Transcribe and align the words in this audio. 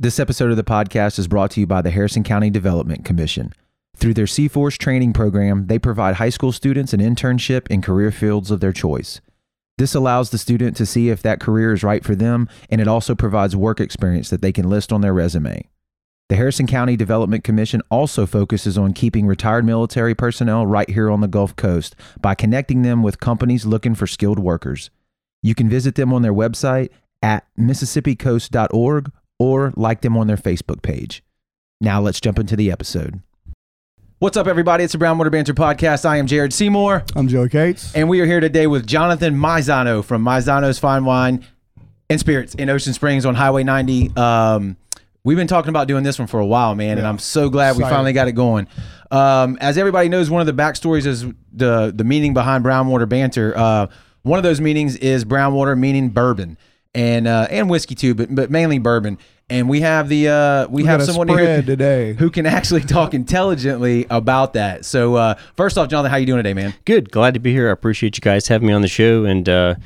This 0.00 0.20
episode 0.20 0.52
of 0.52 0.56
the 0.56 0.62
podcast 0.62 1.18
is 1.18 1.26
brought 1.26 1.50
to 1.50 1.60
you 1.60 1.66
by 1.66 1.82
the 1.82 1.90
Harrison 1.90 2.22
County 2.22 2.50
Development 2.50 3.04
Commission. 3.04 3.52
Through 3.96 4.14
their 4.14 4.28
C-Force 4.28 4.78
training 4.78 5.12
program, 5.12 5.66
they 5.66 5.80
provide 5.80 6.14
high 6.14 6.28
school 6.28 6.52
students 6.52 6.92
an 6.92 7.00
internship 7.00 7.66
in 7.66 7.82
career 7.82 8.12
fields 8.12 8.52
of 8.52 8.60
their 8.60 8.72
choice. 8.72 9.20
This 9.76 9.96
allows 9.96 10.30
the 10.30 10.38
student 10.38 10.76
to 10.76 10.86
see 10.86 11.08
if 11.08 11.20
that 11.22 11.40
career 11.40 11.72
is 11.72 11.82
right 11.82 12.04
for 12.04 12.14
them, 12.14 12.48
and 12.70 12.80
it 12.80 12.86
also 12.86 13.16
provides 13.16 13.56
work 13.56 13.80
experience 13.80 14.30
that 14.30 14.40
they 14.40 14.52
can 14.52 14.70
list 14.70 14.92
on 14.92 15.00
their 15.00 15.12
resume. 15.12 15.68
The 16.28 16.36
Harrison 16.36 16.68
County 16.68 16.96
Development 16.96 17.42
Commission 17.42 17.82
also 17.90 18.24
focuses 18.24 18.78
on 18.78 18.92
keeping 18.92 19.26
retired 19.26 19.64
military 19.64 20.14
personnel 20.14 20.64
right 20.64 20.88
here 20.88 21.10
on 21.10 21.22
the 21.22 21.26
Gulf 21.26 21.56
Coast 21.56 21.96
by 22.20 22.36
connecting 22.36 22.82
them 22.82 23.02
with 23.02 23.18
companies 23.18 23.66
looking 23.66 23.96
for 23.96 24.06
skilled 24.06 24.38
workers. 24.38 24.90
You 25.42 25.56
can 25.56 25.68
visit 25.68 25.96
them 25.96 26.12
on 26.12 26.22
their 26.22 26.32
website 26.32 26.90
at 27.20 27.48
mississippicoast.org 27.58 29.10
or 29.38 29.72
like 29.76 30.00
them 30.00 30.16
on 30.16 30.26
their 30.26 30.36
Facebook 30.36 30.82
page. 30.82 31.22
Now 31.80 32.00
let's 32.00 32.20
jump 32.20 32.38
into 32.38 32.56
the 32.56 32.70
episode. 32.70 33.20
What's 34.18 34.36
up, 34.36 34.48
everybody? 34.48 34.82
It's 34.82 34.94
the 34.94 34.98
Brownwater 34.98 35.30
Banter 35.30 35.54
Podcast. 35.54 36.04
I 36.04 36.16
am 36.16 36.26
Jared 36.26 36.52
Seymour, 36.52 37.04
I'm 37.14 37.28
Joe 37.28 37.46
Cates. 37.48 37.94
and 37.94 38.08
we 38.08 38.20
are 38.20 38.26
here 38.26 38.40
today 38.40 38.66
with 38.66 38.84
Jonathan 38.84 39.36
Maisano 39.36 40.04
from 40.04 40.24
Maisano's 40.24 40.78
Fine 40.80 41.04
Wine 41.04 41.44
and 42.10 42.18
Spirits 42.18 42.54
in 42.56 42.68
Ocean 42.68 42.92
Springs 42.92 43.24
on 43.24 43.36
Highway 43.36 43.62
90. 43.62 44.16
Um, 44.16 44.76
we've 45.22 45.36
been 45.36 45.46
talking 45.46 45.68
about 45.68 45.86
doing 45.86 46.02
this 46.02 46.18
one 46.18 46.26
for 46.26 46.40
a 46.40 46.46
while, 46.46 46.74
man, 46.74 46.98
and 46.98 47.06
I'm 47.06 47.20
so 47.20 47.48
glad 47.48 47.76
we 47.76 47.82
finally 47.84 48.12
got 48.12 48.26
it 48.26 48.32
going. 48.32 48.66
Um, 49.12 49.56
as 49.60 49.78
everybody 49.78 50.08
knows, 50.08 50.28
one 50.30 50.40
of 50.40 50.48
the 50.48 50.60
backstories 50.62 51.06
is 51.06 51.24
the 51.52 51.92
the 51.94 52.04
meaning 52.04 52.34
behind 52.34 52.64
Brownwater 52.64 53.08
Banter. 53.08 53.56
Uh, 53.56 53.86
one 54.22 54.38
of 54.38 54.42
those 54.42 54.60
meanings 54.60 54.96
is 54.96 55.24
Brownwater, 55.24 55.78
meaning 55.78 56.08
bourbon 56.08 56.58
and 56.98 57.28
uh, 57.28 57.46
and 57.48 57.70
whiskey 57.70 57.94
too, 57.94 58.14
but 58.14 58.34
but 58.34 58.50
mainly 58.50 58.78
bourbon. 58.80 59.18
And 59.48 59.68
we 59.68 59.80
have 59.80 60.08
the 60.08 60.28
uh, 60.28 60.66
we, 60.68 60.82
We 60.82 60.88
have 60.88 61.02
someone 61.04 61.28
here 61.28 61.62
today. 61.62 62.12
who 62.12 62.28
can 62.28 62.44
actually 62.44 62.82
talk 62.82 63.14
intelligently 63.14 64.04
about 64.10 64.54
that. 64.54 64.84
So 64.84 65.14
uh, 65.14 65.34
first 65.56 65.78
off, 65.78 65.88
Jonathan, 65.88 66.10
how 66.10 66.16
you 66.18 66.26
doing 66.26 66.40
today, 66.40 66.54
man? 66.54 66.74
Good. 66.84 67.10
Glad 67.10 67.34
to 67.34 67.40
be 67.40 67.52
here. 67.52 67.68
I 67.68 67.72
appreciate 67.72 68.16
you 68.18 68.20
guys 68.20 68.48
having 68.48 68.66
me 68.66 68.74
on 68.74 68.82
the 68.82 68.88
show. 68.88 69.24
And, 69.24 69.48
uh, 69.48 69.76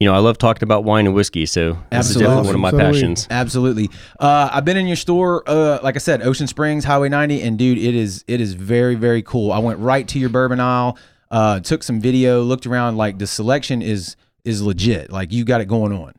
you 0.00 0.08
know, 0.08 0.14
I 0.14 0.18
love 0.18 0.36
talking 0.38 0.64
about 0.64 0.82
wine 0.82 1.06
and 1.06 1.14
whiskey. 1.14 1.46
So 1.46 1.74
this 1.74 1.76
is 1.76 2.16
Absolutely. 2.16 2.22
definitely 2.24 2.46
one 2.46 2.54
of 2.56 2.60
my 2.60 2.70
So 2.72 2.78
passions. 2.78 3.26
Absolutely. 3.30 3.90
Uh, 4.18 4.48
I've 4.52 4.64
been 4.64 4.76
in 4.78 4.86
your 4.88 4.96
store, 4.96 5.44
uh, 5.48 5.78
like 5.82 5.94
I 5.94 6.00
said, 6.00 6.22
Ocean 6.22 6.48
Springs, 6.48 6.82
Highway 6.84 7.08
90, 7.08 7.40
and 7.42 7.56
dude, 7.56 7.78
it 7.78 7.94
is 7.94 8.24
it 8.26 8.40
is 8.40 8.54
very 8.54 8.96
very 8.96 9.22
cool. 9.22 9.52
I 9.52 9.58
went 9.60 9.78
right 9.78 10.08
to 10.08 10.18
your 10.18 10.30
bourbon 10.30 10.58
aisle, 10.58 10.98
uh, 11.30 11.60
took 11.60 11.84
some 11.84 12.00
video, 12.00 12.42
looked 12.42 12.66
around. 12.66 12.96
Like 12.96 13.18
the 13.18 13.28
selection 13.28 13.80
is 13.80 14.16
is 14.44 14.60
legit. 14.60 15.12
Like 15.12 15.30
you 15.30 15.44
got 15.44 15.60
it 15.60 15.66
going 15.66 15.92
on. 15.92 16.14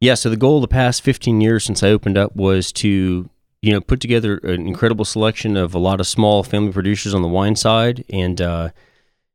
Yeah. 0.00 0.14
So 0.14 0.30
the 0.30 0.36
goal 0.36 0.56
of 0.56 0.62
the 0.62 0.68
past 0.68 1.02
15 1.02 1.40
years 1.40 1.64
since 1.64 1.82
I 1.82 1.88
opened 1.88 2.16
up 2.16 2.36
was 2.36 2.72
to, 2.72 3.28
you 3.62 3.72
know, 3.72 3.80
put 3.80 4.00
together 4.00 4.38
an 4.38 4.66
incredible 4.66 5.04
selection 5.04 5.56
of 5.56 5.74
a 5.74 5.78
lot 5.78 6.00
of 6.00 6.06
small 6.06 6.42
family 6.42 6.72
producers 6.72 7.14
on 7.14 7.22
the 7.22 7.28
wine 7.28 7.56
side. 7.56 8.04
And, 8.10 8.40
uh, 8.40 8.70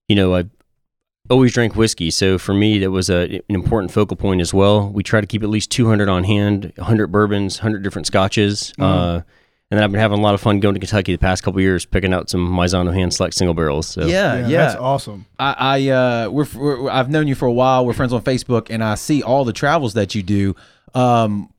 you 0.07 0.15
know, 0.15 0.35
I 0.35 0.45
always 1.29 1.53
drank 1.53 1.75
whiskey. 1.75 2.11
So 2.11 2.37
for 2.37 2.53
me, 2.53 2.79
that 2.79 2.91
was 2.91 3.09
a, 3.09 3.35
an 3.35 3.55
important 3.55 3.91
focal 3.91 4.17
point 4.17 4.41
as 4.41 4.53
well. 4.53 4.89
We 4.89 5.03
try 5.03 5.21
to 5.21 5.27
keep 5.27 5.43
at 5.43 5.49
least 5.49 5.71
200 5.71 6.09
on 6.09 6.23
hand, 6.23 6.73
100 6.75 7.07
bourbons, 7.07 7.59
100 7.59 7.83
different 7.83 8.07
scotches. 8.07 8.73
Uh, 8.79 9.21
and 9.73 9.79
then 9.79 9.85
I've 9.85 9.91
been 9.91 10.01
having 10.01 10.19
a 10.19 10.21
lot 10.21 10.35
of 10.35 10.39
fun 10.39 10.59
going 10.59 10.75
to 10.75 10.79
Kentucky 10.79 11.13
the 11.13 11.17
past 11.17 11.41
couple 11.41 11.59
years, 11.59 11.83
picking 11.83 12.13
out 12.13 12.29
some 12.29 12.47
Maisano 12.47 12.93
hand 12.93 13.11
select 13.11 13.33
single 13.33 13.55
barrels. 13.55 13.87
So 13.87 14.05
Yeah, 14.05 14.35
yeah, 14.35 14.47
yeah. 14.47 14.57
that's 14.57 14.75
awesome. 14.75 15.25
I, 15.39 15.55
I 15.57 15.89
uh, 15.89 16.29
we're, 16.29 16.45
we're 16.53 16.91
I've 16.91 17.09
known 17.09 17.27
you 17.27 17.33
for 17.33 17.47
a 17.47 17.51
while. 17.51 17.83
We're 17.83 17.93
friends 17.93 18.13
on 18.13 18.21
Facebook, 18.21 18.67
and 18.69 18.83
I 18.83 18.93
see 18.93 19.23
all 19.23 19.43
the 19.43 19.51
travels 19.51 19.95
that 19.95 20.13
you 20.13 20.21
do. 20.21 20.55
Um, 20.93 21.51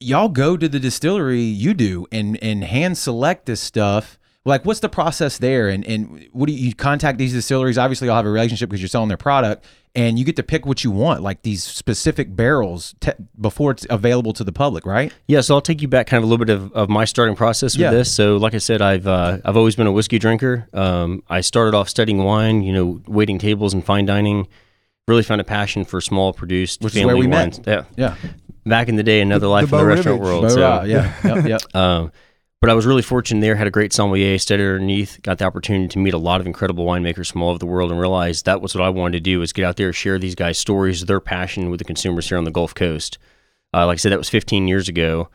y'all 0.00 0.28
go 0.28 0.56
to 0.56 0.68
the 0.68 0.80
distillery 0.80 1.42
you 1.42 1.72
do 1.72 2.08
and 2.10 2.42
and 2.42 2.64
hand 2.64 2.98
select 2.98 3.46
this 3.46 3.60
stuff. 3.60 4.18
Like, 4.46 4.64
what's 4.64 4.80
the 4.80 4.88
process 4.88 5.36
there? 5.38 5.68
And 5.68 5.84
and 5.86 6.28
what 6.32 6.46
do 6.46 6.52
you, 6.54 6.68
you 6.68 6.74
contact 6.74 7.18
these 7.18 7.32
distilleries? 7.32 7.76
Obviously, 7.76 8.06
you'll 8.06 8.16
have 8.16 8.24
a 8.24 8.30
relationship 8.30 8.70
because 8.70 8.80
you're 8.80 8.88
selling 8.88 9.08
their 9.08 9.18
product, 9.18 9.66
and 9.94 10.18
you 10.18 10.24
get 10.24 10.36
to 10.36 10.42
pick 10.42 10.64
what 10.64 10.82
you 10.82 10.90
want, 10.90 11.22
like 11.22 11.42
these 11.42 11.62
specific 11.62 12.34
barrels 12.34 12.94
te- 13.00 13.12
before 13.38 13.70
it's 13.72 13.86
available 13.90 14.32
to 14.32 14.42
the 14.42 14.50
public, 14.52 14.86
right? 14.86 15.12
Yeah, 15.28 15.42
so 15.42 15.54
I'll 15.56 15.60
take 15.60 15.82
you 15.82 15.88
back 15.88 16.06
kind 16.06 16.16
of 16.18 16.24
a 16.24 16.26
little 16.26 16.42
bit 16.44 16.54
of, 16.54 16.72
of 16.72 16.88
my 16.88 17.04
starting 17.04 17.36
process 17.36 17.74
with 17.74 17.82
Yeah. 17.82 17.90
this. 17.90 18.10
So, 18.10 18.38
like 18.38 18.54
I 18.54 18.58
said, 18.58 18.80
I've 18.80 19.06
uh, 19.06 19.38
I've 19.44 19.58
always 19.58 19.76
been 19.76 19.86
a 19.86 19.92
whiskey 19.92 20.18
drinker. 20.18 20.68
Um, 20.72 21.22
I 21.28 21.42
started 21.42 21.76
off 21.76 21.90
studying 21.90 22.24
wine, 22.24 22.62
you 22.62 22.72
know, 22.72 23.02
waiting 23.06 23.38
tables 23.38 23.74
and 23.74 23.84
fine 23.84 24.06
dining. 24.06 24.48
Really 25.06 25.22
found 25.22 25.42
a 25.42 25.44
passion 25.44 25.84
for 25.84 26.00
small 26.00 26.32
produced 26.32 26.80
Which 26.82 26.94
is 26.94 27.00
family 27.00 27.12
where 27.14 27.20
we 27.20 27.26
met. 27.26 27.60
Yeah, 27.66 27.84
Yeah. 27.96 28.14
back 28.64 28.88
in 28.88 28.96
the 28.96 29.02
day, 29.02 29.20
another 29.20 29.40
The- 29.40 29.48
life 29.48 29.68
the 29.68 29.76
in 29.76 29.82
the 29.82 29.86
restaurant 29.86 30.20
Rivage. 30.22 30.32
world. 30.32 30.42
Bo 30.44 30.48
so, 30.48 30.60
Ra, 30.62 30.82
yeah, 30.84 31.12
yep, 31.24 31.46
yep. 31.46 31.60
um, 31.74 32.12
but 32.60 32.68
I 32.68 32.74
was 32.74 32.84
really 32.84 33.02
fortunate 33.02 33.40
there. 33.40 33.56
Had 33.56 33.66
a 33.66 33.70
great 33.70 33.92
sommelier, 33.92 34.38
studied 34.38 34.64
underneath, 34.64 35.20
got 35.22 35.38
the 35.38 35.46
opportunity 35.46 35.88
to 35.88 35.98
meet 35.98 36.12
a 36.12 36.18
lot 36.18 36.40
of 36.40 36.46
incredible 36.46 36.84
winemakers 36.84 37.32
from 37.32 37.42
all 37.42 37.50
over 37.50 37.58
the 37.58 37.66
world, 37.66 37.90
and 37.90 37.98
realized 37.98 38.44
that 38.44 38.60
was 38.60 38.74
what 38.74 38.84
I 38.84 38.90
wanted 38.90 39.12
to 39.12 39.20
do: 39.20 39.40
was 39.40 39.52
get 39.52 39.64
out 39.64 39.76
there, 39.76 39.92
share 39.92 40.18
these 40.18 40.34
guys' 40.34 40.58
stories, 40.58 41.04
their 41.06 41.20
passion 41.20 41.70
with 41.70 41.78
the 41.78 41.84
consumers 41.84 42.28
here 42.28 42.36
on 42.36 42.44
the 42.44 42.50
Gulf 42.50 42.74
Coast. 42.74 43.18
Uh, 43.72 43.86
like 43.86 43.94
I 43.94 43.96
said, 43.96 44.12
that 44.12 44.18
was 44.18 44.28
15 44.28 44.68
years 44.68 44.88
ago. 44.88 45.30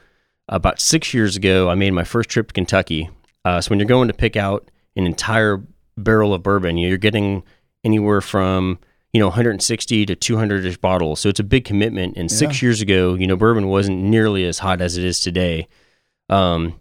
About 0.50 0.80
six 0.80 1.14
years 1.14 1.36
ago, 1.36 1.70
I 1.70 1.76
made 1.76 1.92
my 1.92 2.04
first 2.04 2.30
trip 2.30 2.50
to 2.50 2.54
Kentucky. 2.54 3.10
Uh, 3.44 3.60
so 3.62 3.70
when 3.70 3.80
you're 3.80 3.88
going 3.88 4.10
to 4.10 4.14
pick 4.14 4.36
out 4.36 4.70
an 4.96 5.06
entire 5.06 5.64
barrel 5.98 6.34
of 6.34 6.44
bourbon, 6.44 6.78
you're 6.78 6.98
getting 6.98 7.44
anywhere 7.84 8.22
from 8.22 8.78
you 9.14 9.20
know 9.20 9.28
160 9.28 10.06
to 10.06 10.16
200ish 10.16 10.80
bottles. 10.80 11.22
So 11.22 11.30
it's 11.30 11.40
a 11.40 11.44
big 11.44 11.66
commitment. 11.66 12.18
And 12.18 12.30
six 12.30 12.62
years 12.62 12.82
ago, 12.82 13.16
you 13.16 13.26
know, 13.26 13.36
bourbon 13.36 13.68
wasn't 13.68 14.04
nearly 14.04 14.46
as 14.46 14.60
hot 14.60 14.80
as 14.82 14.98
it 14.98 15.04
is 15.04 15.20
today. 15.20 15.68
Um, 16.30 16.76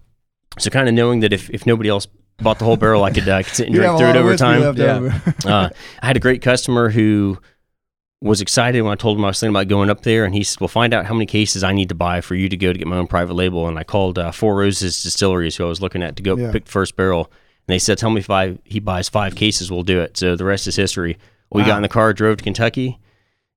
so 0.59 0.71
kind 0.71 0.89
of 0.89 0.95
knowing 0.95 1.21
that 1.21 1.33
if, 1.33 1.51
if 1.51 1.67
nobody 1.67 1.89
else 1.89 2.07
bought 2.39 2.59
the 2.59 2.65
whole 2.65 2.77
barrel, 2.77 3.05
I 3.05 3.11
could, 3.11 3.29
uh, 3.29 3.43
could 3.43 3.55
sit 3.55 3.67
and 3.67 3.75
drink 3.77 3.97
through 3.99 4.09
it 4.11 4.17
over 4.17 4.37
time. 4.37 4.77
Yeah. 4.77 4.97
over. 4.97 5.23
Uh, 5.47 5.69
I 6.03 6.07
had 6.07 6.17
a 6.17 6.21
great 6.21 6.43
customer 6.43 6.91
who 6.91 7.39
was 8.21 8.41
excited 8.41 8.81
when 8.83 8.93
I 8.93 8.97
told 8.97 9.19
him 9.19 9.25
I 9.25 9.29
was 9.29 9.41
thinking 9.41 9.55
about 9.55 9.69
going 9.69 9.91
up 9.91 10.01
there, 10.03 10.25
and 10.25 10.35
he 10.35 10.43
said, 10.43 10.61
"Well, 10.61 10.69
find 10.69 10.95
out 10.95 11.05
how 11.07 11.13
many 11.15 11.27
cases 11.27 11.63
I 11.63 11.73
need 11.73 11.91
to 11.91 11.95
buy 11.95 12.21
for 12.23 12.35
you 12.35 12.49
to 12.49 12.57
go 12.57 12.73
to 12.73 12.79
get 12.79 12.87
my 12.89 12.97
own 12.97 13.07
private 13.07 13.35
label." 13.35 13.69
And 13.69 13.79
I 13.79 13.85
called 13.85 14.19
uh, 14.19 14.33
Four 14.33 14.57
Roses 14.57 15.03
Distilleries, 15.03 15.57
who 15.57 15.65
I 15.65 15.69
was 15.69 15.83
looking 15.83 16.03
at, 16.03 16.17
to 16.17 16.23
go 16.23 16.37
Yeah. 16.37 16.51
pick 16.51 16.65
the 16.65 16.71
first 16.71 16.97
barrel. 16.97 17.25
And 17.67 17.75
they 17.75 17.79
said, 17.79 17.99
"Tell 17.99 18.11
me 18.11 18.21
if 18.21 18.31
I, 18.31 18.59
he 18.65 18.81
buys 18.81 19.09
five 19.11 19.35
cases, 19.35 19.71
we'll 19.71 19.83
do 19.83 20.01
it." 20.01 20.17
So 20.17 20.37
the 20.37 20.45
rest 20.45 20.67
is 20.67 20.77
history. 20.77 21.19
We 21.53 21.61
Wow. 21.63 21.67
got 21.69 21.77
in 21.77 21.83
the 21.83 21.89
car, 21.89 22.13
drove 22.15 22.39
to 22.39 22.45
Kentucky, 22.45 22.99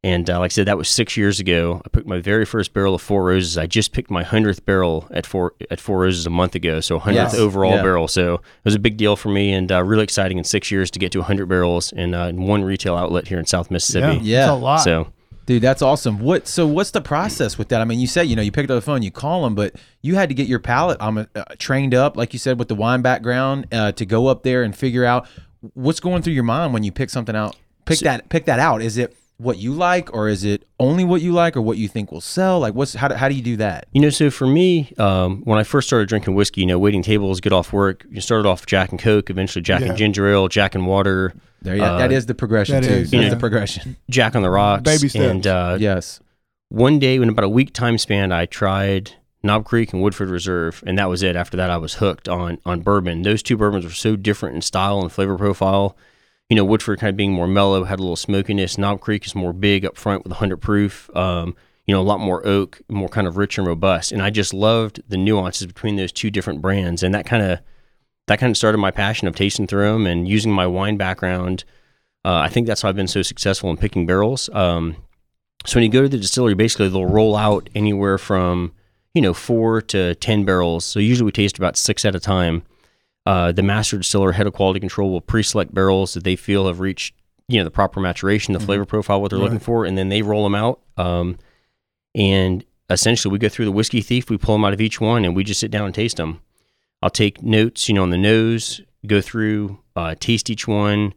and 0.03 0.29
uh, 0.29 0.39
like 0.39 0.51
I 0.51 0.53
said, 0.53 0.67
that 0.67 0.77
was 0.77 0.87
six 0.89 1.17
years 1.17 1.39
ago. 1.39 1.81
I 1.85 1.89
picked 1.89 2.07
my 2.07 2.19
very 2.19 2.45
first 2.45 2.73
barrel 2.73 2.95
of 2.95 3.01
Four 3.01 3.25
Roses. 3.25 3.57
I 3.57 3.65
just 3.65 3.91
picked 3.93 4.11
my 4.11 4.23
hundredth 4.23 4.65
barrel 4.65 5.07
at 5.11 5.25
Four 5.25 5.53
at 5.71 5.79
Four 5.79 5.99
Roses 6.01 6.25
a 6.25 6.29
month 6.29 6.55
ago, 6.55 6.79
so 6.79 6.99
hundredth 6.99 7.33
Yes. 7.33 7.39
overall 7.39 7.75
Yeah. 7.75 7.81
barrel. 7.83 8.07
So 8.07 8.35
it 8.35 8.41
was 8.65 8.75
a 8.75 8.79
big 8.79 8.97
deal 8.97 9.15
for 9.15 9.29
me, 9.29 9.51
and 9.51 9.71
uh, 9.71 9.83
really 9.83 10.03
exciting 10.03 10.37
in 10.37 10.43
six 10.43 10.71
years 10.71 10.91
to 10.91 10.99
get 10.99 11.11
to 11.13 11.21
hundred 11.23 11.47
barrels 11.47 11.91
in, 11.91 12.13
uh, 12.13 12.27
in 12.27 12.43
one 12.43 12.63
retail 12.63 12.95
outlet 12.95 13.27
here 13.27 13.39
in 13.39 13.45
South 13.45 13.71
Mississippi. 13.71 14.19
Yeah. 14.23 14.43
It's 14.43 14.51
a 14.51 14.55
lot. 14.55 14.77
So 14.77 15.07
Dude, 15.47 15.63
that's 15.63 15.81
awesome. 15.81 16.19
What? 16.19 16.45
So, 16.45 16.67
what's 16.67 16.91
the 16.91 16.99
process 16.99 17.57
with 17.57 17.69
that? 17.69 17.79
I 17.79 17.85
mean, 17.85 18.01
you 18.01 18.07
said 18.07 18.23
you 18.23 18.35
know 18.35 18.41
you 18.41 18.51
picked 18.51 18.69
up 18.69 18.75
the 18.75 18.81
phone, 18.81 19.01
you 19.01 19.11
call 19.11 19.43
them, 19.45 19.55
but 19.55 19.75
you 20.01 20.15
had 20.15 20.27
to 20.27 20.35
get 20.35 20.45
your 20.47 20.59
palate 20.59 21.01
um, 21.01 21.25
uh, 21.33 21.43
trained 21.57 21.93
up, 21.95 22.17
like 22.17 22.33
you 22.33 22.39
said, 22.39 22.59
with 22.59 22.67
the 22.67 22.75
wine 22.75 23.01
background, 23.01 23.65
uh, 23.71 23.93
to 23.93 24.05
go 24.05 24.27
up 24.27 24.43
there 24.43 24.61
and 24.63 24.75
figure 24.75 25.05
out 25.05 25.25
what's 25.73 26.01
going 26.01 26.21
through 26.21 26.33
your 26.33 26.43
mind 26.43 26.73
when 26.73 26.83
you 26.83 26.91
pick 26.91 27.09
something 27.09 27.33
out. 27.33 27.55
Pick 27.85 27.99
that, 27.99 28.27
pick 28.27 28.43
that 28.43 28.59
out. 28.59 28.81
Is 28.81 28.97
it 28.97 29.15
what 29.37 29.57
you 29.57 29.71
like, 29.73 30.13
or 30.13 30.27
is 30.27 30.43
it 30.43 30.67
only 30.79 31.03
what 31.03 31.21
you 31.21 31.31
like, 31.31 31.55
or 31.55 31.61
what 31.61 31.77
you 31.77 31.87
think 31.87 32.11
will 32.11 32.21
sell? 32.21 32.59
Like, 32.59 32.73
what's 32.73 32.93
how 32.95 33.07
do, 33.07 33.15
how 33.15 33.29
do 33.29 33.35
you 33.35 33.41
do 33.41 33.57
that? 33.57 33.85
You 33.93 34.01
know, 34.01 34.09
so 34.09 34.29
for 34.31 34.47
me, 34.47 34.91
um, 34.97 35.41
when 35.43 35.59
I 35.59 35.63
first 35.63 35.87
started 35.87 36.09
drinking 36.09 36.33
whiskey, 36.35 36.61
you 36.61 36.67
know, 36.67 36.79
waiting 36.79 37.03
tables, 37.03 37.39
get 37.39 37.53
off 37.53 37.71
work, 37.71 38.05
you 38.09 38.19
started 38.21 38.47
off 38.47 38.65
Jack 38.65 38.89
and 38.91 38.99
Coke, 38.99 39.29
eventually 39.29 39.61
Jack 39.61 39.81
Yeah. 39.81 39.89
and 39.89 39.97
ginger 39.97 40.27
ale, 40.27 40.47
Jack 40.47 40.73
and 40.75 40.87
water, 40.87 41.33
There, 41.61 41.75
yeah, 41.75 41.93
Uh, 41.93 41.97
that 41.99 42.11
is 42.11 42.25
the 42.27 42.35
progression 42.35 42.81
that 42.81 42.87
too. 42.87 42.93
is, 42.93 43.11
That's 43.11 43.23
yeah. 43.23 43.29
the 43.29 43.35
progression. 43.37 43.95
Jack 44.09 44.35
on 44.35 44.41
the 44.43 44.49
rocks. 44.49 44.83
Baby 44.83 45.07
steps. 45.09 45.23
And 45.25 45.47
uh, 45.47 45.77
Yes. 45.79 46.19
one 46.69 46.97
day, 46.99 47.15
in 47.15 47.29
about 47.29 47.45
a 47.45 47.49
week 47.49 47.73
time 47.73 47.97
span, 47.97 48.31
I 48.31 48.45
tried 48.45 49.11
Knob 49.43 49.65
Creek 49.65 49.93
and 49.93 50.01
Woodford 50.01 50.29
Reserve, 50.29 50.83
and 50.85 50.97
that 50.97 51.09
was 51.09 51.21
it. 51.23 51.35
After 51.35 51.55
that, 51.57 51.69
I 51.69 51.77
was 51.77 51.95
hooked 51.95 52.27
on 52.27 52.57
on 52.65 52.81
bourbon. 52.81 53.21
Those 53.21 53.41
two 53.43 53.55
bourbons 53.57 53.85
were 53.85 53.91
so 53.91 54.15
different 54.15 54.55
in 54.55 54.61
style 54.61 54.99
and 55.01 55.11
flavor 55.11 55.37
profile. 55.37 55.95
You 56.49 56.55
know, 56.55 56.63
Woodford 56.63 56.99
kind 56.99 57.09
of 57.09 57.17
being 57.17 57.33
more 57.33 57.47
mellow, 57.47 57.83
had 57.83 57.99
a 57.99 58.01
little 58.01 58.15
smokiness. 58.15 58.77
Knob 58.77 59.01
Creek 59.01 59.25
is 59.25 59.35
more 59.35 59.53
big 59.53 59.85
up 59.85 59.97
front 59.97 60.23
with 60.23 60.31
100 60.31 60.57
proof. 60.57 61.09
Um, 61.15 61.55
you 61.85 61.93
know, 61.93 62.01
a 62.01 62.03
lot 62.03 62.19
more 62.19 62.45
oak, 62.45 62.81
more 62.89 63.09
kind 63.09 63.27
of 63.27 63.37
rich 63.37 63.57
and 63.57 63.65
robust. 63.65 64.11
And 64.11 64.21
I 64.21 64.29
just 64.29 64.53
loved 64.53 65.01
the 65.07 65.17
nuances 65.17 65.65
between 65.65 65.95
those 65.95 66.11
two 66.11 66.29
different 66.29 66.61
brands, 66.61 67.01
and 67.01 67.13
that 67.15 67.25
kind 67.25 67.43
of 67.43 67.59
that 68.27 68.39
kind 68.39 68.51
of 68.51 68.57
started 68.57 68.77
my 68.77 68.91
passion 68.91 69.27
of 69.27 69.35
tasting 69.35 69.67
through 69.67 69.93
them 69.93 70.05
and 70.05 70.27
using 70.27 70.51
my 70.51 70.67
wine 70.67 70.97
background. 70.97 71.63
Uh, 72.25 72.39
I 72.39 72.49
think 72.49 72.67
that's 72.67 72.81
how 72.81 72.89
I've 72.89 72.95
been 72.95 73.07
so 73.07 73.21
successful 73.21 73.69
in 73.69 73.77
picking 73.77 74.05
barrels. 74.05 74.49
Um, 74.51 74.97
so 75.65 75.77
when 75.77 75.83
you 75.83 75.89
go 75.89 76.01
to 76.01 76.09
the 76.09 76.17
distillery, 76.17 76.55
basically 76.55 76.89
they'll 76.89 77.05
roll 77.05 77.37
out 77.37 77.69
anywhere 77.73 78.17
from 78.17 78.73
you 79.13 79.21
know 79.21 79.33
four 79.33 79.81
to 79.83 80.13
ten 80.15 80.43
barrels. 80.43 80.83
So 80.83 80.99
usually 80.99 81.25
we 81.25 81.31
taste 81.31 81.57
about 81.57 81.77
six 81.77 82.03
at 82.03 82.15
a 82.15 82.19
time. 82.19 82.63
Uh, 83.27 83.51
the 83.51 83.61
master 83.61 83.97
distiller, 83.97 84.31
head 84.31 84.47
of 84.47 84.53
quality 84.53 84.79
control, 84.79 85.11
will 85.11 85.19
pre-select 85.19 85.73
barrels 85.73 86.13
that 86.13 86.23
they 86.23 86.37
feel 86.37 86.67
have 86.67 86.79
reached 86.79 87.13
you 87.49 87.57
know 87.57 87.65
the 87.65 87.71
proper 87.71 87.99
maturation, 87.99 88.53
the 88.53 88.59
flavor 88.61 88.85
profile, 88.85 89.21
what 89.21 89.31
they're 89.31 89.37
looking 89.37 89.59
for, 89.59 89.83
and 89.83 89.97
then 89.97 90.07
they 90.07 90.21
roll 90.21 90.43
them 90.43 90.55
out. 90.55 90.79
Um, 90.95 91.37
and 92.15 92.63
essentially 92.89 93.29
we 93.29 93.37
go 93.37 93.49
through 93.49 93.65
the 93.65 93.71
whiskey 93.73 93.99
thief, 93.99 94.29
we 94.29 94.37
pull 94.37 94.55
them 94.55 94.63
out 94.63 94.71
of 94.71 94.79
each 94.79 95.01
one, 95.01 95.25
and 95.25 95.35
we 95.35 95.43
just 95.43 95.59
sit 95.59 95.71
down 95.71 95.87
and 95.87 95.93
taste 95.93 96.15
them. 96.15 96.39
I'll 97.01 97.09
take 97.09 97.43
notes, 97.43 97.89
you 97.89 97.95
know, 97.95 98.03
on 98.03 98.11
the 98.11 98.17
nose, 98.17 98.79
go 99.05 99.19
through, 99.19 99.79
uh, 99.97 100.15
taste 100.17 100.49
each 100.49 100.65
one. 100.65 101.13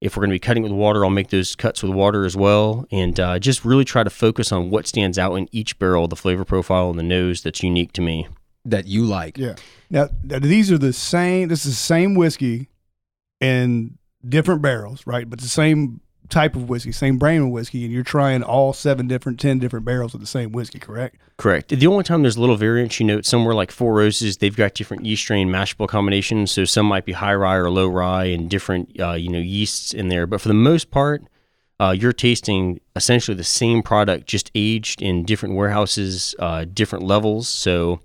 If 0.00 0.16
we're 0.16 0.22
going 0.22 0.30
to 0.30 0.34
be 0.34 0.40
cutting 0.40 0.64
with 0.64 0.72
water, 0.72 1.04
I'll 1.04 1.10
make 1.10 1.30
those 1.30 1.54
cuts 1.54 1.84
with 1.84 1.92
water 1.92 2.24
as 2.24 2.36
well, 2.36 2.84
and 2.90 3.18
uh, 3.20 3.38
just 3.38 3.64
really 3.64 3.84
try 3.84 4.02
to 4.02 4.10
focus 4.10 4.50
on 4.50 4.70
what 4.70 4.88
stands 4.88 5.20
out 5.20 5.36
in 5.36 5.48
each 5.52 5.78
barrel, 5.78 6.08
the 6.08 6.16
flavor 6.16 6.44
profile 6.44 6.90
and 6.90 6.98
the 6.98 7.04
nose 7.04 7.42
that's 7.42 7.62
unique 7.62 7.92
to 7.92 8.02
me. 8.02 8.26
That 8.66 8.86
you 8.86 9.04
like. 9.04 9.36
Yeah. 9.36 9.56
Now, 9.90 10.08
now 10.22 10.38
these 10.38 10.72
are 10.72 10.78
the 10.78 10.92
same. 10.92 11.48
This 11.48 11.66
is 11.66 11.72
the 11.72 11.76
same 11.76 12.14
whiskey 12.14 12.68
in 13.40 13.98
different 14.26 14.62
barrels, 14.62 15.06
right? 15.06 15.28
But 15.28 15.40
the 15.40 15.48
same 15.48 16.00
type 16.30 16.56
of 16.56 16.68
whiskey, 16.68 16.90
same 16.90 17.18
brand 17.18 17.44
of 17.44 17.50
whiskey, 17.50 17.84
and 17.84 17.92
you're 17.92 18.02
trying 18.02 18.42
all 18.42 18.72
seven 18.72 19.06
different, 19.06 19.38
ten 19.38 19.58
different 19.58 19.84
barrels 19.84 20.14
of 20.14 20.20
the 20.20 20.26
same 20.26 20.52
whiskey, 20.52 20.78
correct? 20.78 21.16
Correct. 21.36 21.68
The 21.68 21.86
only 21.86 22.04
time 22.04 22.22
there's 22.22 22.36
a 22.36 22.40
little 22.40 22.56
variance, 22.56 22.98
you 22.98 23.06
know, 23.06 23.20
somewhere 23.20 23.54
like 23.54 23.70
Four 23.70 23.94
Roses, 23.94 24.38
they've 24.38 24.56
got 24.56 24.74
different 24.74 25.04
yeast 25.04 25.22
strain 25.22 25.50
mash 25.50 25.74
bill 25.74 25.86
combinations. 25.86 26.50
So 26.50 26.64
some 26.64 26.86
might 26.86 27.04
be 27.04 27.12
high 27.12 27.34
rye 27.34 27.56
or 27.56 27.70
low 27.70 27.88
rye 27.88 28.24
and 28.24 28.48
different, 28.48 28.98
uh, 28.98 29.12
you 29.12 29.28
know, 29.28 29.38
yeasts 29.38 29.92
in 29.92 30.08
there. 30.08 30.26
But 30.26 30.40
for 30.40 30.48
the 30.48 30.54
most 30.54 30.90
part, 30.90 31.22
uh, 31.78 31.90
you're 31.90 32.12
tasting 32.12 32.80
essentially 32.96 33.36
the 33.36 33.44
same 33.44 33.82
product, 33.82 34.26
just 34.26 34.50
aged 34.54 35.02
in 35.02 35.24
different 35.24 35.54
warehouses, 35.54 36.34
uh, 36.38 36.64
different 36.72 37.04
levels. 37.04 37.48
So, 37.48 38.00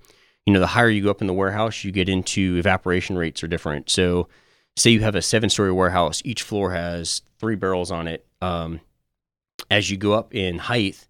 you 0.46 0.54
know, 0.54 0.60
the 0.60 0.68
higher 0.68 0.90
you 0.90 1.04
go 1.04 1.10
up 1.12 1.22
in 1.22 1.28
the 1.28 1.34
warehouse, 1.34 1.84
you 1.84 1.92
get 1.92 2.10
into 2.10 2.58
evaporation 2.58 3.18
rates 3.18 3.44
are 3.44 3.48
different. 3.48 3.90
So, 3.90 4.28
say 4.78 4.92
you 4.92 5.02
have 5.02 5.16
a 5.16 5.22
seven 5.22 5.50
story 5.50 5.72
warehouse, 5.72 6.22
each 6.26 6.42
floor 6.42 6.72
has 6.72 7.22
three 7.40 7.56
barrels 7.56 7.92
on 7.92 8.08
it. 8.08 8.26
Um, 8.42 8.80
as 9.70 9.90
you 9.92 9.98
go 9.98 10.14
up 10.14 10.34
in 10.34 10.58
height, 10.60 11.06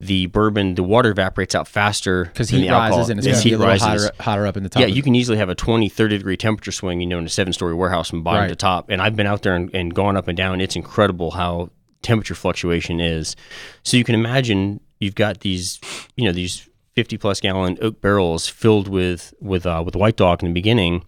the 0.00 0.26
bourbon, 0.26 0.74
the 0.74 0.82
water 0.82 1.10
evaporates 1.10 1.54
out 1.54 1.68
faster 1.68 2.24
Because 2.24 2.48
heat 2.48 2.68
rises 2.68 3.08
and 3.08 3.20
it's 3.20 3.26
Yeah. 3.26 3.32
going 3.34 3.40
to 3.42 3.44
be 3.44 3.50
heat 3.50 3.54
a 3.54 3.58
little 3.58 3.70
rises. 3.70 4.04
hotter, 4.10 4.22
hotter 4.22 4.46
up 4.46 4.56
in 4.56 4.62
the 4.64 4.68
top. 4.68 4.80
Yeah, 4.80 4.86
you 4.86 5.00
can 5.02 5.14
easily 5.14 5.38
have 5.38 5.48
a 5.48 5.54
20, 5.54 5.88
30 5.88 6.18
degree 6.18 6.36
temperature 6.36 6.72
swing, 6.72 7.00
you 7.00 7.06
know, 7.06 7.18
in 7.18 7.26
a 7.26 7.28
seven 7.28 7.52
story 7.52 7.74
warehouse 7.74 8.08
from 8.10 8.22
bottom 8.24 8.40
Right. 8.42 8.48
to 8.48 8.56
top. 8.56 8.88
And 8.88 9.00
I've 9.00 9.14
been 9.14 9.26
out 9.28 9.42
there 9.42 9.54
and, 9.54 9.72
and 9.74 9.94
gone 9.94 10.16
up 10.16 10.26
and 10.26 10.36
down. 10.36 10.60
It's 10.60 10.74
incredible 10.74 11.32
how 11.32 11.70
temperature 12.02 12.34
fluctuation 12.34 12.98
is. 13.00 13.36
So 13.84 13.96
you 13.96 14.02
can 14.02 14.16
imagine 14.16 14.80
you've 14.98 15.14
got 15.14 15.40
these, 15.40 15.78
you 16.16 16.24
know, 16.24 16.32
these 16.32 16.68
50 16.94 17.16
plus 17.18 17.40
gallon 17.40 17.78
oak 17.80 18.00
barrels 18.00 18.48
filled 18.48 18.88
with, 18.88 19.32
with, 19.40 19.64
uh, 19.66 19.82
with 19.84 19.96
white 19.96 20.16
dog 20.16 20.42
in 20.42 20.48
the 20.48 20.54
beginning. 20.54 21.04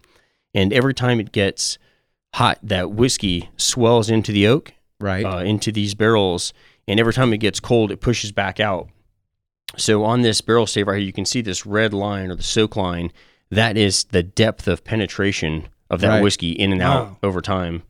And 0.53 0.71
every 0.73 0.93
time 0.93 1.19
it 1.19 1.31
gets 1.31 1.77
hot, 2.35 2.59
that 2.63 2.91
whiskey 2.91 3.49
swells 3.57 4.09
into 4.09 4.31
the 4.31 4.47
oak 4.47 4.73
right. 4.99 5.25
uh, 5.25 5.37
into 5.39 5.71
these 5.71 5.93
barrels, 5.93 6.53
and 6.87 6.99
every 6.99 7.13
time 7.13 7.33
it 7.33 7.37
gets 7.37 7.59
cold, 7.59 7.91
it 7.91 8.01
pushes 8.01 8.31
back 8.31 8.59
out. 8.59 8.89
So 9.77 10.03
on 10.03 10.21
this 10.21 10.41
barrel 10.41 10.67
stave 10.67 10.87
right 10.87 10.97
here, 10.97 11.05
you 11.05 11.13
can 11.13 11.25
see 11.25 11.41
this 11.41 11.65
red 11.65 11.93
line 11.93 12.29
or 12.31 12.35
the 12.35 12.43
soak 12.43 12.75
line. 12.75 13.11
That 13.51 13.77
is 13.77 14.05
the 14.05 14.23
depth 14.23 14.67
of 14.67 14.83
penetration 14.83 15.67
of 15.89 16.01
that 16.01 16.09
Right. 16.09 16.23
whiskey 16.23 16.51
in 16.51 16.71
and 16.71 16.81
out 16.81 17.05
Wow. 17.07 17.17
over 17.23 17.41
time. 17.41 17.83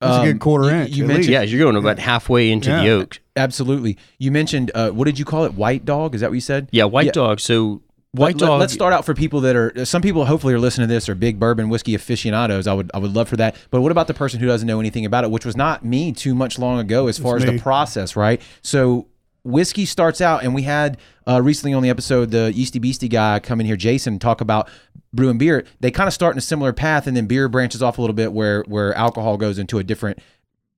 That's 0.00 0.22
a 0.24 0.26
good 0.32 0.40
quarter 0.40 0.64
Um, 0.68 0.70
you- 0.74 0.80
inch, 0.82 0.90
You 0.96 1.04
mentioned 1.04 1.18
least. 1.18 1.30
Yeah, 1.30 1.42
you're 1.42 1.60
going 1.60 1.76
about 1.76 1.98
halfway 1.98 2.50
into 2.50 2.70
the 2.70 2.84
Yeah. 2.84 2.90
oak. 2.92 3.18
absolutely. 3.34 3.96
You 4.18 4.30
mentioned 4.30 4.70
uh, 4.74 4.90
what 4.90 5.04
did 5.06 5.18
you 5.18 5.24
call 5.24 5.44
it? 5.44 5.54
White 5.54 5.84
dog? 5.84 6.14
Is 6.14 6.20
that 6.20 6.30
what 6.30 6.34
you 6.34 6.40
said? 6.40 6.68
Yeah, 6.70 6.84
white 6.84 7.06
Yeah. 7.06 7.12
dog. 7.12 7.40
So 7.40 7.80
white 8.12 8.40
Let- 8.40 8.46
dog. 8.46 8.60
Let's 8.60 8.72
start 8.72 8.92
out 8.92 9.04
for 9.06 9.14
people 9.14 9.40
that 9.42 9.56
are. 9.56 9.84
Some 9.84 10.02
people 10.02 10.24
hopefully 10.26 10.52
are 10.54 10.58
listening 10.58 10.88
to 10.88 10.94
this 10.94 11.08
are 11.08 11.14
big 11.14 11.38
bourbon 11.38 11.68
whiskey 11.70 11.94
aficionados. 11.94 12.66
I 12.66 12.72
would 12.74 12.90
I 12.94 12.98
would 12.98 13.14
love 13.14 13.28
for 13.28 13.36
that. 13.36 13.56
But 13.70 13.80
what 13.80 13.92
about 13.92 14.06
the 14.06 14.14
person 14.14 14.38
who 14.40 14.46
doesn't 14.46 14.66
know 14.66 14.80
anything 14.80 15.04
about 15.06 15.24
it, 15.24 15.30
which 15.30 15.44
was 15.46 15.56
not 15.56 15.84
me 15.84 16.12
too 16.12 16.34
much 16.34 16.58
long 16.58 16.78
ago 16.78 17.06
as 17.08 17.18
far 17.18 17.36
as 17.36 17.44
the 17.44 17.58
process, 17.58 18.16
right? 18.16 18.40
So 18.62 19.06
whiskey 19.44 19.84
starts 19.86 20.20
out, 20.20 20.42
and 20.42 20.54
we 20.54 20.62
had 20.62 20.96
uh, 21.26 21.40
recently 21.42 21.72
on 21.74 21.82
the 21.82 21.88
episode 21.90 22.30
the 22.32 22.52
Yeasty 22.54 22.78
Beastie 22.78 23.08
guy 23.08 23.38
come 23.38 23.60
in 23.60 23.66
here, 23.66 23.76
Jason, 23.76 24.18
talk 24.18 24.40
about 24.40 24.68
brewing 25.12 25.38
beer. 25.38 25.64
They 25.80 25.90
kind 25.90 26.08
of 26.08 26.14
start 26.14 26.34
in 26.34 26.38
a 26.38 26.42
similar 26.42 26.72
path, 26.72 27.06
and 27.06 27.16
then 27.16 27.26
beer 27.26 27.48
branches 27.48 27.82
off 27.82 27.98
a 27.98 28.00
little 28.00 28.14
bit 28.14 28.32
where 28.32 28.62
where 28.68 28.94
alcohol 28.94 29.36
goes 29.36 29.58
into 29.58 29.78
a 29.78 29.84
different 29.84 30.18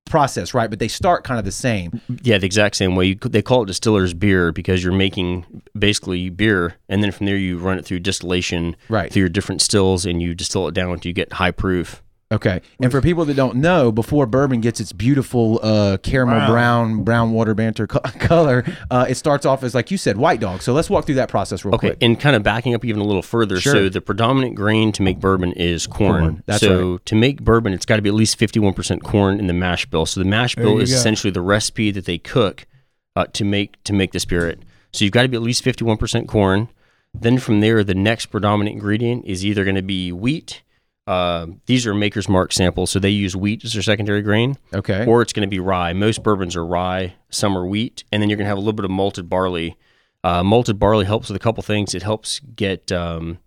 process, 0.05 0.53
right? 0.55 0.69
But 0.69 0.79
they 0.79 0.87
start 0.87 1.23
kind 1.23 1.37
of 1.37 1.45
the 1.45 1.51
same. 1.51 2.01
Yeah, 2.23 2.39
the 2.39 2.45
exact 2.47 2.75
same 2.75 2.95
way. 2.95 3.05
You, 3.07 3.15
they 3.15 3.41
call 3.43 3.61
it 3.63 3.67
distiller's 3.67 4.13
beer 4.13 4.51
because 4.51 4.83
you're 4.83 4.93
making 4.93 5.61
basically 5.77 6.29
beer, 6.29 6.75
and 6.87 7.03
then 7.03 7.11
from 7.11 7.27
there 7.27 7.37
you 7.37 7.59
run 7.59 7.77
it 7.77 7.85
through 7.85 7.99
distillation 7.99 8.75
Right. 8.89 9.11
through 9.13 9.21
your 9.21 9.29
different 9.29 9.61
stills, 9.61 10.05
and 10.05 10.21
you 10.21 10.33
distill 10.33 10.67
it 10.67 10.73
down 10.73 10.91
until 10.91 11.09
you 11.09 11.13
get 11.13 11.33
high 11.33 11.51
proof. 11.51 12.01
Okay. 12.31 12.61
And 12.79 12.91
for 12.91 13.01
people 13.01 13.25
that 13.25 13.33
don't 13.33 13.55
know, 13.55 13.91
before 13.91 14.27
bourbon 14.27 14.61
gets 14.61 14.79
its 14.79 14.93
beautiful 14.93 15.59
uh, 15.63 15.97
caramel 15.97 16.37
Wow. 16.37 16.47
brown, 16.51 17.03
brown 17.03 17.31
water 17.31 17.55
banter 17.55 17.87
co- 17.87 17.99
color, 18.19 18.63
uh, 18.91 19.07
it 19.09 19.15
starts 19.15 19.47
off 19.47 19.63
as, 19.63 19.73
like 19.73 19.89
you 19.89 19.97
said, 19.97 20.15
white 20.15 20.39
dog. 20.39 20.61
So 20.61 20.73
let's 20.73 20.91
walk 20.91 21.05
through 21.07 21.15
that 21.15 21.29
process 21.29 21.65
real 21.65 21.73
Okay, 21.73 21.87
quick. 21.87 21.97
Okay. 21.97 22.05
And 22.05 22.19
kind 22.19 22.35
of 22.35 22.43
backing 22.43 22.75
up 22.75 22.85
even 22.85 23.01
a 23.01 23.03
little 23.03 23.23
further. 23.23 23.59
Sure. 23.59 23.73
So 23.73 23.89
the 23.89 23.99
predominant 23.99 24.53
grain 24.55 24.91
to 24.91 25.01
make 25.01 25.19
bourbon 25.19 25.53
is 25.53 25.87
corn. 25.87 26.21
Corn, 26.21 26.43
that's 26.45 26.59
so 26.59 26.99
to 26.99 27.15
make 27.15 27.41
bourbon, 27.41 27.73
it's 27.73 27.85
got 27.87 27.95
to 27.95 28.03
be 28.03 28.09
at 28.09 28.15
least 28.15 28.37
fifty-one 28.37 28.73
percent 28.75 29.03
corn 29.03 29.39
in 29.39 29.47
the 29.47 29.53
mash 29.53 29.87
bill. 29.87 30.05
So 30.05 30.19
the 30.19 30.25
mash 30.29 30.55
bill 30.55 30.79
is 30.79 30.91
go. 30.91 30.97
essentially 30.97 31.31
the 31.31 31.41
recipe 31.41 31.89
that 31.89 32.05
they 32.05 32.19
cook 32.19 32.67
uh, 33.15 33.25
to 33.33 33.43
make 33.43 33.81
to 33.85 33.93
make 33.93 34.11
the 34.11 34.19
spirit. 34.19 34.59
So 34.93 35.03
you've 35.03 35.13
got 35.13 35.23
to 35.23 35.29
be 35.29 35.35
at 35.35 35.41
least 35.41 35.63
fifty-one 35.63 35.97
percent 35.97 36.27
corn. 36.27 36.69
Then 37.11 37.39
from 37.39 37.59
there, 37.61 37.83
the 37.83 37.95
next 37.95 38.27
predominant 38.27 38.75
ingredient 38.75 39.25
is 39.25 39.43
either 39.43 39.63
going 39.63 39.75
to 39.77 39.81
be 39.81 40.11
wheat. 40.11 40.61
Uh, 41.09 41.47
these 41.65 41.87
are 41.87 41.93
Maker's 41.95 42.29
Mark 42.29 42.53
samples, 42.53 42.91
so 42.91 42.99
they 42.99 43.09
use 43.09 43.35
wheat 43.35 43.65
as 43.65 43.73
their 43.73 43.81
secondary 43.81 44.21
grain 44.21 44.57
Okay. 44.75 45.05
or 45.07 45.23
it's 45.23 45.33
going 45.33 45.41
to 45.47 45.49
be 45.49 45.59
rye. 45.59 45.91
Most 45.93 46.21
bourbons 46.21 46.55
are 46.55 46.63
rye, 46.65 47.15
some 47.31 47.57
are 47.57 47.65
wheat, 47.65 48.03
and 48.11 48.21
then 48.21 48.29
you're 48.29 48.37
going 48.37 48.45
to 48.45 48.49
have 48.49 48.57
a 48.57 48.61
little 48.61 48.73
bit 48.73 48.85
of 48.85 48.91
malted 48.91 49.27
barley. 49.27 49.75
Uh, 50.23 50.43
malted 50.43 50.77
barley 50.77 51.05
helps 51.05 51.27
with 51.29 51.35
a 51.35 51.39
couple 51.39 51.63
things. 51.63 51.95
It 51.95 52.03
helps 52.03 52.39
get 52.55 52.91
um, 52.91 53.39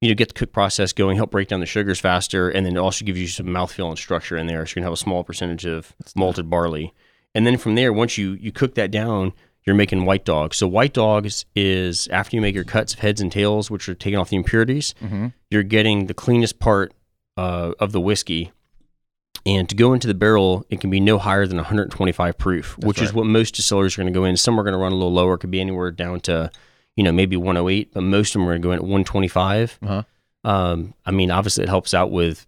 you 0.00 0.08
know 0.10 0.14
get 0.14 0.28
the 0.28 0.34
cook 0.34 0.52
process 0.52 0.92
going, 0.92 1.16
help 1.16 1.32
break 1.32 1.48
down 1.48 1.58
the 1.58 1.66
sugars 1.66 1.98
faster, 1.98 2.48
and 2.48 2.64
then 2.64 2.76
it 2.76 2.80
also 2.80 3.04
gives 3.04 3.18
you 3.18 3.26
some 3.26 3.46
mouthfeel 3.46 3.88
and 3.88 3.98
structure 3.98 4.36
in 4.36 4.46
there. 4.46 4.64
So 4.64 4.70
you're 4.70 4.82
going 4.82 4.84
to 4.84 4.86
have 4.86 4.92
a 4.92 4.96
small 4.96 5.24
percentage 5.24 5.64
of 5.66 5.92
malted 6.14 6.48
barley, 6.48 6.94
and 7.34 7.44
then 7.46 7.56
from 7.56 7.74
there, 7.74 7.92
once 7.92 8.16
you 8.16 8.34
you 8.34 8.52
cook 8.52 8.74
that 8.76 8.90
down, 8.92 9.32
you're 9.64 9.76
making 9.76 10.04
white 10.04 10.24
dogs. 10.24 10.56
So 10.56 10.66
white 10.66 10.92
dogs 10.92 11.44
is 11.54 12.08
after 12.08 12.36
you 12.36 12.40
make 12.42 12.54
your 12.54 12.64
cuts 12.64 12.94
of 12.94 13.00
heads 13.00 13.20
and 13.20 13.30
tails, 13.30 13.70
which 13.70 13.88
are 13.88 13.94
taking 13.94 14.18
off 14.18 14.30
the 14.30 14.36
impurities, 14.36 14.94
you're 15.50 15.62
getting 15.62 16.06
the 16.06 16.14
cleanest 16.14 16.58
part 16.58 16.92
uh, 17.36 17.72
of 17.78 17.92
the 17.92 18.00
whiskey. 18.00 18.50
And 19.44 19.68
to 19.68 19.74
go 19.74 19.92
into 19.92 20.06
the 20.06 20.14
barrel, 20.14 20.64
it 20.70 20.80
can 20.80 20.88
be 20.90 21.00
no 21.00 21.18
higher 21.18 21.46
than 21.46 21.56
125 21.56 22.38
proof, 22.38 22.78
which 22.78 23.00
is 23.02 23.12
what 23.12 23.26
most 23.26 23.54
distillers 23.56 23.96
are 23.98 24.02
going 24.02 24.12
to 24.12 24.16
go 24.18 24.24
in. 24.24 24.36
Some 24.36 24.58
are 24.58 24.62
going 24.62 24.72
to 24.74 24.78
run 24.78 24.92
a 24.92 24.94
little 24.94 25.12
lower. 25.12 25.34
It 25.34 25.38
could 25.38 25.50
be 25.50 25.60
anywhere 25.60 25.90
down 25.90 26.20
to, 26.20 26.50
you 26.96 27.02
know, 27.02 27.10
maybe 27.12 27.36
108, 27.36 27.92
but 27.92 28.02
most 28.02 28.34
of 28.34 28.40
them 28.40 28.48
are 28.48 28.52
going 28.52 28.60
to 28.62 28.66
go 28.68 28.70
in 28.72 28.76
at 28.78 28.82
125. 28.82 29.78
Uh-huh. 29.82 30.02
Um, 30.44 30.94
I 31.06 31.10
mean, 31.10 31.30
obviously, 31.32 31.64
it 31.64 31.68
helps 31.68 31.92
out 31.94 32.10
with 32.12 32.46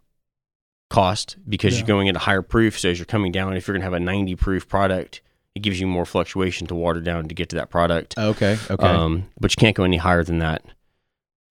cost 0.91 1.37
because 1.49 1.75
Yeah. 1.75 1.81
you're 1.81 1.87
going 1.87 2.09
at 2.09 2.17
a 2.17 2.21
higher 2.21 2.43
proof. 2.43 2.79
So 2.79 2.91
as 2.91 2.99
you're 2.99 3.07
coming 3.07 3.33
down, 3.33 3.57
if 3.57 3.67
you're 3.67 3.75
going 3.75 3.81
to 3.81 3.87
have 3.87 3.93
a 3.95 4.01
90 4.01 4.37
proof 4.37 4.69
product, 4.69 5.21
it 5.55 5.61
gives 5.61 5.81
you 5.81 5.87
more 5.87 6.05
fluctuation 6.05 6.67
to 6.67 6.75
water 6.75 7.01
down 7.01 7.29
to 7.29 7.35
get 7.35 7.49
to 7.51 7.57
that 7.57 7.71
product. 7.71 8.19
Okay. 8.19 8.59
Okay. 8.71 8.87
Um, 8.87 9.31
but 9.39 9.53
you 9.53 9.61
can't 9.61 9.77
go 9.77 9.85
any 9.85 9.97
higher 9.97 10.25
than 10.25 10.39
that. 10.39 10.65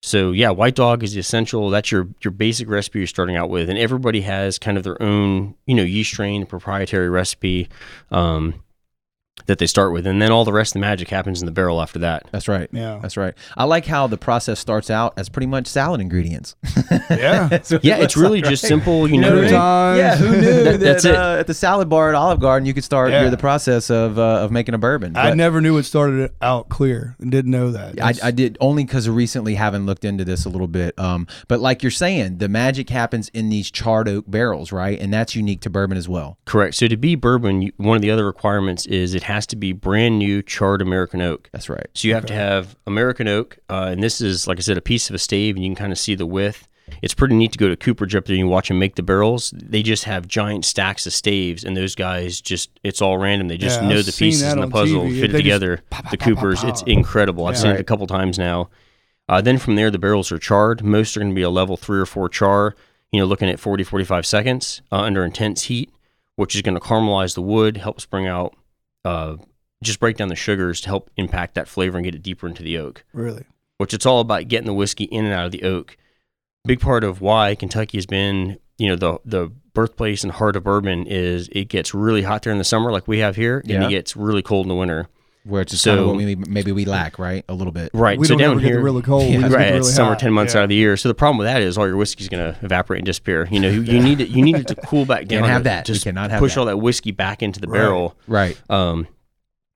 So 0.02 0.32
yeah, 0.32 0.50
white 0.50 0.74
dog 0.74 1.02
is 1.02 1.16
essential. 1.16 1.70
That's 1.70 1.90
your 1.90 2.08
your 2.22 2.30
basic 2.30 2.68
recipe 2.68 2.98
you're 2.98 3.06
starting 3.06 3.36
out 3.36 3.48
with, 3.48 3.70
and 3.70 3.78
everybody 3.78 4.20
has 4.20 4.58
kind 4.58 4.76
of 4.76 4.84
their 4.84 5.00
own 5.02 5.54
you 5.66 5.74
know 5.74 5.82
yeast 5.82 6.10
strain 6.12 6.44
proprietary 6.44 7.08
recipe 7.08 7.70
um, 8.10 8.62
that 9.46 9.58
they 9.58 9.66
start 9.66 9.92
with, 9.92 10.06
and 10.06 10.22
then 10.22 10.30
all 10.30 10.44
the 10.44 10.52
rest 10.52 10.70
of 10.70 10.74
the 10.74 10.78
magic 10.80 11.08
happens 11.08 11.42
in 11.42 11.46
the 11.46 11.52
barrel 11.52 11.82
after 11.82 11.98
that. 11.98 12.24
That's 12.30 12.48
right. 12.48 12.68
Yeah. 12.72 12.98
That's 13.02 13.16
right. 13.16 13.34
I 13.56 13.64
like 13.64 13.84
how 13.84 14.06
the 14.06 14.16
process 14.16 14.58
starts 14.60 14.90
out 14.90 15.12
as 15.18 15.28
pretty 15.28 15.46
much 15.48 15.66
salad 15.66 16.00
ingredients. 16.00 16.54
Yeah. 17.10 17.48
That's 17.48 17.72
it 17.72 17.84
Yeah, 17.84 17.98
it's 17.98 18.16
really 18.16 18.40
like, 18.40 18.50
just 18.50 18.62
right? 18.62 18.68
simple. 18.68 19.06
You 19.08 19.14
You 19.16 19.20
know 19.20 19.30
know, 19.30 19.42
what 19.42 19.52
I 19.54 19.94
mean? 19.96 19.98
Croutons. 19.98 19.98
Yeah, 19.98 20.16
who 20.16 20.30
knew 20.40 20.40
that, 20.64 20.70
That- 20.72 20.80
that's 20.80 21.04
it. 21.04 21.14
Uh, 21.14 21.36
at 21.38 21.46
the 21.46 21.54
salad 21.54 21.88
bar 21.88 22.08
at 22.08 22.14
Olive 22.14 22.40
Garden 22.40 22.66
you 22.66 22.72
could 22.74 22.84
start 22.84 23.10
Yeah. 23.10 23.28
the 23.28 23.36
process 23.36 23.90
of 23.90 24.18
uh, 24.18 24.22
of 24.44 24.50
making 24.52 24.74
a 24.74 24.78
bourbon. 24.78 25.16
I 25.16 25.34
never 25.34 25.60
knew 25.60 25.76
it 25.78 25.82
started 25.84 26.30
out 26.40 26.68
clear 26.68 27.16
and 27.18 27.30
didn't 27.30 27.50
know 27.50 27.70
that. 27.72 28.00
I, 28.00 28.14
I 28.22 28.30
did 28.30 28.56
only 28.60 28.84
because 28.84 29.08
recently 29.08 29.54
haven't 29.56 29.86
looked 29.86 30.04
into 30.04 30.24
this 30.24 30.44
a 30.44 30.48
little 30.48 30.66
bit. 30.68 30.98
Um, 30.98 31.26
but 31.48 31.60
like 31.60 31.82
you're 31.82 31.90
saying, 31.90 32.38
the 32.38 32.48
magic 32.48 32.90
happens 32.90 33.28
in 33.30 33.48
these 33.50 33.70
charred 33.70 34.08
oak 34.08 34.24
barrels, 34.28 34.72
right? 34.72 34.98
And 34.98 35.12
that's 35.12 35.34
unique 35.34 35.60
to 35.62 35.70
bourbon 35.70 35.96
as 35.98 36.08
well. 36.08 36.38
correct. 36.46 36.74
So 36.76 36.86
to 36.88 36.96
be 36.96 37.14
bourbon, 37.16 37.62
you, 37.62 37.72
one 37.76 37.96
of 37.96 38.02
the 38.02 38.10
other 38.10 38.24
requirements 38.26 38.86
is 38.86 39.14
it 39.14 39.23
has 39.24 39.46
to 39.48 39.56
be 39.56 39.72
brand 39.72 40.18
new 40.18 40.42
charred 40.42 40.80
American 40.82 41.20
oak. 41.20 41.48
That's 41.52 41.68
right. 41.68 41.86
So 41.94 42.08
you 42.08 42.14
have 42.14 42.26
to 42.26 42.34
have 42.34 42.76
American 42.86 43.28
oak, 43.28 43.58
uh, 43.68 43.88
and 43.90 44.02
this 44.02 44.20
is 44.20 44.46
like 44.46 44.58
I 44.58 44.60
said, 44.62 44.78
a 44.78 44.82
piece 44.82 45.08
of 45.10 45.14
a 45.14 45.18
stave, 45.18 45.56
and 45.56 45.64
you 45.64 45.70
can 45.70 45.76
kind 45.76 45.92
of 45.92 45.98
see 45.98 46.14
the 46.14 46.26
width. 46.26 46.68
It's 47.02 47.14
pretty 47.14 47.34
neat 47.34 47.50
to 47.52 47.58
go 47.58 47.68
to 47.68 47.76
Cooperage 47.76 48.14
up 48.14 48.26
there 48.26 48.34
and 48.34 48.40
you 48.40 48.46
watch 48.48 48.68
them 48.68 48.78
make 48.78 48.94
the 48.94 49.02
barrels. 49.02 49.52
They 49.56 49.82
just 49.82 50.04
have 50.04 50.28
giant 50.28 50.64
stacks 50.66 51.06
of 51.06 51.12
staves, 51.14 51.64
and 51.64 51.76
those 51.76 51.94
guys 51.94 52.40
just—it's 52.40 53.00
all 53.02 53.16
random. 53.18 53.48
They 53.48 53.56
just 53.56 53.80
Yeah, 53.80 53.88
know 53.88 53.98
I've 53.98 54.06
the 54.06 54.12
pieces 54.12 54.42
and 54.52 54.62
the 54.62 54.68
puzzle, 54.68 55.04
TV. 55.04 55.20
fit 55.20 55.30
it 55.30 55.32
They 55.32 55.42
just 55.42 55.60
together. 55.60 55.82
pow, 55.90 56.02
pow, 56.02 56.10
the 56.10 56.16
pow, 56.18 56.26
pow, 56.26 56.34
Coopers, 56.34 56.60
pow. 56.60 56.68
it's 56.68 56.82
incredible. 56.82 57.46
I've 57.46 57.54
Yeah. 57.54 57.60
seen 57.60 57.70
Right. 57.70 57.78
it 57.78 57.82
a 57.82 57.84
couple 57.84 58.06
times 58.06 58.38
now. 58.38 58.68
Uh, 59.28 59.40
then 59.40 59.56
from 59.56 59.74
there, 59.76 59.90
the 59.90 59.98
barrels 59.98 60.30
are 60.30 60.38
charred. 60.38 60.84
Most 60.84 61.16
are 61.16 61.20
going 61.20 61.32
to 61.32 61.34
be 61.34 61.40
a 61.42 61.48
level 61.50 61.78
three 61.78 61.98
or 61.98 62.04
four 62.06 62.28
char. 62.28 62.74
You 63.10 63.20
know, 63.20 63.26
looking 63.26 63.48
at 63.48 63.58
40, 63.58 63.82
45 63.84 64.26
seconds 64.26 64.82
uh, 64.92 64.96
under 64.96 65.24
intense 65.24 65.62
heat, 65.64 65.90
which 66.36 66.54
is 66.54 66.60
going 66.62 66.74
to 66.74 66.80
caramelize 66.80 67.34
the 67.34 67.42
wood, 67.42 67.78
helps 67.78 68.04
bring 68.04 68.26
out 68.26 68.54
uh, 69.04 69.36
just 69.82 70.00
break 70.00 70.16
down 70.16 70.28
the 70.28 70.36
sugars 70.36 70.80
to 70.82 70.88
help 70.88 71.10
impact 71.16 71.54
that 71.54 71.68
flavor 71.68 71.98
and 71.98 72.04
get 72.04 72.14
it 72.14 72.22
deeper 72.22 72.46
into 72.46 72.62
the 72.62 72.78
oak. 72.78 73.04
Really? 73.12 73.44
Which 73.78 73.92
it's 73.92 74.06
all 74.06 74.20
about 74.20 74.48
getting 74.48 74.66
the 74.66 74.74
whiskey 74.74 75.04
in 75.04 75.24
and 75.24 75.34
out 75.34 75.46
of 75.46 75.52
the 75.52 75.64
oak. 75.64 75.96
Big 76.64 76.80
part 76.80 77.04
of 77.04 77.20
why 77.20 77.54
Kentucky 77.54 77.98
has 77.98 78.06
been, 78.06 78.58
you 78.78 78.88
know, 78.88 78.96
the 78.96 79.18
the 79.24 79.52
birthplace 79.74 80.22
and 80.22 80.32
heart 80.32 80.56
of 80.56 80.64
bourbon 80.64 81.06
is 81.06 81.48
it 81.52 81.68
gets 81.68 81.92
really 81.92 82.22
hot 82.22 82.42
there 82.42 82.52
in 82.52 82.58
the 82.58 82.64
summer, 82.64 82.90
like 82.90 83.06
we 83.06 83.18
have 83.18 83.36
here, 83.36 83.58
and 83.58 83.70
it 83.86 83.90
gets 83.90 84.16
really 84.16 84.42
cold 84.42 84.64
in 84.64 84.68
the 84.68 84.74
winter. 84.74 85.08
Where 85.46 85.60
it's 85.60 85.72
just 85.72 85.84
kind 85.84 85.98
of 85.98 86.04
So- 86.04 86.08
what 86.08 86.16
we 86.16 86.34
maybe 86.36 86.72
we 86.72 86.86
lack, 86.86 87.18
right? 87.18 87.44
A 87.50 87.54
little 87.54 87.72
bit. 87.72 87.90
Right. 87.92 88.18
We 88.18 88.26
so 88.26 88.34
don't 88.36 88.56
down 88.56 88.58
here, 88.60 88.76
get 88.76 88.82
really 88.82 89.02
cold. 89.02 89.24
Yeah. 89.24 89.28
We 89.36 89.42
just 89.42 89.50
get 89.50 89.56
right, 89.58 89.64
really 89.66 89.78
it's 89.80 89.94
summer 89.94 90.16
ten 90.16 90.32
months 90.32 90.54
Yeah. 90.54 90.60
out 90.60 90.62
of 90.64 90.68
the 90.70 90.74
year. 90.74 90.96
So 90.96 91.08
the 91.08 91.14
problem 91.14 91.36
with 91.38 91.46
that 91.46 91.60
is 91.60 91.76
all 91.76 91.86
your 91.86 91.96
whiskey's 91.98 92.30
going 92.30 92.54
to 92.54 92.58
evaporate 92.64 93.00
and 93.00 93.06
disappear. 93.06 93.46
You 93.50 93.60
know, 93.60 93.68
you, 93.68 93.82
you 93.82 94.00
need 94.00 94.20
it. 94.22 94.28
You 94.30 94.42
need 94.42 94.56
it 94.56 94.66
to 94.68 94.74
cool 94.74 95.04
back 95.04 95.26
down. 95.26 95.40
Can't 95.42 95.52
have 95.52 95.60
to 95.60 95.64
that. 95.64 95.86
We 95.88 95.92
Just 95.94 96.04
cannot 96.04 96.30
have 96.30 96.40
push 96.40 96.54
that. 96.54 96.60
all 96.60 96.66
that 96.66 96.78
whiskey 96.78 97.10
back 97.10 97.42
into 97.42 97.60
the 97.60 97.68
Right. 97.68 97.78
barrel. 97.78 98.16
Right. 98.26 98.58
Um, 98.70 99.06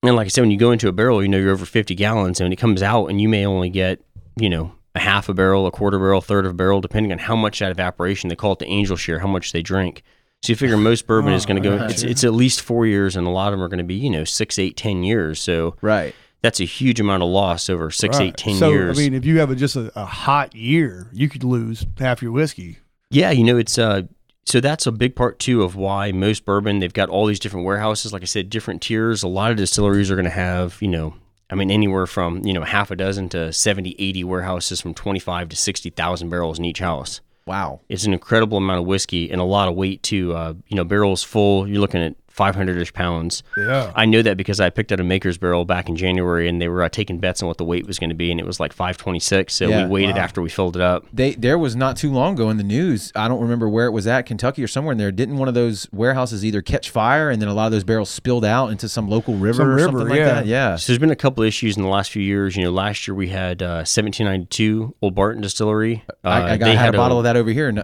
and 0.03 0.17
like 0.17 0.25
I 0.25 0.29
said, 0.29 0.41
when 0.41 0.51
you 0.51 0.57
go 0.59 0.71
into 0.73 0.89
a 0.89 0.93
barrel, 0.93 1.23
you 1.23 1.29
know 1.29 1.37
you're 1.39 1.53
over 1.53 1.67
50 1.67 1.95
gallons, 1.95 2.41
and 2.41 2.47
when 2.47 2.53
it 2.53 2.57
comes 2.57 2.83
out, 2.83 3.07
and 3.07 3.21
you 3.21 3.29
may 3.29 3.45
only 3.45 3.69
get, 3.69 4.01
you 4.41 4.49
know, 4.49 4.73
a 4.95 5.01
half 5.01 5.29
a 5.29 5.35
barrel, 5.35 5.67
a 5.67 5.71
quarter 5.71 5.99
barrel, 5.99 6.21
third 6.23 6.47
of 6.47 6.53
a 6.53 6.55
barrel, 6.55 6.81
depending 6.81 7.13
on 7.13 7.19
how 7.19 7.37
much 7.37 7.59
that 7.59 7.71
evaporation. 7.71 8.29
They 8.29 8.37
call 8.37 8.53
it 8.53 8.59
the 8.61 8.67
angel 8.69 8.97
share, 8.97 9.19
how 9.19 9.27
much 9.29 9.53
they 9.53 9.61
drink. 9.61 10.03
So 10.43 10.53
you 10.53 10.57
figure 10.57 10.77
most 10.77 11.07
bourbon 11.07 11.33
is 11.33 11.45
Oh, 11.45 11.49
going 11.49 11.63
to 11.63 11.69
go. 11.69 11.77
right. 11.77 11.91
It's, 11.91 12.03
it's 12.03 12.25
at 12.25 12.33
least 12.33 12.61
four 12.61 12.87
years, 12.87 13.17
and 13.17 13.27
a 13.27 13.31
lot 13.31 13.49
of 13.49 13.53
them 13.59 13.63
are 13.63 13.69
going 13.69 13.79
to 13.79 13.85
be, 13.85 13.97
you 13.97 14.11
know, 14.11 14.25
six, 14.25 14.59
eight, 14.59 14.77
ten 14.77 15.03
years. 15.03 15.41
So 15.41 15.77
Right. 15.83 16.15
that's 16.43 16.61
a 16.61 16.65
huge 16.65 17.01
amount 17.01 17.23
of 17.25 17.29
loss 17.29 17.69
over 17.69 17.91
six, 17.91 18.19
Right. 18.19 18.29
eight, 18.29 18.37
ten 18.37 18.55
so, 18.55 18.71
years. 18.71 18.99
I 18.99 19.03
mean, 19.03 19.15
if 19.15 19.25
you 19.25 19.41
have 19.41 19.51
a, 19.51 19.57
just 19.57 19.75
a, 19.77 19.91
a 19.99 20.05
hot 20.05 20.55
year, 20.55 21.09
you 21.13 21.29
could 21.29 21.43
lose 21.43 21.85
half 21.99 22.23
your 22.23 22.31
whiskey. 22.33 22.79
Yeah, 23.11 23.31
you 23.31 23.43
know, 23.45 23.57
it's 23.57 23.79
uh 23.79 24.03
so 24.45 24.61
that's 24.61 24.87
a 24.87 24.93
big 24.93 25.15
part 25.15 25.39
too 25.39 25.63
of 25.63 25.77
why 25.77 26.11
most 26.13 26.45
bourbon 26.47 26.79
they've 26.79 26.93
got 26.93 27.11
all 27.11 27.27
these 27.27 27.39
different 27.41 27.67
warehouses, 27.67 28.13
like 28.15 28.23
I 28.23 28.27
said, 28.27 28.49
different 28.49 28.81
tiers. 28.81 29.23
A 29.23 29.29
lot 29.29 29.51
of 29.51 29.57
distilleries 29.59 30.11
are 30.11 30.15
going 30.15 30.25
to 30.25 30.31
have, 30.31 30.79
you 30.81 30.89
know, 30.89 31.15
I 31.51 31.55
mean 31.55 31.71
anywhere 31.71 32.07
from, 32.07 32.47
you 32.47 32.53
know, 32.55 32.63
half 32.63 32.91
a 32.91 32.97
dozen 32.97 33.29
to 33.31 33.53
70, 33.53 33.97
80 33.99 34.25
warehouses 34.25 34.81
from 34.81 34.95
25 34.95 35.51
to 35.51 35.57
60,000 35.57 36.29
barrels 36.31 36.59
in 36.59 36.65
each 36.65 36.79
house. 36.79 37.21
Wow. 37.49 37.81
It's 37.89 38.05
an 38.05 38.13
incredible 38.13 38.59
amount 38.59 38.81
of 38.81 38.87
whiskey 38.87 39.31
and 39.31 39.41
a 39.41 39.45
lot 39.45 39.69
of 39.69 39.75
weight 39.75 40.03
too. 40.03 40.35
Uh, 40.35 40.53
you 40.67 40.77
know, 40.77 40.85
barrels 40.85 41.23
full, 41.23 41.67
you're 41.67 41.81
looking 41.81 42.03
at 42.03 42.15
500ish 42.39 42.93
pounds. 42.93 43.43
Yeah. 43.57 43.93
I 43.97 44.07
know 44.07 44.23
that 44.23 44.37
because 44.37 44.61
I 44.61 44.71
picked 44.71 44.93
out 44.93 45.01
a 45.01 45.05
maker's 45.05 45.37
barrel 45.39 45.65
back 45.65 45.89
in 45.89 45.97
January 45.97 46.49
and 46.49 46.63
they 46.63 46.69
were 46.69 46.83
uh, 46.83 46.89
taking 46.89 47.19
bets 47.19 47.43
on 47.43 47.49
what 47.49 47.59
the 47.59 47.65
weight 47.65 47.87
was 47.87 47.99
going 47.99 48.11
to 48.11 48.17
be 48.17 48.31
and 48.31 48.39
it 48.39 48.47
was 48.47 48.61
like 48.61 48.73
526. 48.73 49.53
So 49.55 49.69
Yeah. 49.69 49.85
we 49.85 49.91
waited 49.91 50.17
Wow. 50.17 50.23
after 50.23 50.41
we 50.41 50.49
filled 50.49 50.77
it 50.77 50.83
up. 50.83 51.05
They 51.13 51.35
there 51.35 51.59
was 51.59 51.75
not 51.77 51.97
too 51.97 52.13
long 52.13 52.35
ago 52.35 52.49
in 52.51 52.57
the 52.57 52.63
news. 52.63 53.13
I 53.17 53.27
don't 53.29 53.41
remember 53.41 53.69
where 53.69 53.87
it 53.87 53.91
was 53.93 54.07
at, 54.07 54.23
Kentucky 54.27 54.63
or 54.63 54.69
somewhere 54.69 54.93
in 54.93 54.99
there. 54.99 55.11
Didn't 55.11 55.37
one 55.39 55.49
of 55.49 55.55
those 55.55 55.89
warehouses 55.93 56.45
either 56.45 56.63
catch 56.63 56.91
fire 56.91 57.31
and 57.31 57.43
then 57.43 57.49
a 57.49 57.55
lot 57.55 57.67
of 57.67 57.73
those 57.73 57.85
barrels 57.85 58.11
spilled 58.11 58.45
out 58.45 58.69
into 58.69 58.89
some 58.89 59.09
local 59.09 59.35
river 59.35 59.55
Some 59.63 59.69
or 59.69 59.75
river, 59.75 59.89
something 59.89 60.09
like 60.09 60.19
yeah. 60.19 60.25
that? 60.35 60.47
Yeah. 60.47 60.77
So 60.77 60.93
there's 60.93 60.99
been 61.01 61.11
a 61.11 61.17
couple 61.17 61.43
issues 61.43 61.77
in 61.77 61.83
the 61.83 61.89
last 61.89 62.11
few 62.11 62.23
years. 62.23 62.57
You 62.57 62.63
know, 62.65 62.71
last 62.71 63.09
year 63.09 63.15
we 63.15 63.29
had 63.29 63.63
uh, 63.63 63.85
1792 63.85 64.95
Old 65.03 65.15
Barton 65.15 65.43
Distillery. 65.43 66.05
Uh, 66.25 66.29
I, 66.29 66.53
I 66.53 66.57
got 66.57 66.67
they 66.67 66.73
I 66.73 66.75
had, 66.75 66.95
a 66.95 66.99
a- 66.99 67.01
bottle 67.01 67.19
of 67.19 67.25
that 67.25 67.37
over 67.37 67.51
here 67.51 67.69
in, 67.69 67.79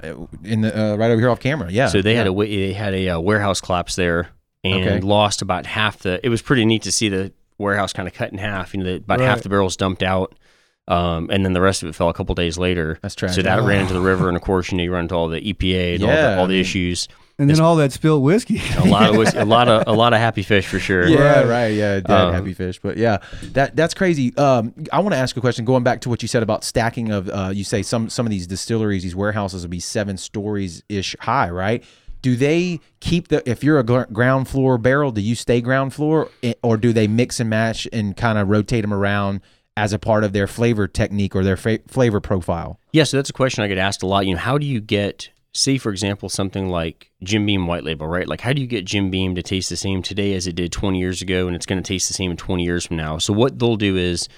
in 0.45 0.61
the 0.63 0.77
uh, 0.79 0.97
right 0.97 1.11
over 1.11 1.21
here 1.21 1.31
off 1.31 1.41
camera. 1.41 1.71
Yeah. 1.71 1.89
So 1.89 2.03
they 2.03 2.13
yeah. 2.13 2.19
had 2.19 2.27
a 2.29 2.33
they 2.35 2.73
had 2.73 2.95
a 2.95 3.09
uh, 3.11 3.21
warehouse 3.21 3.61
collapse 3.61 3.97
there 3.97 4.29
and 4.65 4.75
Okay. 4.89 5.01
lost 5.01 5.43
about 5.43 5.67
half 5.67 5.99
the. 5.99 6.21
It 6.25 6.29
was 6.31 6.43
pretty 6.43 6.65
neat 6.65 6.83
to 6.83 6.93
see 6.93 7.09
the 7.09 7.33
warehouse 7.59 7.93
kind 7.93 8.09
of 8.09 8.15
cut 8.15 8.33
in 8.33 8.39
half. 8.39 8.75
You 8.75 8.81
know, 8.81 8.85
the, 8.85 8.95
about 8.97 9.21
half 9.21 9.43
the 9.43 9.49
barrels 9.49 9.77
dumped 9.77 10.03
out, 10.03 10.35
um, 10.89 11.29
and 11.31 11.45
then 11.45 11.53
the 11.53 11.61
rest 11.61 11.83
of 11.83 11.89
it 11.89 11.95
fell 11.95 12.09
a 12.09 12.15
couple 12.15 12.35
days 12.35 12.59
later. 12.59 12.99
That's 13.03 13.15
tragic. 13.15 13.37
So 13.37 13.43
that 13.43 13.63
ran 13.63 13.81
into 13.83 13.95
the 13.95 14.01
river, 14.01 14.29
and 14.29 14.37
of 14.37 14.43
course, 14.43 14.71
you 14.71 14.79
know, 14.79 14.85
you 14.85 14.93
run 14.93 15.03
into 15.03 15.15
all 15.15 15.29
the 15.29 15.41
EPA 15.41 15.95
and 15.97 16.05
all 16.05 16.11
the, 16.11 16.37
all 16.39 16.45
I 16.45 16.49
mean- 16.49 16.61
issues. 16.61 17.09
And 17.37 17.51
then 17.51 17.59
all 17.59 17.75
that 17.75 17.91
spilled 17.91 18.23
whiskey. 18.23 18.63
A 18.79 18.85
lot 18.85 19.11
of 19.11 19.17
whiskey, 19.19 19.39
a 19.41 19.45
lot 19.45 19.67
of 19.67 19.89
a 19.89 19.93
lot 19.93 20.13
of 20.13 20.21
happy 20.21 20.45
fish 20.45 20.69
for 20.69 20.79
sure. 20.79 21.09
Yeah, 21.09 21.41
Right. 21.41 21.47
right. 21.49 21.67
Yeah, 21.75 21.95
dead 21.99 22.09
Um, 22.09 22.33
happy 22.33 22.55
fish. 22.55 22.79
But 22.81 22.97
yeah, 22.97 23.19
that 23.55 23.75
that's 23.75 23.93
crazy. 23.93 24.33
Um, 24.37 24.73
I 24.93 25.01
want 25.01 25.15
to 25.15 25.19
ask 25.19 25.37
a 25.37 25.41
question. 25.41 25.65
Going 25.65 25.83
back 25.83 26.01
to 26.03 26.09
what 26.09 26.23
you 26.23 26.29
said 26.29 26.45
about 26.45 26.63
stacking 26.63 27.11
of, 27.11 27.29
uh, 27.29 27.51
you 27.53 27.65
say 27.65 27.83
some 27.83 28.09
some 28.09 28.25
of 28.25 28.31
these 28.31 28.47
distilleries, 28.47 29.03
these 29.03 29.17
warehouses 29.17 29.63
will 29.65 29.71
be 29.71 29.81
seven 29.81 30.17
stories 30.17 30.85
ish 30.89 31.17
high, 31.19 31.51
right? 31.51 31.83
Do 32.25 32.37
they 32.37 32.81
keep 33.01 33.29
the 33.29 33.47
if 33.47 33.63
you're 33.63 33.79
a 33.79 33.85
ground 33.85 34.49
floor 34.49 34.79
barrel, 34.79 35.11
do 35.13 35.21
you 35.21 35.35
stay 35.35 35.61
ground 35.61 35.93
floor, 35.93 36.31
or 36.63 36.79
do 36.79 36.91
they 36.95 37.07
mix 37.07 37.39
and 37.39 37.51
match 37.51 37.87
and 37.93 38.17
kind 38.17 38.39
of 38.39 38.49
rotate 38.49 38.81
them 38.81 38.95
around 38.95 39.43
as 39.77 39.93
a 39.93 39.99
part 39.99 40.25
of 40.25 40.33
their 40.33 40.47
flavor 40.47 40.89
technique 40.89 41.37
or 41.37 41.45
their 41.45 41.59
flavor 41.59 42.21
profile? 42.21 42.81
Yeah, 42.95 43.05
so 43.05 43.19
that's 43.19 43.29
a 43.29 43.35
question 43.35 43.63
I 43.63 43.69
get 43.69 43.77
asked 43.77 44.03
a 44.03 44.07
lot. 44.07 44.25
You 44.25 44.37
know, 44.37 44.41
how 44.41 44.57
do 44.57 44.65
you 44.65 44.81
get, 44.81 45.29
say, 45.53 45.77
for 45.77 45.91
example, 45.91 46.31
something 46.31 46.71
like 46.71 47.11
Jim 47.23 47.45
Beam 47.45 47.67
White 47.67 47.85
Label, 47.85 48.07
right? 48.07 48.27
Like, 48.27 48.41
how 48.41 48.55
do 48.55 48.63
you 48.63 48.67
get 48.67 48.87
Jim 48.87 49.11
Beam 49.11 49.35
to 49.35 49.43
taste 49.43 49.69
the 49.69 49.77
same 49.77 50.01
today 50.01 50.33
as 50.33 50.47
it 50.47 50.57
did 50.57 50.73
20 50.73 50.99
years 50.99 51.21
ago, 51.21 51.47
and 51.47 51.55
it's 51.55 51.67
going 51.67 51.83
to 51.83 51.87
taste 51.87 52.09
the 52.09 52.15
same 52.15 52.31
in 52.31 52.39
20 52.39 52.65
years 52.65 52.87
from 52.87 52.97
now? 52.97 53.19
So, 53.19 53.35
what 53.35 53.59
they'll 53.59 53.77
do 53.77 53.99
is 53.99 54.31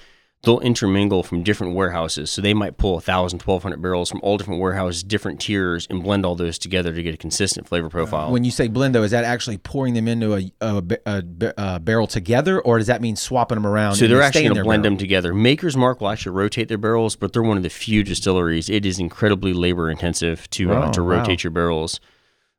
they'll 0.47 0.59
intermingle 0.61 1.21
from 1.21 1.43
different 1.43 1.75
warehouses. 1.75 2.31
So, 2.31 2.41
they 2.41 2.55
might 2.55 2.77
pull 2.77 2.93
1,000, 2.93 3.41
1,200 3.43 3.79
barrels 3.81 4.09
from 4.09 4.19
all 4.23 4.37
different 4.37 4.59
warehouses, 4.59 5.03
different 5.03 5.39
tiers, 5.39 5.85
and 5.91 6.01
blend 6.01 6.25
all 6.25 6.33
those 6.35 6.57
together 6.57 6.91
to 6.93 7.03
get 7.03 7.13
a 7.13 7.17
consistent 7.17 7.67
flavor 7.67 7.89
profile. 7.89 8.31
When 8.31 8.43
you 8.43 8.49
say 8.51 8.67
blend, 8.67 8.95
though, 8.95 9.03
is 9.03 9.11
that 9.11 9.23
actually 9.25 9.59
pouring 9.59 9.93
them 9.93 10.07
into 10.07 10.33
a, 10.35 10.51
a, 10.61 10.83
a, 11.05 11.23
a 11.57 11.79
barrel 11.79 12.07
together, 12.07 12.59
or 12.61 12.79
does 12.79 12.87
that 12.87 13.01
mean 13.01 13.15
swapping 13.15 13.57
them 13.57 13.67
around? 13.67 13.95
So 13.95 14.07
they're 14.07 14.21
actually 14.23 14.43
going 14.43 14.55
to 14.55 14.63
blend 14.63 14.81
barrel? 14.83 14.95
them 14.95 14.97
together. 14.97 15.33
Maker's 15.33 15.77
Mark 15.77 16.01
will 16.01 16.09
actually 16.09 16.31
rotate 16.31 16.69
their 16.69 16.77
barrels, 16.79 17.15
but 17.15 17.33
they're 17.33 17.43
one 17.43 17.57
of 17.57 17.63
the 17.63 17.69
few 17.69 18.03
distilleries. 18.03 18.69
It 18.69 18.85
is 18.85 18.97
incredibly 18.97 19.53
labor 19.53 19.91
intensive 19.91 20.49
to 20.51 20.71
uh, 20.71 20.87
Oh, 20.87 20.91
to 20.93 21.03
wow. 21.03 21.09
rotate 21.17 21.43
your 21.43 21.51
barrels. 21.51 21.99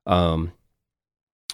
Um, 0.07 0.53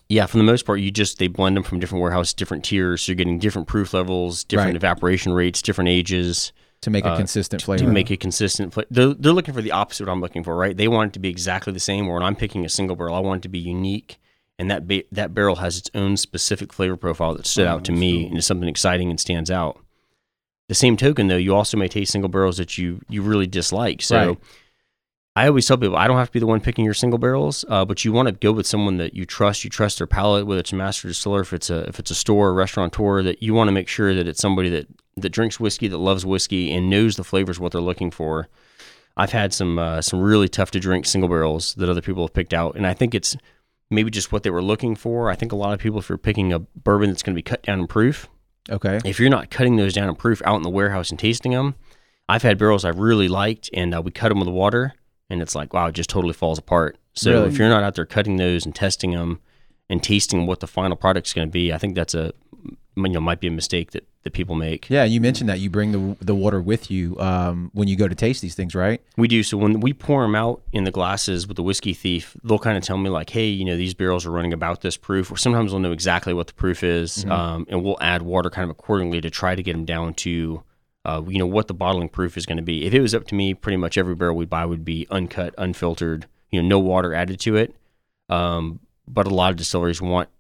yeah, 0.08 0.26
for 0.26 0.36
the 0.38 0.44
most 0.44 0.64
part, 0.66 0.80
you 0.80 0.90
just 0.90 1.18
they 1.18 1.28
blend 1.28 1.56
them 1.56 1.62
from 1.62 1.80
different 1.80 2.02
warehouses, 2.02 2.34
different 2.34 2.64
tiers. 2.64 3.02
So 3.02 3.12
you're 3.12 3.16
getting 3.16 3.38
different 3.38 3.68
proof 3.68 3.94
levels, 3.94 4.44
different 4.44 4.68
Right. 4.68 4.76
evaporation 4.76 5.32
rates, 5.32 5.62
different 5.62 5.88
ages 5.88 6.52
to 6.82 6.90
make 6.90 7.04
a 7.06 7.10
uh, 7.12 7.16
consistent 7.16 7.60
to 7.60 7.64
flavor. 7.64 7.90
make 7.90 8.10
it 8.10 8.20
consistent. 8.20 8.74
fla- 8.74 8.84
They're, 8.90 9.14
they're 9.14 9.32
looking 9.32 9.54
for 9.54 9.62
the 9.62 9.72
opposite 9.72 10.02
of 10.02 10.08
what 10.08 10.12
I'm 10.12 10.20
looking 10.20 10.44
for, 10.44 10.54
right? 10.56 10.76
They 10.76 10.88
want 10.88 11.10
it 11.10 11.12
to 11.14 11.18
be 11.20 11.30
exactly 11.30 11.72
the 11.72 11.80
same. 11.80 12.06
Where 12.06 12.14
when 12.14 12.22
I'm 12.22 12.36
picking 12.36 12.64
a 12.64 12.68
single 12.68 12.94
barrel, 12.96 13.14
I 13.14 13.20
want 13.20 13.38
it 13.38 13.42
to 13.44 13.48
be 13.48 13.58
unique, 13.58 14.18
and 14.58 14.70
that 14.70 14.86
ba- 14.86 15.04
that 15.10 15.32
barrel 15.32 15.56
has 15.56 15.78
its 15.78 15.90
own 15.94 16.16
specific 16.18 16.72
flavor 16.72 16.96
profile 16.98 17.34
that 17.36 17.46
stood 17.46 17.66
Oh, 17.66 17.70
out 17.72 17.84
to 17.86 17.92
me 17.92 18.20
cool. 18.22 18.28
and 18.30 18.38
is 18.38 18.46
something 18.46 18.68
exciting 18.68 19.08
and 19.10 19.18
stands 19.18 19.50
out. 19.50 19.80
The 20.68 20.74
same 20.74 20.96
token, 20.98 21.28
though, 21.28 21.36
you 21.36 21.54
also 21.54 21.76
may 21.76 21.88
taste 21.88 22.12
single 22.12 22.28
barrels 22.28 22.58
that 22.58 22.76
you 22.78 23.00
you 23.08 23.22
really 23.22 23.46
dislike. 23.46 24.02
So. 24.02 24.16
Right. 24.28 24.38
I 25.36 25.48
always 25.48 25.66
tell 25.66 25.76
people 25.76 25.96
I 25.96 26.06
don't 26.06 26.16
have 26.16 26.28
to 26.28 26.32
be 26.32 26.38
the 26.38 26.46
one 26.46 26.60
picking 26.60 26.84
your 26.84 26.94
single 26.94 27.18
barrels, 27.18 27.64
uh, 27.68 27.84
but 27.84 28.04
you 28.04 28.12
want 28.12 28.28
to 28.28 28.32
go 28.32 28.52
with 28.52 28.66
someone 28.66 28.98
that 28.98 29.14
you 29.14 29.24
trust. 29.24 29.64
You 29.64 29.70
trust 29.70 29.98
their 29.98 30.06
palate, 30.06 30.46
whether 30.46 30.60
it's 30.60 30.72
a 30.72 30.76
master 30.76 31.08
distiller, 31.08 31.40
if 31.40 31.52
it's 31.52 31.70
a 31.70 31.80
if 31.88 31.98
it's 31.98 32.12
a 32.12 32.14
store, 32.14 32.50
or 32.50 32.54
restaurateur, 32.54 33.22
that 33.22 33.42
you 33.42 33.52
want 33.52 33.68
to 33.68 33.72
make 33.72 33.88
sure 33.88 34.14
that 34.14 34.28
it's 34.28 34.40
somebody 34.40 34.68
that 34.70 34.86
that 35.16 35.30
drinks 35.30 35.58
whiskey, 35.58 35.88
that 35.88 35.98
loves 35.98 36.24
whiskey, 36.24 36.72
and 36.72 36.88
knows 36.88 37.16
the 37.16 37.24
flavors 37.24 37.58
what 37.58 37.72
they're 37.72 37.80
looking 37.80 38.12
for. 38.12 38.48
I've 39.16 39.32
had 39.32 39.52
some 39.52 39.78
uh, 39.78 40.02
some 40.02 40.20
really 40.20 40.48
tough 40.48 40.70
to 40.72 40.80
drink 40.80 41.04
single 41.04 41.28
barrels 41.28 41.74
that 41.74 41.88
other 41.88 42.00
people 42.00 42.22
have 42.24 42.32
picked 42.32 42.54
out, 42.54 42.76
and 42.76 42.86
I 42.86 42.94
think 42.94 43.12
it's 43.12 43.36
maybe 43.90 44.10
just 44.10 44.30
what 44.30 44.44
they 44.44 44.50
were 44.50 44.62
looking 44.62 44.94
for. 44.94 45.30
I 45.30 45.34
think 45.34 45.50
a 45.50 45.56
lot 45.56 45.72
of 45.72 45.80
people, 45.80 45.98
if 45.98 46.08
you're 46.08 46.16
picking 46.18 46.52
a 46.52 46.60
bourbon 46.60 47.10
that's 47.10 47.24
going 47.24 47.34
to 47.34 47.38
be 47.38 47.42
cut 47.42 47.62
down 47.62 47.80
in 47.80 47.86
proof, 47.88 48.28
okay. 48.70 49.00
if 49.04 49.18
you're 49.18 49.30
not 49.30 49.50
cutting 49.50 49.76
those 49.76 49.92
down 49.92 50.08
in 50.08 50.14
proof 50.14 50.42
out 50.44 50.56
in 50.56 50.62
the 50.62 50.70
warehouse 50.70 51.10
and 51.10 51.18
tasting 51.18 51.52
them, 51.52 51.74
I've 52.28 52.42
had 52.42 52.56
barrels 52.56 52.84
I've 52.84 52.98
really 52.98 53.28
liked, 53.28 53.68
and 53.74 53.94
uh, 53.94 54.00
we 54.00 54.10
cut 54.10 54.30
them 54.30 54.40
with 54.40 54.48
water, 54.48 54.94
and 55.30 55.40
it's 55.42 55.54
like 55.54 55.72
wow, 55.72 55.86
it 55.86 55.92
just 55.92 56.10
totally 56.10 56.34
falls 56.34 56.58
apart. 56.58 56.98
So 57.14 57.30
Really? 57.32 57.48
if 57.48 57.58
you're 57.58 57.68
not 57.68 57.82
out 57.82 57.94
there 57.94 58.06
cutting 58.06 58.36
those 58.36 58.64
and 58.66 58.74
testing 58.74 59.12
them 59.12 59.40
and 59.88 60.02
tasting 60.02 60.46
what 60.46 60.60
the 60.60 60.66
final 60.66 60.96
product's 60.96 61.32
going 61.32 61.46
to 61.48 61.52
be, 61.52 61.72
I 61.72 61.78
think 61.78 61.94
that's 61.94 62.14
a 62.14 62.32
you 62.96 63.08
know 63.08 63.20
might 63.20 63.40
be 63.40 63.48
a 63.48 63.50
mistake 63.50 63.90
that 63.92 64.06
that 64.22 64.32
people 64.32 64.54
make. 64.54 64.88
Yeah, 64.88 65.04
you 65.04 65.20
mentioned 65.20 65.50
that 65.50 65.60
you 65.60 65.68
bring 65.68 65.92
the 65.92 66.16
the 66.24 66.34
water 66.34 66.60
with 66.62 66.90
you 66.90 67.18
um, 67.20 67.70
when 67.74 67.88
you 67.88 67.96
go 67.96 68.08
to 68.08 68.14
taste 68.14 68.40
these 68.40 68.54
things, 68.54 68.74
right? 68.74 69.02
We 69.16 69.28
do. 69.28 69.42
So 69.42 69.58
when 69.58 69.80
we 69.80 69.92
pour 69.92 70.22
them 70.22 70.34
out 70.34 70.62
in 70.72 70.84
the 70.84 70.90
glasses 70.90 71.46
with 71.46 71.56
the 71.56 71.62
whiskey 71.62 71.92
thief, 71.92 72.34
they'll 72.42 72.58
kind 72.58 72.78
of 72.78 72.82
tell 72.84 72.96
me 72.96 73.10
like, 73.10 73.28
"Hey, 73.30 73.48
you 73.48 73.64
know, 73.64 73.76
these 73.76 73.92
barrels 73.94 74.24
are 74.24 74.30
running 74.30 74.52
about 74.54 74.80
this 74.80 74.96
proof." 74.96 75.30
Or 75.30 75.36
sometimes 75.36 75.72
we'll 75.72 75.80
know 75.80 75.92
exactly 75.92 76.32
what 76.32 76.46
the 76.46 76.54
proof 76.54 76.82
is, 76.82 77.24
um, 77.26 77.66
and 77.68 77.82
we'll 77.84 77.98
add 78.00 78.22
water 78.22 78.48
kind 78.48 78.64
of 78.64 78.70
accordingly 78.70 79.20
to 79.20 79.28
try 79.30 79.54
to 79.54 79.62
get 79.62 79.72
them 79.72 79.84
down 79.84 80.14
to, 80.14 80.62
uh, 81.04 81.22
you 81.26 81.38
know, 81.38 81.46
what 81.46 81.68
the 81.68 81.74
bottling 81.74 82.08
proof 82.08 82.36
is 82.36 82.46
going 82.46 82.56
to 82.56 82.62
be. 82.62 82.86
If 82.86 82.94
it 82.94 83.00
was 83.00 83.14
up 83.14 83.26
to 83.28 83.34
me, 83.34 83.54
pretty 83.54 83.76
much 83.76 83.98
every 83.98 84.14
barrel 84.14 84.36
we 84.36 84.46
buy 84.46 84.64
would 84.64 84.84
be 84.84 85.06
uncut, 85.10 85.54
unfiltered, 85.58 86.26
you 86.50 86.62
know, 86.62 86.68
no 86.68 86.78
water 86.78 87.14
added 87.14 87.40
to 87.40 87.56
it. 87.56 87.74
Um, 88.28 88.80
but 89.06 89.26
a 89.26 89.30
lot 89.30 89.50
of 89.50 89.56
distilleries 89.56 90.00
want 90.00 90.30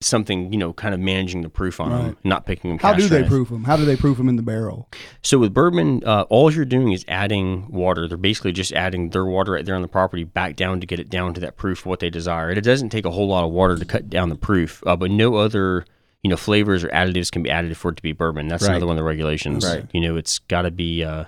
something, 0.00 0.52
you 0.52 0.58
know, 0.58 0.72
kind 0.72 0.94
of 0.94 1.00
managing 1.00 1.42
the 1.42 1.48
proof 1.48 1.80
on 1.80 1.90
them, 1.90 2.16
not 2.24 2.46
picking 2.46 2.70
them. 2.70 2.78
How 2.78 2.94
do 2.94 3.08
they 3.08 3.24
proof 3.24 3.48
them? 3.48 3.64
How 3.64 3.76
do 3.76 3.84
they 3.84 3.96
proof 3.96 4.18
them 4.18 4.28
in 4.28 4.36
the 4.36 4.42
barrel? 4.42 4.88
So 5.22 5.38
with 5.38 5.54
bourbon, 5.54 6.02
uh, 6.04 6.24
all 6.28 6.52
you're 6.52 6.64
doing 6.64 6.92
is 6.92 7.04
adding 7.08 7.70
water. 7.70 8.06
They're 8.06 8.18
basically 8.18 8.52
just 8.52 8.72
adding 8.72 9.10
their 9.10 9.24
water 9.24 9.52
right 9.52 9.64
there 9.64 9.76
on 9.76 9.82
the 9.82 9.88
property 9.88 10.24
back 10.24 10.56
down 10.56 10.80
to 10.80 10.86
get 10.86 11.00
it 11.00 11.08
down 11.10 11.34
to 11.34 11.40
that 11.40 11.56
proof 11.56 11.86
what 11.86 12.00
they 12.00 12.10
desire. 12.10 12.48
And 12.48 12.58
it 12.58 12.64
doesn't 12.64 12.90
take 12.90 13.04
a 13.04 13.10
whole 13.10 13.28
lot 13.28 13.44
of 13.44 13.52
water 13.52 13.76
to 13.76 13.84
cut 13.84 14.10
down 14.10 14.28
the 14.28 14.36
proof, 14.36 14.82
uh, 14.86 14.96
but 14.96 15.10
no 15.10 15.36
other 15.36 15.84
you 16.24 16.30
know 16.30 16.36
flavors 16.36 16.82
or 16.82 16.88
additives 16.88 17.30
can 17.30 17.42
be 17.44 17.50
added 17.50 17.76
for 17.76 17.90
it 17.92 17.96
to 17.96 18.02
be 18.02 18.12
bourbon. 18.12 18.48
That's 18.48 18.64
Right. 18.64 18.70
another 18.70 18.86
one 18.86 18.96
of 18.96 18.98
the 18.98 19.04
regulations. 19.04 19.64
Right. 19.64 19.86
You 19.92 20.00
know, 20.00 20.16
it's 20.16 20.40
got 20.40 20.62
to 20.62 20.70
be. 20.72 21.04
Uh, 21.04 21.24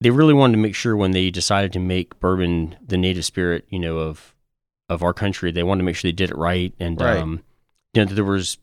they 0.00 0.10
really 0.10 0.34
wanted 0.34 0.52
to 0.54 0.58
make 0.62 0.74
sure 0.74 0.96
when 0.96 1.12
they 1.12 1.30
decided 1.30 1.72
to 1.74 1.78
make 1.78 2.18
bourbon 2.20 2.76
the 2.86 2.96
native 2.98 3.24
spirit, 3.24 3.64
you 3.70 3.78
know, 3.78 3.98
of 3.98 4.34
of 4.88 5.02
our 5.02 5.12
country, 5.12 5.50
they 5.52 5.62
wanted 5.62 5.80
to 5.80 5.84
make 5.84 5.96
sure 5.96 6.08
they 6.08 6.12
did 6.14 6.30
it 6.30 6.36
right 6.36 6.72
and 6.80 7.00
Right. 7.00 7.18
um, 7.18 7.42
you 7.94 8.04
know, 8.04 8.12
there 8.12 8.24
was 8.24 8.58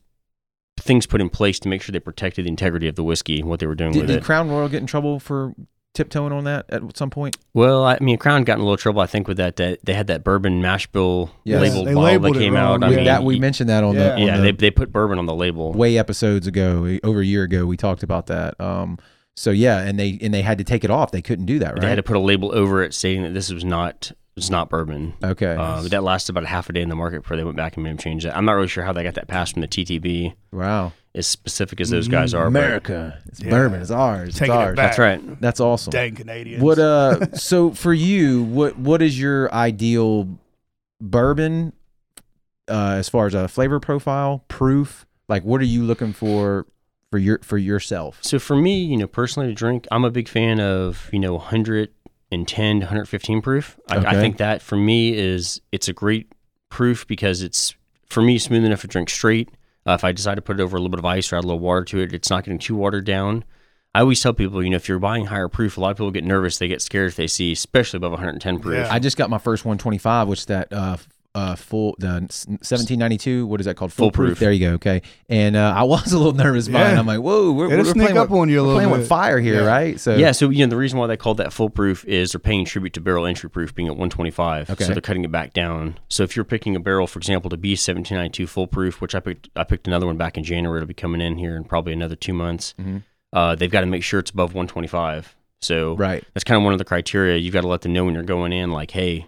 things 0.80 1.06
put 1.06 1.20
in 1.20 1.28
place 1.30 1.58
to 1.60 1.68
make 1.68 1.82
sure 1.82 1.92
they 1.92 1.98
protected 2.00 2.44
the 2.46 2.48
integrity 2.48 2.88
of 2.88 2.94
the 2.96 3.04
whiskey 3.04 3.40
and 3.40 3.48
what 3.48 3.60
they 3.60 3.66
were 3.66 3.74
doing 3.74 3.92
Did, 3.92 4.00
with 4.00 4.08
did 4.08 4.16
it. 4.18 4.24
Crown 4.24 4.48
Royal 4.50 4.68
get 4.68 4.80
in 4.80 4.86
trouble 4.86 5.20
for 5.20 5.54
tiptoeing 5.94 6.32
on 6.32 6.44
that 6.44 6.66
at 6.68 6.96
some 6.96 7.08
point? 7.10 7.36
Well, 7.54 7.84
I 7.84 7.98
mean, 8.00 8.18
Crown 8.18 8.44
got 8.44 8.54
in 8.54 8.60
a 8.60 8.64
little 8.64 8.76
trouble, 8.76 9.00
I 9.00 9.06
think, 9.06 9.26
with 9.28 9.36
that. 9.38 9.56
That 9.56 9.78
they 9.84 9.94
had 9.94 10.08
that 10.08 10.22
bourbon 10.24 10.60
mash 10.60 10.86
bill 10.88 11.30
Yes. 11.44 11.60
labeled 11.62 11.86
They 11.86 11.94
bottle 11.94 12.02
labeled 12.10 12.34
that 12.34 12.38
came 12.40 12.54
wrong, 12.54 12.82
out. 12.82 12.84
I 12.84 12.90
yeah. 12.90 12.96
mean, 12.96 13.04
that 13.06 13.24
we 13.24 13.38
mentioned 13.38 13.70
that 13.70 13.82
on 13.84 13.94
the 13.94 14.02
Yeah. 14.04 14.12
on 14.14 14.20
yeah, 14.22 14.36
the 14.36 14.42
they 14.42 14.52
they 14.52 14.70
put 14.70 14.92
bourbon 14.92 15.18
on 15.18 15.26
the 15.26 15.34
label. 15.34 15.72
way 15.72 15.96
episodes 15.96 16.46
ago, 16.46 16.98
over 17.02 17.20
a 17.20 17.24
year 17.24 17.44
ago, 17.44 17.64
we 17.64 17.76
talked 17.76 18.02
about 18.02 18.26
that. 18.26 18.60
Um, 18.60 18.98
so 19.36 19.50
yeah, 19.50 19.78
and 19.80 19.98
they 19.98 20.18
and 20.20 20.34
they 20.34 20.42
had 20.42 20.58
to 20.58 20.64
take 20.64 20.84
it 20.84 20.90
off. 20.90 21.10
They 21.12 21.22
couldn't 21.22 21.46
do 21.46 21.58
that, 21.60 21.72
Right? 21.74 21.80
They 21.80 21.88
had 21.88 21.96
to 21.96 22.02
put 22.02 22.16
a 22.16 22.20
label 22.20 22.54
over 22.54 22.82
it 22.82 22.92
stating 22.94 23.22
that 23.22 23.34
this 23.34 23.50
was 23.52 23.64
not 23.64 24.12
was 24.36 24.50
not 24.50 24.68
bourbon. 24.68 25.14
Okay, 25.22 25.54
Uh, 25.56 25.82
that 25.82 26.02
lasted 26.02 26.32
about 26.32 26.44
a 26.44 26.48
half 26.48 26.68
a 26.68 26.72
day 26.72 26.82
in 26.82 26.88
the 26.88 26.96
market 26.96 27.22
before 27.22 27.36
they 27.36 27.44
went 27.44 27.56
back 27.56 27.76
and 27.76 27.84
made 27.84 27.90
them 27.90 27.98
change 27.98 28.24
that. 28.24 28.36
I'm 28.36 28.44
not 28.44 28.52
really 28.54 28.66
sure 28.68 28.84
how 28.84 28.92
they 28.92 29.02
got 29.04 29.14
that 29.14 29.28
passed 29.28 29.52
from 29.54 29.62
the 29.62 29.68
TTB, 29.68 30.34
wow, 30.52 30.92
as 31.14 31.26
specific 31.26 31.80
as 31.80 31.90
those 31.90 32.08
guys 32.08 32.34
are. 32.34 32.50
but 32.50 32.58
America, 32.58 33.18
it's 33.26 33.40
Yeah. 33.40 33.50
bourbon, 33.50 33.80
it's 33.80 33.90
ours, 33.92 34.30
it's 34.30 34.38
Taking 34.38 34.54
it 34.54 34.58
ours. 34.58 34.76
back. 34.76 34.86
That's 34.90 34.98
right. 34.98 35.40
That's 35.40 35.60
awesome. 35.60 35.92
Dang 35.92 36.14
Canadians. 36.16 36.62
What 36.62 36.78
uh? 36.80 37.30
so 37.34 37.70
for 37.70 37.92
you, 37.94 38.42
what 38.42 38.76
what 38.78 39.02
is 39.02 39.18
your 39.20 39.52
ideal 39.54 40.28
bourbon 41.00 41.72
uh, 42.68 42.94
as 42.98 43.08
far 43.08 43.26
as 43.26 43.34
a 43.34 43.46
flavor 43.48 43.78
profile, 43.80 44.44
proof? 44.48 45.06
Like, 45.28 45.44
what 45.44 45.60
are 45.60 45.64
you 45.66 45.84
looking 45.84 46.12
for 46.12 46.66
for 47.10 47.18
your 47.18 47.38
for 47.42 47.56
yourself? 47.58 48.18
So 48.22 48.38
for 48.38 48.56
me, 48.56 48.84
you 48.84 48.96
know, 48.96 49.06
personally 49.06 49.48
to 49.48 49.54
drink, 49.54 49.86
I'm 49.92 50.04
a 50.04 50.10
big 50.10 50.28
fan 50.28 50.60
of 50.60 51.08
you 51.12 51.18
know 51.20 51.38
110 52.34 52.80
to 52.80 52.86
115 52.86 53.42
proof. 53.42 53.78
I, 53.88 53.96
I 53.98 54.14
think 54.20 54.38
that 54.38 54.62
for 54.62 54.76
me 54.76 55.16
is 55.16 55.60
it's 55.72 55.88
a 55.88 55.92
great 55.92 56.30
proof 56.68 57.06
because 57.06 57.42
it's 57.42 57.74
for 58.06 58.22
me 58.22 58.38
smooth 58.38 58.64
enough 58.64 58.82
to 58.82 58.86
drink 58.88 59.10
straight. 59.10 59.50
Uh, 59.86 59.92
if 59.92 60.04
I 60.04 60.12
decide 60.12 60.36
to 60.36 60.42
put 60.42 60.58
it 60.58 60.62
over 60.62 60.76
a 60.76 60.80
little 60.80 60.90
bit 60.90 60.98
of 60.98 61.04
ice 61.04 61.32
or 61.32 61.36
add 61.36 61.44
a 61.44 61.46
little 61.46 61.60
water 61.60 61.84
to 61.84 62.00
it, 62.00 62.12
it's 62.12 62.30
not 62.30 62.44
getting 62.44 62.58
too 62.58 62.74
watered 62.74 63.04
down. 63.04 63.44
I 63.94 64.00
always 64.00 64.20
tell 64.20 64.32
people, 64.32 64.62
you 64.62 64.70
know, 64.70 64.76
if 64.76 64.88
you're 64.88 64.98
buying 64.98 65.26
higher 65.26 65.48
proof, 65.48 65.76
a 65.76 65.80
lot 65.80 65.90
of 65.90 65.98
people 65.98 66.10
get 66.10 66.24
nervous. 66.24 66.58
They 66.58 66.66
get 66.66 66.82
scared 66.82 67.08
if 67.08 67.16
they 67.16 67.28
see, 67.28 67.52
especially 67.52 67.98
above 67.98 68.12
110 68.12 68.58
proof. 68.58 68.76
Yeah. 68.76 68.92
I 68.92 68.98
just 68.98 69.16
got 69.16 69.30
my 69.30 69.38
first 69.38 69.64
125, 69.64 70.26
which 70.26 70.40
is 70.40 70.46
that 70.46 70.72
uh, 70.72 70.94
f- 70.94 71.08
uh, 71.34 71.56
full 71.56 71.96
the 71.98 72.28
1792. 72.68 73.46
What 73.46 73.60
is 73.60 73.66
that 73.66 73.76
called? 73.76 73.92
Full 73.92 74.10
proof. 74.10 74.28
proof. 74.30 74.38
There 74.38 74.52
you 74.52 74.68
go. 74.68 74.74
Okay, 74.74 75.02
and 75.28 75.56
uh, 75.56 75.74
I 75.76 75.82
was 75.82 76.12
a 76.12 76.18
little 76.18 76.32
nervous 76.32 76.68
by 76.68 76.92
it. 76.92 76.98
I'm 76.98 77.06
like, 77.06 77.20
whoa, 77.20 77.52
we're, 77.52 77.72
It'll 77.72 77.84
we're 77.84 77.92
playing 77.94 78.18
up 78.18 78.30
with, 78.30 78.40
on 78.40 78.48
you 78.48 78.60
a 78.60 78.62
we're 78.62 78.66
little 78.68 78.78
playing 78.78 78.90
bit. 78.90 78.98
with 79.00 79.08
fire 79.08 79.40
here, 79.40 79.62
Yeah. 79.62 79.66
right? 79.66 79.98
So 80.00 80.16
Yeah, 80.16 80.32
so 80.32 80.50
you 80.50 80.64
know 80.66 80.70
the 80.70 80.76
reason 80.76 80.98
why 80.98 81.06
they 81.06 81.16
called 81.16 81.38
that 81.38 81.52
full 81.52 81.70
proof 81.70 82.04
is 82.04 82.32
they're 82.32 82.38
paying 82.38 82.64
tribute 82.64 82.92
to 82.94 83.00
barrel 83.00 83.26
entry 83.26 83.50
proof 83.50 83.74
being 83.74 83.88
at 83.88 83.92
125. 83.94 84.70
Okay. 84.70 84.84
So 84.84 84.92
they're 84.92 85.00
cutting 85.00 85.24
it 85.24 85.32
back 85.32 85.52
down. 85.52 85.98
So 86.08 86.22
if 86.22 86.36
you're 86.36 86.44
picking 86.44 86.76
a 86.76 86.80
barrel, 86.80 87.06
for 87.06 87.18
example, 87.18 87.50
to 87.50 87.56
be 87.56 87.70
1792 87.72 88.46
full 88.46 88.66
proof, 88.66 89.00
which 89.00 89.14
I 89.14 89.20
picked, 89.20 89.48
I 89.56 89.64
picked 89.64 89.86
another 89.86 90.06
one 90.06 90.16
back 90.16 90.36
in 90.38 90.44
January. 90.44 90.78
It'll 90.78 90.86
be 90.86 90.94
coming 90.94 91.20
in 91.20 91.38
here 91.38 91.56
in 91.56 91.64
probably 91.64 91.92
another 91.92 92.16
two 92.16 92.32
months. 92.34 92.74
Mhm. 92.80 93.02
Uh, 93.32 93.54
they've 93.56 93.70
got 93.70 93.80
to 93.80 93.86
make 93.86 94.04
sure 94.04 94.20
it's 94.20 94.30
above 94.30 94.54
125. 94.54 95.34
So 95.60 95.94
right. 95.96 96.22
that's 96.34 96.44
kind 96.44 96.56
of 96.58 96.62
one 96.62 96.72
of 96.72 96.78
the 96.78 96.84
criteria. 96.84 97.36
You've 97.38 97.54
got 97.54 97.62
to 97.62 97.68
let 97.68 97.80
them 97.80 97.92
know 97.92 98.04
when 98.04 98.14
you're 98.14 98.22
going 98.22 98.52
in, 98.52 98.70
like, 98.70 98.90
hey, 98.92 99.26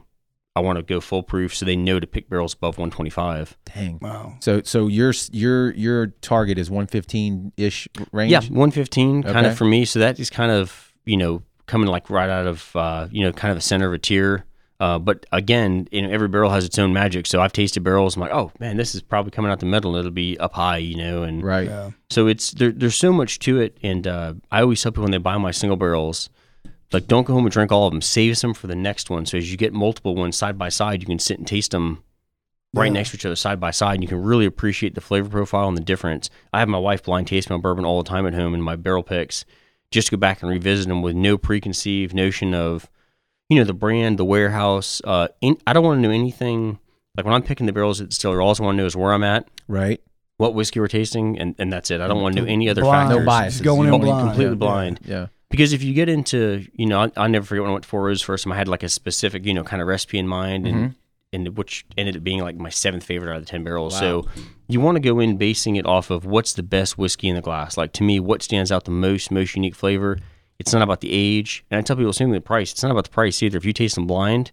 I 0.56 0.60
want 0.60 0.78
to 0.78 0.82
go 0.82 1.00
full 1.00 1.22
proof, 1.22 1.54
so 1.54 1.64
they 1.66 1.76
know 1.76 2.00
to 2.00 2.06
pick 2.06 2.28
barrels 2.30 2.54
above 2.54 2.78
125. 2.78 3.56
Dang. 3.74 3.98
Wow. 4.00 4.36
So 4.40 4.62
so 4.64 4.88
your 4.88 5.12
your 5.30 5.72
your 5.74 6.06
target 6.22 6.56
is 6.58 6.70
115 6.70 7.52
ish 7.58 7.86
range. 8.10 8.32
Yeah, 8.32 8.40
115 8.40 9.22
kind 9.22 9.46
of 9.46 9.56
for 9.56 9.66
me. 9.66 9.84
So 9.84 9.98
that 9.98 10.18
is 10.18 10.30
kind 10.30 10.50
of, 10.50 10.92
you 11.04 11.16
know, 11.18 11.42
coming 11.66 11.88
like 11.88 12.10
right 12.10 12.30
out 12.30 12.46
of, 12.46 12.74
uh, 12.74 13.06
you 13.10 13.22
know, 13.22 13.32
kind 13.32 13.52
of 13.52 13.56
the 13.58 13.62
center 13.62 13.86
of 13.86 13.92
a 13.92 13.98
tier. 13.98 14.44
Uh, 14.78 14.98
but 14.98 15.24
again, 15.32 15.88
you 15.90 16.02
know, 16.02 16.10
every 16.10 16.28
barrel 16.28 16.50
has 16.50 16.64
its 16.64 16.78
own 16.78 16.92
magic. 16.92 17.26
So 17.26 17.40
I've 17.40 17.52
tasted 17.52 17.82
barrels. 17.82 18.14
I'm 18.16 18.20
like, 18.20 18.32
oh 18.32 18.52
man, 18.60 18.76
this 18.76 18.94
is 18.94 19.00
probably 19.02 19.30
coming 19.30 19.50
out 19.50 19.58
the 19.60 19.66
middle. 19.66 19.92
and 19.94 20.00
It'll 20.00 20.10
be 20.12 20.38
up 20.38 20.52
high, 20.54 20.76
you 20.78 20.96
know. 20.96 21.22
And 21.22 21.42
Right. 21.42 21.66
Yeah. 21.68 21.90
so 22.10 22.26
it's 22.26 22.50
there, 22.52 22.72
there's 22.72 22.94
so 22.94 23.12
much 23.12 23.38
to 23.40 23.58
it. 23.60 23.76
And 23.82 24.06
uh, 24.06 24.34
I 24.50 24.60
always 24.62 24.82
tell 24.82 24.92
people 24.92 25.04
when 25.04 25.12
they 25.12 25.18
buy 25.18 25.36
my 25.38 25.50
single 25.50 25.76
barrels, 25.78 26.28
like 26.92 27.06
don't 27.06 27.26
go 27.26 27.34
home 27.34 27.44
and 27.44 27.52
drink 27.52 27.72
all 27.72 27.86
of 27.86 27.92
them. 27.92 28.00
Save 28.02 28.38
some 28.38 28.54
for 28.54 28.66
the 28.66 28.74
next 28.76 29.10
one. 29.10 29.26
So 29.26 29.38
as 29.38 29.50
you 29.50 29.56
get 29.56 29.72
multiple 29.72 30.14
ones 30.14 30.36
side 30.36 30.56
by 30.58 30.68
side, 30.68 31.00
you 31.00 31.06
can 31.06 31.18
sit 31.18 31.38
and 31.38 31.46
taste 31.46 31.70
them 31.72 32.02
right 32.74 32.86
Yeah. 32.86 32.92
next 32.92 33.10
to 33.10 33.16
each 33.16 33.26
other 33.26 33.36
side 33.36 33.58
by 33.60 33.70
side 33.70 33.94
and 33.94 34.02
you 34.02 34.08
can 34.08 34.22
really 34.22 34.44
appreciate 34.44 34.94
the 34.94 35.00
flavor 35.00 35.28
profile 35.28 35.68
and 35.68 35.76
the 35.76 35.82
difference. 35.82 36.28
I 36.52 36.58
have 36.60 36.68
my 36.68 36.78
wife 36.78 37.02
blind 37.02 37.26
taste 37.26 37.48
my 37.50 37.56
bourbon 37.56 37.84
all 37.84 38.02
the 38.02 38.08
time 38.08 38.26
at 38.26 38.34
home 38.34 38.54
in 38.54 38.60
my 38.60 38.76
barrel 38.76 39.02
picks 39.02 39.44
just 39.90 40.08
to 40.08 40.16
go 40.16 40.20
back 40.20 40.42
and 40.42 40.50
revisit 40.50 40.88
them 40.88 41.00
with 41.02 41.14
no 41.14 41.38
preconceived 41.38 42.14
notion 42.14 42.54
of 42.54 42.88
you 43.48 43.56
know 43.58 43.64
the 43.64 43.72
brand, 43.72 44.18
the 44.18 44.24
warehouse. 44.24 45.00
Uh, 45.04 45.28
in, 45.40 45.56
I 45.66 45.72
don't 45.72 45.84
want 45.84 45.98
to 45.98 46.02
know 46.02 46.10
anything 46.12 46.78
like 47.16 47.24
when 47.24 47.32
I'm 47.34 47.42
picking 47.44 47.66
the 47.66 47.72
barrels 47.72 48.00
at 48.00 48.06
the 48.06 48.08
distillery. 48.10 48.42
All 48.42 48.48
I 48.48 48.62
want 48.62 48.76
to 48.76 48.82
know 48.82 48.86
is 48.86 48.96
where 48.96 49.12
I'm 49.12 49.22
at, 49.22 49.48
Right. 49.68 50.00
what 50.36 50.52
whiskey 50.54 50.80
we're 50.80 50.88
tasting, 50.88 51.38
and, 51.38 51.54
and 51.58 51.72
that's 51.72 51.90
it. 51.92 52.00
I 52.00 52.08
don't 52.08 52.20
want 52.20 52.34
to 52.34 52.42
know 52.42 52.48
any 52.48 52.68
other 52.68 52.82
Blind. 52.82 53.08
factors. 53.08 53.20
No 53.20 53.24
bias. 53.26 53.52
Just 53.54 53.64
going 53.64 53.86
in 53.88 53.94
You- 53.94 54.00
blind. 54.00 54.26
completely 54.26 54.52
Yeah. 54.52 54.58
blind. 54.58 55.00
Yeah. 55.04 55.26
Because 55.50 55.72
if 55.72 55.82
you 55.82 55.94
get 55.94 56.08
into, 56.08 56.66
you 56.72 56.86
know, 56.86 57.02
I, 57.02 57.12
I 57.16 57.28
never 57.28 57.46
forget 57.46 57.62
when 57.62 57.70
I 57.70 57.72
went 57.72 57.84
to 57.84 57.88
Four 57.88 58.02
Roses 58.04 58.22
first 58.22 58.44
time. 58.44 58.52
I 58.52 58.56
had 58.56 58.68
like 58.68 58.82
a 58.82 58.88
specific, 58.88 59.46
you 59.46 59.54
know, 59.54 59.62
kind 59.64 59.80
of 59.80 59.88
recipe 59.88 60.18
in 60.18 60.26
mind, 60.26 60.66
and 60.66 60.94
and 61.32 61.56
which 61.56 61.84
ended 61.96 62.16
up 62.16 62.24
being 62.24 62.40
like 62.40 62.56
my 62.56 62.68
seventh 62.68 63.04
favorite 63.04 63.30
out 63.30 63.36
of 63.36 63.42
the 63.44 63.50
ten 63.50 63.62
barrels. 63.64 63.96
So 63.98 64.26
you 64.68 64.80
want 64.80 64.96
to 64.96 65.00
go 65.00 65.20
in 65.20 65.36
basing 65.36 65.76
it 65.76 65.86
off 65.86 66.10
of 66.10 66.24
what's 66.24 66.52
the 66.54 66.62
best 66.62 66.98
whiskey 66.98 67.28
in 67.28 67.36
the 67.36 67.42
glass. 67.42 67.76
Like 67.76 67.92
to 67.94 68.02
me, 68.02 68.18
what 68.20 68.42
stands 68.42 68.72
out 68.72 68.84
the 68.84 68.90
most, 68.90 69.30
most 69.30 69.54
unique 69.54 69.74
flavor. 69.74 70.18
It's 70.58 70.72
not 70.72 70.80
about 70.82 71.00
the 71.02 71.10
age, 71.12 71.64
and 71.70 71.78
I 71.78 71.82
tell 71.82 71.96
people 71.96 72.12
same 72.14 72.30
with 72.30 72.38
the 72.38 72.46
price. 72.46 72.72
It's 72.72 72.82
not 72.82 72.90
about 72.90 73.04
the 73.04 73.10
price 73.10 73.42
either. 73.42 73.58
If 73.58 73.64
you 73.66 73.74
taste 73.74 73.94
them 73.96 74.06
blind, 74.06 74.52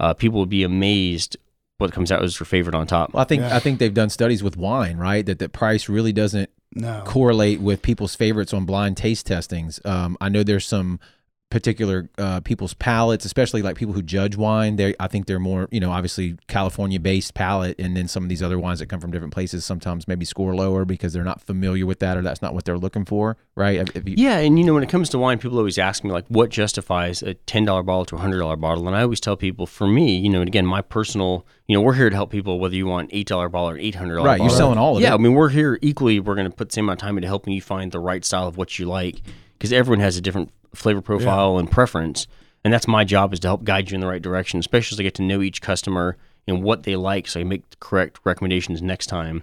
uh, 0.00 0.14
people 0.14 0.40
would 0.40 0.48
be 0.48 0.62
amazed 0.62 1.36
what 1.78 1.92
comes 1.92 2.10
out 2.10 2.22
as 2.22 2.40
your 2.40 2.46
favorite 2.46 2.74
on 2.74 2.86
top. 2.86 3.12
Well, 3.12 3.20
I 3.20 3.24
think 3.24 3.42
Yeah. 3.42 3.54
I 3.54 3.58
think 3.58 3.78
they've 3.78 3.92
done 3.92 4.08
studies 4.08 4.42
with 4.42 4.56
wine, 4.56 4.96
right? 4.96 5.26
That 5.26 5.38
the 5.38 5.50
price 5.50 5.90
really 5.90 6.12
doesn't 6.12 6.48
No. 6.76 7.02
correlate 7.06 7.60
with 7.60 7.80
people's 7.80 8.14
favorites 8.14 8.52
on 8.52 8.66
blind 8.66 8.98
taste 8.98 9.26
testings. 9.26 9.80
Um, 9.84 10.16
I 10.20 10.28
know 10.28 10.42
there's 10.42 10.66
some 10.66 11.00
particular 11.48 12.10
uh, 12.18 12.40
people's 12.40 12.74
palates, 12.74 13.24
especially 13.24 13.62
like 13.62 13.76
people 13.76 13.94
who 13.94 14.02
judge 14.02 14.36
wine. 14.36 14.76
They, 14.76 14.94
I 14.98 15.06
think 15.06 15.26
they're 15.26 15.38
more, 15.38 15.68
you 15.70 15.78
know, 15.78 15.92
obviously 15.92 16.36
California 16.48 16.98
based 16.98 17.34
palate, 17.34 17.76
and 17.78 17.96
then 17.96 18.08
some 18.08 18.24
of 18.24 18.28
these 18.28 18.42
other 18.42 18.58
wines 18.58 18.80
that 18.80 18.86
come 18.86 19.00
from 19.00 19.12
different 19.12 19.32
places 19.32 19.64
sometimes 19.64 20.08
maybe 20.08 20.24
score 20.24 20.54
lower 20.56 20.84
because 20.84 21.12
they're 21.12 21.24
not 21.24 21.40
familiar 21.40 21.86
with 21.86 22.00
that 22.00 22.16
or 22.16 22.22
that's 22.22 22.42
not 22.42 22.52
what 22.52 22.64
they're 22.64 22.78
looking 22.78 23.04
for, 23.04 23.36
right? 23.54 23.88
You- 23.94 24.14
Yeah, 24.16 24.38
and 24.38 24.58
you 24.58 24.64
know 24.64 24.74
when 24.74 24.82
it 24.82 24.88
comes 24.88 25.08
to 25.10 25.18
wine, 25.18 25.38
people 25.38 25.56
always 25.58 25.78
ask 25.78 26.02
me 26.02 26.10
like, 26.10 26.24
what 26.28 26.50
justifies 26.50 27.22
a 27.22 27.34
ten 27.34 27.64
dollar 27.64 27.84
bottle 27.84 28.04
to 28.06 28.16
a 28.16 28.18
hundred 28.18 28.38
dollar 28.40 28.56
bottle? 28.56 28.86
And 28.88 28.96
I 28.96 29.02
always 29.02 29.20
tell 29.20 29.36
people, 29.36 29.66
for 29.66 29.86
me, 29.86 30.16
you 30.16 30.28
know, 30.28 30.40
and 30.40 30.48
again, 30.48 30.66
my 30.66 30.82
personal, 30.82 31.46
you 31.68 31.74
know, 31.76 31.80
we're 31.80 31.94
here 31.94 32.10
to 32.10 32.16
help 32.16 32.30
people 32.30 32.58
whether 32.58 32.74
you 32.74 32.86
want 32.86 33.10
eight 33.12 33.28
dollar 33.28 33.48
bottle 33.48 33.70
or 33.70 33.78
eight 33.78 33.94
hundred 33.94 34.16
dollar. 34.16 34.28
Bottle. 34.30 34.44
Right, 34.44 34.50
you're 34.50 34.58
selling 34.58 34.78
all 34.78 34.96
of 34.96 35.02
yeah, 35.02 35.08
it. 35.08 35.10
Yeah, 35.10 35.14
I 35.14 35.18
mean, 35.18 35.34
we're 35.34 35.50
here 35.50 35.78
equally. 35.80 36.18
We're 36.18 36.34
going 36.34 36.50
to 36.50 36.56
put 36.56 36.70
the 36.70 36.74
same 36.74 36.86
amount 36.86 37.00
of 37.02 37.06
time 37.06 37.16
into 37.18 37.28
helping 37.28 37.52
you 37.52 37.62
find 37.62 37.92
the 37.92 38.00
right 38.00 38.24
style 38.24 38.48
of 38.48 38.56
what 38.56 38.80
you 38.80 38.86
like 38.86 39.22
because 39.58 39.72
everyone 39.72 40.00
has 40.00 40.16
a 40.16 40.20
different 40.20 40.50
flavor 40.76 41.00
profile 41.00 41.58
and 41.58 41.70
preference, 41.70 42.26
and 42.64 42.72
that's 42.72 42.88
my 42.88 43.04
job 43.04 43.32
is 43.32 43.40
to 43.40 43.48
help 43.48 43.64
guide 43.64 43.90
you 43.90 43.94
in 43.94 44.00
the 44.00 44.06
right 44.06 44.22
direction, 44.22 44.58
especially 44.58 44.96
as 44.96 45.00
I 45.00 45.04
get 45.04 45.14
to 45.14 45.22
know 45.22 45.42
each 45.42 45.62
customer 45.62 46.16
and 46.46 46.62
what 46.62 46.84
they 46.84 46.96
like, 46.96 47.26
so 47.26 47.40
I 47.40 47.42
can 47.42 47.48
make 47.48 47.68
the 47.70 47.76
correct 47.76 48.20
recommendations 48.24 48.82
next 48.82 49.06
time. 49.06 49.42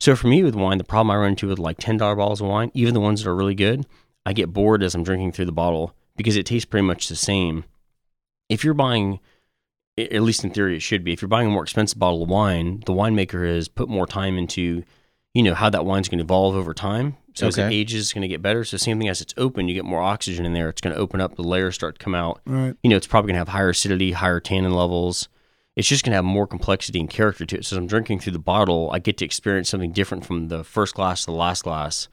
So 0.00 0.16
for 0.16 0.26
me 0.26 0.42
with 0.42 0.54
wine, 0.54 0.78
the 0.78 0.84
problem 0.84 1.10
I 1.10 1.16
run 1.16 1.30
into 1.30 1.48
with 1.48 1.58
like 1.58 1.78
ten 1.78 1.96
dollar 1.96 2.16
bottles 2.16 2.40
of 2.40 2.48
wine, 2.48 2.70
even 2.74 2.94
the 2.94 3.00
ones 3.00 3.22
that 3.22 3.30
are 3.30 3.36
really 3.36 3.54
good, 3.54 3.86
I 4.26 4.32
get 4.32 4.52
bored 4.52 4.82
as 4.82 4.94
I'm 4.94 5.04
drinking 5.04 5.32
through 5.32 5.46
the 5.46 5.52
bottle 5.52 5.94
because 6.16 6.36
it 6.36 6.46
tastes 6.46 6.64
pretty 6.64 6.86
much 6.86 7.08
the 7.08 7.16
same. 7.16 7.64
If 8.48 8.64
you're 8.64 8.74
buying, 8.74 9.20
at 9.96 10.22
least 10.22 10.44
in 10.44 10.50
theory, 10.50 10.76
it 10.76 10.80
should 10.80 11.04
be. 11.04 11.12
If 11.12 11.22
you're 11.22 11.28
buying 11.28 11.46
a 11.48 11.50
more 11.50 11.62
expensive 11.62 11.98
bottle 11.98 12.22
of 12.22 12.28
wine, 12.28 12.82
the 12.86 12.92
winemaker 12.92 13.46
has 13.46 13.68
put 13.68 13.88
more 13.88 14.06
time 14.06 14.36
into, 14.36 14.82
you 15.34 15.42
know, 15.42 15.54
how 15.54 15.70
that 15.70 15.84
wine's 15.84 16.08
going 16.08 16.18
to 16.18 16.24
evolve 16.24 16.54
over 16.54 16.74
time. 16.74 17.16
So 17.34 17.46
as 17.46 17.56
it 17.58 17.72
ages, 17.72 18.02
it's 18.02 18.12
going 18.12 18.22
to 18.22 18.28
get 18.28 18.42
better. 18.42 18.62
So 18.64 18.76
same 18.76 18.98
thing 18.98 19.08
as 19.08 19.20
it's 19.20 19.32
open, 19.36 19.68
you 19.68 19.74
get 19.74 19.84
more 19.84 20.02
oxygen 20.02 20.44
in 20.44 20.52
there. 20.52 20.68
It's 20.68 20.80
going 20.80 20.94
to 20.94 21.00
open 21.00 21.20
up, 21.20 21.36
the 21.36 21.42
layers 21.42 21.74
start 21.74 21.98
to 21.98 22.04
come 22.04 22.14
out 22.14 22.40
Right. 22.46 22.74
you 22.82 22.90
know, 22.90 22.96
it's 22.96 23.06
probably 23.06 23.28
going 23.28 23.34
to 23.36 23.40
have 23.40 23.48
higher 23.48 23.70
acidity, 23.70 24.12
higher 24.12 24.38
tannin 24.40 24.72
levels. 24.74 25.28
It's 25.74 25.88
just 25.88 26.04
going 26.04 26.10
to 26.12 26.16
have 26.16 26.24
more 26.26 26.46
complexity 26.46 27.00
and 27.00 27.08
character 27.08 27.46
to 27.46 27.56
it. 27.58 27.64
So 27.64 27.74
as 27.74 27.78
I'm 27.78 27.86
drinking 27.86 28.18
through 28.18 28.34
the 28.34 28.38
bottle, 28.38 28.90
I 28.92 28.98
get 28.98 29.16
to 29.18 29.24
experience 29.24 29.70
something 29.70 29.92
different 29.92 30.26
from 30.26 30.48
the 30.48 30.62
first 30.64 30.94
glass 30.94 31.20
to 31.20 31.26
the 31.26 31.32
last 31.36 31.64
glass, 31.64 32.08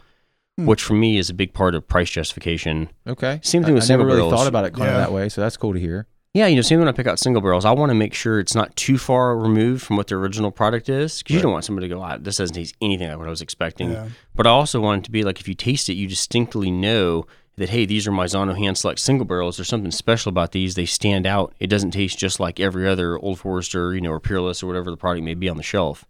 Hmm. 0.57 0.65
which 0.65 0.81
for 0.81 0.93
me 0.93 1.17
is 1.17 1.29
a 1.29 1.33
big 1.33 1.53
part 1.53 1.75
of 1.75 1.87
price 1.87 2.09
justification. 2.09 2.89
Okay. 3.07 3.39
Same 3.43 3.63
thing 3.63 3.71
I, 3.73 3.75
with 3.75 3.83
I 3.83 3.87
never 3.87 4.05
really 4.05 4.17
barrels. 4.19 4.33
thought 4.33 4.47
about 4.47 4.63
it 4.65 4.73
kind 4.73 4.89
of 4.89 4.95
that 4.95 5.11
way, 5.11 5.27
so 5.29 5.41
that's 5.41 5.57
cool 5.57 5.73
to 5.73 5.79
hear. 5.79 6.07
Yeah, 6.33 6.45
you 6.45 6.55
know, 6.55 6.61
same 6.61 6.77
when 6.77 6.87
I 6.87 6.91
pick 6.91 7.07
out 7.07 7.17
single 7.17 7.41
barrels, 7.41 7.65
I 7.65 7.71
want 7.71 7.89
to 7.89 7.95
make 7.95 8.13
sure 8.13 8.39
it's 8.39 8.53
not 8.53 8.75
too 8.75 8.99
far 8.99 9.35
removed 9.35 9.81
from 9.81 9.97
what 9.97 10.07
the 10.07 10.15
original 10.15 10.51
product 10.51 10.87
is 10.87 11.19
because 11.19 11.35
you 11.35 11.41
don't 11.41 11.51
want 11.51 11.65
somebody 11.65 11.89
to 11.89 11.95
go, 11.95 12.01
ah, 12.01 12.17
this 12.19 12.37
doesn't 12.37 12.55
taste 12.55 12.75
anything 12.81 13.09
like 13.09 13.17
what 13.17 13.25
I 13.25 13.31
was 13.31 13.41
expecting. 13.41 13.91
Yeah. 13.91 14.09
But 14.35 14.45
I 14.45 14.51
also 14.51 14.79
want 14.79 14.99
it 14.99 15.05
to 15.05 15.11
be 15.11 15.23
like 15.23 15.39
if 15.39 15.47
you 15.47 15.55
taste 15.55 15.89
it, 15.89 15.93
you 15.93 16.07
distinctly 16.07 16.69
know 16.69 17.25
that 17.57 17.69
hey, 17.69 17.85
these 17.85 18.07
are 18.07 18.11
Maisano 18.11 18.55
hand 18.55 18.77
select 18.77 18.99
single 18.99 19.25
barrels. 19.25 19.57
There's 19.57 19.67
something 19.67 19.91
special 19.91 20.29
about 20.29 20.51
these. 20.51 20.75
They 20.75 20.85
stand 20.85 21.25
out. 21.25 21.53
It 21.59 21.67
doesn't 21.67 21.91
taste 21.91 22.19
just 22.19 22.39
like 22.39 22.59
every 22.59 22.87
other 22.87 23.17
Old 23.17 23.39
Forester, 23.39 23.95
you 23.95 24.01
know, 24.01 24.11
or 24.11 24.19
Peerless 24.19 24.61
or 24.61 24.67
whatever 24.67 24.91
the 24.91 24.97
product 24.97 25.25
may 25.25 25.33
be 25.33 25.49
on 25.49 25.57
the 25.57 25.63
shelf. 25.63 26.05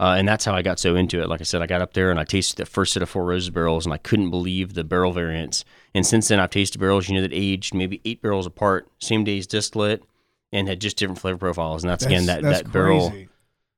Uh, 0.00 0.16
and 0.18 0.26
that's 0.26 0.44
how 0.44 0.54
I 0.54 0.62
got 0.62 0.80
so 0.80 0.96
into 0.96 1.22
it. 1.22 1.28
Like 1.28 1.40
I 1.40 1.44
said, 1.44 1.62
I 1.62 1.66
got 1.66 1.80
up 1.80 1.92
there 1.92 2.10
and 2.10 2.18
I 2.18 2.24
tasted 2.24 2.56
the 2.56 2.66
first 2.66 2.92
set 2.92 3.02
of 3.02 3.08
Four 3.08 3.26
Roses 3.26 3.50
barrels, 3.50 3.86
and 3.86 3.92
I 3.92 3.98
couldn't 3.98 4.30
believe 4.30 4.74
the 4.74 4.84
barrel 4.84 5.12
variants. 5.12 5.64
And 5.94 6.04
since 6.04 6.28
then, 6.28 6.40
I've 6.40 6.50
tasted 6.50 6.78
barrels, 6.78 7.08
you 7.08 7.14
know, 7.14 7.22
that 7.22 7.32
aged 7.32 7.74
maybe 7.74 8.00
eight 8.04 8.20
barrels 8.20 8.46
apart, 8.46 8.88
same 9.00 9.22
day's 9.24 9.46
distillate, 9.46 10.02
and 10.52 10.66
had 10.68 10.80
just 10.80 10.96
different 10.96 11.20
flavor 11.20 11.38
profiles. 11.38 11.82
And 11.84 11.90
that's, 11.90 12.04
again 12.04 12.26
that 12.26 12.42
that's 12.42 12.62
that 12.62 12.72
barrel 12.72 13.10
crazy. 13.10 13.28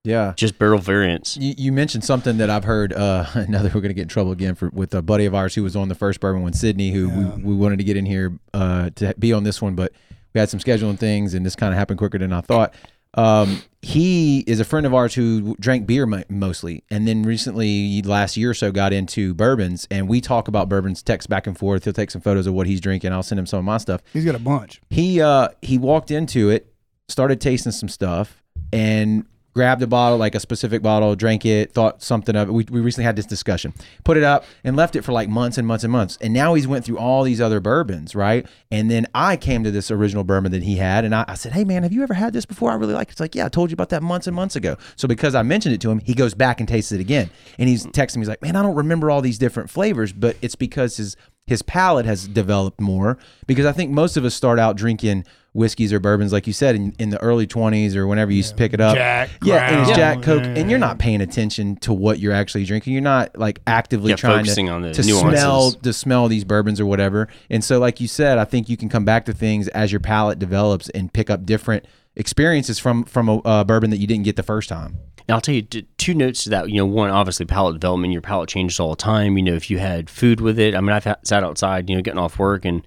Yeah. 0.05 0.35
just 0.37 0.59
barrel 0.59 0.79
variants. 0.79 1.37
You, 1.37 1.55
you 1.59 1.73
mentioned 1.73 2.05
something 2.05 2.39
that 2.39 2.49
I've 2.49 2.65
heard. 2.65 2.93
Uh, 2.93 3.27
now 3.49 3.63
that 3.63 3.75
we're 3.75 3.81
going 3.81 3.91
to 3.91 3.95
get 3.95 4.03
in 4.03 4.09
trouble 4.09 4.33
again 4.33 4.55
for 4.55 4.71
with 4.71 4.95
a 4.95 5.03
buddy 5.03 5.27
of 5.27 5.35
ours 5.35 5.55
who 5.55 5.63
was 5.63 5.75
on 5.77 5.89
the 5.89 5.95
first 5.95 6.21
bourbon 6.21 6.43
one, 6.43 6.53
Sydney, 6.53 6.91
who 6.93 7.09
Yeah. 7.09 7.35
we, 7.37 7.43
we 7.43 7.55
wanted 7.55 7.79
to 7.79 7.85
get 7.85 7.97
in 7.97 8.07
here 8.07 8.39
uh, 8.55 8.91
to 8.97 9.15
be 9.19 9.33
on 9.33 9.43
this 9.45 9.61
one, 9.61 9.75
but 9.75 9.93
we 10.33 10.39
had 10.39 10.49
some 10.49 10.61
scheduling 10.61 10.99
things, 10.99 11.35
and 11.35 11.45
this 11.45 11.57
kind 11.57 11.73
of 11.75 11.79
happened 11.79 11.99
quicker 11.99 12.19
than 12.19 12.33
I 12.33 12.41
thought. 12.41 12.75
Um, 13.17 13.63
he 13.83 14.41
is 14.41 14.59
a 14.61 14.65
friend 14.65 14.85
of 14.85 14.93
ours 14.95 15.15
who 15.15 15.55
drank 15.61 15.87
beer 15.87 16.07
mostly, 16.29 16.83
and 16.91 17.07
then 17.07 17.23
recently, 17.23 18.03
last 18.03 18.37
year 18.37 18.51
or 18.51 18.55
so, 18.55 18.73
got 18.73 18.93
into 18.93 19.33
bourbons. 19.35 19.87
And 19.91 20.09
we 20.09 20.21
talk 20.21 20.49
about 20.49 20.69
bourbons, 20.69 21.03
text 21.03 21.29
back 21.29 21.47
and 21.47 21.57
forth. 21.57 21.85
He'll 21.85 21.93
take 21.93 22.11
some 22.11 22.21
photos 22.21 22.47
of 22.47 22.55
what 22.55 22.67
he's 22.67 22.81
drinking. 22.81 23.13
I'll 23.13 23.23
send 23.23 23.39
him 23.39 23.47
some 23.47 23.61
of 23.61 23.65
my 23.65 23.79
stuff 23.79 24.03
He's 24.13 24.25
got 24.25 24.35
a 24.35 24.41
bunch. 24.41 24.81
he 24.91 25.21
uh 25.21 25.49
he 25.63 25.79
walked 25.79 26.11
into 26.11 26.51
it 26.51 26.73
started 27.09 27.41
tasting 27.41 27.71
some 27.73 27.89
stuff 27.89 28.43
and 28.73 29.25
grabbed 29.57 29.83
a 29.83 29.87
bottle 29.87 30.19
like 30.19 30.35
a 30.35 30.41
specific 30.41 30.83
bottle 30.83 31.17
drank 31.17 31.47
it 31.47 31.73
thought 31.73 32.03
something 32.03 32.37
of 32.37 32.51
it. 32.51 32.53
We, 32.53 32.67
we 32.71 32.81
recently 32.81 33.07
had 33.07 33.17
this 33.17 33.25
discussion. 33.25 33.73
Put 34.05 34.19
it 34.19 34.23
up 34.23 34.45
and 34.63 34.77
left 34.77 34.95
it 34.97 35.03
for 35.03 35.13
like 35.13 35.31
months 35.31 35.57
and 35.57 35.67
months 35.67 35.83
and 35.83 35.91
months. 35.91 36.19
And 36.21 36.35
now 36.35 36.53
he's 36.53 36.69
went 36.69 36.85
through 36.85 36.99
all 36.99 37.23
these 37.23 37.41
other 37.41 37.59
bourbons 37.59 38.15
right? 38.15 38.47
And 38.71 38.91
then 38.91 39.07
i 39.15 39.37
came 39.37 39.65
to 39.65 39.71
this 39.71 39.91
original 39.91 40.25
bourbon 40.25 40.53
that 40.53 40.63
he 40.63 40.77
had 40.77 41.05
and 41.07 41.15
i, 41.15 41.25
I 41.27 41.35
said 41.35 41.53
hey 41.53 41.65
man 41.65 41.83
have 41.83 41.93
you 41.93 42.03
ever 42.03 42.15
had 42.15 42.35
this 42.35 42.45
before? 42.45 42.71
I 42.71 42.75
really 42.75 42.95
like 42.95 43.09
it. 43.09 43.13
It's 43.13 43.21
like 43.21 43.35
yeah 43.35 43.47
i 43.47 43.49
told 43.49 43.71
you 43.71 43.75
about 43.75 43.89
that 43.89 44.03
months 44.03 44.27
and 44.27 44.37
months 44.37 44.57
ago. 44.57 44.77
So 44.97 45.09
because 45.09 45.35
i 45.35 45.43
mentioned 45.43 45.75
it 45.75 45.81
to 45.81 45.91
him 45.91 46.01
he 46.01 46.13
goes 46.13 46.35
back 46.35 46.61
and 46.61 46.69
tastes 46.69 46.93
it 46.93 47.01
again. 47.01 47.31
And 47.59 47.69
he's 47.69 47.87
texting 47.87 48.17
me 48.17 48.21
he's 48.21 48.29
like 48.29 48.43
man 48.43 48.57
i 48.57 48.63
don't 48.63 48.77
remember 48.77 49.11
all 49.11 49.23
these 49.23 49.39
different 49.39 49.71
flavors 49.71 50.13
but 50.13 50.37
it's 50.43 50.55
because 50.55 50.99
his 50.99 51.17
his 51.47 51.63
palate 51.63 52.07
has 52.07 52.27
developed 52.27 52.81
more. 52.81 53.19
Because 53.47 53.67
I 53.67 53.73
think 53.73 53.91
most 53.93 54.17
of 54.17 54.25
us 54.25 54.35
start 54.35 54.59
out 54.59 54.77
drinking 54.77 55.25
whiskeys 55.57 55.93
or 55.93 55.99
bourbons, 55.99 56.33
like 56.33 56.47
you 56.47 56.53
said, 56.53 56.77
in, 56.77 56.95
in 56.99 57.11
the 57.11 57.21
early 57.23 57.47
20s 57.47 57.97
or 57.97 58.07
whenever 58.07 58.31
you 58.31 58.45
pick 58.57 58.73
it 58.73 58.81
up. 58.81 58.95
Jack, 58.95 59.31
yeah, 59.43 59.71
and 59.71 59.81
it's 59.89 59.97
Jack 59.97 60.23
Coke, 60.23 60.45
yeah, 60.45 60.55
and 60.57 60.71
you're 60.71 60.79
not 60.79 60.99
paying 60.99 61.21
attention 61.21 61.77
to 61.77 61.93
what 61.93 62.19
you're 62.19 62.33
actually 62.33 62.65
drinking. 62.65 62.93
You're 62.93 63.03
not 63.03 63.37
like 63.37 63.61
actively 63.67 64.11
Yeah, 64.11 64.17
trying 64.17 64.45
focusing 64.45 64.67
to, 64.67 64.73
on 64.73 64.83
the 64.83 64.93
to 64.93 65.03
nuances. 65.03 65.41
smell 65.41 65.73
to 65.73 65.93
smell 65.93 66.29
these 66.29 66.45
bourbons 66.45 66.81
or 66.81 66.87
whatever. 66.87 67.29
And 67.51 67.65
so, 67.65 67.79
like 67.79 68.01
you 68.01 68.07
said, 68.07 68.39
I 68.39 68.45
think 68.45 68.69
you 68.69 68.77
can 68.77 68.89
come 68.89 69.05
back 69.05 69.25
to 69.25 69.33
things 69.33 69.69
as 69.69 69.91
your 69.91 70.01
palate 70.01 70.39
develops 70.39 70.89
and 70.91 71.13
pick 71.13 71.31
up 71.31 71.45
different 71.47 71.87
experiences 72.15 72.79
from 72.79 73.05
from 73.05 73.29
a 73.29 73.39
uh, 73.39 73.65
bourbon 73.65 73.91
that 73.91 73.99
you 73.99 74.07
didn't 74.07 74.25
get 74.25 74.37
the 74.37 74.43
first 74.43 74.69
time. 74.69 74.99
And 75.29 75.35
I'll 75.35 75.41
tell 75.41 75.55
you 75.57 75.63
two 75.63 76.15
notes 76.15 76.45
to 76.45 76.51
that. 76.51 76.71
You 76.71 76.77
know, 76.77 76.87
one, 76.87 77.11
obviously 77.11 77.47
palate 77.47 77.75
development. 77.75 78.13
Your 78.13 78.23
palate 78.23 78.49
changes 78.49 78.79
all 78.79 78.91
the 78.91 78.97
time. 78.97 79.37
You 79.37 79.43
know, 79.45 79.55
if 79.55 79.71
you 79.71 79.79
had 79.79 80.09
food 80.09 80.41
with 80.41 80.59
it. 80.59 80.75
I 80.75 80.81
mean, 80.81 80.91
I've 80.93 81.17
sat 81.25 81.43
outside, 81.43 81.91
you 81.91 81.97
know, 81.97 82.03
getting 82.03 82.21
off 82.21 82.39
work 82.39 82.65
and 82.65 82.87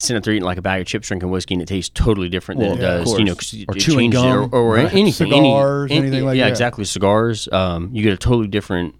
sitting 0.00 0.16
up 0.18 0.24
there 0.24 0.34
eating 0.34 0.44
like 0.44 0.58
a 0.58 0.62
bag 0.62 0.80
of 0.82 0.86
chips, 0.86 1.08
drinking 1.08 1.30
whiskey, 1.30 1.54
and 1.54 1.62
it 1.62 1.66
tastes 1.66 1.90
totally 1.94 2.28
different 2.28 2.60
than 2.60 2.68
Well, 2.70 2.78
it 2.78 2.82
yeah, 2.82 2.98
does. 2.98 3.18
You 3.18 3.24
know. 3.24 3.34
'cause 3.34 3.54
Or 3.68 3.74
chewing 3.74 4.10
gum. 4.10 4.50
or, 4.52 4.58
or 4.58 4.74
Right. 4.74 4.92
anything, 4.92 5.30
Cigars, 5.32 5.90
any, 5.90 6.00
anything 6.00 6.24
like 6.24 6.36
yeah, 6.36 6.44
that. 6.44 6.50
exactly. 6.50 6.84
Cigars. 6.84 7.48
Um, 7.50 7.90
you 7.92 8.02
get 8.02 8.12
a 8.12 8.16
totally 8.18 8.48
different 8.48 8.94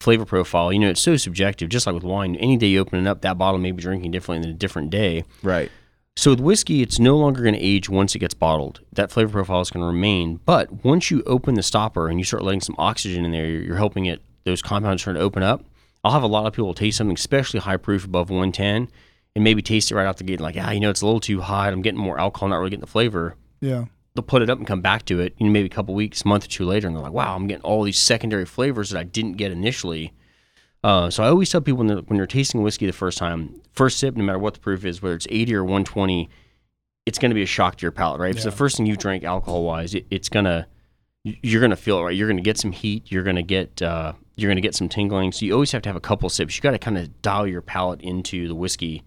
flavor 0.00 0.24
profile. 0.24 0.72
You 0.72 0.78
know, 0.80 0.88
it's 0.88 1.00
so 1.00 1.16
subjective. 1.16 1.68
Just 1.68 1.86
like 1.86 1.94
with 1.94 2.04
wine, 2.04 2.36
any 2.36 2.56
day 2.56 2.68
you 2.68 2.80
open 2.80 2.98
it 3.04 3.08
up, 3.08 3.20
that 3.22 3.38
bottle 3.38 3.58
may 3.58 3.70
be 3.70 3.82
drinking 3.82 4.10
differently 4.10 4.46
than 4.46 4.54
a 4.54 4.58
different 4.58 4.90
day. 4.90 5.24
Right. 5.42 5.70
So 6.16 6.30
with 6.30 6.40
whiskey, 6.40 6.82
it's 6.82 6.98
no 6.98 7.16
longer 7.16 7.42
going 7.42 7.54
to 7.54 7.60
age 7.60 7.88
once 7.88 8.14
it 8.14 8.18
gets 8.18 8.34
bottled. 8.34 8.80
That 8.92 9.10
flavor 9.10 9.30
profile 9.32 9.60
is 9.62 9.70
going 9.70 9.82
to 9.82 9.86
remain. 9.86 10.40
But 10.44 10.84
once 10.84 11.10
you 11.10 11.22
open 11.26 11.54
the 11.54 11.62
stopper 11.62 12.08
and 12.08 12.18
you 12.18 12.24
start 12.24 12.42
letting 12.42 12.60
some 12.60 12.74
oxygen 12.78 13.24
in 13.24 13.30
there, 13.30 13.46
you're, 13.46 13.62
you're 13.62 13.76
helping 13.76 14.06
it 14.06 14.20
those 14.44 14.60
compounds 14.60 15.02
start 15.02 15.16
to 15.16 15.22
open 15.22 15.42
up. 15.42 15.64
I'll 16.04 16.12
have 16.12 16.22
a 16.24 16.26
lot 16.26 16.46
of 16.46 16.52
people 16.52 16.74
taste 16.74 16.98
something, 16.98 17.14
especially 17.16 17.60
high 17.60 17.76
proof 17.76 18.04
above 18.04 18.28
110, 18.28 18.88
and 19.34 19.44
maybe 19.44 19.62
taste 19.62 19.90
it 19.90 19.94
right 19.94 20.06
out 20.06 20.18
the 20.18 20.24
gate, 20.24 20.40
like, 20.40 20.56
ah, 20.58 20.70
you 20.70 20.80
know, 20.80 20.90
it's 20.90 21.00
a 21.00 21.06
little 21.06 21.20
too 21.20 21.40
hot. 21.40 21.72
I'm 21.72 21.82
getting 21.82 22.00
more 22.00 22.18
alcohol, 22.18 22.48
not 22.48 22.56
really 22.56 22.70
getting 22.70 22.82
the 22.82 22.86
flavor. 22.86 23.36
Yeah. 23.60 23.86
They'll 24.14 24.22
put 24.22 24.42
it 24.42 24.50
up 24.50 24.58
and 24.58 24.66
come 24.66 24.82
back 24.82 25.06
to 25.06 25.20
it, 25.20 25.34
you 25.38 25.46
know, 25.46 25.52
maybe 25.52 25.66
a 25.66 25.70
couple 25.70 25.94
weeks, 25.94 26.24
month 26.24 26.44
or 26.44 26.48
two 26.48 26.66
later, 26.66 26.86
and 26.86 26.94
they're 26.94 27.02
like, 27.02 27.12
wow, 27.12 27.34
I'm 27.34 27.46
getting 27.46 27.64
all 27.64 27.82
these 27.82 27.98
secondary 27.98 28.44
flavors 28.44 28.90
that 28.90 28.98
I 28.98 29.04
didn't 29.04 29.34
get 29.34 29.52
initially. 29.52 30.12
Uh, 30.84 31.08
so 31.08 31.22
I 31.22 31.28
always 31.28 31.48
tell 31.48 31.60
people 31.60 31.78
when 31.78 31.86
they're, 31.86 31.98
when 31.98 32.16
you're 32.18 32.26
tasting 32.26 32.62
whiskey 32.62 32.86
the 32.86 32.92
first 32.92 33.16
time, 33.16 33.62
first 33.72 33.98
sip, 33.98 34.16
no 34.16 34.24
matter 34.24 34.38
what 34.38 34.54
the 34.54 34.60
proof 34.60 34.84
is, 34.84 35.00
whether 35.00 35.14
it's 35.14 35.28
80 35.30 35.54
or 35.54 35.64
120, 35.64 36.28
it's 37.06 37.18
going 37.18 37.30
to 37.30 37.34
be 37.34 37.42
a 37.42 37.46
shock 37.46 37.76
to 37.76 37.82
your 37.82 37.92
palate, 37.92 38.20
right? 38.20 38.30
If 38.30 38.36
it's 38.36 38.44
the 38.44 38.50
first 38.50 38.76
thing 38.76 38.86
you 38.86 38.96
drank 38.96 39.24
alcohol 39.24 39.64
wise, 39.64 39.94
it, 39.94 40.06
it's 40.10 40.28
gonna 40.28 40.66
you're 41.24 41.60
gonna 41.60 41.76
feel 41.76 41.98
it, 41.98 42.02
right? 42.02 42.16
You're 42.16 42.28
gonna 42.28 42.42
get 42.42 42.58
some 42.58 42.72
heat. 42.72 43.10
You're 43.10 43.22
gonna 43.22 43.42
get 43.42 43.80
uh, 43.80 44.12
you're 44.36 44.50
gonna 44.50 44.60
get 44.60 44.74
some 44.74 44.88
tingling. 44.88 45.32
So 45.32 45.46
you 45.46 45.52
always 45.52 45.72
have 45.72 45.82
to 45.82 45.88
have 45.88 45.96
a 45.96 46.00
couple 46.00 46.28
sips. 46.28 46.56
You 46.56 46.62
got 46.62 46.72
to 46.72 46.78
kind 46.78 46.98
of 46.98 47.22
dial 47.22 47.46
your 47.46 47.62
palate 47.62 48.02
into 48.02 48.48
the 48.48 48.54
whiskey. 48.54 49.02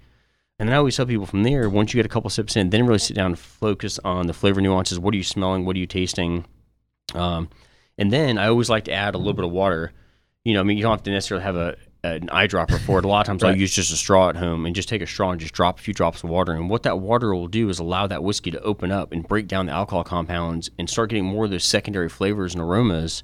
And 0.58 0.70
then 0.70 0.74
I 0.74 0.78
always 0.78 0.96
tell 0.96 1.06
people 1.06 1.26
from 1.26 1.44
there, 1.44 1.70
once 1.70 1.94
you 1.94 1.98
get 1.98 2.06
a 2.06 2.10
couple 2.10 2.30
sips 2.30 2.56
in, 2.56 2.70
then 2.70 2.86
really 2.86 3.00
sit 3.00 3.16
down 3.16 3.32
and 3.32 3.40
focus 3.40 4.00
on 4.06 4.28
the 4.28 4.34
flavor 4.34 4.62
nuances. 4.62 5.00
What 5.00 5.14
are 5.14 5.18
you 5.18 5.24
smelling? 5.24 5.66
What 5.66 5.76
are 5.76 5.80
you 5.80 5.88
tasting? 5.88 6.46
Um, 7.14 7.50
and 7.98 8.12
then 8.12 8.38
I 8.38 8.48
always 8.48 8.70
like 8.70 8.86
to 8.86 8.94
add 8.94 9.16
a 9.16 9.18
little 9.18 9.34
bit 9.34 9.46
of 9.46 9.52
water. 9.52 9.92
You 10.46 10.54
know, 10.54 10.62
I 10.62 10.64
mean, 10.64 10.78
you 10.78 10.84
don't 10.84 10.92
have 10.92 11.04
to 11.04 11.12
necessarily 11.12 11.44
have 11.44 11.56
a 11.56 11.76
an 12.06 12.28
eyedropper 12.28 12.80
for 12.80 13.00
it. 13.00 13.06
A 13.06 13.08
lot 13.08 13.22
of 13.22 13.26
times 13.26 13.44
I'll 13.44 13.56
use 13.56 13.74
just 13.74 13.92
a 13.92 13.98
straw 13.98 14.30
at 14.30 14.36
home 14.36 14.66
and 14.66 14.76
just 14.76 14.88
take 14.88 15.02
a 15.02 15.08
straw 15.08 15.32
and 15.32 15.42
just 15.42 15.54
drop 15.54 15.80
a 15.80 15.82
few 15.82 15.94
drops 15.94 16.24
of 16.24 16.30
water. 16.30 16.54
And 16.54 16.70
what 16.70 16.84
that 16.84 17.00
water 17.00 17.34
will 17.34 17.48
do 17.48 17.68
is 17.70 17.80
allow 17.80 18.06
that 18.08 18.24
whiskey 18.24 18.52
to 18.52 18.62
open 18.62 18.92
up 18.92 19.12
and 19.12 19.28
break 19.28 19.48
down 19.48 19.66
the 19.66 19.72
alcohol 19.72 20.04
compounds 20.04 20.70
and 20.78 20.90
start 20.90 21.10
getting 21.10 21.26
more 21.26 21.46
of 21.46 21.52
those 21.52 21.64
secondary 21.64 22.10
flavors 22.10 22.54
and 22.54 22.62
aromas 22.62 23.24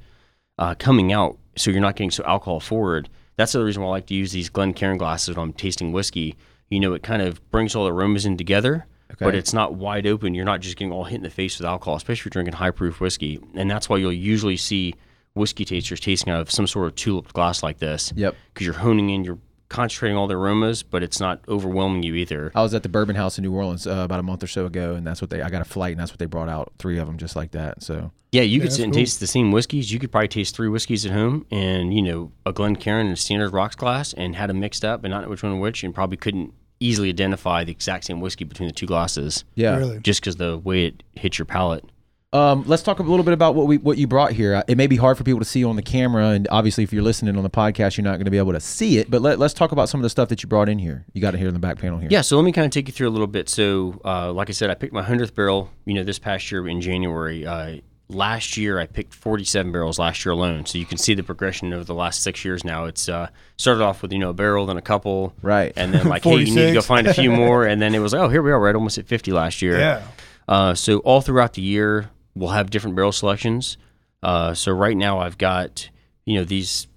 uh, 0.58 0.74
coming 0.76 1.14
out. 1.14 1.38
So 1.56 1.70
you're 1.70 1.82
not 1.82 1.96
getting 1.96 2.12
so 2.12 2.24
alcohol 2.24 2.60
forward. 2.60 3.08
That's 3.36 3.52
the 3.52 3.64
reason 3.64 3.84
why 3.84 3.90
I 3.90 3.92
like 3.92 4.08
to 4.08 4.16
use 4.16 4.32
these 4.32 4.50
Glencairn 4.50 4.98
glasses 4.98 5.36
when 5.36 5.50
I'm 5.50 5.54
tasting 5.54 5.92
whiskey. 5.92 6.36
You 6.72 6.80
know, 6.80 6.94
it 6.94 7.04
kind 7.04 7.22
of 7.22 7.40
brings 7.52 7.76
all 7.76 7.84
the 7.86 7.92
aromas 7.94 8.26
in 8.26 8.38
together, 8.38 8.88
but 9.20 9.36
it's 9.36 9.54
not 9.54 9.76
wide 9.76 10.08
open. 10.08 10.34
You're 10.34 10.46
not 10.46 10.62
just 10.62 10.78
getting 10.78 10.92
all 10.92 11.04
hit 11.04 11.18
in 11.18 11.24
the 11.24 11.30
face 11.30 11.60
with 11.60 11.68
alcohol, 11.68 11.96
especially 11.98 12.22
if 12.22 12.26
you're 12.26 12.30
drinking 12.32 12.54
high 12.56 12.72
proof 12.72 13.00
whiskey. 13.00 13.40
And 13.56 13.70
that's 13.70 13.90
why 13.90 13.98
you'll 13.98 14.14
usually 14.14 14.58
see 14.58 14.96
whiskey 15.34 15.66
tasters 15.66 16.00
tasting 16.00 16.32
out 16.34 16.40
of 16.42 16.50
some 16.50 16.66
sort 16.66 16.88
of 16.88 16.96
tulip 16.96 17.32
glass 17.34 17.62
like 17.62 17.78
this 17.80 18.12
Yep. 18.16 18.36
because 18.54 18.66
you're 18.66 18.76
honing 18.76 19.10
in, 19.10 19.24
you're 19.24 19.38
concentrating 19.70 20.18
all 20.18 20.28
the 20.28 20.36
aromas, 20.36 20.84
but 20.84 21.02
it's 21.04 21.20
not 21.22 21.40
overwhelming 21.48 22.04
you 22.04 22.16
either. 22.16 22.52
I 22.54 22.62
was 22.62 22.74
at 22.74 22.84
the 22.84 22.90
Bourbon 22.90 23.16
House 23.16 23.38
in 23.38 23.44
New 23.44 23.54
Orleans 23.54 23.88
uh, 23.88 23.92
about 24.04 24.20
a 24.20 24.24
month 24.24 24.44
or 24.44 24.48
so 24.48 24.66
ago, 24.66 24.96
and 24.96 25.08
that's 25.08 25.22
what 25.22 25.30
they. 25.30 25.42
I 25.42 25.50
got 25.50 25.62
a 25.62 25.66
flight, 25.66 25.92
and 25.94 26.00
that's 26.02 26.12
what 26.12 26.20
they 26.20 26.26
brought 26.26 26.50
out. 26.50 26.74
Three 26.78 26.98
of 26.98 27.08
them, 27.08 27.18
just 27.18 27.38
like 27.38 27.52
that. 27.52 27.82
So 27.82 28.12
Yeah, 28.34 28.42
you 28.42 28.60
could 28.60 28.74
sit 28.74 28.84
and 28.84 28.92
cool. 28.92 29.00
taste 29.02 29.22
the 29.22 29.28
same 29.28 29.52
whiskeys. 29.54 29.90
You 29.92 29.98
could 30.00 30.12
probably 30.12 30.28
taste 30.28 30.56
three 30.58 30.68
whiskeys 30.68 31.06
at 31.06 31.14
home, 31.14 31.46
and 31.52 31.94
you 31.94 32.02
know 32.02 32.32
a 32.46 32.52
Glencairn 32.52 33.06
and 33.06 33.14
a 33.14 33.18
standard 33.18 33.52
rocks 33.54 33.76
glass, 33.78 34.12
and 34.14 34.36
had 34.36 34.50
them 34.50 34.60
mixed 34.60 34.84
up, 34.84 35.06
and 35.06 35.12
not 35.12 35.24
know 35.24 35.30
which 35.30 35.42
one 35.44 35.58
which, 35.62 35.84
and 35.86 35.96
probably 35.96 36.18
couldn't 36.18 36.54
easily 36.82 37.10
identify 37.10 37.64
the 37.64 37.72
exact 37.72 38.04
same 38.06 38.20
whiskey 38.20 38.44
between 38.44 38.68
the 38.68 38.74
two 38.74 38.86
glasses, 38.86 39.46
yeah. 39.56 39.78
Really. 39.78 40.00
just 40.00 40.20
because 40.22 40.36
the 40.36 40.58
way 40.58 40.86
it 40.88 41.04
hits 41.16 41.40
your 41.40 41.46
palate. 41.46 41.86
Um, 42.34 42.64
let's 42.66 42.82
talk 42.82 43.00
a 43.00 43.04
little 43.04 43.26
bit 43.26 43.34
about 43.34 43.56
what 43.56 43.68
we 43.68 43.78
what 43.78 43.98
you 43.98 44.08
brought 44.08 44.32
here. 44.32 44.56
Uh, 44.56 44.64
It 44.70 44.78
may 44.78 44.88
be 44.88 44.96
hard 44.96 45.18
for 45.18 45.26
people 45.26 45.40
to 45.40 45.46
see 45.46 45.66
on 45.66 45.76
the 45.76 45.82
camera, 45.82 46.28
and 46.30 46.48
obviously, 46.50 46.82
if 46.86 46.94
you're 46.94 47.04
listening 47.04 47.36
on 47.36 47.44
the 47.44 47.50
podcast, 47.50 47.98
you're 47.98 48.06
not 48.06 48.14
going 48.14 48.24
to 48.26 48.32
be 48.32 48.38
able 48.38 48.54
to 48.54 48.60
see 48.62 49.00
it. 49.00 49.12
But 49.12 49.22
let, 49.22 49.38
let's 49.38 49.54
talk 49.54 49.74
about 49.74 49.90
some 49.90 50.00
of 50.00 50.04
the 50.04 50.10
stuff 50.10 50.30
that 50.30 50.42
you 50.42 50.48
brought 50.48 50.70
in 50.70 50.80
here. 50.80 51.06
You 51.12 51.22
got 51.22 51.34
it 51.34 51.40
here 51.40 51.50
in 51.50 51.54
the 51.54 51.60
back 51.60 51.78
panel 51.78 52.00
here. 52.00 52.08
Yeah, 52.10 52.22
so 52.22 52.38
let 52.38 52.46
me 52.46 52.54
kind 52.54 52.64
of 52.66 52.72
take 52.72 52.88
you 52.88 52.94
through 52.94 53.10
a 53.10 53.12
little 53.12 53.28
bit. 53.28 53.50
So, 53.50 54.00
uh, 54.06 54.32
like 54.32 54.50
I 54.50 54.54
said, 54.54 54.70
I 54.70 54.76
picked 54.76 54.94
my 54.94 55.04
hundredth 55.04 55.36
barrel. 55.36 55.72
You 55.84 55.94
know, 55.96 56.04
this 56.04 56.20
past 56.20 56.50
year 56.52 56.66
in 56.70 56.80
January. 56.80 57.46
Uh, 57.46 57.78
last 58.14 58.58
year, 58.58 58.80
I 58.80 58.86
picked 58.86 59.14
47 59.14 59.72
barrels 59.72 59.98
last 60.00 60.24
year 60.26 60.34
alone. 60.34 60.66
So 60.66 60.78
you 60.78 60.86
can 60.86 60.98
see 60.98 61.14
the 61.14 61.24
progression 61.24 61.74
over 61.74 61.84
the 61.84 61.94
last 61.96 62.22
six 62.24 62.44
years. 62.46 62.64
Now 62.64 62.86
it's 62.86 63.08
uh, 63.10 63.30
started 63.58 63.84
off 63.84 64.02
with 64.02 64.12
you 64.14 64.20
know 64.20 64.30
a 64.30 64.34
barrel, 64.34 64.66
then 64.66 64.78
a 64.78 64.82
couple, 64.82 65.34
Right. 65.42 65.74
and 65.76 65.94
then 65.94 66.08
like 66.08 66.24
hey, 66.26 66.38
you 66.40 66.46
need 66.56 66.68
to 66.68 66.74
go 66.74 66.82
find 66.82 67.08
a 67.08 67.14
few 67.14 67.32
more, 67.44 67.66
and 67.66 67.82
then 67.82 67.96
it 67.96 68.00
was 68.00 68.14
like 68.14 68.22
oh 68.22 68.30
here 68.30 68.42
we 68.42 68.52
are, 68.52 68.60
right 68.60 68.76
almost 68.76 68.98
at 68.98 69.06
50 69.08 69.32
last 69.32 69.62
year. 69.62 69.80
Yeah. 69.80 70.08
Uh, 70.48 70.74
so 70.76 71.00
all 71.00 71.22
throughout 71.22 71.54
the 71.54 71.62
year, 71.62 72.10
we'll 72.36 72.50
have 72.50 72.70
different 72.70 72.96
barrel 72.96 73.12
selections. 73.12 73.78
Uh, 74.24 74.54
so 74.54 74.72
right 74.72 74.96
now, 74.98 75.20
I've 75.20 75.38
got 75.38 75.90
you 76.26 76.36
know 76.38 76.44
these 76.44 76.88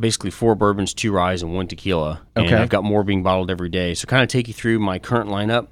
basically 0.00 0.30
four 0.30 0.54
bourbons, 0.54 0.94
two 0.94 1.12
rye, 1.12 1.32
and 1.34 1.54
one 1.54 1.66
tequila, 1.68 2.22
and 2.34 2.46
Okay. 2.46 2.56
I've 2.56 2.68
got 2.70 2.82
more 2.84 3.04
being 3.04 3.22
bottled 3.22 3.50
every 3.50 3.68
day. 3.68 3.94
So 3.94 4.06
kind 4.06 4.22
of 4.22 4.28
take 4.28 4.48
you 4.48 4.54
through 4.54 4.78
my 4.78 4.98
current 4.98 5.28
lineup. 5.30 5.68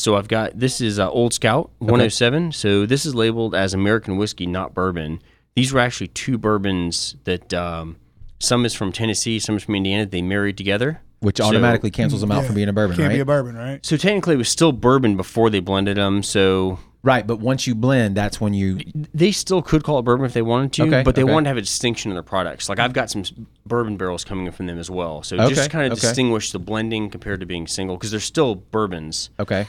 So 0.00 0.16
I've 0.16 0.28
got 0.28 0.58
this 0.58 0.80
is 0.80 0.98
uh, 0.98 1.10
Old 1.10 1.34
Scout 1.34 1.70
107. 1.80 2.52
So 2.52 2.86
this 2.86 3.04
is 3.04 3.14
labeled 3.14 3.54
as 3.54 3.74
American 3.74 4.16
whiskey, 4.16 4.46
not 4.46 4.72
bourbon. 4.72 5.20
These 5.54 5.72
were 5.74 5.80
actually 5.80 6.08
two 6.08 6.38
bourbons 6.38 7.16
that 7.24 7.52
um, 7.52 7.96
some 8.38 8.64
is 8.64 8.74
from 8.74 8.92
Tennessee, 8.92 9.38
some 9.38 9.56
is 9.56 9.62
from 9.62 9.74
Indiana. 9.74 10.06
They 10.06 10.22
married 10.22 10.56
together. 10.56 11.02
Which 11.18 11.36
So- 11.36 11.44
automatically 11.44 11.90
cancels 11.90 12.22
them 12.22 12.32
out 12.32 12.40
Yeah. 12.40 12.46
from 12.46 12.54
being 12.54 12.68
a 12.70 12.72
bourbon, 12.72 12.96
Can't 12.96 13.08
right? 13.08 13.14
be 13.16 13.20
a 13.20 13.26
bourbon, 13.26 13.54
right? 13.54 13.84
So 13.84 13.98
technically, 13.98 14.36
it 14.36 14.38
was 14.38 14.48
still 14.48 14.72
bourbon 14.72 15.18
before 15.18 15.50
they 15.50 15.60
blended 15.60 15.98
them. 15.98 16.22
So 16.22 16.78
right. 17.02 17.26
But 17.26 17.40
once 17.40 17.66
you 17.66 17.74
blend, 17.74 18.16
that's 18.16 18.40
when 18.40 18.54
you. 18.54 18.80
they 19.12 19.32
still 19.32 19.60
could 19.60 19.84
call 19.84 19.98
it 19.98 20.02
bourbon 20.06 20.24
if 20.24 20.32
they 20.32 20.40
wanted 20.40 20.72
to, 20.74 20.82
Okay, 20.84 21.02
but 21.02 21.14
they 21.14 21.24
okay. 21.24 21.30
wanted 21.30 21.44
to 21.44 21.48
have 21.48 21.56
a 21.58 21.60
distinction 21.60 22.10
in 22.10 22.14
their 22.14 22.22
products. 22.22 22.70
Like 22.70 22.78
I've 22.78 22.94
got 22.94 23.10
some 23.10 23.24
bourbon 23.66 23.98
barrels 23.98 24.24
coming 24.24 24.46
in 24.46 24.52
from 24.52 24.64
them 24.64 24.78
as 24.78 24.88
well, 24.90 25.22
so 25.22 25.36
Okay, 25.36 25.52
just 25.54 25.68
kind 25.68 25.92
of 25.92 25.98
okay. 25.98 26.00
distinguish 26.08 26.52
the 26.52 26.58
blending 26.58 27.10
compared 27.10 27.40
to 27.40 27.46
being 27.46 27.66
single 27.66 27.96
because 27.98 28.12
they're 28.12 28.18
still 28.20 28.54
bourbons. 28.54 29.28
Okay. 29.38 29.66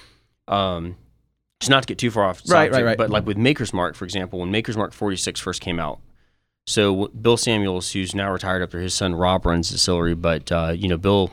Um, 0.51 0.97
just 1.59 1.69
not 1.69 1.83
to 1.83 1.87
get 1.87 1.97
too 1.97 2.11
far 2.11 2.25
off, 2.25 2.41
Right, 2.47 2.71
right, 2.71 2.83
right. 2.83 2.97
But 2.97 3.09
like 3.09 3.25
with 3.25 3.37
Maker's 3.37 3.73
Mark, 3.73 3.95
for 3.95 4.03
example, 4.05 4.39
when 4.39 4.51
Maker's 4.51 4.75
Mark 4.75 4.93
46 4.93 5.39
first 5.39 5.61
came 5.61 5.79
out, 5.79 5.99
so 6.67 7.07
Bill 7.09 7.37
Samuels, 7.37 7.91
who's 7.91 8.13
now 8.15 8.31
retired 8.31 8.69
there, 8.71 8.81
his 8.81 8.93
son 8.93 9.15
Rob 9.15 9.45
runs 9.45 9.69
the 9.69 9.73
distillery, 9.73 10.15
but 10.15 10.51
uh, 10.51 10.73
you 10.75 10.87
know 10.87 10.97
Bill, 10.97 11.31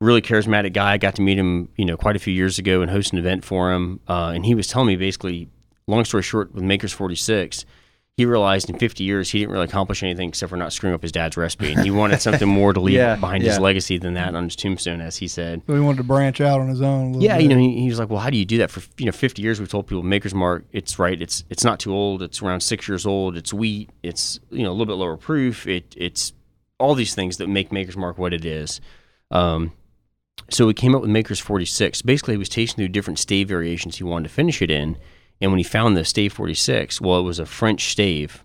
really 0.00 0.22
charismatic 0.22 0.72
guy. 0.72 0.92
I 0.92 0.98
got 0.98 1.16
to 1.16 1.22
meet 1.22 1.38
him, 1.38 1.68
you 1.76 1.84
know, 1.84 1.96
quite 1.96 2.16
a 2.16 2.18
few 2.18 2.32
years 2.32 2.58
ago 2.58 2.82
and 2.82 2.90
host 2.90 3.12
an 3.12 3.18
event 3.18 3.44
for 3.44 3.72
him, 3.72 4.00
uh, 4.08 4.32
and 4.34 4.46
he 4.46 4.54
was 4.54 4.66
telling 4.66 4.88
me 4.88 4.96
basically, 4.96 5.48
long 5.86 6.04
story 6.04 6.22
short, 6.22 6.54
with 6.54 6.64
Maker's 6.64 6.92
46, 6.92 7.64
he 8.16 8.24
realized 8.24 8.70
in 8.70 8.78
50 8.78 9.04
years 9.04 9.28
he 9.30 9.40
didn't 9.40 9.52
really 9.52 9.66
accomplish 9.66 10.02
anything 10.02 10.30
except 10.30 10.48
for 10.48 10.56
not 10.56 10.72
screwing 10.72 10.94
up 10.94 11.02
his 11.02 11.12
dad's 11.12 11.36
recipe. 11.36 11.72
And 11.74 11.82
he 11.82 11.90
wanted 11.90 12.22
something 12.22 12.48
more 12.48 12.72
to 12.72 12.80
leave 12.86 12.94
Yeah, 12.94 13.16
behind 13.16 13.42
yeah. 13.44 13.50
his 13.50 13.58
legacy 13.60 13.98
than 13.98 14.14
that 14.14 14.34
on 14.34 14.44
his 14.44 14.56
tombstone, 14.56 15.02
as 15.02 15.18
he 15.18 15.28
said. 15.28 15.60
So 15.66 15.74
he 15.74 15.80
wanted 15.80 15.98
to 15.98 16.04
branch 16.04 16.40
out 16.40 16.60
on 16.60 16.68
his 16.68 16.80
own. 16.80 17.02
A 17.02 17.06
little 17.08 17.22
Yeah, 17.22 17.36
bit. 17.36 17.42
you 17.42 17.48
know, 17.50 17.58
he, 17.58 17.80
he 17.82 17.88
was 17.90 17.98
like, 17.98 18.08
"Well, 18.08 18.20
how 18.20 18.30
do 18.30 18.38
you 18.38 18.46
do 18.46 18.56
that 18.58 18.70
for 18.70 18.80
you 18.96 19.04
know 19.04 19.12
50 19.12 19.42
years?" 19.42 19.60
We've 19.60 19.68
told 19.68 19.86
people 19.86 20.02
Maker's 20.02 20.34
Mark. 20.34 20.64
It's 20.72 20.98
right. 20.98 21.20
It's 21.20 21.44
it's 21.50 21.62
not 21.62 21.78
too 21.78 21.92
old. 21.92 22.22
It's 22.22 22.40
around 22.40 22.60
six 22.60 22.88
years 22.88 23.04
old. 23.04 23.36
It's 23.36 23.52
wheat. 23.52 23.90
It's 24.02 24.40
you 24.50 24.62
know 24.62 24.70
a 24.70 24.72
little 24.72 24.86
bit 24.86 24.94
lower 24.94 25.18
proof. 25.18 25.66
It 25.66 25.94
it's 25.96 26.32
all 26.78 26.94
these 26.94 27.14
things 27.14 27.36
that 27.36 27.48
make 27.48 27.70
Maker's 27.70 27.98
Mark 27.98 28.16
what 28.16 28.32
it 28.32 28.46
is. 28.46 28.80
Um, 29.30 29.72
so 30.48 30.66
we 30.66 30.72
came 30.74 30.94
up 30.94 31.02
with 31.02 31.10
Maker's 31.10 31.40
46. 31.40 32.00
Basically, 32.02 32.32
he 32.34 32.38
was 32.38 32.48
tasting 32.48 32.76
through 32.76 32.88
different 32.92 33.18
stave 33.18 33.48
variations 33.48 33.96
he 33.96 34.04
wanted 34.04 34.28
to 34.28 34.34
finish 34.34 34.62
it 34.62 34.70
in, 34.70 34.96
and 35.40 35.50
when 35.50 35.58
he 35.58 35.64
found 35.64 35.96
the 35.96 36.04
stave 36.04 36.32
46, 36.32 37.00
well, 37.00 37.20
it 37.20 37.24
was 37.24 37.38
a 37.38 37.46
French 37.46 37.90
stave. 37.90 38.42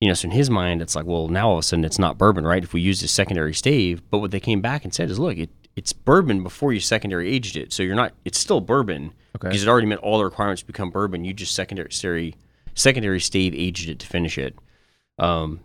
You 0.00 0.08
know, 0.08 0.14
so 0.14 0.26
in 0.26 0.32
his 0.32 0.50
mind, 0.50 0.82
it's 0.82 0.96
like, 0.96 1.06
well, 1.06 1.28
now 1.28 1.48
all 1.48 1.54
of 1.54 1.60
a 1.60 1.62
sudden 1.62 1.84
it's 1.84 1.98
not 1.98 2.18
bourbon, 2.18 2.44
right? 2.44 2.62
If 2.64 2.72
we 2.72 2.80
use 2.80 3.02
a 3.02 3.08
secondary 3.08 3.54
stave, 3.54 4.02
but 4.10 4.18
what 4.18 4.32
they 4.32 4.40
came 4.40 4.60
back 4.60 4.84
and 4.84 4.92
said 4.92 5.10
is, 5.10 5.18
look, 5.18 5.38
it, 5.38 5.50
it's 5.76 5.92
bourbon 5.92 6.42
before 6.42 6.72
you 6.72 6.80
secondary 6.80 7.32
aged 7.32 7.56
it, 7.56 7.72
so 7.72 7.82
you're 7.84 7.94
not. 7.94 8.12
It's 8.24 8.38
still 8.38 8.60
bourbon 8.60 9.12
Okay. 9.36 9.48
because 9.48 9.62
it 9.62 9.68
already 9.68 9.86
met 9.86 9.98
all 10.00 10.18
the 10.18 10.24
requirements 10.24 10.62
to 10.62 10.66
become 10.66 10.90
bourbon. 10.90 11.24
You 11.24 11.32
just 11.32 11.54
secondary 11.54 11.92
secondary, 11.92 12.34
secondary 12.74 13.20
stave 13.20 13.54
aged 13.54 13.88
it 13.88 13.98
to 14.00 14.06
finish 14.06 14.36
it. 14.38 14.56
Um, 15.18 15.60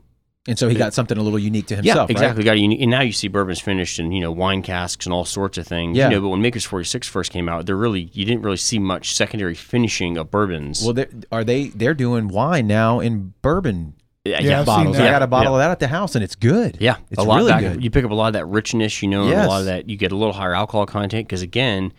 And 0.48 0.58
so 0.58 0.70
he 0.70 0.76
got 0.76 0.94
something 0.94 1.18
a 1.18 1.22
little 1.22 1.40
unique 1.40 1.68
to 1.68 1.76
himself. 1.76 1.96
yeah, 1.96 2.02
right? 2.02 2.10
exactly. 2.10 2.44
Got 2.44 2.56
a 2.56 2.60
unique, 2.60 2.82
and 2.82 2.90
now 2.90 3.02
you 3.02 3.12
see 3.12 3.28
bourbons 3.28 3.60
finished 3.60 4.00
in 4.00 4.12
you 4.12 4.22
know 4.22 4.32
wine 4.32 4.62
casks 4.62 5.06
and 5.06 5.14
all 5.14 5.26
sorts 5.26 5.58
of 5.58 5.68
things. 5.68 5.98
Yeah. 5.98 6.10
You 6.10 6.16
know, 6.16 6.22
but 6.22 6.30
when 6.30 6.42
Maker's 6.42 6.64
Forty 6.66 6.86
Six 6.86 7.08
first 7.08 7.32
came 7.32 7.50
out, 7.50 7.66
there 7.66 7.76
really 7.76 8.10
you 8.14 8.26
didn't 8.26 8.44
really 8.44 8.58
see 8.58 8.80
much 8.80 9.14
secondary 9.14 9.56
finishing 9.56 10.18
of 10.18 10.32
bourbons. 10.32 10.84
Well, 10.84 10.94
they're, 10.94 11.44
they? 11.44 11.68
They're 11.68 11.94
doing 11.94 12.30
wine 12.30 12.68
now 12.68 13.00
in 13.00 13.34
bourbon 13.42 13.94
yeah, 14.28 14.40
Yeah, 14.42 14.60
I've 14.60 14.66
seen 14.66 14.76
bottles. 14.76 14.98
that. 14.98 15.08
I 15.08 15.12
got 15.12 15.22
a 15.22 15.28
bottle 15.28 15.54
yeah. 15.54 15.58
of 15.58 15.60
that 15.64 15.72
at 15.72 15.80
the 15.80 15.88
house, 15.88 16.16
and 16.16 16.24
it's 16.24 16.36
good. 16.36 16.78
Yeah, 16.80 16.98
it's 17.10 17.20
a 17.20 17.24
lot 17.24 17.38
really 17.38 17.52
back, 17.52 17.62
good. 17.62 17.84
You 17.84 17.90
pick 17.90 18.06
up 18.06 18.12
a 18.12 18.16
lot 18.16 18.28
of 18.28 18.34
that 18.34 18.46
richness, 18.46 19.02
you 19.02 19.08
know, 19.08 19.22
and 19.22 19.32
Yes. 19.32 19.46
a 19.46 19.50
lot 19.50 19.60
of 19.60 19.66
that. 19.66 19.90
You 19.90 19.98
get 19.98 20.12
a 20.12 20.16
little 20.16 20.34
higher 20.34 20.54
alcohol 20.54 20.86
content 20.86 21.28
because 21.28 21.42
again, 21.42 21.94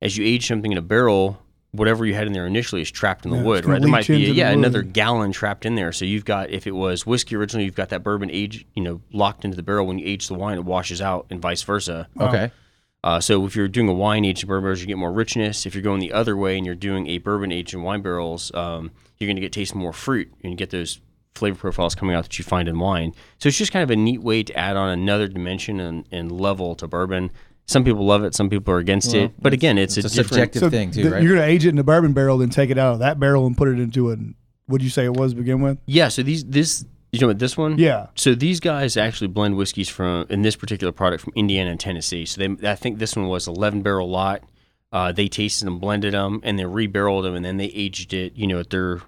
as 0.00 0.16
you 0.16 0.24
age 0.24 0.46
something 0.46 0.72
in 0.72 0.78
a 0.78 0.82
barrel, 0.82 1.38
whatever 1.72 2.04
you 2.06 2.14
had 2.14 2.26
in 2.26 2.32
there 2.32 2.46
initially 2.46 2.82
is 2.82 2.90
trapped 2.90 3.24
in 3.24 3.30
the 3.30 3.38
Yeah, 3.38 3.42
wood, 3.42 3.66
right? 3.66 3.80
There 3.80 3.90
might 3.90 4.06
be 4.06 4.14
into 4.14 4.26
the 4.28 4.38
yeah 4.38 4.50
another 4.50 4.82
gallon 4.82 5.32
trapped 5.32 5.66
in 5.66 5.74
there. 5.74 5.92
So 5.92 6.04
you've 6.04 6.24
got 6.24 6.50
if 6.50 6.66
it 6.66 6.72
was 6.72 7.06
whiskey 7.06 7.34
originally, 7.34 7.64
you've 7.64 7.74
got 7.74 7.88
that 7.88 8.02
bourbon 8.02 8.30
age, 8.30 8.66
you 8.74 8.82
know, 8.82 9.00
locked 9.12 9.44
into 9.44 9.56
the 9.56 9.62
barrel. 9.62 9.86
When 9.86 9.98
you 9.98 10.06
age 10.06 10.28
the 10.28 10.34
wine, 10.34 10.58
it 10.58 10.64
washes 10.64 11.00
out, 11.00 11.26
and 11.30 11.40
vice 11.40 11.62
versa. 11.62 12.08
Okay. 12.20 12.50
Uh, 13.04 13.18
so 13.18 13.44
if 13.46 13.56
you're 13.56 13.68
doing 13.68 13.88
a 13.88 13.92
wine 13.92 14.24
aged 14.24 14.44
in 14.44 14.48
bourbon 14.48 14.64
barrels, 14.64 14.80
you 14.80 14.86
get 14.86 14.98
more 14.98 15.12
richness. 15.12 15.66
If 15.66 15.74
you're 15.74 15.82
going 15.82 15.98
the 15.98 16.12
other 16.12 16.36
way 16.36 16.56
and 16.56 16.64
you're 16.64 16.76
doing 16.76 17.08
a 17.08 17.18
bourbon 17.18 17.50
aged 17.50 17.74
in 17.74 17.82
wine 17.82 18.00
barrels, 18.00 18.54
um, 18.54 18.92
you're 19.18 19.26
going 19.26 19.36
to 19.36 19.42
get 19.42 19.52
taste 19.52 19.74
more 19.74 19.92
fruit. 19.92 20.28
You're 20.28 20.42
going 20.42 20.56
to 20.56 20.60
get 20.60 20.70
those 20.70 21.00
flavor 21.34 21.58
profiles 21.58 21.94
coming 21.94 22.14
out 22.14 22.22
that 22.24 22.38
you 22.38 22.44
find 22.44 22.68
in 22.68 22.78
wine. 22.78 23.12
So 23.38 23.48
it's 23.48 23.58
just 23.58 23.72
kind 23.72 23.82
of 23.82 23.90
a 23.90 23.96
neat 23.96 24.22
way 24.22 24.42
to 24.44 24.56
add 24.56 24.76
on 24.76 24.90
another 24.90 25.26
dimension 25.26 25.80
and, 25.80 26.06
and 26.12 26.30
level 26.30 26.74
to 26.76 26.86
bourbon. 26.86 27.32
Some 27.66 27.84
people 27.84 28.04
love 28.04 28.24
it, 28.24 28.34
some 28.34 28.50
people 28.50 28.74
are 28.74 28.78
against 28.78 29.14
Well, 29.14 29.24
it. 29.24 29.32
But 29.40 29.52
again, 29.52 29.78
it's, 29.78 29.96
it's 29.96 30.16
a, 30.16 30.20
a 30.20 30.24
subjective 30.24 30.60
So 30.60 30.70
thing 30.70 30.90
too, 30.90 31.02
th- 31.02 31.12
right? 31.12 31.22
You're 31.22 31.36
gonna 31.36 31.46
age 31.46 31.64
it 31.64 31.70
in 31.70 31.78
a 31.78 31.84
bourbon 31.84 32.12
barrel, 32.12 32.38
then 32.38 32.50
take 32.50 32.70
it 32.70 32.78
out 32.78 32.94
of 32.94 32.98
that 33.00 33.18
barrel 33.20 33.46
and 33.46 33.56
put 33.56 33.68
it 33.68 33.78
into 33.78 34.12
a. 34.12 34.16
Would 34.68 34.82
you 34.82 34.90
say 34.90 35.04
it 35.04 35.14
was 35.14 35.32
to 35.32 35.38
begin 35.38 35.60
with? 35.60 35.78
Yeah. 35.86 36.08
So 36.08 36.22
these 36.22 36.44
this 36.44 36.84
you 37.12 37.20
know 37.20 37.26
what 37.26 37.38
this 37.38 37.58
one? 37.58 37.76
Yeah. 37.78 38.06
So 38.14 38.34
these 38.34 38.58
guys 38.58 38.96
actually 38.96 39.28
blend 39.28 39.56
whiskeys 39.56 39.90
from 39.90 40.26
in 40.30 40.40
this 40.42 40.56
particular 40.56 40.92
product 40.92 41.22
from 41.22 41.34
Indiana 41.36 41.70
and 41.70 41.78
Tennessee. 41.78 42.24
So 42.24 42.40
they, 42.40 42.68
I 42.68 42.74
think 42.74 42.98
this 42.98 43.14
one 43.14 43.28
was 43.28 43.46
11 43.46 43.82
barrel 43.82 44.08
lot. 44.08 44.42
Uh, 44.92 45.12
they 45.12 45.28
tasted 45.28 45.66
them, 45.66 45.78
blended 45.78 46.14
them, 46.14 46.40
and 46.42 46.58
then 46.58 46.66
rebarreled 46.66 47.22
them, 47.22 47.34
and 47.34 47.44
then 47.44 47.58
they 47.58 47.66
aged 47.66 48.14
it. 48.14 48.34
You 48.34 48.46
know, 48.46 48.60
at 48.60 48.70
their 48.70 49.02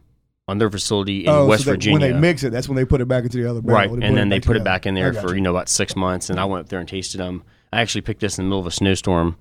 on 0.47 0.59
their 0.59 0.71
facility 0.71 1.25
in 1.25 1.31
oh, 1.31 1.47
West 1.47 1.65
so 1.65 1.71
that 1.71 1.77
Virginia. 1.77 1.99
when 1.99 2.13
they 2.13 2.19
mix 2.19 2.43
it, 2.43 2.53
that's 2.53 2.69
when 2.69 2.77
they 2.77 2.85
put 2.85 3.01
it 3.01 3.09
back 3.09 3.25
into 3.25 3.39
the 3.39 3.49
other 3.49 3.63
barrel. 3.63 3.95
right, 3.95 4.05
and 4.05 4.17
then 4.17 4.29
they 4.29 4.39
put 4.39 4.57
it 4.57 4.61
together. 4.61 4.65
back 4.65 4.87
in 4.87 4.95
there 4.95 5.15
for 5.15 5.31
you. 5.31 5.37
you 5.37 5.41
know 5.41 5.51
about 5.51 5.71
six 5.71 5.97
months. 5.97 6.29
And 6.29 6.39
I 6.39 6.45
went 6.45 6.65
up 6.65 6.69
there 6.69 6.81
and 6.81 6.89
tasted 6.89 7.19
them. 7.19 7.43
I 7.75 7.81
actually 7.81 8.03
picked 8.03 8.21
this 8.21 8.39
in 8.39 8.45
the 8.45 8.49
middle 8.49 8.61
of 8.61 8.67
a 8.67 8.71
snowstorm. 8.71 9.37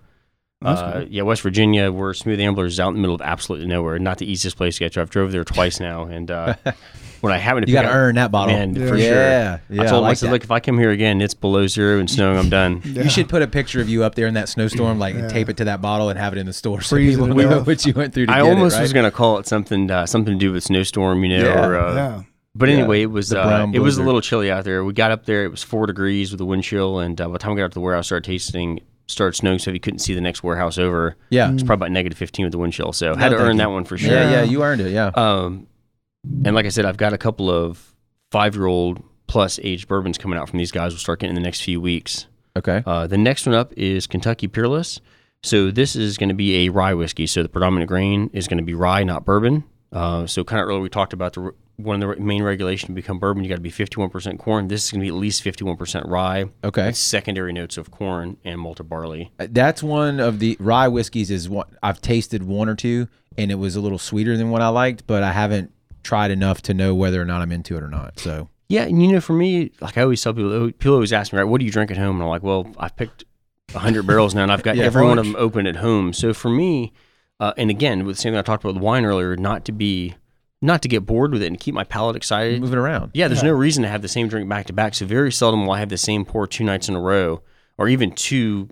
Uh, 0.61 1.03
yeah, 1.09 1.23
West 1.23 1.41
Virginia, 1.41 1.91
where 1.91 2.13
Smooth 2.13 2.39
Ambler 2.39 2.65
is 2.65 2.79
out 2.79 2.87
in 2.87 2.93
the 2.95 3.01
middle 3.01 3.15
of 3.15 3.21
absolutely 3.21 3.67
nowhere. 3.67 3.99
Not 3.99 4.17
the 4.19 4.31
easiest 4.31 4.55
place 4.55 4.75
to 4.75 4.79
get 4.79 4.93
to. 4.93 5.01
I've 5.01 5.09
drove 5.09 5.33
there 5.33 5.43
twice 5.43 5.81
now, 5.81 6.05
and 6.05 6.31
uh, 6.31 6.55
when 7.19 7.33
I 7.33 7.37
happen 7.37 7.63
to 7.63 7.67
you 7.69 7.73
got 7.75 7.81
to 7.81 7.89
up- 7.89 7.95
earn 7.95 8.15
that 8.15 8.31
bottle. 8.31 8.55
Man, 8.55 8.73
Yeah. 8.73 8.87
for 8.87 8.95
yeah, 8.95 9.03
sure. 9.09 9.61
Yeah, 9.75 9.81
I 9.81 9.85
told 9.87 9.99
him, 9.99 10.05
I 10.05 10.07
like 10.07 10.17
said, 10.17 10.27
that. 10.29 10.31
look, 10.31 10.43
if 10.45 10.51
I 10.51 10.61
come 10.61 10.79
here 10.79 10.91
again, 10.91 11.19
it's 11.19 11.33
below 11.33 11.67
zero 11.67 11.99
and 11.99 12.09
snowing, 12.09 12.37
I'm 12.39 12.49
done. 12.49 12.81
Yeah. 12.85 13.03
You 13.03 13.09
should 13.09 13.27
put 13.27 13.41
a 13.41 13.47
picture 13.47 13.81
of 13.81 13.89
you 13.89 14.05
up 14.05 14.15
there 14.15 14.27
in 14.27 14.35
that 14.35 14.47
snowstorm, 14.47 14.99
like 14.99 15.15
and 15.15 15.23
Yeah. 15.23 15.29
tape 15.29 15.49
it 15.49 15.57
to 15.57 15.65
that 15.65 15.81
bottle 15.81 16.07
and 16.09 16.17
have 16.17 16.31
it 16.31 16.39
in 16.39 16.45
the 16.45 16.53
store 16.53 16.79
so 16.81 16.95
Freezing 16.95 17.21
people 17.25 17.35
know 17.35 17.61
what 17.63 17.85
you 17.85 17.93
went 17.93 18.13
through 18.13 18.27
to 18.27 18.31
I 18.31 18.35
get 18.41 18.49
almost 18.49 18.75
it, 18.75 18.77
right? 18.77 18.81
was 18.83 18.93
going 18.93 19.05
to 19.05 19.11
call 19.11 19.39
it 19.39 19.47
something 19.47 19.91
uh, 19.91 20.05
something 20.05 20.33
to 20.33 20.39
do 20.39 20.53
with 20.53 20.63
snowstorm, 20.63 21.21
you 21.25 21.37
know. 21.37 21.43
Yeah, 21.43 21.67
or, 21.67 22.23
yeah. 22.55 22.59
But 22.59 22.69
Yeah, 22.69 22.75
anyway, 22.75 23.01
it 23.01 23.07
was 23.11 23.33
uh, 23.33 23.67
it 23.73 23.79
was 23.79 23.97
a 23.97 24.03
little 24.03 24.21
chilly 24.21 24.51
out 24.51 24.63
there. 24.63 24.83
We 24.83 24.93
got 24.93 25.11
up 25.11 25.25
there; 25.25 25.43
it 25.43 25.49
was 25.51 25.63
four 25.63 25.85
degrees 25.87 26.31
with 26.31 26.39
a 26.41 26.45
wind 26.45 26.63
chill, 26.63 26.99
and 26.99 27.19
uh, 27.19 27.27
by 27.27 27.33
the 27.33 27.39
time 27.39 27.53
we 27.55 27.57
got 27.59 27.65
up 27.65 27.71
to 27.71 27.75
the 27.75 27.79
warehouse, 27.81 28.07
started 28.07 28.25
tasting, 28.25 28.79
started 29.07 29.35
snowing, 29.35 29.59
so 29.59 29.71
you 29.71 29.79
couldn't 29.79 29.99
see 29.99 30.13
the 30.13 30.21
next 30.21 30.43
warehouse 30.43 30.77
over. 30.77 31.15
yeah. 31.29 31.51
It's 31.51 31.63
probably 31.63 31.85
about 31.87 31.91
negative 31.91 32.17
fifteen 32.17 32.45
with 32.45 32.51
the 32.51 32.57
wind 32.59 32.73
chill, 32.73 32.93
so 32.93 33.13
No, 33.13 33.19
had 33.19 33.29
to 33.29 33.37
earn 33.37 33.53
you. 33.53 33.57
that 33.59 33.71
one 33.71 33.85
for 33.85 33.97
sure. 33.97 34.11
yeah, 34.11 34.29
yeah, 34.31 34.43
you 34.43 34.63
earned 34.63 34.81
it. 34.81 34.91
Yeah. 34.91 35.07
Um, 35.15 35.67
and 36.45 36.55
like 36.55 36.65
I 36.65 36.69
said, 36.69 36.85
I've 36.85 36.97
got 36.97 37.11
a 37.13 37.17
couple 37.17 37.49
of 37.49 37.93
five-year-old 38.31 39.03
plus 39.27 39.59
aged 39.63 39.87
bourbons 39.87 40.17
coming 40.17 40.37
out 40.39 40.47
from 40.49 40.59
these 40.59 40.71
guys. 40.71 40.91
We'll 40.93 40.99
start 40.99 41.19
getting 41.19 41.35
in 41.35 41.41
the 41.41 41.45
next 41.45 41.61
few 41.61 41.81
weeks. 41.81 42.27
Okay. 42.55 42.83
Uh, 42.85 43.07
the 43.07 43.17
next 43.17 43.45
one 43.47 43.55
up 43.55 43.73
is 43.75 44.05
Kentucky 44.07 44.47
Peerless. 44.47 45.01
So 45.43 45.71
this 45.71 45.95
is 45.95 46.17
going 46.17 46.29
to 46.29 46.35
be 46.35 46.65
a 46.65 46.69
rye 46.69 46.93
whiskey. 46.93 47.25
So 47.27 47.43
the 47.43 47.49
predominant 47.49 47.89
grain 47.89 48.29
is 48.31 48.47
going 48.47 48.59
to 48.59 48.63
be 48.63 48.73
rye, 48.73 49.03
not 49.03 49.25
bourbon. 49.25 49.63
Uh, 49.91 50.25
so 50.27 50.43
kind 50.43 50.61
of 50.61 50.67
earlier 50.69 50.81
we 50.81 50.87
talked 50.89 51.13
about 51.13 51.33
the 51.33 51.51
one 51.77 52.01
of 52.01 52.07
the 52.07 52.21
main 52.21 52.43
regulations 52.43 52.87
to 52.87 52.93
become 52.93 53.19
bourbon, 53.19 53.43
you 53.43 53.49
got 53.49 53.55
to 53.55 53.61
be 53.61 53.71
51% 53.71 54.37
corn. 54.39 54.67
This 54.67 54.85
is 54.85 54.91
going 54.91 55.01
to 55.01 55.05
be 55.05 55.09
at 55.09 55.15
least 55.15 55.43
51% 55.43 56.07
rye. 56.07 56.45
Okay. 56.63 56.91
Secondary 56.91 57.51
notes 57.51 57.77
of 57.77 57.91
corn 57.91 58.37
and 58.43 58.59
malted 58.59 58.87
barley. 58.87 59.31
That's 59.37 59.81
one 59.81 60.19
of 60.19 60.39
the 60.39 60.55
rye 60.59 60.87
whiskeys 60.87 61.31
is 61.31 61.49
what 61.49 61.69
I've 61.81 62.01
tasted 62.01 62.43
one 62.43 62.69
or 62.69 62.75
two 62.75 63.07
and 63.37 63.51
it 63.51 63.55
was 63.55 63.75
a 63.75 63.81
little 63.81 63.97
sweeter 63.97 64.37
than 64.37 64.49
what 64.49 64.61
I 64.61 64.69
liked, 64.69 65.07
but 65.07 65.23
I 65.23 65.31
haven't 65.31 65.71
tried 66.03 66.31
enough 66.31 66.61
to 66.63 66.73
know 66.73 66.93
whether 66.93 67.21
or 67.21 67.25
not 67.25 67.41
I'm 67.41 67.51
into 67.51 67.77
it 67.77 67.83
or 67.83 67.87
not. 67.87 68.19
So 68.19 68.49
Yeah, 68.69 68.83
and 68.83 69.01
you 69.01 69.11
know, 69.11 69.21
for 69.21 69.33
me, 69.33 69.71
like 69.81 69.97
I 69.97 70.01
always 70.01 70.21
tell 70.21 70.33
people, 70.33 70.71
people 70.71 70.93
always 70.93 71.13
ask 71.13 71.33
me, 71.33 71.39
right, 71.39 71.45
what 71.45 71.59
do 71.59 71.65
you 71.65 71.71
drink 71.71 71.91
at 71.91 71.97
home? 71.97 72.17
And 72.17 72.23
I'm 72.23 72.29
like, 72.29 72.43
well, 72.43 72.71
I've 72.77 72.95
picked 72.95 73.25
100 73.71 74.05
barrels 74.05 74.35
now, 74.35 74.43
and 74.43 74.51
I've 74.51 74.63
got 74.63 74.75
Yeah, 74.77 74.85
every 74.85 75.05
one 75.05 75.17
of 75.17 75.25
them 75.25 75.35
open 75.37 75.67
at 75.67 75.77
home. 75.77 76.13
So 76.13 76.33
for 76.33 76.49
me, 76.49 76.93
uh, 77.39 77.53
and 77.57 77.69
again, 77.69 78.05
with 78.05 78.17
the 78.17 78.21
same 78.21 78.33
thing 78.33 78.39
I 78.39 78.43
talked 78.43 78.63
about 78.63 78.75
with 78.75 78.83
wine 78.83 79.05
earlier, 79.05 79.35
not 79.35 79.65
to 79.65 79.71
be, 79.71 80.15
not 80.63 80.81
to 80.81 80.87
get 80.87 81.05
bored 81.05 81.33
with 81.33 81.43
it 81.43 81.47
and 81.47 81.59
keep 81.59 81.75
my 81.75 81.83
palate 81.83 82.15
excited. 82.15 82.61
moving 82.61 82.79
around. 82.79 83.11
Yeah, 83.13 83.27
there's 83.27 83.43
no 83.43 83.51
reason 83.51 83.83
to 83.83 83.89
have 83.89 84.01
the 84.01 84.07
same 84.07 84.29
drink 84.29 84.47
back 84.49 84.65
to 84.67 84.73
back. 84.73 84.95
So 84.95 85.05
very 85.05 85.31
seldom 85.31 85.65
will 85.65 85.73
I 85.73 85.79
have 85.79 85.89
the 85.89 85.97
same 85.97 86.23
pour 86.25 86.47
two 86.47 86.63
nights 86.63 86.87
in 86.87 86.95
a 86.95 87.01
row, 87.01 87.43
or 87.77 87.89
even 87.89 88.11
two. 88.13 88.69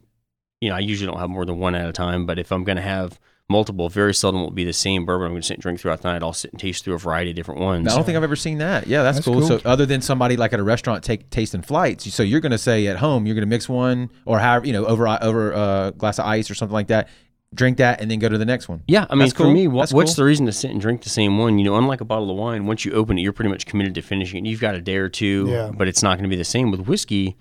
You 0.61 0.69
know, 0.69 0.75
I 0.75 0.79
usually 0.79 1.11
don't 1.11 1.19
have 1.19 1.29
more 1.29 1.43
than 1.45 1.59
one 1.59 1.75
at 1.75 1.87
a 1.87 1.91
time. 1.91 2.25
But 2.25 2.39
if 2.39 2.51
I'm 2.51 2.63
going 2.63 2.77
to 2.77 2.81
have 2.81 3.19
multiple, 3.49 3.89
very 3.89 4.13
seldom 4.13 4.41
will 4.41 4.47
it 4.49 4.55
be 4.55 4.63
the 4.63 4.71
same 4.71 5.05
bourbon. 5.05 5.25
I'm 5.25 5.31
going 5.33 5.41
to 5.41 5.47
sit 5.47 5.55
and 5.55 5.61
drink 5.61 5.79
throughout 5.81 6.01
the 6.01 6.11
night. 6.13 6.23
I'll 6.23 6.33
sit 6.33 6.51
and 6.51 6.59
taste 6.59 6.85
through 6.85 6.93
a 6.93 6.99
variety 6.99 7.31
of 7.31 7.35
different 7.35 7.59
ones. 7.59 7.91
I 7.91 7.95
don't 7.95 8.05
think 8.05 8.15
I've 8.15 8.23
ever 8.23 8.35
seen 8.37 8.59
that. 8.59 8.87
Yeah, 8.87 9.03
that's, 9.03 9.17
That's 9.17 9.25
cool. 9.25 9.41
So 9.41 9.59
other 9.65 9.85
than 9.85 10.01
somebody 10.01 10.37
like 10.37 10.53
at 10.53 10.59
a 10.59 10.63
restaurant 10.63 11.03
take 11.03 11.29
tasting 11.29 11.61
flights, 11.61 12.13
so 12.13 12.23
you're 12.23 12.39
going 12.39 12.53
to 12.53 12.57
say 12.57 12.87
at 12.87 12.97
home 12.97 13.25
you're 13.25 13.35
going 13.35 13.41
to 13.41 13.49
mix 13.49 13.67
one 13.67 14.09
or 14.25 14.39
however 14.39 14.65
you 14.65 14.71
know 14.73 14.85
over 14.85 15.07
uh, 15.07 15.19
over 15.21 15.51
a 15.51 15.93
glass 15.97 16.19
of 16.19 16.25
ice 16.25 16.49
or 16.49 16.55
something 16.55 16.73
like 16.73 16.87
that, 16.87 17.09
drink 17.53 17.77
that 17.77 17.99
and 18.01 18.09
then 18.09 18.19
go 18.19 18.29
to 18.29 18.37
the 18.37 18.45
next 18.45 18.69
one. 18.69 18.81
Yeah, 18.87 19.05
I 19.09 19.15
mean, 19.15 19.19
That's 19.25 19.33
for 19.33 19.43
cool. 19.43 19.53
me, 19.53 19.67
what, 19.67 19.81
That's 19.83 19.93
what's 19.93 20.11
cool. 20.15 20.23
the 20.23 20.27
reason 20.27 20.45
to 20.45 20.51
sit 20.51 20.71
and 20.71 20.79
drink 20.79 21.03
the 21.03 21.09
same 21.09 21.37
one? 21.37 21.59
You 21.59 21.65
know, 21.65 21.75
unlike 21.77 22.01
a 22.01 22.05
bottle 22.05 22.29
of 22.31 22.37
wine, 22.37 22.65
once 22.65 22.85
you 22.85 22.93
open 22.93 23.17
it, 23.17 23.21
you're 23.21 23.33
pretty 23.33 23.49
much 23.51 23.65
committed 23.65 23.95
to 23.95 24.01
finishing 24.01 24.45
it. 24.45 24.49
You've 24.49 24.61
got 24.61 24.75
a 24.75 24.81
day 24.81 24.95
or 24.97 25.09
two, 25.09 25.47
Yeah. 25.49 25.71
but 25.73 25.87
it's 25.87 26.01
not 26.01 26.17
going 26.17 26.23
to 26.23 26.29
be 26.29 26.37
the 26.37 26.43
same 26.45 26.71
with 26.71 26.81
whiskey. 26.81 27.35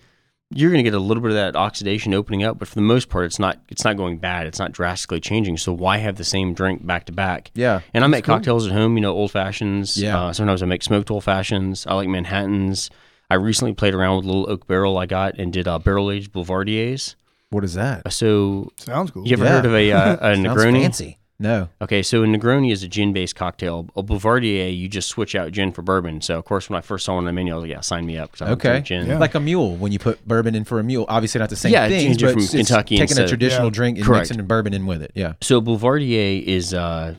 You're 0.53 0.70
going 0.73 0.83
to 0.83 0.90
get 0.90 0.96
a 0.96 1.01
little 1.01 1.20
bit 1.23 1.31
of 1.31 1.37
that 1.37 1.55
oxidation 1.55 2.12
opening 2.12 2.42
up, 2.42 2.59
but 2.59 2.66
for 2.66 2.75
the 2.75 2.81
most 2.81 3.09
part, 3.09 3.27
it's 3.27 3.38
not. 3.38 3.61
It's 3.68 3.85
not 3.85 3.96
going 3.96 4.18
bad. 4.18 4.49
It's 4.49 4.59
not 4.59 4.73
drastically 4.73 5.20
changing. 5.20 5.59
So 5.59 5.73
why 5.73 5.99
have 5.99 6.16
the 6.16 6.25
same 6.25 6.55
drink 6.55 6.85
back 6.85 7.05
to 7.07 7.12
back? 7.12 7.53
Yeah. 7.55 7.83
And 7.94 8.03
I 8.03 8.09
make 8.09 8.25
cocktails 8.25 8.66
at 8.66 8.73
home. 8.73 8.96
You 8.96 9.03
know, 9.03 9.12
old 9.12 9.31
fashions. 9.31 9.96
Yeah. 9.96 10.20
Uh, 10.20 10.33
sometimes 10.33 10.61
I 10.61 10.66
make 10.66 10.83
smoked 10.83 11.09
old 11.09 11.23
fashions. 11.23 11.87
I 11.87 11.94
like 11.94 12.09
Manhattans. 12.09 12.90
I 13.31 13.37
recently 13.37 13.75
played 13.75 13.94
around 13.94 14.16
with 14.16 14.25
a 14.25 14.29
little 14.29 14.51
oak 14.51 14.66
barrel 14.66 14.99
I 14.99 15.07
got 15.07 15.38
and 15.38 15.53
did 15.53 15.68
uh, 15.68 15.79
barrel 15.79 16.11
aged 16.11 16.33
Boulevardiers. 16.33 17.14
What 17.50 17.64
is 17.64 17.74
that? 17.74 18.10
So 18.12 18.70
Sounds 18.76 19.10
cool. 19.10 19.26
you 19.26 19.32
ever 19.34 19.44
Yeah. 19.44 19.50
heard 19.50 19.66
of 19.66 19.74
a, 19.74 19.92
uh, 19.92 20.12
a 20.14 20.16
Sounds 20.36 20.46
Negroni? 20.46 20.82
fancy. 20.82 21.18
No. 21.42 21.68
Okay, 21.80 22.02
so 22.02 22.22
a 22.22 22.26
Negroni 22.26 22.70
is 22.70 22.82
a 22.82 22.88
gin-based 22.88 23.34
cocktail. 23.34 23.88
A 23.96 24.02
Boulevardier, 24.02 24.76
you 24.76 24.88
just 24.88 25.08
switch 25.08 25.34
out 25.34 25.50
gin 25.52 25.72
for 25.72 25.80
bourbon. 25.80 26.20
So, 26.20 26.38
of 26.38 26.44
course, 26.44 26.68
when 26.68 26.76
I 26.76 26.82
first 26.82 27.06
saw 27.06 27.14
it 27.14 27.18
on 27.18 27.24
the 27.24 27.32
menu, 27.32 27.52
I 27.52 27.56
was 27.56 27.62
like, 27.62 27.70
"Yeah, 27.70 27.80
sign 27.80 28.04
me 28.04 28.18
up." 28.18 28.30
'cause 28.32 28.42
I 28.42 28.44
don't 28.48 28.52
Okay. 28.54 28.68
drink 28.72 28.86
gin. 28.86 29.06
Yeah. 29.06 29.18
Like 29.18 29.34
a 29.34 29.40
mule 29.40 29.74
when 29.76 29.90
you 29.90 29.98
put 29.98 30.26
bourbon 30.28 30.54
in 30.54 30.64
for 30.64 30.78
a 30.80 30.84
mule. 30.84 31.06
Obviously 31.08 31.38
not 31.38 31.48
the 31.48 31.56
same 31.56 31.72
Yeah, 31.72 31.88
thing, 31.88 32.08
ginger 32.08 32.26
but 32.26 32.32
from 32.34 32.42
it's- 32.42 32.54
it's 32.54 32.68
Kentucky 32.68 32.96
taking 32.96 33.02
instead 33.12 33.24
a 33.24 33.28
traditional 33.28 33.64
Yeah. 33.68 33.70
drink 33.70 33.96
and 33.96 34.06
Correct. 34.06 34.20
mixing 34.28 34.38
a 34.40 34.42
bourbon 34.42 34.74
in 34.74 34.84
with 34.86 35.02
it. 35.02 35.12
Yeah. 35.14 35.32
So 35.40 35.62
Boulevardier 35.62 36.42
is 36.46 36.74
uh, 36.74 37.14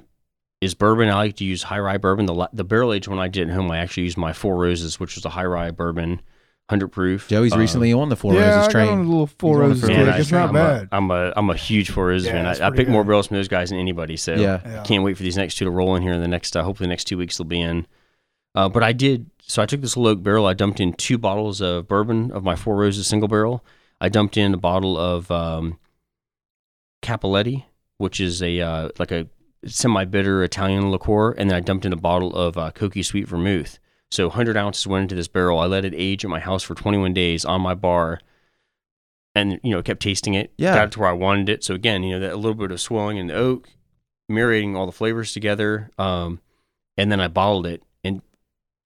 is 0.62 0.76
bourbon. 0.76 1.10
I 1.10 1.16
like 1.16 1.36
to 1.38 1.44
use 1.44 1.64
high 1.64 1.80
rye 1.80 1.98
bourbon. 1.98 2.28
The 2.28 2.36
la- 2.36 2.48
the 2.54 2.64
barrel 2.64 2.94
aged 2.94 3.08
one 3.08 3.18
I 3.18 3.28
did 3.28 3.50
at 3.50 3.56
home, 3.56 3.72
I 3.72 3.80
actually 3.80 4.04
used 4.04 4.18
my 4.20 4.34
Four 4.34 4.56
Roses, 4.58 5.00
which 5.00 5.16
was 5.16 5.26
a 5.26 5.30
high 5.30 5.46
rye 5.46 5.72
bourbon, 5.72 6.22
hundred 6.72 6.88
proof. 6.88 7.28
Joey's 7.28 7.54
Uh, 7.54 7.60
recently 7.60 7.94
on 7.94 8.10
the 8.10 8.16
Four 8.16 8.34
yeah, 8.34 8.56
Roses 8.56 8.68
I 8.70 8.72
got 8.74 8.82
on 8.82 8.88
a 8.88 8.88
train. 8.96 9.08
little 9.10 9.28
four 9.28 9.58
He's 9.62 9.68
roses 9.70 9.82
Four 9.82 9.90
kick. 9.90 10.06
Man, 10.08 10.20
It's 10.22 10.32
not 10.32 10.48
I'm 10.50 10.54
bad. 10.56 10.84
A, 10.92 10.96
I'm 10.96 11.12
a 11.12 11.34
I'm 11.36 11.50
a 11.52 11.56
huge 11.56 11.92
Four 11.92 12.08
Roses 12.08 12.26
Yeah, 12.28 12.34
fan. 12.34 12.46
it's 12.48 12.60
I, 12.60 12.66
I 12.66 12.70
pretty 12.70 12.86
pick 12.86 12.92
more 12.92 13.04
good. 13.04 13.10
barrels 13.10 13.28
from 13.28 13.38
those 13.38 13.48
guys 13.48 13.70
than 13.70 13.78
anybody. 13.78 14.18
So 14.18 14.34
Yeah. 14.34 14.60
Yeah. 14.66 14.82
can't 14.84 15.04
wait 15.04 15.16
for 15.18 15.22
these 15.24 15.38
next 15.38 15.56
two 15.56 15.66
to 15.66 15.72
roll 15.72 15.96
in 15.96 16.02
here 16.02 16.14
in 16.14 16.22
the 16.22 16.28
next. 16.28 16.58
Uh, 16.58 16.64
hopefully, 16.64 16.88
the 16.88 16.90
next 16.90 17.04
two 17.06 17.18
weeks 17.20 17.38
they'll 17.38 17.46
be 17.46 17.62
in. 17.62 17.86
Uh, 18.56 18.68
but 18.70 18.82
I 18.84 18.92
did. 18.94 19.30
So 19.44 19.62
I 19.62 19.66
took 19.68 19.82
this 19.82 19.96
little 19.96 20.12
oak 20.14 20.24
barrel. 20.24 20.46
I 20.48 20.54
dumped 20.54 20.80
in 20.80 20.94
two 20.94 21.18
bottles 21.18 21.62
of 21.62 21.88
bourbon 21.88 22.32
of 22.32 22.44
my 22.44 22.56
Four 22.56 22.76
Roses 22.78 23.06
single 23.06 23.28
barrel. 23.28 23.64
I 24.00 24.10
dumped 24.10 24.36
in 24.38 24.54
a 24.54 24.58
bottle 24.58 24.98
of 24.98 25.30
um, 25.30 25.78
Cappelletti, 27.04 27.66
which 27.98 28.20
is 28.20 28.42
a 28.42 28.60
uh, 28.62 28.90
like 29.00 29.12
a 29.12 29.28
semi-bitter 29.66 30.44
Italian 30.44 30.90
liqueur, 30.92 31.32
and 31.34 31.50
then 31.50 31.58
I 31.58 31.60
dumped 31.60 31.86
in 31.86 31.94
a 31.94 31.98
bottle 31.98 32.34
of 32.36 32.58
uh, 32.58 32.72
Cocchi 32.72 33.04
Sweet 33.04 33.28
Vermouth. 33.28 33.78
So 34.12 34.28
100 34.28 34.58
ounces 34.58 34.86
went 34.86 35.04
into 35.04 35.16
this 35.16 35.30
barrel. 35.30 35.60
I 35.60 35.66
let 35.66 35.86
it 35.86 35.94
age 35.96 36.26
at 36.26 36.30
my 36.30 36.40
house 36.40 36.64
for 36.64 36.76
21 36.76 37.14
days 37.14 37.46
on 37.46 37.62
my 37.62 37.74
bar, 37.74 38.20
and 39.34 39.60
you 39.64 39.72
know 39.72 39.82
kept 39.82 40.02
tasting 40.02 40.34
it. 40.34 40.52
Yeah. 40.58 40.76
got 40.76 40.88
it 40.88 40.92
to 40.94 41.00
where 41.00 41.10
I 41.10 41.14
wanted 41.14 41.48
it. 41.50 41.64
So 41.64 41.74
again, 41.74 42.04
you 42.04 42.12
know 42.12 42.20
that 42.20 42.34
a 42.34 42.36
little 42.36 42.54
bit 42.54 42.72
of 42.72 42.82
swelling 42.82 43.18
in 43.18 43.28
the 43.28 43.34
oak, 43.34 43.70
marinating 44.30 44.76
all 44.76 44.86
the 44.86 44.92
flavors 44.92 45.32
together, 45.34 45.90
um, 45.98 46.42
and 46.98 47.10
then 47.12 47.22
I 47.22 47.30
bottled 47.30 47.66
it. 47.66 47.84
And 48.04 48.22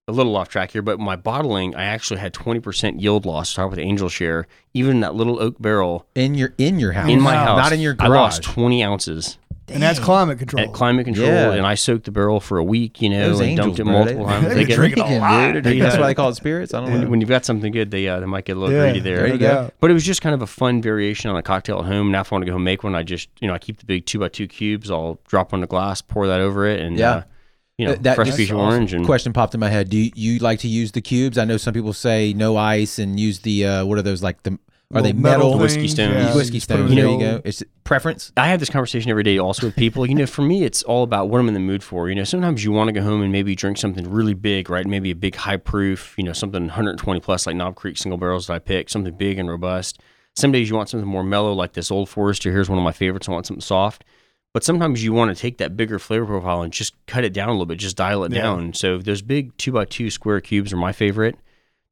a 0.08 0.12
little 0.12 0.38
off 0.38 0.50
track 0.50 0.72
here, 0.72 0.84
but 0.84 1.00
my 1.00 1.16
bottling, 1.16 1.76
I 1.76 1.86
actually 1.86 2.20
had 2.20 2.32
20% 2.32 3.02
yield 3.02 3.26
loss. 3.26 3.50
Start 3.50 3.72
with 3.72 3.80
Angel 3.80 4.10
Share, 4.10 4.46
even 4.76 4.92
in 4.98 5.00
that 5.00 5.16
little 5.16 5.42
oak 5.42 5.56
barrel 5.60 6.06
In 6.14 6.36
your 6.36 6.54
in 6.60 6.78
your 6.80 6.92
house. 6.92 7.10
in 7.10 7.20
my 7.20 7.34
house. 7.36 7.58
Not 7.58 7.74
in 7.74 7.80
your 7.80 7.96
I 7.98 8.08
lost 8.08 8.44
20 8.44 8.84
ounces 8.84 9.40
and 9.68 9.82
that's 9.82 10.00
climate 10.00 10.38
control. 10.40 10.64
at 10.64 10.74
climate 10.74 11.06
control, 11.06 11.28
Yeah. 11.28 11.54
and 11.54 11.66
I 11.66 11.76
soaked 11.76 12.06
the 12.06 12.12
barrel 12.12 12.40
for 12.40 12.58
a 12.58 12.64
week. 12.64 13.02
You 13.02 13.10
know, 13.10 13.30
Those 13.30 13.40
and 13.40 13.50
angels, 13.50 13.66
dumped 13.78 13.80
it 13.80 13.84
bro, 13.84 13.94
multiple 13.94 14.26
they- 14.26 14.32
times. 14.32 14.48
they 14.50 14.54
They 14.56 14.66
get 14.66 14.76
drink 14.76 14.98
it 14.98 15.00
a 15.00 15.20
lot. 15.20 15.52
dude. 15.54 15.66
I 15.66 15.70
think 15.70 15.82
That's 15.82 15.98
why 15.98 16.08
they 16.08 16.14
call 16.14 16.30
it 16.30 16.36
spirits. 16.36 16.74
I 16.74 16.82
don't 16.82 16.90
know. 16.94 17.00
when, 17.00 17.10
when 17.12 17.22
you've 17.22 17.30
got 17.30 17.46
something 17.46 17.72
good, 17.72 17.92
they 17.92 18.08
uh, 18.08 18.20
they 18.20 18.26
might 18.26 18.46
get 18.46 18.58
a 18.58 18.60
little 18.60 18.76
Yeah, 18.76 18.84
greedy 18.92 19.00
there. 19.00 19.18
There 19.18 19.28
you 19.28 19.38
go. 19.38 19.48
doubt. 19.48 19.74
But 19.80 19.92
it 19.92 19.94
was 19.94 20.04
just 20.04 20.22
kind 20.22 20.36
of 20.36 20.42
a 20.42 20.48
fun 20.48 20.82
variation 20.82 21.30
on 21.32 21.38
a 21.38 21.42
cocktail 21.44 21.80
at 21.80 21.86
home. 21.86 22.12
Now, 22.12 22.22
if 22.22 22.32
I 22.32 22.36
want 22.36 22.44
to 22.44 22.46
go 22.48 22.52
home 22.54 22.62
and 22.62 22.66
make 22.66 22.84
one, 22.84 22.96
I 22.96 23.04
just 23.04 23.30
you 23.42 23.48
know 23.48 23.54
I 23.54 23.58
keep 23.60 23.78
the 23.78 23.86
big 23.86 24.06
two 24.06 24.20
by 24.20 24.30
two 24.30 24.48
cubes. 24.48 24.92
I'll 24.92 25.20
drop 25.28 25.54
on 25.54 25.62
the 25.62 25.68
glass, 25.68 26.02
pour 26.02 26.28
that 26.28 26.40
over 26.42 26.66
it, 26.68 26.80
and 26.82 26.98
Yeah. 26.98 27.10
uh, 27.12 27.22
you 27.78 27.86
know 27.88 27.94
Th- 27.94 28.04
that- 28.04 28.16
fresh 28.16 28.28
that's 28.28 28.38
piece 28.38 28.52
of 28.52 28.58
awesome. 28.58 28.68
orange. 28.74 28.94
And 28.94 29.06
Question 29.06 29.34
popped 29.34 29.54
in 29.54 29.60
my 29.60 29.70
head. 29.70 29.90
Do 29.90 29.98
you, 29.98 30.12
you 30.16 30.40
like 30.40 30.60
to 30.60 30.68
use 30.68 30.92
the 30.94 31.02
cubes? 31.02 31.38
I 31.38 31.44
know 31.46 31.58
some 31.58 31.74
people 31.74 31.92
say 31.94 32.34
no 32.34 32.56
ice 32.56 33.00
and 33.00 33.20
use 33.20 33.40
the 33.40 33.66
uh, 33.66 33.86
what 33.86 33.98
are 33.98 34.02
those 34.02 34.22
like 34.24 34.44
the 34.44 34.58
are 34.94 35.02
they 35.02 35.14
Little 35.14 35.22
metal, 35.22 35.58
Whiskey 35.60 35.82
things, 35.82 35.92
stones. 35.94 36.14
yeah, 36.14 36.36
whiskey 36.36 36.54
you 36.56 36.60
just 36.60 36.70
put 36.70 36.76
stones? 36.76 36.90
them 36.90 36.98
in 37.00 37.04
There 37.06 37.14
you 37.14 37.20
go. 37.38 37.42
It's 37.44 37.64
preference. 37.84 38.32
I 38.38 38.48
have 38.50 38.60
this 38.60 38.70
conversation 38.70 39.10
every 39.12 39.24
day 39.24 39.38
also 39.40 39.68
with 39.68 39.76
people. 39.76 40.06
You 40.06 40.14
know, 40.16 40.26
for 40.28 40.42
me, 40.44 40.64
it's 40.64 40.84
all 40.84 41.04
about 41.04 41.28
what 41.30 41.40
I'm 41.40 41.48
in 41.48 41.54
the 41.56 41.60
mood 41.60 41.84
for. 41.84 42.08
You 42.08 42.16
know, 42.16 42.24
sometimes 42.24 42.64
you 42.64 42.72
want 42.72 42.90
to 42.90 42.92
go 42.94 43.02
home 43.02 43.22
and 43.22 43.32
maybe 43.32 43.56
drink 43.56 43.78
something 43.78 44.10
really 44.10 44.34
big, 44.36 44.70
right? 44.70 44.86
Maybe 44.86 45.10
a 45.12 45.16
big 45.16 45.36
high 45.36 45.58
proof, 45.58 46.14
you 46.18 46.24
know, 46.24 46.34
something 46.34 46.64
120 46.64 47.20
plus 47.20 47.48
like 47.48 47.56
Knob 47.56 47.76
Creek 47.76 47.98
single 47.98 48.18
barrels 48.18 48.48
that 48.48 48.54
I 48.54 48.60
pick, 48.60 48.90
something 48.90 49.16
big 49.16 49.40
and 49.40 49.50
robust. 49.50 50.00
Some 50.36 50.52
days 50.52 50.70
you 50.70 50.76
want 50.76 50.90
something 50.90 51.08
more 51.10 51.24
mellow, 51.24 51.54
like 51.54 51.74
this 51.74 51.90
Old 51.90 52.08
Forester. 52.10 52.52
Here's 52.52 52.70
one 52.70 52.78
of 52.78 52.84
my 52.84 52.92
favorites. 52.92 53.28
I 53.28 53.32
want 53.32 53.46
something 53.48 53.62
soft. 53.62 54.04
But 54.54 54.64
sometimes 54.64 55.04
you 55.04 55.12
want 55.14 55.36
to 55.36 55.42
take 55.42 55.58
that 55.58 55.76
bigger 55.76 56.00
flavor 56.00 56.26
profile 56.26 56.62
and 56.62 56.72
just 56.72 56.94
cut 57.08 57.26
it 57.26 57.34
down 57.34 57.50
a 57.50 57.52
little 57.52 57.66
bit, 57.66 57.78
just 57.80 57.98
dial 57.98 58.24
it 58.24 58.32
Yeah. 58.32 58.44
down. 58.44 58.74
So 58.74 58.98
those 59.00 59.22
big 59.22 59.56
two 59.58 59.72
by 59.74 59.84
two 59.86 60.10
square 60.10 60.40
cubes 60.40 60.72
are 60.72 60.78
my 60.78 60.92
favorite. 60.94 61.36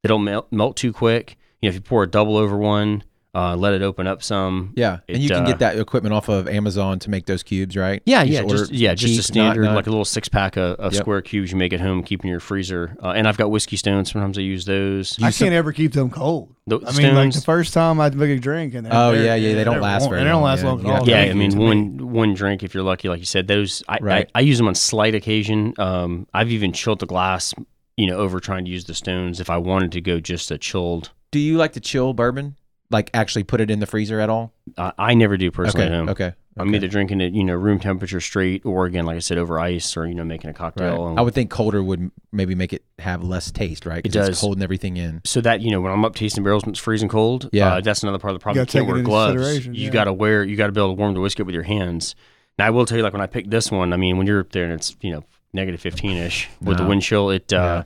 They 0.02 0.08
don't 0.08 0.24
melt, 0.24 0.50
melt 0.50 0.76
too 0.76 0.92
quick. 0.92 1.36
You 1.60 1.68
know, 1.68 1.70
if 1.70 1.74
you 1.74 1.80
pour 1.80 2.02
a 2.02 2.10
double 2.10 2.36
over 2.36 2.56
one, 2.56 3.04
uh, 3.36 3.56
let 3.56 3.74
it 3.74 3.82
open 3.82 4.06
up 4.06 4.22
some. 4.22 4.72
Yeah, 4.76 4.98
and 5.08 5.20
you 5.20 5.28
can 5.28 5.42
uh, 5.42 5.46
get 5.46 5.58
that 5.58 5.76
equipment 5.76 6.14
off 6.14 6.28
of 6.28 6.46
Amazon 6.46 7.00
to 7.00 7.10
make 7.10 7.26
those 7.26 7.42
cubes, 7.42 7.76
right? 7.76 8.00
Yeah, 8.06 8.22
You 8.22 8.34
yeah, 8.34 8.42
just 8.44 8.70
yeah, 8.72 8.94
just 8.94 9.04
a 9.04 9.08
cheap, 9.08 9.16
not- 9.16 9.24
standard 9.24 9.64
not- 9.64 9.74
like 9.74 9.86
a 9.88 9.90
little 9.90 10.04
six 10.04 10.28
pack 10.28 10.56
of, 10.56 10.78
of 10.78 10.92
Yep. 10.92 11.02
square 11.02 11.20
cubes 11.22 11.50
you 11.50 11.56
make 11.58 11.72
at 11.72 11.80
home, 11.80 12.04
keep 12.04 12.22
in 12.22 12.30
your 12.30 12.38
freezer. 12.38 12.96
Uh, 13.02 13.08
and 13.08 13.26
I've 13.26 13.36
got 13.36 13.50
whiskey 13.50 13.76
stones. 13.76 14.12
Sometimes 14.12 14.38
I 14.38 14.42
use 14.42 14.66
those. 14.66 15.20
I 15.20 15.32
can't 15.32 15.52
ever 15.52 15.72
keep 15.72 15.94
them 15.94 16.10
cold. 16.10 16.54
The 16.68 16.78
I 16.86 16.92
mean, 16.96 17.14
like 17.16 17.32
the 17.32 17.40
first 17.40 17.74
time 17.74 17.98
I 18.00 18.08
make 18.10 18.30
a 18.30 18.38
drink, 18.38 18.72
and 18.74 18.86
they're- 18.86 18.92
Oh, 18.94 19.10
they're- 19.10 19.24
yeah, 19.24 19.34
yeah, 19.34 19.54
they 19.54 19.64
don't 19.64 19.80
last 19.80 20.02
warm. 20.02 20.10
very 20.12 20.22
They 20.22 20.28
don't 20.30 20.42
last 20.42 20.62
yeah. 20.62 20.68
long 20.68 20.78
at 20.78 20.84
You 20.84 20.90
all. 20.90 20.96
have 20.98 21.04
to 21.06 21.10
yeah, 21.10 21.20
I 21.22 21.34
mean 21.34 21.50
to 21.50 21.56
me. 21.56 21.64
one 21.64 22.12
one 22.12 22.34
drink 22.34 22.62
if 22.62 22.72
you're 22.72 22.84
lucky, 22.84 23.08
like 23.08 23.18
you 23.18 23.26
said. 23.26 23.48
Those 23.48 23.82
I, 23.88 23.98
Right. 24.00 24.30
I, 24.32 24.38
I 24.38 24.42
use 24.42 24.58
them 24.58 24.68
on 24.68 24.76
slight 24.76 25.16
occasion. 25.16 25.74
Um, 25.78 26.28
I've 26.32 26.52
even 26.52 26.72
chilled 26.72 27.00
the 27.00 27.06
glass, 27.06 27.52
you 27.96 28.06
know, 28.06 28.16
over 28.18 28.38
trying 28.38 28.64
to 28.66 28.70
use 28.70 28.84
the 28.84 28.94
stones 28.94 29.40
if 29.40 29.50
I 29.50 29.56
wanted 29.56 29.90
to 29.92 30.00
go 30.00 30.20
just 30.20 30.52
a 30.52 30.56
chilled. 30.58 31.10
Do 31.34 31.40
you 31.40 31.56
like 31.56 31.72
to 31.72 31.80
chill 31.80 32.12
bourbon? 32.14 32.54
Like 32.92 33.10
actually 33.12 33.42
put 33.42 33.60
it 33.60 33.68
in 33.68 33.80
the 33.80 33.86
freezer 33.86 34.20
at 34.20 34.30
all? 34.30 34.52
Uh, 34.78 34.92
I 34.96 35.14
never 35.14 35.36
do 35.36 35.50
personally 35.50 35.86
okay, 35.86 35.94
at 35.96 36.08
okay. 36.10 36.32
I'm 36.56 36.68
okay. 36.68 36.76
either 36.76 36.86
drinking 36.86 37.20
it, 37.20 37.32
you 37.32 37.42
know, 37.42 37.54
room 37.54 37.80
temperature 37.80 38.20
straight, 38.20 38.64
or 38.64 38.86
again, 38.86 39.04
like 39.04 39.16
I 39.16 39.18
said, 39.18 39.36
over 39.36 39.58
ice, 39.58 39.96
or 39.96 40.06
you 40.06 40.14
know, 40.14 40.22
making 40.22 40.50
a 40.50 40.52
cocktail. 40.54 41.08
and- 41.08 41.18
I 41.18 41.22
would 41.22 41.34
think 41.34 41.50
colder 41.50 41.82
would 41.82 42.12
maybe 42.30 42.54
make 42.54 42.72
it 42.72 42.84
have 43.00 43.24
less 43.24 43.50
taste, 43.50 43.84
right? 43.84 43.98
It 43.98 44.06
It's 44.06 44.14
does. 44.14 44.40
holding 44.40 44.62
everything 44.62 44.96
in. 44.96 45.22
so 45.24 45.40
that 45.40 45.60
you 45.60 45.72
know 45.72 45.80
when 45.80 45.90
I'm 45.90 46.04
up 46.04 46.14
tasting 46.14 46.44
barrels 46.44 46.62
when 46.62 46.70
it's 46.70 46.78
freezing 46.78 47.08
cold, 47.08 47.50
Yeah. 47.52 47.74
uh, 47.74 47.80
that's 47.80 48.04
another 48.04 48.18
part 48.20 48.32
of 48.32 48.38
the 48.38 48.42
problem. 48.44 48.58
You 48.58 48.60
You, 48.60 48.66
gotta 48.66 48.72
can't 48.72 48.82
take 48.84 48.88
wear 48.88 48.98
into 48.98 49.10
gloves. 49.10 49.34
consideration, 49.34 49.74
You 49.74 49.84
yeah. 49.86 49.90
got 49.90 50.04
to 50.04 50.12
wear. 50.12 50.44
You 50.44 50.54
got 50.54 50.66
to 50.66 50.72
be 50.72 50.80
able 50.80 50.90
to 50.94 51.00
warm 51.00 51.14
the 51.14 51.20
whiskey 51.20 51.42
up 51.42 51.46
with 51.46 51.54
your 51.54 51.64
hands. 51.64 52.14
Now 52.60 52.68
I 52.68 52.70
will 52.70 52.86
tell 52.86 52.96
you, 52.98 53.02
like 53.02 53.12
when 53.12 53.22
I 53.22 53.26
picked 53.26 53.50
this 53.50 53.72
one, 53.72 53.92
I 53.92 53.96
mean, 53.96 54.18
when 54.18 54.28
you're 54.28 54.38
up 54.38 54.52
there 54.52 54.62
and 54.62 54.72
it's 54.74 54.94
you 55.00 55.10
know 55.10 55.24
negative 55.52 55.80
15 55.80 56.16
ish 56.16 56.48
with 56.60 56.78
the 56.78 56.84
wind 56.84 57.02
chill, 57.02 57.30
it 57.30 57.52
uh, 57.52 57.56
Yeah. 57.56 57.82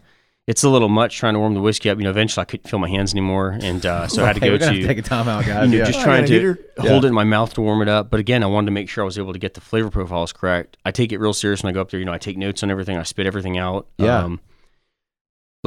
It's 0.48 0.64
a 0.64 0.68
little 0.68 0.88
much 0.88 1.16
trying 1.18 1.34
to 1.34 1.38
warm 1.38 1.54
the 1.54 1.60
whiskey 1.60 1.90
up. 1.90 1.98
You 1.98 2.04
know, 2.04 2.10
eventually 2.10 2.42
I 2.42 2.44
couldn't 2.46 2.68
feel 2.68 2.80
my 2.80 2.88
hands 2.88 3.12
anymore, 3.12 3.56
and 3.62 3.84
uh, 3.86 4.08
so 4.08 4.24
I 4.24 4.28
had 4.28 4.36
to 4.36 4.40
Okay, 4.46 4.48
go 4.48 4.58
gonna 4.58 4.80
to 4.80 4.86
take 4.86 4.98
a 4.98 5.02
time 5.02 5.28
out, 5.28 5.46
you 5.46 5.52
guys. 5.52 5.70
know, 5.70 5.76
yeah. 5.76 5.84
just 5.84 6.00
Oh, 6.00 6.02
trying 6.02 6.24
to 6.26 6.32
heater. 6.32 6.58
hold 6.78 7.04
it 7.04 7.08
in 7.08 7.14
my 7.14 7.24
mouth 7.24 7.54
to 7.54 7.60
warm 7.60 7.82
it 7.82 7.88
up. 7.88 8.10
But 8.10 8.18
again, 8.18 8.42
I 8.42 8.46
wanted 8.46 8.66
to 8.66 8.72
make 8.72 8.88
sure 8.88 9.04
I 9.04 9.06
was 9.06 9.18
able 9.18 9.32
to 9.34 9.38
get 9.38 9.54
the 9.54 9.60
flavor 9.60 9.90
profiles 9.90 10.32
correct. 10.32 10.76
I 10.84 10.90
take 10.90 11.12
it 11.12 11.18
real 11.18 11.32
serious 11.34 11.62
when 11.62 11.70
I 11.70 11.74
go 11.74 11.82
up 11.82 11.90
there. 11.90 12.00
You 12.00 12.06
know, 12.06 12.12
I 12.12 12.18
take 12.18 12.36
notes 12.38 12.62
on 12.62 12.70
everything. 12.70 12.96
I 12.96 13.02
spit 13.04 13.26
everything 13.26 13.58
out. 13.58 13.86
Yeah. 13.98 14.24
Um, 14.24 14.40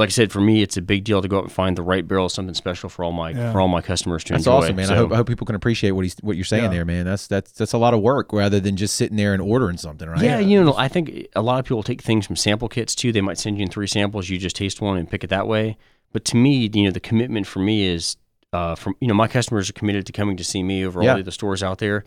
like 0.02 0.08
I 0.08 0.10
said, 0.10 0.32
for 0.32 0.40
me, 0.40 0.62
it's 0.62 0.76
a 0.76 0.82
big 0.82 1.04
deal 1.04 1.22
to 1.22 1.28
go 1.28 1.38
out 1.38 1.44
and 1.44 1.52
find 1.52 1.78
the 1.78 1.82
right 1.82 2.06
barrel, 2.06 2.28
something 2.28 2.54
special 2.54 2.88
for 2.88 3.04
all 3.04 3.12
my 3.12 3.30
Yeah. 3.30 3.52
for 3.52 3.60
all 3.60 3.68
my 3.68 3.80
customers 3.80 4.24
to 4.24 4.32
That's 4.32 4.46
enjoy. 4.46 4.58
awesome, 4.58 4.76
man. 4.76 4.90
I 4.90 4.96
hope, 4.96 5.12
I 5.12 5.16
hope 5.16 5.26
people 5.28 5.46
can 5.46 5.54
appreciate 5.56 5.92
what 5.92 6.04
he's 6.04 6.16
what 6.22 6.36
you're 6.36 6.44
saying 6.44 6.64
Yeah. 6.64 6.70
there, 6.70 6.84
man. 6.84 7.04
That's 7.06 7.26
that's 7.26 7.52
that's 7.52 7.72
a 7.72 7.78
lot 7.78 7.94
of 7.94 8.00
work 8.00 8.32
rather 8.32 8.60
than 8.60 8.76
just 8.76 8.96
sitting 8.96 9.16
there 9.16 9.32
and 9.32 9.40
ordering 9.40 9.76
something, 9.78 10.08
right? 10.08 10.20
Yeah, 10.22 10.38
you 10.40 10.62
know, 10.62 10.74
I 10.76 10.88
think 10.88 11.28
a 11.36 11.42
lot 11.42 11.58
of 11.60 11.64
people 11.64 11.82
take 11.82 12.02
things 12.02 12.26
from 12.26 12.36
sample 12.36 12.68
kits 12.68 12.94
too. 12.94 13.12
They 13.12 13.20
might 13.20 13.38
send 13.38 13.56
you 13.58 13.62
in 13.62 13.70
three 13.70 13.86
samples. 13.86 14.28
You 14.28 14.38
just 14.38 14.56
taste 14.56 14.80
one 14.80 14.96
and 14.98 15.08
pick 15.08 15.24
it 15.24 15.30
that 15.30 15.46
way. 15.46 15.76
But 16.12 16.24
to 16.26 16.36
me, 16.36 16.68
you 16.72 16.82
know, 16.84 16.90
the 16.90 17.00
commitment 17.00 17.46
for 17.46 17.60
me 17.60 17.84
is 17.86 18.16
uh, 18.52 18.74
from 18.74 18.94
you 19.00 19.08
know 19.08 19.14
my 19.14 19.28
customers 19.28 19.70
are 19.70 19.72
committed 19.72 20.04
to 20.06 20.12
coming 20.12 20.36
to 20.36 20.44
see 20.44 20.62
me 20.62 20.84
over 20.84 21.02
Yeah. 21.02 21.14
all 21.16 21.22
the 21.22 21.32
stores 21.32 21.62
out 21.62 21.78
there. 21.78 22.04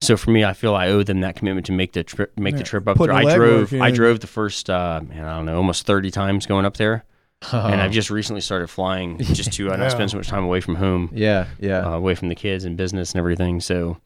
So 0.00 0.16
for 0.16 0.30
me, 0.32 0.42
I 0.44 0.52
feel 0.52 0.74
I 0.74 0.88
owe 0.88 1.04
them 1.04 1.20
that 1.20 1.36
commitment 1.36 1.66
to 1.66 1.72
make 1.72 1.92
the 1.92 2.02
trip 2.02 2.32
make 2.38 2.54
Yeah, 2.54 2.58
the 2.58 2.64
trip 2.64 2.88
up 2.88 2.96
put 2.96 3.08
there. 3.08 3.14
the 3.22 3.28
I 3.28 3.32
legwork 3.36 3.68
drove 3.68 3.82
I 3.82 3.90
drove 3.90 4.20
the 4.20 4.26
first 4.26 4.68
uh, 4.70 5.00
man 5.08 5.24
I 5.24 5.36
don't 5.36 5.46
know 5.46 5.56
almost 5.56 5.86
thirty 5.86 6.10
times 6.10 6.44
going 6.46 6.64
up 6.64 6.76
there, 6.76 7.04
Uh-huh. 7.50 7.68
and 7.72 7.80
I've 7.80 7.90
just 8.00 8.10
recently 8.10 8.40
started 8.40 8.68
flying 8.68 9.18
just 9.20 9.52
to 9.54 9.68
uh, 9.68 9.72
Yeah. 9.72 9.76
not 9.76 9.90
spend 9.92 10.10
so 10.10 10.16
much 10.16 10.28
time 10.28 10.44
away 10.44 10.60
from 10.60 10.76
home 10.76 11.10
yeah, 11.12 11.46
yeah. 11.58 11.86
uh, 11.86 11.90
away 11.96 12.14
from 12.14 12.28
the 12.28 12.34
kids 12.34 12.64
and 12.64 12.76
business 12.76 13.12
and 13.12 13.18
everything. 13.18 13.60
So, 13.60 13.98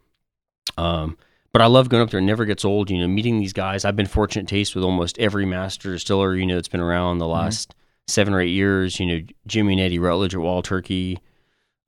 um, 0.79 1.17
but 1.53 1.63
I 1.63 1.67
love 1.67 1.89
going 1.89 2.03
up 2.03 2.11
there. 2.11 2.21
It 2.21 2.25
never 2.25 2.45
gets 2.45 2.65
old. 2.65 2.91
You 2.91 2.99
know, 3.01 3.09
meeting 3.09 3.39
these 3.39 3.53
guys. 3.53 3.85
I've 3.85 3.97
been 3.97 4.07
fortunate 4.07 4.47
to 4.49 4.55
taste 4.55 4.75
with 4.75 4.85
almost 4.85 5.19
every 5.19 5.47
master 5.47 5.93
distiller. 5.93 6.35
You 6.37 6.47
know, 6.47 6.55
that's 6.57 6.69
been 6.69 6.81
around 6.81 7.19
the 7.19 7.27
last 7.27 7.75
seven 8.09 8.35
or 8.35 8.41
eight 8.41 8.51
years. 8.51 9.01
You 9.01 9.07
know, 9.07 9.27
Jimmy 9.47 9.73
and 9.75 9.81
Eddie 9.81 9.99
Rutledge 9.99 10.35
at 10.35 10.41
Wild 10.41 10.65
Turkey. 10.67 11.19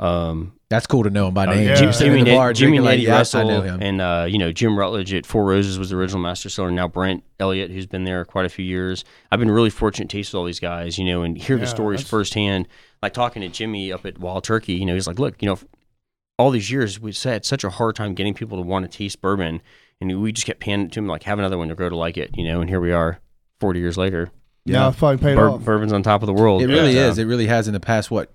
Um, 0.00 0.52
That's 0.68 0.86
cool 0.86 1.02
to 1.04 1.10
know 1.10 1.28
him 1.28 1.34
by 1.34 1.46
uh, 1.46 1.54
name. 1.54 1.66
yeah. 1.68 1.74
Jim 1.74 1.90
Jim- 1.92 2.00
Jimmy, 2.00 2.18
in 2.20 2.24
the 2.26 2.34
bar 2.36 2.52
Jimmy 2.52 2.70
drinking 2.78 2.84
like, 2.84 2.92
Eddie 2.94 3.02
yeah, 3.04 3.14
I 3.14 3.18
Russell, 3.18 3.48
know 3.48 3.62
him. 3.62 3.78
and 3.82 4.00
uh, 4.00 4.26
you 4.28 4.38
know 4.38 4.52
Jim 4.52 4.78
Rutledge 4.78 5.12
at 5.12 5.26
Four 5.26 5.44
Roses 5.46 5.78
was 5.78 5.90
the 5.90 5.96
original 5.96 6.22
master 6.22 6.48
distiller. 6.48 6.70
Now 6.70 6.86
Brent 6.86 7.24
Elliott, 7.40 7.70
who's 7.70 7.86
been 7.86 8.04
there 8.04 8.24
quite 8.24 8.46
a 8.46 8.48
few 8.48 8.64
years. 8.64 9.04
I've 9.32 9.40
been 9.40 9.50
really 9.50 9.70
fortunate 9.70 10.08
to 10.10 10.16
taste 10.16 10.32
with 10.32 10.38
all 10.38 10.44
these 10.44 10.60
guys, 10.60 10.98
you 10.98 11.04
know, 11.04 11.22
and 11.22 11.36
hear 11.36 11.56
Yeah, 11.56 11.62
the 11.62 11.66
stories 11.66 12.00
that's- 12.00 12.10
firsthand. 12.10 12.68
Like 13.02 13.12
talking 13.14 13.42
to 13.42 13.48
Jimmy 13.48 13.92
up 13.92 14.04
at 14.06 14.18
Wild 14.18 14.42
Turkey, 14.44 14.74
you 14.74 14.84
know, 14.84 14.94
he's 14.94 15.06
like, 15.06 15.18
look, 15.20 15.40
you 15.40 15.48
know, 15.48 15.58
all 16.38 16.50
these 16.50 16.70
years 16.70 17.00
we've 17.00 17.20
had 17.20 17.44
such 17.44 17.62
a 17.64 17.70
hard 17.70 17.94
time 17.96 18.14
getting 18.14 18.34
people 18.34 18.58
to 18.58 18.62
want 18.62 18.90
to 18.90 18.96
taste 18.98 19.20
bourbon, 19.20 19.60
and 20.00 20.20
we 20.20 20.32
just 20.32 20.46
kept 20.46 20.60
panning 20.60 20.86
it 20.86 20.92
to 20.92 21.00
them 21.00 21.06
like, 21.08 21.22
have 21.24 21.38
another 21.38 21.58
one 21.58 21.68
to 21.68 21.74
grow 21.76 21.88
to 21.88 21.96
like 21.96 22.16
it, 22.16 22.30
you 22.36 22.44
know, 22.44 22.60
and 22.60 22.68
here 22.70 22.80
we 22.80 22.92
are, 22.92 23.18
forty 23.60 23.80
years 23.80 23.96
later. 23.96 24.30
Now 24.66 24.88
it's 24.88 24.98
probably 24.98 25.18
paid 25.18 25.36
Bur- 25.36 25.48
off. 25.50 25.62
bourbon's 25.64 25.92
on 25.92 26.02
top 26.02 26.22
of 26.22 26.26
the 26.26 26.32
world. 26.34 26.60
It 26.62 26.66
really 26.66 26.94
But, 26.94 27.06
uh, 27.06 27.10
is. 27.10 27.18
It 27.18 27.24
really 27.24 27.46
has 27.46 27.66
in 27.68 27.72
the 27.72 27.80
past. 27.80 28.10
What 28.10 28.30
how, 28.30 28.34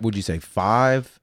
would 0.00 0.14
you 0.16 0.22
say? 0.22 0.38
Five? 0.38 1.18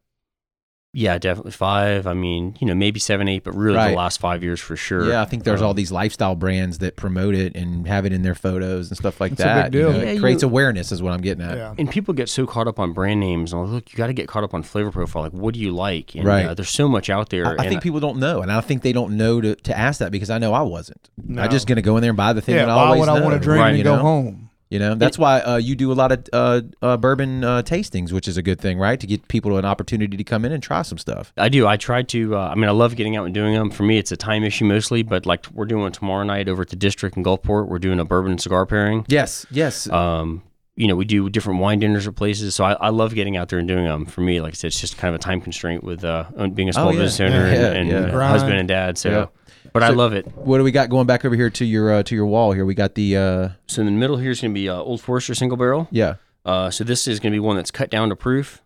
Yeah, 0.96 1.18
definitely 1.18 1.54
five. 1.54 2.06
I 2.06 2.14
mean, 2.14 2.56
you 2.60 2.68
know, 2.68 2.76
maybe 2.76 3.00
seven, 3.00 3.28
eight, 3.28 3.44
but 3.44 3.56
really 3.56 3.78
Right. 3.78 3.90
the 3.90 3.98
last 3.98 4.20
five 4.20 4.44
years 4.44 4.60
for 4.60 4.76
sure. 4.76 5.10
Yeah, 5.10 5.24
I 5.24 5.26
think 5.26 5.44
there's 5.44 5.60
Um, 5.60 5.70
all 5.70 5.74
these 5.74 5.92
lifestyle 5.92 6.36
brands 6.36 6.78
that 6.78 6.96
promote 6.98 7.34
it 7.34 7.56
and 7.56 7.88
have 7.88 8.06
it 8.06 8.14
in 8.14 8.22
their 8.22 8.36
photos 8.36 8.90
and 8.92 8.98
stuff 9.00 9.20
like 9.20 9.32
It's 9.32 9.42
a 9.42 9.44
that. 9.44 9.72
big 9.72 9.82
you 9.82 9.90
know, 9.90 9.98
Yeah, 9.98 10.04
it 10.10 10.14
you- 10.14 10.20
creates 10.22 10.44
awareness, 10.44 10.92
is 10.92 11.02
what 11.02 11.12
I'm 11.12 11.22
getting 11.22 11.44
at. 11.44 11.58
yeah. 11.58 11.74
and 11.80 11.90
people 11.90 12.14
get 12.14 12.30
so 12.30 12.46
caught 12.46 12.68
up 12.68 12.78
on 12.80 12.94
brand 12.94 13.20
names 13.20 13.54
and 13.54 13.68
look 13.72 13.92
you 13.92 13.98
got 13.98 14.06
to 14.06 14.14
get 14.14 14.28
caught 14.28 14.44
up 14.44 14.54
on 14.54 14.62
flavor 14.62 14.92
profile 14.92 15.24
like 15.24 15.32
what 15.34 15.56
do 15.56 15.60
you 15.60 15.72
like 15.72 16.14
and 16.14 16.26
Right. 16.26 16.46
uh, 16.46 16.54
there's 16.54 16.70
so 16.70 16.88
much 16.88 17.10
out 17.10 17.32
there 17.32 17.48
I, 17.48 17.50
I 17.50 17.56
and 17.56 17.70
think 17.70 17.82
people 17.82 18.00
don't 18.00 18.20
know, 18.20 18.44
and 18.44 18.52
I 18.52 18.62
think 18.62 18.84
they 18.84 18.94
don't 18.94 19.18
know 19.18 19.42
to, 19.42 19.56
to 19.56 19.76
ask 19.76 19.98
that 19.98 20.12
because 20.12 20.30
I 20.30 20.38
know 20.38 20.54
I 20.54 20.62
wasn't. 20.62 21.10
No. 21.26 21.42
I'm 21.42 21.50
just 21.50 21.66
gonna 21.66 21.82
go 21.82 21.98
in 21.98 22.02
there 22.02 22.12
and 22.12 22.18
buy 22.18 22.34
the 22.34 22.42
thing 22.42 22.54
Yeah, 22.54 22.66
that 22.68 22.72
I 22.72 22.76
why 22.76 22.84
always 22.86 23.00
would 23.00 23.10
I 23.10 23.20
want 23.20 23.34
to 23.34 23.40
drink 23.40 23.62
Right, 23.62 23.70
and 23.70 23.78
you 23.80 23.84
go 23.84 23.96
know? 23.96 24.02
home? 24.04 24.50
You 24.74 24.80
know, 24.80 24.96
that's 24.96 25.20
why 25.20 25.40
uh, 25.42 25.58
you 25.58 25.76
do 25.76 25.92
a 25.92 25.94
lot 25.94 26.12
of 26.12 26.26
uh, 26.34 26.62
uh, 26.82 26.98
bourbon 26.98 27.44
uh, 27.44 27.62
tastings, 27.62 28.12
which 28.12 28.28
is 28.28 28.38
a 28.38 28.42
good 28.42 28.60
thing, 28.60 28.80
right? 28.80 29.00
To 29.00 29.06
get 29.06 29.28
people 29.28 29.56
an 29.60 29.66
opportunity 29.66 30.18
to 30.18 30.24
come 30.24 30.46
in 30.46 30.52
and 30.52 30.64
try 30.64 30.82
some 30.82 30.98
stuff. 30.98 31.32
I 31.38 31.48
do 31.50 31.68
I 31.68 31.78
try 31.78 32.02
to 32.02 32.36
uh, 32.36 32.48
I 32.50 32.56
mean 32.56 32.68
I 32.68 32.72
love 32.72 32.96
getting 32.96 33.16
out 33.16 33.26
and 33.26 33.36
doing 33.36 33.54
them 33.54 33.70
for 33.70 33.84
me 33.84 34.00
it's 34.00 34.12
a 34.12 34.18
time 34.18 34.44
issue 34.44 34.66
mostly 34.66 35.04
but 35.04 35.28
like 35.28 35.46
we're 35.54 35.66
doing 35.66 35.86
it 35.86 35.94
tomorrow 35.94 36.24
night 36.24 36.50
over 36.50 36.64
at 36.64 36.70
the 36.70 36.76
district 36.76 37.16
in 37.18 37.24
Gulfport 37.24 37.68
we're 37.68 37.78
doing 37.78 38.00
a 38.00 38.06
bourbon 38.06 38.32
and 38.32 38.42
cigar 38.42 38.66
pairing 38.66 39.06
Yes, 39.08 39.46
yes. 39.52 39.88
um 39.92 40.42
you 40.76 40.88
know 40.88 40.96
we 40.96 41.06
do 41.06 41.30
different 41.30 41.60
wine 41.60 41.78
dinners 41.80 42.08
at 42.08 42.16
places 42.16 42.56
so 42.56 42.64
I, 42.64 42.74
I 42.74 42.90
love 42.90 43.14
getting 43.14 43.38
out 43.38 43.50
there 43.50 43.60
and 43.60 43.68
doing 43.68 43.86
them 43.86 44.08
for 44.08 44.22
me 44.22 44.42
like 44.42 44.54
I 44.54 44.56
said 44.56 44.68
it's 44.70 44.82
just 44.82 44.98
kind 44.98 45.14
of 45.14 45.20
a 45.22 45.24
time 45.24 45.40
constraint 45.40 45.84
with 45.84 46.04
uh 46.04 46.24
being 46.56 46.70
a 46.70 46.74
small 46.74 46.88
Oh, 46.88 46.92
yeah. 46.92 47.00
business 47.04 47.20
owner 47.32 47.46
Yeah, 47.48 47.68
and, 47.74 47.90
and 47.92 48.08
yeah. 48.10 48.18
uh, 48.18 48.28
husband 48.28 48.56
and 48.56 48.68
dad 48.68 48.98
so 48.98 49.30
Yeah. 49.74 49.80
but 49.80 49.84
I 49.84 49.90
love 49.90 50.14
it. 50.14 50.26
What 50.38 50.58
do 50.60 50.64
we 50.64 50.72
got 50.72 50.90
going 50.90 51.08
back 51.08 51.26
over 51.26 51.36
here 51.36 51.50
to 51.50 51.66
your 51.66 51.92
uh, 51.94 52.04
to 52.04 52.16
your 52.16 52.26
wall 52.26 52.52
here? 52.52 52.66
We 52.66 52.74
got 52.76 52.96
the 52.96 53.18
uh, 53.18 53.50
So 53.68 53.82
in 53.82 53.86
the 53.88 53.92
middle 53.92 54.18
here 54.18 54.32
is 54.32 54.42
going 54.42 54.54
to 54.54 54.60
be 54.60 54.70
uh, 54.70 54.76
Old 54.76 55.02
Forester 55.02 55.34
single 55.36 55.58
barrel. 55.58 55.88
yeah. 55.92 56.16
Uh, 56.46 56.70
so 56.70 56.84
this 56.84 57.08
is 57.08 57.20
going 57.22 57.32
to 57.32 57.36
be 57.36 57.40
one 57.40 57.56
that's 57.56 57.72
cut 57.72 57.90
down 57.90 58.10
to 58.10 58.16
proof. 58.18 58.62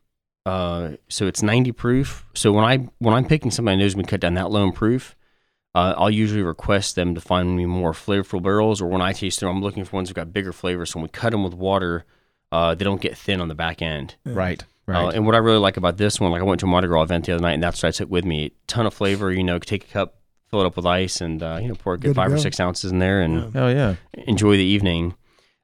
Uh, 0.47 0.93
so 1.09 1.27
it's 1.27 1.43
90 1.43 1.71
proof. 1.73 2.25
So 2.33 2.51
when 2.51 2.63
I 2.63 2.87
when 2.99 3.13
I'm 3.13 3.25
picking 3.25 3.51
somebody 3.51 3.73
I 3.73 3.77
know 3.77 3.83
has 3.83 3.93
been 3.95 4.05
cut 4.05 4.19
down 4.19 4.33
that 4.35 4.49
low 4.49 4.63
in 4.63 4.71
proof, 4.71 5.15
uh, 5.75 5.93
I'll 5.97 6.09
usually 6.09 6.41
request 6.41 6.95
them 6.95 7.13
to 7.15 7.21
find 7.21 7.55
me 7.55 7.65
more 7.67 7.91
flavorful 7.91 8.41
barrels. 8.41 8.81
Or 8.81 8.87
when 8.87 9.01
I 9.01 9.13
taste 9.13 9.41
them, 9.41 9.49
I'm 9.49 9.61
looking 9.61 9.85
for 9.85 9.95
ones 9.97 10.07
that 10.09 10.15
got 10.15 10.33
bigger 10.33 10.51
flavors. 10.53 10.89
So 10.91 10.99
when 10.99 11.03
we 11.03 11.09
cut 11.09 11.31
them 11.31 11.43
with 11.43 11.53
water, 11.53 12.05
uh, 12.51 12.73
they 12.75 12.83
don't 12.85 13.01
get 13.01 13.15
thin 13.17 13.41
on 13.41 13.47
the 13.47 13.55
back 13.55 13.81
end. 13.81 14.15
Right. 14.25 14.61
Uh, 14.63 14.65
Right. 14.93 15.13
and 15.13 15.25
what 15.25 15.35
I 15.35 15.39
really 15.39 15.57
like 15.59 15.75
about 15.75 15.97
this 15.97 16.17
one, 16.19 16.31
like 16.31 16.41
I 16.41 16.45
went 16.45 16.61
to 16.61 16.65
a 16.65 16.69
Mardi 16.69 16.87
Gras 16.87 17.03
event 17.03 17.25
the 17.25 17.33
other 17.33 17.41
night, 17.41 17.53
and 17.55 17.61
that's 17.61 17.83
what 17.83 17.89
I 17.89 17.91
took 17.91 18.09
with 18.09 18.23
me. 18.23 18.53
ton 18.67 18.85
of 18.85 18.93
flavor. 18.93 19.31
You 19.33 19.43
know, 19.43 19.59
take 19.59 19.83
a 19.83 19.87
cup, 19.87 20.15
fill 20.49 20.61
it 20.61 20.65
up 20.65 20.75
with 20.75 20.85
ice, 20.85 21.21
and 21.21 21.41
uh, 21.43 21.59
you 21.61 21.67
know, 21.67 21.75
pour 21.75 21.93
a 21.93 21.97
good 21.97 22.07
Good 22.09 22.13
to 22.13 22.15
five 22.15 22.31
or 22.33 22.37
six 22.37 22.59
ounces 22.59 22.91
in 22.91 22.99
there, 22.99 23.21
and 23.21 23.55
oh 23.55 23.67
yeah. 23.69 23.95
enjoy 24.27 24.57
the 24.57 24.63
evening. 24.63 25.15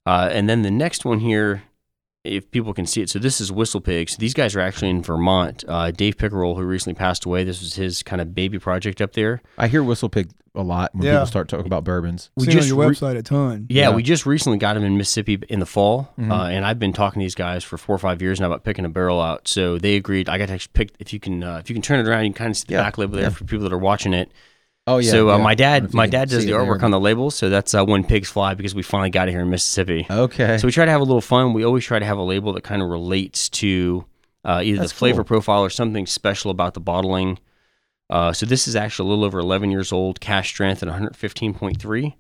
Uh, 0.06 0.30
and 0.32 0.50
then 0.50 0.64
the 0.64 0.72
next 0.72 1.06
one 1.06 1.20
here, 1.20 1.64
if 2.26 2.50
people 2.52 2.74
can 2.74 2.86
see 2.86 3.02
it, 3.02 3.10
so 3.10 3.20
this 3.20 3.40
is 3.40 3.52
Whistle 3.52 3.80
Pig. 3.82 4.10
So 4.10 4.18
these 4.20 4.34
guys 4.34 4.56
are 4.56 4.60
actually 4.60 4.90
in 4.90 5.02
Vermont. 5.02 5.64
Uh, 5.68 5.92
Dave 5.92 6.18
Pickerell, 6.18 6.56
who 6.58 6.64
recently 6.64 6.94
passed 6.96 7.26
away, 7.26 7.44
this 7.44 7.62
was 7.62 7.76
his 7.76 8.04
kind 8.04 8.22
of 8.22 8.34
baby 8.36 8.60
project 8.60 9.02
up 9.02 9.14
there. 9.14 9.42
I 9.58 9.68
hear 9.68 9.82
Whistle 9.84 10.10
Pig 10.10 10.30
a 10.56 10.62
lot 10.62 10.94
when 10.94 11.04
Yeah. 11.06 11.14
people 11.14 11.26
start 11.28 11.48
talking 11.48 11.66
about 11.66 11.84
bourbons. 11.84 12.30
We 12.36 12.46
Seen 12.46 12.52
just 12.54 12.70
on 12.72 12.78
your 12.78 12.88
re- 12.88 12.94
website 12.96 13.18
a 13.18 13.24
ton. 13.24 13.66
Yeah, 13.70 13.90
Yeah. 13.90 13.96
we 13.96 14.04
just 14.04 14.26
recently 14.26 14.58
got 14.60 14.78
him 14.78 14.84
in 14.84 14.98
Mississippi 14.98 15.40
in 15.50 15.60
the 15.60 15.66
fall, 15.66 16.14
Mhm. 16.20 16.32
uh, 16.32 16.44
and 16.50 16.64
I've 16.66 16.78
been 16.80 16.94
talking 16.94 17.22
to 17.22 17.24
these 17.26 17.34
guys 17.34 17.64
for 17.64 17.78
four 17.78 17.96
or 17.96 18.00
five 18.00 18.22
years 18.22 18.40
now 18.40 18.48
about 18.48 18.64
picking 18.64 18.86
a 18.86 18.90
barrel 18.90 19.20
out. 19.20 19.48
So 19.48 19.78
they 19.80 19.96
agreed. 19.96 20.30
I 20.30 20.38
got 20.38 20.48
to 20.50 20.54
actually 20.54 20.72
pick 20.74 20.92
if 21.00 21.12
you 21.14 21.20
can 21.20 21.44
uh, 21.44 21.58
if 21.58 21.70
you 21.70 21.74
can 21.76 21.82
turn 21.82 22.00
it 22.00 22.08
around, 22.08 22.26
you 22.26 22.30
can 22.32 22.38
kind 22.38 22.52
of 22.52 22.58
see 22.58 22.66
the 22.68 22.74
Yeah, 22.76 22.84
back 22.84 22.98
label 22.98 23.16
there 23.16 23.24
yeah. 23.24 23.30
for 23.30 23.46
people 23.46 23.64
that 23.64 23.74
are 23.74 23.78
watching 23.80 24.14
it. 24.14 24.32
Oh 24.86 24.98
yeah. 24.98 25.12
so 25.12 25.30
uh, 25.30 25.38
yeah. 25.38 25.44
my 25.44 25.52
I 25.52 25.56
don't 25.56 25.84
know 25.84 25.88
dad 25.88 25.94
my 25.94 26.08
dad 26.08 26.30
does 26.30 26.46
the 26.46 26.52
there, 26.52 26.60
artwork 26.60 26.84
on 26.84 26.92
the 26.92 27.00
labels, 27.00 27.36
so 27.36 27.50
that's 27.50 27.74
uh, 27.74 27.86
when 27.86 28.04
pigs 28.04 28.30
fly 28.30 28.54
because 28.54 28.76
we 28.76 28.84
finally 28.84 29.10
got 29.10 29.28
it 29.30 29.32
here 29.32 29.42
in 29.42 29.50
Mississippi. 29.50 30.06
Okay. 30.10 30.58
So 30.58 30.68
we 30.68 30.72
try 30.72 30.86
to 30.86 30.92
have 30.92 31.02
a 31.02 31.06
little 31.06 31.22
fun. 31.22 31.54
We 31.54 31.64
always 31.64 31.86
try 31.86 32.00
to 32.00 32.06
have 32.06 32.18
a 32.18 32.24
label 32.24 32.54
that 32.54 32.64
kind 32.64 32.82
of 32.82 32.90
relates 32.90 33.48
to 33.50 34.06
uh, 34.44 34.62
either 34.64 34.80
That's 34.80 34.92
the 34.92 34.98
flavor 34.98 35.24
cool. 35.24 35.40
profile 35.40 35.62
or 35.62 35.70
something 35.70 36.06
special 36.06 36.52
about 36.52 36.74
the 36.74 36.82
bottling. 36.82 37.40
Uh, 38.10 38.34
so 38.34 38.46
this 38.46 38.68
is 38.68 38.76
actually 38.76 39.08
a 39.08 39.10
little 39.10 39.24
over 39.24 39.40
11 39.40 39.72
years 39.72 39.92
old, 39.92 40.20
cask 40.20 40.50
strength 40.50 40.84
at 40.84 40.90
115.3. 40.90 42.14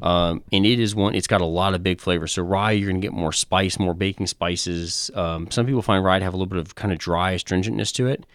Um, 0.00 0.42
and 0.50 0.66
it 0.66 0.80
is 0.80 0.94
one. 0.94 1.14
It's 1.14 1.28
got 1.28 1.40
a 1.40 1.46
lot 1.46 1.74
of 1.74 1.82
big 1.82 2.00
flavor. 2.00 2.26
So 2.26 2.42
rye, 2.42 2.72
you're 2.72 2.88
gonna 2.88 3.00
get 3.00 3.12
more 3.12 3.32
spice, 3.32 3.78
more 3.78 3.94
baking 3.94 4.26
spices. 4.26 5.10
Um, 5.14 5.50
some 5.50 5.64
people 5.64 5.82
find 5.82 6.04
rye 6.04 6.18
to 6.18 6.24
have 6.24 6.34
a 6.34 6.36
little 6.36 6.48
bit 6.48 6.58
of 6.58 6.74
kind 6.74 6.92
of 6.92 6.98
dry 6.98 7.34
astringentness 7.34 7.92
to 7.94 8.08
it. 8.08 8.26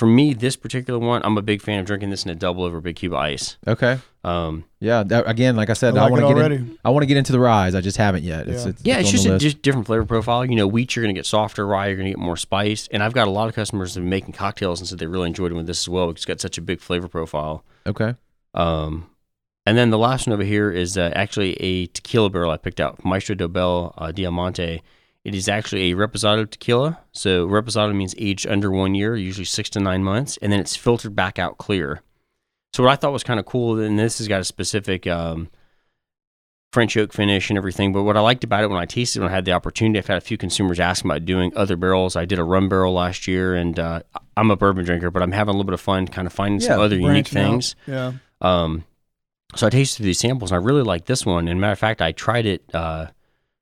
For 0.00 0.06
me, 0.06 0.32
this 0.32 0.56
particular 0.56 0.98
one, 0.98 1.20
I'm 1.26 1.36
a 1.36 1.42
big 1.42 1.60
fan 1.60 1.78
of 1.78 1.84
drinking 1.84 2.08
this 2.08 2.24
in 2.24 2.30
a 2.30 2.34
double 2.34 2.64
over 2.64 2.78
a 2.78 2.80
big 2.80 2.96
cube 2.96 3.12
of 3.12 3.18
ice. 3.18 3.58
okay. 3.68 3.98
Um, 4.24 4.64
Yeah. 4.78 5.02
That, 5.02 5.28
again, 5.28 5.56
like 5.56 5.68
I 5.68 5.74
said, 5.74 5.94
I 5.94 6.06
I, 6.06 6.10
want 6.10 6.22
to 6.22 6.34
get 6.34 6.52
in, 6.52 6.78
I 6.82 6.88
want 6.88 7.02
to 7.02 7.06
get 7.06 7.18
into 7.18 7.32
the 7.32 7.38
rise. 7.38 7.74
I 7.74 7.82
just 7.82 7.98
haven't 7.98 8.22
yet. 8.22 8.48
It's, 8.48 8.64
Yeah. 8.64 8.70
it's, 8.70 8.82
Yeah, 8.82 8.98
it's 9.00 9.08
on 9.08 9.12
just 9.12 9.26
a 9.26 9.38
just 9.38 9.60
different 9.60 9.86
flavor 9.86 10.06
profile. 10.06 10.46
You 10.46 10.56
know, 10.56 10.66
wheat 10.66 10.96
you're 10.96 11.02
going 11.02 11.14
to 11.14 11.18
get 11.18 11.26
softer, 11.26 11.66
rye 11.66 11.88
you're 11.88 11.96
going 11.96 12.06
to 12.06 12.12
get 12.12 12.18
more 12.18 12.38
spice. 12.38 12.88
And 12.90 13.02
I've 13.02 13.12
got 13.12 13.28
a 13.28 13.30
lot 13.30 13.50
of 13.50 13.54
customers 13.54 13.92
that 13.92 14.00
have 14.00 14.04
been 14.04 14.08
making 14.08 14.32
cocktails 14.32 14.80
and 14.80 14.88
said 14.88 15.00
they 15.00 15.06
really 15.06 15.26
enjoyed 15.26 15.52
it 15.52 15.54
with 15.54 15.66
this 15.66 15.82
as 15.82 15.88
well 15.90 16.06
because 16.06 16.20
it's 16.20 16.24
got 16.24 16.40
such 16.40 16.56
a 16.56 16.62
big 16.62 16.80
flavor 16.80 17.06
profile. 17.06 17.62
okay. 17.86 18.14
Um, 18.54 19.06
and 19.66 19.76
then 19.76 19.90
the 19.90 19.98
last 19.98 20.26
one 20.26 20.32
over 20.32 20.44
here 20.44 20.70
is 20.70 20.96
uh, 20.96 21.12
actually 21.14 21.56
a 21.60 21.88
tequila 21.88 22.30
barrel 22.30 22.50
I 22.50 22.56
picked 22.56 22.80
out, 22.80 23.04
Maestro 23.04 23.36
Dobel 23.36 23.92
uh, 23.98 24.12
Diamante. 24.12 24.80
It 25.24 25.34
is 25.34 25.48
actually 25.48 25.90
a 25.92 25.96
reposado 25.96 26.48
tequila. 26.48 26.98
So 27.12 27.46
reposado 27.46 27.94
means 27.94 28.14
aged 28.16 28.46
under 28.46 28.70
one 28.70 28.94
year, 28.94 29.16
usually 29.16 29.44
six 29.44 29.68
to 29.70 29.80
nine 29.80 30.02
months, 30.02 30.38
and 30.38 30.52
then 30.52 30.60
it's 30.60 30.76
filtered 30.76 31.14
back 31.14 31.38
out 31.38 31.58
clear. 31.58 32.00
So 32.72 32.84
what 32.84 32.92
I 32.92 32.96
thought 32.96 33.12
was 33.12 33.24
kind 33.24 33.38
of 33.40 33.46
cool, 33.46 33.78
and 33.80 33.98
this 33.98 34.18
has 34.18 34.28
got 34.28 34.40
a 34.40 34.44
specific 34.44 35.06
um, 35.06 35.50
French 36.72 36.96
oak 36.96 37.12
finish 37.12 37.50
and 37.50 37.58
everything. 37.58 37.92
But 37.92 38.04
what 38.04 38.16
I 38.16 38.20
liked 38.20 38.44
about 38.44 38.64
it 38.64 38.70
when 38.70 38.78
I 38.78 38.86
tasted, 38.86 39.18
it, 39.18 39.22
when 39.22 39.30
I 39.30 39.34
had 39.34 39.44
the 39.44 39.52
opportunity, 39.52 39.98
I've 39.98 40.06
had 40.06 40.18
a 40.18 40.22
few 40.22 40.38
consumers 40.38 40.80
ask 40.80 41.04
about 41.04 41.24
doing 41.24 41.52
other 41.56 41.76
barrels. 41.76 42.16
I 42.16 42.24
did 42.24 42.38
a 42.38 42.44
rum 42.44 42.68
barrel 42.68 42.94
last 42.94 43.26
year, 43.26 43.54
and 43.54 43.78
uh, 43.78 44.02
I'm 44.36 44.50
a 44.50 44.56
bourbon 44.56 44.84
drinker, 44.84 45.10
but 45.10 45.22
I'm 45.22 45.32
having 45.32 45.50
a 45.50 45.52
little 45.52 45.64
bit 45.64 45.74
of 45.74 45.80
fun, 45.80 46.06
kind 46.06 46.26
of 46.26 46.32
finding 46.32 46.60
some 46.60 46.80
other 46.80 46.96
unique 46.96 47.30
Branching 47.30 47.38
out. 47.38 47.50
things. 47.50 47.76
Yeah. 47.86 48.12
Um, 48.40 48.84
so 49.56 49.66
I 49.66 49.70
tasted 49.70 50.04
these 50.04 50.20
samples, 50.20 50.52
and 50.52 50.62
I 50.62 50.64
really 50.64 50.82
like 50.82 51.06
this 51.06 51.26
one. 51.26 51.48
And 51.48 51.60
matter 51.60 51.72
of 51.72 51.78
fact, 51.78 52.00
I 52.00 52.12
tried 52.12 52.46
it, 52.46 52.62
uh, 52.72 53.08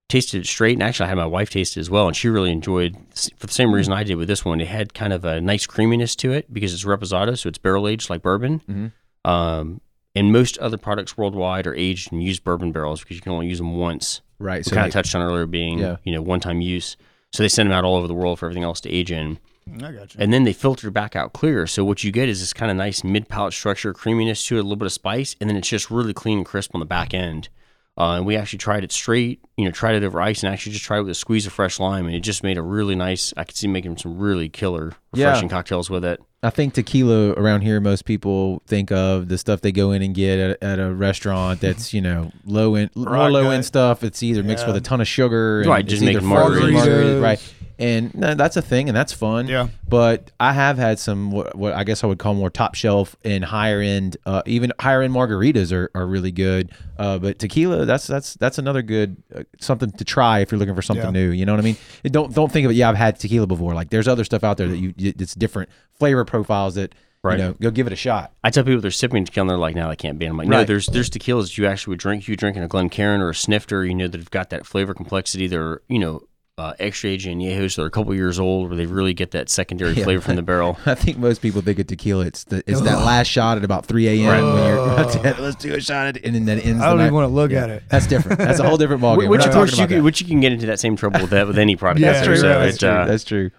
tasted 0.08 0.40
it 0.40 0.46
straight, 0.46 0.72
and 0.74 0.82
actually 0.82 1.04
I 1.04 1.08
had 1.10 1.18
my 1.18 1.26
wife 1.26 1.50
taste 1.50 1.76
it 1.76 1.80
as 1.80 1.90
well, 1.90 2.06
and 2.06 2.16
she 2.16 2.28
really 2.28 2.50
enjoyed 2.50 2.96
for 3.36 3.46
the 3.46 3.52
same 3.52 3.72
reason 3.74 3.92
I 3.92 4.04
did 4.04 4.16
with 4.16 4.28
this 4.28 4.44
one. 4.44 4.60
It 4.60 4.68
had 4.68 4.94
kind 4.94 5.12
of 5.12 5.24
a 5.24 5.40
nice 5.40 5.66
creaminess 5.66 6.16
to 6.16 6.32
it 6.32 6.52
because 6.52 6.72
it's 6.72 6.84
reposado, 6.84 7.36
so 7.36 7.48
it's 7.48 7.58
barrel 7.58 7.86
aged 7.86 8.08
like 8.10 8.22
bourbon. 8.22 8.60
Mhm. 8.68 8.92
Um, 9.30 9.80
and 10.14 10.32
most 10.32 10.56
other 10.58 10.78
products 10.78 11.16
worldwide 11.18 11.66
are 11.66 11.74
aged 11.74 12.12
in 12.12 12.20
used 12.20 12.42
bourbon 12.42 12.72
barrels 12.72 13.00
because 13.00 13.16
you 13.16 13.20
can 13.22 13.32
only 13.32 13.46
use 13.48 13.58
them 13.58 13.76
once. 13.76 14.22
Right. 14.38 14.58
We 14.60 14.62
So 14.64 14.70
kind 14.74 14.84
they- 14.84 14.88
of 14.88 14.92
touched 14.94 15.14
on 15.14 15.22
earlier 15.22 15.46
being 15.46 15.78
Yeah. 15.78 15.96
you 16.04 16.12
know 16.12 16.22
one 16.22 16.40
time 16.40 16.60
use. 16.60 16.96
So 17.32 17.42
they 17.42 17.48
send 17.48 17.68
them 17.70 17.76
out 17.76 17.84
all 17.84 17.96
over 17.96 18.06
the 18.08 18.14
world 18.14 18.38
for 18.38 18.46
everything 18.46 18.64
else 18.64 18.80
to 18.80 18.90
age 18.90 19.12
in 19.12 19.38
I 19.82 19.92
got 19.92 20.14
you. 20.14 20.20
and 20.20 20.32
then 20.32 20.44
they 20.44 20.54
filter 20.54 20.90
back 20.90 21.14
out 21.14 21.34
clear. 21.34 21.66
So 21.66 21.84
what 21.84 22.02
you 22.02 22.10
get 22.10 22.30
is 22.30 22.40
this 22.40 22.54
kind 22.54 22.70
of 22.70 22.76
nice 22.78 23.04
mid 23.04 23.28
palate 23.28 23.52
structure, 23.52 23.92
creaminess 23.92 24.46
to 24.46 24.56
it, 24.56 24.60
a 24.60 24.62
little 24.62 24.76
bit 24.76 24.86
of 24.86 24.92
spice, 24.92 25.36
and 25.38 25.50
then 25.50 25.56
it's 25.58 25.68
just 25.68 25.90
really 25.90 26.14
clean 26.14 26.38
and 26.38 26.46
crisp 26.46 26.70
on 26.74 26.78
the 26.80 26.86
back 26.86 27.12
end. 27.12 27.50
Uh, 27.98 28.14
and 28.14 28.26
we 28.26 28.36
actually 28.36 28.60
tried 28.60 28.84
it 28.84 28.92
straight, 28.92 29.40
you 29.56 29.64
know, 29.64 29.72
tried 29.72 29.96
it 29.96 30.04
over 30.04 30.20
ice, 30.20 30.44
and 30.44 30.52
actually 30.52 30.70
just 30.70 30.84
tried 30.84 30.98
it 30.98 31.02
with 31.02 31.10
a 31.10 31.14
squeeze 31.14 31.46
of 31.46 31.52
fresh 31.52 31.80
lime, 31.80 32.06
and 32.06 32.14
it 32.14 32.20
just 32.20 32.44
made 32.44 32.56
a 32.56 32.62
really 32.62 32.94
nice. 32.94 33.34
I 33.36 33.42
could 33.42 33.56
see 33.56 33.66
making 33.66 33.96
some 33.98 34.18
really 34.18 34.48
killer, 34.48 34.92
Yeah. 35.14 35.26
refreshing 35.26 35.48
cocktails 35.48 35.88
with 35.90 36.04
it. 36.04 36.20
I 36.42 36.50
think 36.50 36.74
tequila 36.74 37.30
around 37.32 37.62
here, 37.62 37.80
most 37.80 38.04
people 38.04 38.62
think 38.66 38.92
of 38.92 39.28
the 39.28 39.38
stuff 39.38 39.60
they 39.60 39.72
go 39.72 39.90
in 39.92 40.02
and 40.02 40.14
get 40.14 40.38
at, 40.38 40.62
at 40.62 40.78
a 40.78 40.92
restaurant 40.94 41.60
that's 41.60 41.92
you 41.92 42.00
know 42.00 42.30
low 42.44 42.74
end, 42.76 42.90
more 42.94 43.30
low 43.30 43.50
end 43.50 43.64
stuff. 43.64 44.04
It's 44.04 44.22
either 44.22 44.42
mixed 44.42 44.64
Yeah. 44.64 44.72
with 44.72 44.76
a 44.76 44.80
ton 44.86 45.00
of 45.00 45.08
sugar, 45.08 45.60
and 45.62 45.68
Right, 45.70 45.84
just 45.86 46.02
either 46.02 46.20
making 46.20 46.28
flavors, 46.28 46.62
margaritas. 46.84 47.22
right? 47.22 47.54
And 47.80 48.12
no, 48.12 48.34
that's 48.34 48.56
a 48.56 48.62
thing, 48.62 48.88
and 48.88 48.96
that's 48.96 49.12
fun. 49.12 49.46
Yeah. 49.46 49.68
But 49.88 50.32
I 50.40 50.52
have 50.52 50.78
had 50.78 50.98
some 50.98 51.30
what, 51.30 51.54
what 51.54 51.74
I 51.74 51.84
guess 51.84 52.02
I 52.02 52.08
would 52.08 52.18
call 52.18 52.34
more 52.34 52.50
top 52.50 52.74
shelf 52.74 53.14
and 53.24 53.44
higher 53.44 53.80
end, 53.80 54.16
uh, 54.26 54.42
even 54.46 54.72
higher 54.80 55.00
end 55.00 55.14
margaritas 55.14 55.72
are, 55.72 55.88
are 55.94 56.04
really 56.04 56.32
good. 56.32 56.72
Uh, 56.98 57.18
but 57.18 57.38
tequila, 57.38 57.84
that's 57.84 58.08
that's 58.08 58.34
that's 58.34 58.58
another 58.58 58.82
good 58.82 59.22
uh, 59.32 59.44
something 59.60 59.92
to 59.92 60.04
try 60.04 60.40
if 60.40 60.50
you're 60.50 60.58
looking 60.58 60.74
for 60.74 60.82
something 60.82 61.04
Yeah. 61.06 61.10
new. 61.12 61.30
You 61.30 61.46
know 61.46 61.52
what 61.52 61.60
I 61.60 61.62
mean? 61.62 61.76
It 62.02 62.10
don't 62.10 62.34
don't 62.34 62.50
think 62.50 62.64
of 62.64 62.72
it. 62.72 62.74
Yeah, 62.74 62.88
I've 62.90 62.96
had 62.96 63.20
tequila 63.20 63.46
before. 63.46 63.74
Like 63.74 63.90
there's 63.90 64.08
other 64.08 64.24
stuff 64.24 64.42
out 64.42 64.56
there 64.56 64.66
that 64.66 64.76
you 64.78 64.92
it's 64.98 65.34
different 65.34 65.68
flavor 65.98 66.24
profiles 66.24 66.74
that 66.76 66.94
Right. 67.22 67.38
you 67.38 67.44
know 67.46 67.54
go 67.60 67.70
give 67.72 67.86
it 67.88 67.92
a 67.92 67.96
shot. 67.96 68.32
I 68.44 68.50
tell 68.50 68.62
people 68.62 68.80
they're 68.80 68.92
sipping 68.92 69.24
tequila, 69.24 69.42
and 69.44 69.50
they're 69.50 69.58
like, 69.58 69.74
"No, 69.74 69.90
I 69.90 69.96
can't 69.96 70.18
be." 70.20 70.26
I'm 70.26 70.36
like, 70.36 70.46
"No, 70.46 70.58
Right. 70.58 70.66
there's 70.66 70.86
there's 70.86 71.10
tequilas 71.10 71.42
that 71.44 71.58
you 71.58 71.66
actually 71.66 71.92
would 71.92 71.98
drink. 71.98 72.28
You 72.28 72.36
drink 72.36 72.56
in 72.56 72.62
a 72.62 72.68
Glencairn 72.68 73.20
or 73.20 73.30
a 73.30 73.34
Snifter, 73.34 73.84
you 73.84 73.94
know, 73.94 74.06
that 74.06 74.18
have 74.18 74.30
got 74.30 74.50
that 74.50 74.64
flavor 74.66 74.94
complexity. 74.94 75.48
They're 75.48 75.80
you 75.88 75.98
know 75.98 76.22
uh, 76.58 76.74
extra 76.80 77.10
aged 77.10 77.28
añejos 77.28 77.74
that 77.76 77.82
are 77.82 77.86
a 77.86 77.90
couple 77.90 78.12
years 78.14 78.38
old, 78.38 78.68
where 78.68 78.76
they 78.76 78.86
really 78.86 79.14
get 79.14 79.32
that 79.32 79.48
secondary 79.48 79.92
Yeah. 79.96 80.04
flavor 80.04 80.20
from 80.22 80.36
the 80.36 80.42
barrel. 80.42 80.78
I 80.86 80.94
think 80.94 81.18
most 81.18 81.42
people 81.42 81.60
think 81.60 81.80
of 81.80 81.88
tequila. 81.88 82.26
It's 82.26 82.44
the 82.44 82.62
it's 82.68 82.80
that 82.82 82.98
last 83.04 83.26
shot 83.26 83.58
at 83.58 83.64
about 83.64 83.86
3 83.86 84.06
a.m. 84.08 84.44
when 84.54 84.64
you're 84.66 84.78
about 84.78 85.12
to, 85.12 85.20
let's 85.42 85.56
do 85.56 85.74
a 85.74 85.80
shot 85.80 86.06
at 86.06 86.16
it, 86.18 86.24
and 86.24 86.34
then 86.36 86.44
that 86.46 86.64
ends. 86.64 86.80
I 86.80 86.88
don't 86.88 86.98
night. 86.98 87.04
even 87.06 87.14
want 87.14 87.28
to 87.30 87.34
look 87.34 87.50
Yeah. 87.50 87.64
at 87.64 87.70
it. 87.70 87.82
That's 87.88 88.06
different. 88.06 88.38
That's 88.38 88.60
a 88.60 88.64
whole 88.66 88.76
different 88.76 89.02
ballgame. 89.02 89.18
We're 89.18 89.28
Which 89.28 89.44
of 89.44 89.52
course 89.52 89.76
you 89.76 89.86
can, 89.88 90.04
which 90.04 90.20
you 90.20 90.26
can 90.28 90.38
get 90.40 90.52
into 90.52 90.66
that 90.66 90.78
same 90.78 90.94
trouble 90.96 91.20
with 91.20 91.30
that 91.30 91.48
with 91.48 91.58
any 91.58 91.74
product. 91.74 92.00
Yeah, 92.00 92.10
out 92.10 92.12
there. 92.14 92.24
true. 92.26 92.36
So 92.36 92.48
That's 92.48 92.76
it, 92.76 92.78
true. 92.80 92.88
uh, 92.88 93.06
That's 93.06 93.24
true. 93.24 93.50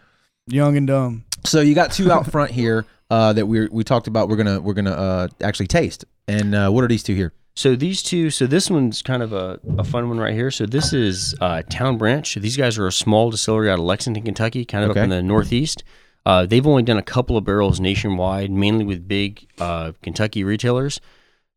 Young 0.47 0.77
and 0.77 0.87
dumb. 0.87 1.25
So 1.45 1.61
you 1.61 1.73
got 1.75 1.91
two 1.91 2.11
out 2.11 2.29
front 2.31 2.51
here 2.51 2.85
uh, 3.09 3.33
that 3.33 3.45
we 3.45 3.67
we 3.69 3.83
talked 3.83 4.07
about. 4.07 4.29
We're 4.29 4.35
gonna 4.37 4.59
we're 4.59 4.73
gonna 4.73 4.91
uh, 4.91 5.27
actually 5.41 5.67
taste. 5.67 6.05
And 6.27 6.53
uh, 6.53 6.69
what 6.69 6.83
are 6.83 6.87
these 6.87 7.03
two 7.03 7.15
here? 7.15 7.33
So 7.55 7.75
these 7.75 8.01
two, 8.01 8.29
so 8.29 8.47
this 8.47 8.69
one's 8.69 9.01
kind 9.01 9.21
of 9.21 9.33
a, 9.33 9.59
a 9.77 9.83
fun 9.83 10.07
one 10.07 10.17
right 10.19 10.33
here. 10.33 10.49
So 10.51 10.65
this 10.65 10.93
is 10.93 11.35
uh, 11.41 11.63
Town 11.69 11.97
Branch. 11.97 12.35
These 12.35 12.55
guys 12.55 12.77
are 12.77 12.87
a 12.87 12.91
small 12.91 13.31
distillery 13.31 13.69
out 13.69 13.79
of 13.79 13.85
Lexington, 13.85 14.23
Kentucky, 14.23 14.63
kind 14.63 14.85
of 14.85 14.91
Okay. 14.91 15.01
up 15.01 15.03
in 15.05 15.09
the 15.09 15.21
northeast. 15.21 15.83
Uh, 16.25 16.45
they've 16.45 16.65
only 16.65 16.83
done 16.83 16.97
a 16.97 17.01
couple 17.03 17.35
of 17.35 17.43
barrels 17.43 17.79
nationwide, 17.81 18.51
mainly 18.51 18.85
with 18.85 19.07
big 19.07 19.47
uh, 19.59 19.91
Kentucky 20.01 20.43
retailers. 20.43 21.01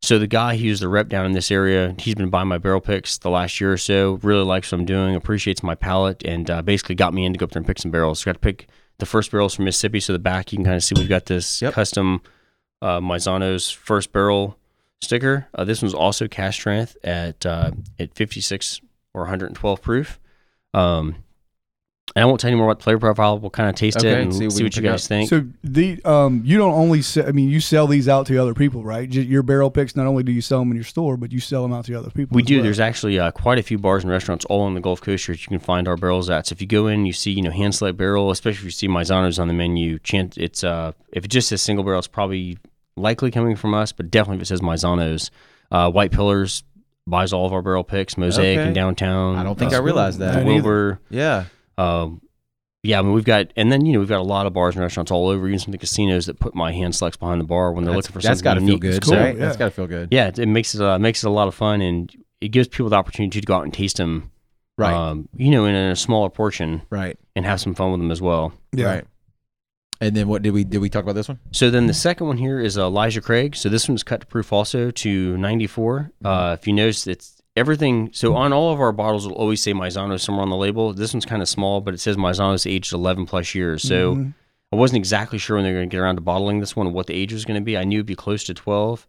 So 0.01 0.19
the 0.19 0.27
guy 0.27 0.57
who's 0.57 0.81
the 0.81 0.89
rep 0.89 1.07
down 1.07 1.25
in 1.25 1.31
this 1.31 1.49
area, 1.51 1.95
he's 1.99 2.15
been 2.15 2.29
buying 2.29 2.49
my 2.49 2.57
barrel 2.57 2.81
picks 2.81 3.17
the 3.19 3.29
last 3.29 3.61
year 3.61 3.71
or 3.71 3.77
so. 3.77 4.19
Really 4.23 4.43
likes 4.43 4.71
what 4.71 4.79
I'm 4.79 4.85
doing, 4.85 5.15
appreciates 5.15 5.63
my 5.63 5.75
palate, 5.75 6.23
and 6.25 6.49
uh, 6.49 6.61
basically 6.61 6.95
got 6.95 7.13
me 7.13 7.25
in 7.25 7.31
to 7.31 7.39
go 7.39 7.45
up 7.45 7.51
there 7.51 7.59
and 7.61 7.67
pick 7.67 7.79
some 7.79 7.91
barrels. 7.91 8.25
got 8.25 8.33
to 8.33 8.39
pick 8.39 8.67
the 9.03 9.09
first 9.09 9.31
barrels 9.31 9.53
from 9.53 9.65
Mississippi. 9.65 9.99
So 9.99 10.13
the 10.13 10.19
back, 10.19 10.53
you 10.53 10.57
can 10.57 10.63
kind 10.65 10.75
of 10.77 10.83
see 10.83 10.95
we've 10.97 11.09
got 11.09 11.25
this 11.25 11.61
Yep. 11.61 11.73
custom 11.73 12.21
uh, 12.81 12.99
Maisano's 13.01 13.69
first 13.69 14.13
barrel 14.13 14.57
sticker. 15.01 15.47
Uh, 15.53 15.65
this 15.65 15.81
one's 15.81 15.93
also 15.93 16.27
cask 16.27 16.59
strength 16.59 16.95
at 17.03 17.45
uh, 17.45 17.71
at 17.99 18.13
56 18.15 18.79
or 19.13 19.23
112 19.23 19.81
proof. 19.81 20.19
Um, 20.73 21.22
and 22.15 22.21
I 22.23 22.25
won't 22.25 22.39
tell 22.39 22.49
you 22.51 22.57
more 22.57 22.67
about 22.67 22.79
the 22.79 22.83
flavor 22.83 22.99
profile. 22.99 23.39
We'll 23.39 23.49
kind 23.49 23.69
of 23.69 23.75
taste 23.75 23.97
Okay, 23.97 24.11
it 24.11 24.21
and 24.21 24.33
see 24.33 24.39
see 24.39 24.45
what 24.45 24.53
what, 24.53 24.59
you 24.61 24.69
can 24.69 24.83
pick 24.83 24.91
guys 24.91 25.07
think. 25.07 25.29
So 25.29 25.45
the 25.63 25.99
um, 26.05 26.41
you 26.45 26.57
don't 26.57 26.73
only 26.73 27.01
sell, 27.01 27.27
I 27.27 27.31
mean, 27.31 27.49
you 27.49 27.59
sell 27.59 27.87
these 27.87 28.07
out 28.07 28.27
to 28.27 28.37
other 28.37 28.53
people, 28.53 28.83
right? 28.83 29.11
Your 29.11 29.43
barrel 29.43 29.71
picks. 29.71 29.95
Not 29.95 30.05
only 30.05 30.23
do 30.23 30.31
you 30.31 30.41
sell 30.41 30.59
them 30.59 30.69
in 30.71 30.75
your 30.75 30.83
store, 30.83 31.17
but 31.17 31.31
you 31.31 31.39
sell 31.39 31.63
them 31.63 31.73
out 31.73 31.85
to 31.85 31.95
other 31.95 32.09
people. 32.11 32.35
we 32.35 32.41
as 32.43 32.47
do. 32.47 32.55
well. 32.57 32.63
There's 32.63 32.79
actually 32.79 33.17
uh, 33.19 33.31
quite 33.31 33.57
a 33.59 33.63
few 33.63 33.77
bars 33.77 34.03
and 34.03 34.11
restaurants 34.11 34.45
all 34.45 34.61
on 34.61 34.73
the 34.73 34.81
Gulf 34.81 35.01
Coast 35.01 35.25
here 35.25 35.33
that 35.35 35.41
you 35.41 35.47
can 35.47 35.59
find 35.59 35.87
our 35.87 35.97
barrels 35.97 36.29
at. 36.29 36.47
So 36.47 36.53
if 36.53 36.61
you 36.61 36.67
go 36.67 36.87
in, 36.87 37.05
you 37.05 37.13
see 37.13 37.31
you 37.31 37.41
know 37.41 37.51
hand 37.51 37.73
select 37.75 37.97
barrel, 37.97 38.31
especially 38.31 38.59
if 38.59 38.65
you 38.65 38.71
see 38.71 38.87
Maisano's 38.87 39.39
on 39.39 39.47
the 39.47 39.53
menu. 39.53 39.97
Chant, 39.99 40.37
it's 40.37 40.63
uh 40.63 40.91
if 41.11 41.25
it 41.25 41.29
just 41.29 41.47
says 41.49 41.61
single 41.61 41.83
barrel, 41.83 41.99
it's 41.99 42.07
probably 42.07 42.57
likely 42.95 43.31
coming 43.31 43.55
from 43.55 43.73
us, 43.73 43.91
but 43.91 44.11
definitely 44.11 44.37
if 44.37 44.43
it 44.43 44.45
says 44.47 44.61
Maisanos. 44.61 45.29
Uh, 45.71 45.89
White 45.89 46.11
Pillars 46.11 46.63
buys 47.07 47.33
all 47.33 47.47
of 47.47 47.53
our 47.53 47.63
barrel 47.63 47.83
picks. 47.83 48.17
Mosaic 48.17 48.59
Okay. 48.59 48.67
in 48.67 48.73
downtown. 48.73 49.35
I 49.35 49.43
don't 49.43 49.57
think 49.57 49.71
That's 49.71 49.81
I 49.81 49.83
realized 49.83 50.19
that. 50.19 50.35
I 50.35 50.37
didn't 50.39 50.53
either. 50.53 50.63
Wilbur. 50.63 50.99
Yeah. 51.09 51.45
Um, 51.77 52.21
yeah, 52.83 52.99
I 52.99 53.01
mean 53.01 53.13
we've 53.13 53.23
got, 53.23 53.47
and 53.55 53.71
then 53.71 53.85
you 53.85 53.93
know 53.93 53.99
we've 53.99 54.09
got 54.09 54.19
a 54.19 54.23
lot 54.23 54.45
of 54.45 54.53
bars 54.53 54.75
and 54.75 54.81
restaurants 54.83 55.11
all 55.11 55.29
over, 55.29 55.47
even 55.47 55.57
some 55.59 55.69
of 55.69 55.71
the 55.73 55.77
casinos 55.77 56.25
that 56.25 56.39
put 56.39 56.53
my 56.53 56.73
hand 56.73 56.95
selects 56.95 57.17
behind 57.17 57.39
the 57.39 57.45
bar 57.45 57.71
when 57.71 57.85
they're 57.85 57.93
That's, 57.93 58.07
looking 58.07 58.21
for 58.21 58.27
that's 58.27 58.39
something 58.41 58.43
got 58.43 58.59
to 58.59 58.65
feel 58.65 58.77
good, 58.77 58.95
It's 58.95 59.07
cool, 59.09 59.17
right? 59.17 59.35
yeah. 59.35 59.45
That's 59.45 59.57
got 59.57 59.65
to 59.65 59.71
feel 59.71 59.87
good. 59.87 60.09
Yeah, 60.11 60.27
it, 60.27 60.39
it 60.39 60.47
makes 60.47 60.75
it 60.75 60.81
uh, 60.81 60.99
makes 60.99 61.23
it 61.23 61.27
a 61.27 61.31
lot 61.31 61.47
of 61.47 61.55
fun, 61.55 61.81
and 61.81 62.13
it 62.41 62.49
gives 62.49 62.67
people 62.67 62.89
the 62.89 62.95
opportunity 62.97 63.39
to 63.39 63.45
go 63.45 63.55
out 63.55 63.63
and 63.63 63.73
taste 63.73 63.97
them, 63.97 64.31
Right. 64.77 64.93
Um, 64.93 65.29
you 65.35 65.51
know, 65.51 65.65
in 65.65 65.75
a 65.75 65.95
smaller 65.95 66.29
portion 66.29 66.81
right. 66.89 67.17
and 67.35 67.45
have 67.45 67.61
some 67.61 67.75
fun 67.75 67.91
with 67.91 67.99
them 68.01 68.11
as 68.11 68.21
well. 68.21 68.53
Yeah. 68.71 68.85
Right. 68.87 69.05
And 70.01 70.15
then 70.15 70.27
what 70.27 70.41
did 70.41 70.51
we 70.51 70.63
did 70.63 70.79
we 70.79 70.89
talk 70.89 71.03
about 71.03 71.15
this 71.15 71.29
one? 71.29 71.39
So 71.51 71.69
then 71.69 71.87
the 71.87 71.93
second 71.93 72.27
one 72.27 72.37
here 72.37 72.59
is 72.59 72.77
uh, 72.77 72.85
Elijah 72.87 73.21
Craig. 73.21 73.55
So 73.55 73.69
this 73.69 73.87
one's 73.87 74.03
cut 74.03 74.21
to 74.21 74.27
proof 74.27 74.51
also 74.51 74.91
to 74.91 75.37
94. 75.37 76.11
Uh, 76.25 76.57
if 76.59 76.67
you 76.67 76.73
notice, 76.73 77.07
it's 77.07 77.32
everything. 77.55 78.09
So 78.13 78.35
on 78.35 78.51
all 78.53 78.73
of 78.73 78.79
our 78.81 78.91
bottles, 78.91 79.27
will 79.27 79.35
always 79.35 79.61
say 79.61 79.73
Maisano 79.73 80.19
somewhere 80.19 80.43
on 80.43 80.49
the 80.49 80.55
label. 80.57 80.93
This 80.93 81.13
one's 81.13 81.25
kind 81.25 81.41
of 81.41 81.49
small, 81.49 81.81
but 81.81 81.93
it 81.93 81.99
says 81.99 82.17
Maisano's 82.17 82.65
aged 82.65 82.93
11 82.93 83.25
plus 83.25 83.53
years. 83.55 83.83
So 83.83 84.15
Mhm. 84.15 84.33
I 84.71 84.75
wasn't 84.75 84.97
exactly 84.97 85.37
sure 85.37 85.57
when 85.57 85.63
they 85.65 85.71
were 85.71 85.77
going 85.79 85.89
to 85.89 85.95
get 85.95 85.99
around 86.01 86.15
to 86.15 86.21
bottling 86.21 86.59
this 86.59 86.75
one 86.75 86.87
and 86.87 86.95
what 86.95 87.07
the 87.07 87.13
age 87.13 87.31
was 87.31 87.45
going 87.45 87.59
to 87.59 87.63
be. 87.63 87.77
I 87.77 87.83
knew 87.83 87.97
it'd 87.99 88.05
be 88.07 88.15
close 88.15 88.43
to 88.45 88.53
12. 88.53 89.05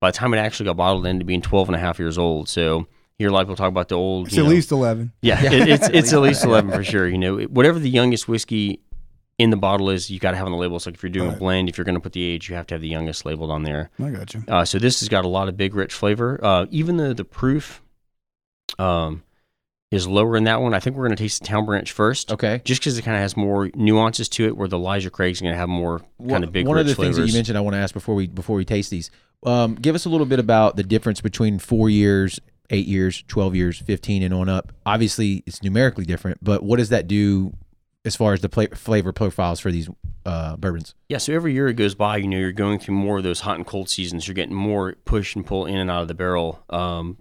By 0.00 0.10
the 0.10 0.16
time 0.16 0.32
it 0.34 0.38
actually 0.38 0.66
got 0.66 0.76
bottled, 0.78 1.04
it 1.06 1.10
ended 1.10 1.24
up 1.24 1.28
being 1.28 1.42
12 1.42 1.68
and 1.68 1.76
a 1.76 1.78
half 1.78 1.98
years 1.98 2.16
old. 2.18 2.48
So 2.48 2.78
here, 2.78 2.86
hear 3.18 3.28
a 3.28 3.32
lot 3.32 3.40
of 3.42 3.46
people 3.48 3.56
talk 3.56 3.68
about 3.68 3.88
the 3.88 3.94
old. 3.96 4.28
It's 4.28 4.36
you 4.36 4.42
at 4.42 4.46
know- 4.46 4.50
least 4.54 4.72
11. 4.72 5.12
yeah, 5.20 5.42
Yeah. 5.42 5.52
it, 5.52 5.68
it's 5.68 5.84
At 5.88 5.94
it's 5.94 6.12
at 6.14 6.20
least 6.22 6.40
least 6.40 6.44
eleven 6.46 6.70
for 6.72 6.82
sure. 6.82 7.06
You 7.06 7.18
know, 7.18 7.38
It- 7.38 7.50
whatever 7.50 7.78
the 7.78 7.90
youngest 7.90 8.26
whiskey 8.26 8.80
in 9.38 9.50
the 9.50 9.56
bottle 9.56 9.90
is, 9.90 10.10
you 10.10 10.18
got 10.20 10.32
to 10.32 10.36
have 10.36 10.46
on 10.46 10.52
the 10.52 10.58
label. 10.58 10.78
So 10.78 10.90
if 10.90 11.02
you're 11.02 11.10
doing 11.10 11.32
a 11.32 11.36
blend, 11.36 11.68
if 11.68 11.76
you're 11.78 11.84
going 11.84 11.94
to 11.96 12.00
put 12.00 12.12
the 12.12 12.22
age, 12.22 12.48
you 12.48 12.54
have 12.54 12.66
to 12.68 12.74
have 12.74 12.82
the 12.82 12.88
youngest 12.88 13.24
labeled 13.24 13.50
on 13.50 13.62
there. 13.62 13.90
I 14.02 14.10
got 14.10 14.34
you. 14.34 14.44
Uh, 14.46 14.64
so 14.64 14.78
this 14.78 15.00
has 15.00 15.08
got 15.08 15.24
a 15.24 15.28
lot 15.28 15.48
of 15.48 15.56
big, 15.56 15.74
rich 15.74 15.92
flavor. 15.92 16.38
Uh, 16.42 16.66
even 16.70 16.96
though 16.98 17.12
the 17.12 17.24
proof 17.24 17.82
um, 18.78 19.22
is 19.90 20.06
lower 20.06 20.36
in 20.36 20.44
that 20.44 20.60
one, 20.60 20.74
I 20.74 20.80
think 20.80 20.96
we're 20.96 21.06
going 21.06 21.16
to 21.16 21.22
taste 21.22 21.40
the 21.40 21.46
Town 21.46 21.64
Branch 21.66 21.90
first, 21.90 22.30
Okay. 22.30 22.60
just 22.64 22.80
because 22.80 22.96
it 22.98 23.02
kind 23.02 23.16
of 23.16 23.20
has 23.22 23.36
more 23.36 23.70
nuances 23.74 24.28
to 24.30 24.46
it. 24.46 24.56
Where 24.56 24.68
the 24.68 24.76
Elijah 24.76 25.10
Craig's 25.10 25.40
going 25.40 25.52
to 25.52 25.58
have 25.58 25.68
more 25.68 26.02
kind 26.28 26.44
of 26.44 26.52
big, 26.52 26.66
One 26.66 26.78
of 26.78 26.86
the 26.86 26.94
things 26.94 27.16
that 27.16 27.26
you 27.26 27.32
mentioned, 27.34 27.58
I 27.58 27.62
want 27.62 27.74
to 27.74 27.80
ask 27.80 27.92
before 27.94 28.14
we 28.14 28.26
before 28.28 28.56
we 28.56 28.64
taste 28.64 28.90
these. 28.90 29.10
Um, 29.44 29.74
give 29.74 29.94
us 29.94 30.04
a 30.04 30.08
little 30.08 30.26
bit 30.26 30.38
about 30.38 30.76
the 30.76 30.84
difference 30.84 31.20
between 31.20 31.58
four 31.58 31.90
years, 31.90 32.38
eight 32.70 32.86
years, 32.86 33.24
twelve 33.28 33.56
years, 33.56 33.78
fifteen, 33.78 34.22
and 34.22 34.32
on 34.32 34.48
up. 34.48 34.72
Obviously, 34.86 35.42
it's 35.46 35.62
numerically 35.62 36.04
different, 36.04 36.38
but 36.42 36.62
what 36.62 36.76
does 36.76 36.90
that 36.90 37.08
do 37.08 37.52
as 38.04 38.16
far 38.16 38.32
as 38.32 38.40
the 38.40 38.48
pla- 38.48 38.66
flavor 38.74 39.12
profiles 39.12 39.60
for 39.60 39.70
these 39.70 39.88
uh, 40.26 40.56
bourbons? 40.56 40.94
Yeah, 41.08 41.18
so 41.18 41.32
every 41.32 41.52
year 41.52 41.68
it 41.68 41.74
goes 41.74 41.94
by, 41.94 42.16
you 42.18 42.28
know, 42.28 42.38
you're 42.38 42.52
going 42.52 42.78
through 42.78 42.94
more 42.94 43.18
of 43.18 43.24
those 43.24 43.40
hot 43.40 43.56
and 43.56 43.66
cold 43.66 43.88
seasons. 43.88 44.26
You're 44.26 44.34
getting 44.34 44.54
more 44.54 44.94
push 45.04 45.34
and 45.36 45.44
pull 45.46 45.66
in 45.66 45.76
and 45.76 45.90
out 45.90 46.02
of 46.02 46.08
the 46.08 46.14
barrel. 46.14 46.62
Um, 46.70 47.18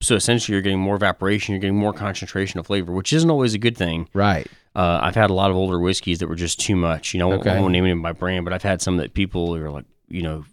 so 0.00 0.14
essentially, 0.14 0.54
you're 0.54 0.62
getting 0.62 0.78
more 0.78 0.94
evaporation. 0.94 1.52
You're 1.54 1.60
getting 1.60 1.76
more 1.76 1.92
concentration 1.92 2.60
of 2.60 2.66
flavor, 2.66 2.92
which 2.92 3.12
isn't 3.12 3.30
always 3.30 3.54
a 3.54 3.58
good 3.58 3.76
thing. 3.76 4.08
Right. 4.14 4.46
Uh, 4.76 5.00
I've 5.02 5.16
had 5.16 5.30
a 5.30 5.34
lot 5.34 5.50
of 5.50 5.56
older 5.56 5.78
whiskeys 5.80 6.20
that 6.20 6.28
were 6.28 6.36
just 6.36 6.60
too 6.60 6.76
much. 6.76 7.12
You 7.14 7.18
know, 7.18 7.26
I 7.26 7.34
won't- 7.34 7.46
Okay. 7.48 7.56
I 7.56 7.60
won't 7.60 7.72
name 7.72 7.84
it 7.86 8.00
by 8.02 8.12
brand, 8.12 8.44
but 8.44 8.52
I've 8.54 8.62
had 8.62 8.80
some 8.80 8.98
that 8.98 9.12
people 9.14 9.56
are 9.56 9.70
like, 9.70 9.86
you 10.08 10.22
know, 10.22 10.44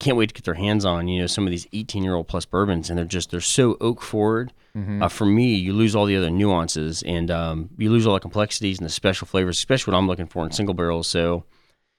can't 0.00 0.16
wait 0.16 0.28
to 0.28 0.34
get 0.34 0.44
their 0.44 0.54
hands 0.54 0.86
on. 0.86 1.06
You 1.08 1.20
know, 1.20 1.26
some 1.26 1.46
of 1.46 1.50
these 1.50 1.66
18 1.74 2.02
year 2.02 2.14
old 2.14 2.28
plus 2.28 2.46
bourbons, 2.46 2.88
and 2.88 2.96
they're 2.98 3.04
just 3.04 3.30
they're 3.30 3.40
so 3.42 3.76
oak 3.80 4.00
forward. 4.00 4.52
Mhm. 4.76 5.02
Uh, 5.02 5.08
for 5.08 5.24
me, 5.26 5.54
you 5.54 5.72
lose 5.72 5.94
all 5.96 6.06
the 6.06 6.16
other 6.16 6.30
nuances, 6.30 7.02
and 7.02 7.30
um, 7.30 7.70
you 7.78 7.90
lose 7.90 8.06
all 8.06 8.14
the 8.14 8.20
complexities 8.20 8.78
and 8.78 8.84
the 8.86 8.90
special 8.92 9.26
flavors, 9.26 9.56
especially 9.58 9.92
what 9.92 9.98
I'm 9.98 10.06
looking 10.06 10.26
for 10.26 10.44
in 10.44 10.52
single 10.52 10.74
barrels. 10.74 11.08
So. 11.08 11.44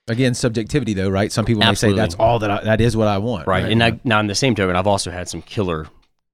Again, 0.08 0.34
subjectivity 0.34 0.96
though, 0.96 1.10
right? 1.10 1.32
Some 1.32 1.46
people 1.46 1.62
may 1.64 1.76
say 1.76 1.94
that's 1.94 2.16
all 2.16 2.40
that 2.40 2.50
I, 2.50 2.64
that 2.64 2.82
is 2.82 2.98
what 2.98 3.08
I 3.08 3.20
want. 3.20 3.46
right? 3.46 3.66
And 3.72 3.84
I, 3.84 4.00
now, 4.04 4.20
in 4.20 4.26
the 4.26 4.34
same 4.34 4.56
token, 4.56 4.76
I've 4.76 4.88
also 4.88 5.12
had 5.12 5.30
some 5.30 5.44
killer, 5.44 5.86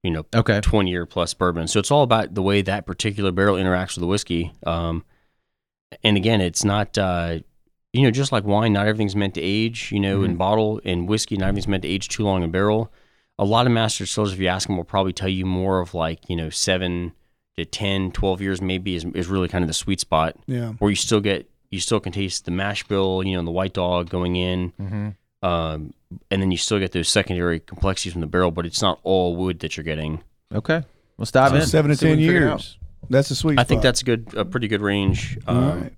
you 0.02 0.10
know, 0.10 0.24
okay. 0.34 0.62
twenty 0.62 0.90
year 0.90 1.04
plus 1.04 1.34
bourbon. 1.34 1.68
So 1.68 1.78
it's 1.78 1.90
all 1.90 2.02
about 2.02 2.32
the 2.32 2.40
way 2.40 2.62
that 2.62 2.86
particular 2.86 3.32
barrel 3.32 3.56
interacts 3.56 3.94
with 3.96 4.00
the 4.00 4.06
whiskey. 4.06 4.52
Um, 4.66 5.04
and 6.02 6.16
again, 6.16 6.40
it's 6.40 6.64
not, 6.64 6.96
uh, 6.96 7.40
you 7.92 8.02
know, 8.02 8.10
just 8.10 8.32
like 8.32 8.44
wine, 8.44 8.72
not 8.72 8.86
everything's 8.86 9.14
meant 9.14 9.34
to 9.34 9.42
age. 9.42 9.90
You 9.92 10.00
know, 10.00 10.22
in 10.22 10.36
Mhm. 10.36 10.38
bottle 10.38 10.80
and 10.82 11.06
whiskey, 11.06 11.36
not 11.36 11.48
everything's 11.48 11.68
meant 11.68 11.82
to 11.82 11.88
age 11.88 12.08
too 12.08 12.24
long 12.24 12.42
in 12.42 12.50
barrel. 12.50 12.90
A 13.38 13.44
lot 13.44 13.66
of 13.66 13.72
master 13.72 14.04
distillers, 14.04 14.32
if 14.32 14.38
you 14.38 14.48
ask 14.48 14.66
them, 14.66 14.76
will 14.76 14.84
probably 14.84 15.12
tell 15.12 15.28
you 15.28 15.44
more 15.46 15.80
of 15.80 15.92
like 15.94 16.20
you 16.28 16.36
know 16.36 16.48
seven 16.50 17.12
to 17.58 17.64
10, 17.64 18.12
12 18.12 18.40
years 18.42 18.60
maybe 18.60 18.94
is, 18.94 19.04
is 19.14 19.28
really 19.28 19.48
kind 19.48 19.62
of 19.64 19.68
the 19.68 19.74
sweet 19.74 19.98
spot 20.00 20.36
Yeah. 20.46 20.72
where 20.78 20.90
you 20.90 20.96
still 20.96 21.20
get 21.20 21.48
you 21.70 21.80
still 21.80 22.00
can 22.00 22.12
taste 22.12 22.44
the 22.44 22.50
mash 22.50 22.84
bill, 22.84 23.22
you 23.24 23.32
know, 23.32 23.38
and 23.40 23.48
the 23.48 23.52
white 23.52 23.72
dog 23.72 24.08
going 24.10 24.36
in 24.36 24.72
Mm-hmm. 24.80 25.08
um, 25.48 25.92
and 26.30 26.40
then 26.42 26.50
you 26.50 26.56
still 26.58 26.78
get 26.78 26.92
those 26.92 27.08
secondary 27.08 27.60
complexities 27.60 28.12
from 28.12 28.20
the 28.20 28.26
barrel, 28.26 28.50
but 28.50 28.64
it's 28.66 28.80
not 28.82 29.00
all 29.02 29.36
wood 29.36 29.60
that 29.60 29.76
you're 29.76 29.84
getting. 29.84 30.22
Okay. 30.54 30.82
Let's 31.18 31.30
dive 31.32 31.50
So 31.50 31.56
in. 31.56 31.66
seven 31.66 31.90
to 31.90 31.96
ten 31.96 32.10
we 32.10 32.16
can 32.18 32.26
figure 32.26 32.48
out. 32.48 32.60
years. 32.60 32.78
That's 33.10 33.30
a 33.30 33.34
sweet. 33.36 33.58
I 33.58 33.64
think 33.64 33.82
that's 33.82 34.02
a 34.02 34.04
good, 34.04 34.34
a 34.36 34.44
pretty 34.44 34.68
good 34.68 34.80
range. 34.82 35.38
Um, 35.46 35.82
right. 35.82 35.92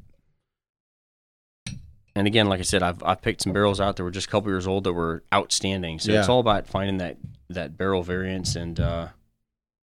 And 2.19 2.27
again, 2.27 2.49
like 2.49 2.59
I 2.59 2.65
said, 2.65 2.83
I've 2.83 3.01
I've 3.05 3.23
picked 3.23 3.43
some 3.43 3.53
barrels 3.53 3.81
out 3.81 3.95
that 3.95 4.03
were 4.03 4.11
just 4.11 4.27
a 4.27 4.31
couple 4.31 4.51
years 4.51 4.67
old 4.67 4.83
that 4.85 4.93
were 4.93 5.23
outstanding. 5.33 6.01
So 6.01 6.11
it's 6.13 6.29
all 6.29 6.41
about 6.41 6.67
finding 6.67 6.99
that 6.99 7.17
that 7.49 7.79
barrel 7.79 8.03
variance 8.03 8.57
and 8.57 8.79
uh, 8.81 9.09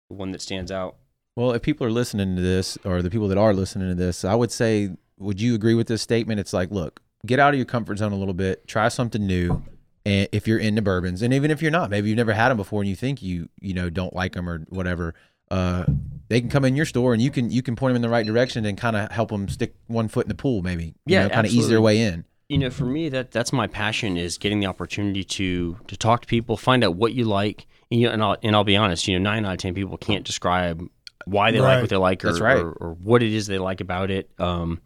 the 0.08 0.16
one 0.16 0.32
that 0.32 0.42
stands 0.42 0.72
out. 0.72 0.98
Well, 1.36 1.52
if 1.54 1.64
people 1.64 1.88
are 1.88 1.92
listening 1.92 2.36
to 2.36 2.42
this, 2.42 2.78
or 2.86 3.02
the 3.02 3.10
people 3.10 3.28
that 3.30 3.40
are 3.40 3.56
listening 3.56 3.90
to 3.90 3.96
this, 3.96 4.24
I 4.24 4.36
would 4.36 4.52
say, 4.52 4.92
would 5.18 5.42
you 5.42 5.56
agree 5.56 5.74
with 5.74 5.88
this 5.88 6.04
statement? 6.04 6.40
It's 6.40 6.54
like, 6.54 6.70
look, 6.70 7.02
get 7.26 7.40
out 7.40 7.56
of 7.56 7.58
your 7.58 7.66
comfort 7.66 7.98
zone 7.98 8.12
a 8.12 8.18
little 8.18 8.36
bit, 8.36 8.68
try 8.68 8.88
something 8.90 9.26
new, 9.26 9.64
and 10.06 10.28
if 10.32 10.48
you're 10.48 10.60
into 10.60 10.84
bourbons, 10.84 11.24
and 11.24 11.34
even 11.34 11.50
if 11.50 11.60
you're 11.60 11.72
not, 11.72 11.90
maybe 11.90 12.10
you've 12.10 12.18
never 12.18 12.34
had 12.34 12.50
them 12.50 12.58
before, 12.58 12.82
and 12.82 12.90
you 12.90 12.96
think 12.96 13.24
you, 13.24 13.50
you 13.60 13.74
know, 13.74 13.90
don't 13.90 14.14
like 14.14 14.34
them 14.34 14.48
or 14.48 14.60
whatever, 14.70 15.16
uh, 15.50 15.86
they 16.32 16.40
can 16.42 16.50
come 16.50 16.64
in 16.66 16.76
your 16.76 16.86
store 16.86 17.14
and 17.14 17.22
you 17.22 17.30
can 17.30 17.52
you 17.52 17.62
can 17.62 17.76
point 17.76 17.90
them 17.92 17.98
in 17.98 18.02
the 18.02 18.10
right 18.10 18.26
direction 18.26 18.66
and 18.66 18.78
kind 18.78 18.96
of 18.96 19.12
help 19.12 19.30
them 19.30 19.48
stick 19.50 19.76
one 19.88 20.08
foot 20.08 20.26
in 20.26 20.30
the 20.30 20.36
pool, 20.36 20.62
maybe, 20.62 20.86
you 20.86 20.94
Yeah, 21.06 21.24
know, 21.24 21.30
kind 21.30 21.46
of 21.46 21.54
ease 21.54 21.68
their 21.68 21.82
way 21.82 22.02
in. 22.02 22.26
You 22.48 22.58
know, 22.58 22.70
for 22.70 22.86
me, 22.86 23.10
that 23.10 23.32
that's 23.32 23.54
my 23.54 23.68
passion 23.68 24.18
is 24.18 24.38
getting 24.38 24.60
the 24.60 24.66
opportunity 24.68 25.24
to 25.24 25.78
to 25.88 25.98
talk 25.98 26.22
to 26.22 26.28
people, 26.28 26.58
find 26.58 26.84
out 26.84 26.96
what 26.96 27.14
you 27.14 27.26
like, 27.26 27.66
and 27.90 28.00
you 28.00 28.08
know, 28.08 28.14
and 28.14 28.24
I'll 28.24 28.38
and 28.44 28.56
I'll 28.56 28.64
be 28.64 28.76
honest, 28.78 29.08
you 29.08 29.18
know, 29.20 29.24
nine 29.32 29.46
out 29.46 29.54
of 29.54 29.58
ten 29.60 29.74
people 29.74 29.98
can't 29.98 30.26
describe 30.26 30.86
why 31.26 31.52
they 31.52 31.60
like 31.62 31.82
what 31.82 31.90
they 31.90 31.98
like 31.98 32.24
or, 32.26 32.30
That's 32.30 32.42
right. 32.42 32.58
or, 32.58 32.72
or 32.72 32.94
what 32.96 33.22
it 33.24 33.32
is 33.32 33.48
they 33.48 33.60
like 33.60 33.80
about 33.82 34.10
it. 34.10 34.30
Um, 34.40 34.82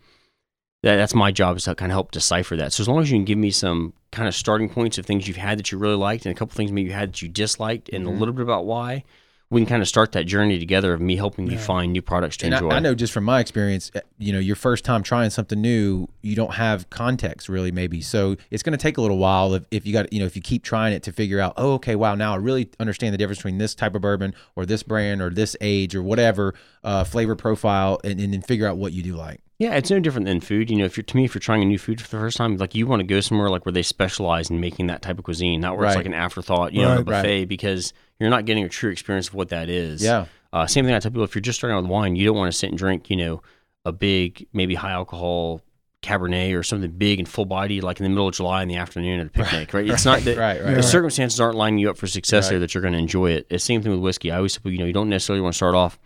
that, 0.84 0.98
that's 0.98 1.16
my 1.16 1.32
job 1.32 1.58
is 1.58 1.64
to 1.64 1.74
kind 1.76 1.92
of 1.92 1.96
help 1.96 2.12
decipher 2.12 2.56
that. 2.58 2.74
So 2.74 2.82
as 2.82 2.88
long 2.88 3.02
as 3.02 3.10
you 3.10 3.18
can 3.18 3.26
give 3.26 3.38
me 3.38 3.50
some 3.52 3.94
kind 4.12 4.28
of 4.28 4.36
starting 4.36 4.70
points 4.70 4.98
of 4.98 5.06
things 5.06 5.28
you've 5.28 5.38
had 5.38 5.58
that 5.58 5.72
you 5.72 5.78
really 5.78 5.96
liked, 5.96 6.26
and 6.26 6.36
a 6.36 6.38
couple 6.38 6.56
things 6.56 6.72
maybe 6.72 6.90
you 6.90 6.94
had 6.94 7.10
that 7.10 7.22
you 7.22 7.30
disliked, 7.30 7.90
and 7.90 8.06
Mhm. 8.06 8.10
a 8.10 8.12
little 8.12 8.34
bit 8.34 8.44
about 8.44 8.66
why, 8.66 9.04
we 9.52 9.62
can 9.62 9.68
kind 9.68 9.82
of 9.82 9.88
start 9.88 10.12
that 10.14 10.24
journey 10.26 10.58
together 10.58 10.94
of 10.94 11.00
me 11.00 11.16
helping 11.16 11.46
you 11.46 11.54
Yeah. 11.54 11.60
find 11.60 11.94
new 11.94 12.02
products 12.02 12.36
to 12.38 12.46
And 12.48 12.56
enjoy. 12.56 12.70
I, 12.70 12.78
I 12.78 12.80
know 12.80 12.96
just 12.96 13.14
from 13.14 13.24
my 13.26 13.40
experience, 13.40 13.92
uh, 13.96 14.00
you 14.18 14.34
know, 14.34 14.40
your 14.40 14.56
first 14.56 14.84
time 14.84 15.04
trying 15.04 15.30
something 15.30 15.62
new, 15.62 16.08
you 16.24 16.36
don't 16.36 16.56
have 16.56 16.90
context 16.90 17.48
really, 17.48 17.72
maybe. 17.72 18.02
So 18.02 18.38
it's 18.50 18.64
going 18.64 18.78
to 18.78 18.82
take 18.82 18.98
a 18.98 19.02
little 19.02 19.20
while 19.20 19.54
if, 19.54 19.64
if 19.70 19.86
you 19.86 19.94
got, 19.94 20.12
you 20.12 20.20
know, 20.20 20.26
if 20.26 20.36
you 20.36 20.42
keep 20.42 20.64
trying 20.64 20.94
it 20.94 21.04
to 21.04 21.12
figure 21.12 21.40
out, 21.40 21.54
oh, 21.58 21.74
okay, 21.74 21.96
wow, 21.96 22.16
now 22.16 22.34
I 22.34 22.38
really 22.38 22.70
understand 22.80 23.14
the 23.14 23.18
difference 23.20 23.38
between 23.38 23.60
this 23.60 23.76
type 23.76 23.94
of 23.94 24.02
bourbon 24.02 24.34
or 24.56 24.66
this 24.66 24.82
brand 24.82 25.22
or 25.22 25.30
this 25.30 25.56
age 25.62 25.96
or 25.96 26.02
whatever 26.02 26.56
uh, 26.84 27.04
flavor 27.04 27.36
profile, 27.36 28.00
and, 28.04 28.20
and 28.20 28.34
then 28.34 28.42
figure 28.42 28.68
out 28.68 28.78
what 28.78 28.94
you 28.94 29.04
do 29.04 29.16
like. 29.16 29.42
Yeah, 29.58 29.76
it's 29.76 29.90
no 29.90 30.00
different 30.00 30.28
than 30.28 30.42
food. 30.42 30.70
You 30.70 30.78
know, 30.78 30.86
if 30.86 30.98
you're 30.98 31.04
to 31.06 31.16
me, 31.16 31.24
if 31.26 31.34
you're 31.34 31.40
trying 31.40 31.62
a 31.62 31.66
new 31.66 31.78
food 31.80 32.02
for 32.02 32.08
the 32.10 32.18
first 32.18 32.36
time, 32.38 32.58
like 32.58 32.76
you 32.76 32.88
want 32.88 33.00
to 33.00 33.06
go 33.06 33.22
somewhere 33.22 33.50
like 33.50 33.66
where 33.66 33.72
they 33.72 33.84
specialize 33.84 34.50
in 34.50 34.60
making 34.60 34.88
that 34.88 35.02
type 35.02 35.18
of 35.18 35.24
cuisine, 35.24 35.62
not 35.62 35.78
where 35.78 35.88
it's 35.88 35.96
like 35.96 36.06
an 36.06 36.14
afterthought, 36.14 36.74
you 36.74 36.82
know, 36.82 36.98
the 36.98 37.04
Right, 37.04 37.12
right. 37.12 37.22
buffet, 37.22 37.46
because 37.46 37.94
you're 38.20 38.30
not 38.30 38.46
getting 38.46 38.66
a 38.66 38.70
true 38.70 38.92
experience 38.92 39.30
of 39.30 39.34
what 39.36 39.50
that 39.50 39.70
is. 39.70 40.04
Yeah. 40.04 40.26
Uh, 40.52 40.68
same 40.68 40.86
thing 40.86 40.94
I 40.94 41.00
tell 41.00 41.12
people: 41.12 41.24
if 41.24 41.36
you're 41.36 41.42
just 41.42 41.58
starting 41.60 41.78
out 41.78 41.84
with 41.84 41.92
wine, 41.92 42.16
you 42.16 42.26
don't 42.26 42.36
want 42.38 42.52
to 42.52 42.58
sit 42.58 42.70
and 42.70 42.78
drink, 42.78 43.10
you 43.10 43.16
know, 43.16 43.42
a 43.86 43.92
big, 43.94 44.46
maybe 44.52 44.76
high 44.76 44.92
alcohol 44.92 45.62
Cabernet 46.02 46.54
or 46.58 46.62
something 46.62 46.92
big 46.92 47.20
and 47.20 47.28
full 47.28 47.46
body, 47.46 47.80
like 47.82 48.00
in 48.00 48.04
the 48.04 48.10
middle 48.10 48.28
of 48.28 48.36
July 48.36 48.62
in 48.62 48.68
the 48.68 48.76
afternoon 48.76 49.20
at 49.22 49.28
a 49.28 49.30
picnic, 49.30 49.74
right? 49.74 49.88
It's 49.90 50.06
not 50.06 50.22
that 50.22 50.38
Right, 50.38 50.64
right. 50.64 50.76
the 50.76 50.84
circumstances 50.84 51.40
aren't 51.40 51.56
lining 51.56 51.80
you 51.80 51.90
up 51.90 51.98
for 51.98 52.08
success 52.08 52.46
Right. 52.46 52.52
there 52.52 52.60
that 52.60 52.74
you're 52.74 52.82
going 52.82 52.94
to 52.94 53.00
enjoy 53.00 53.32
it. 53.32 53.48
It's 53.50 53.64
same 53.64 53.82
thing 53.82 53.92
with 53.92 54.02
whiskey. 54.02 54.32
I 54.32 54.38
always 54.38 54.54
tell 54.54 54.60
people, 54.60 54.74
you 54.74 54.78
know, 54.80 54.86
you 54.86 54.94
don't 54.94 55.10
necessarily 55.10 55.42
want 55.42 55.54
to 55.54 55.58
start 55.58 55.76
off 55.76 55.98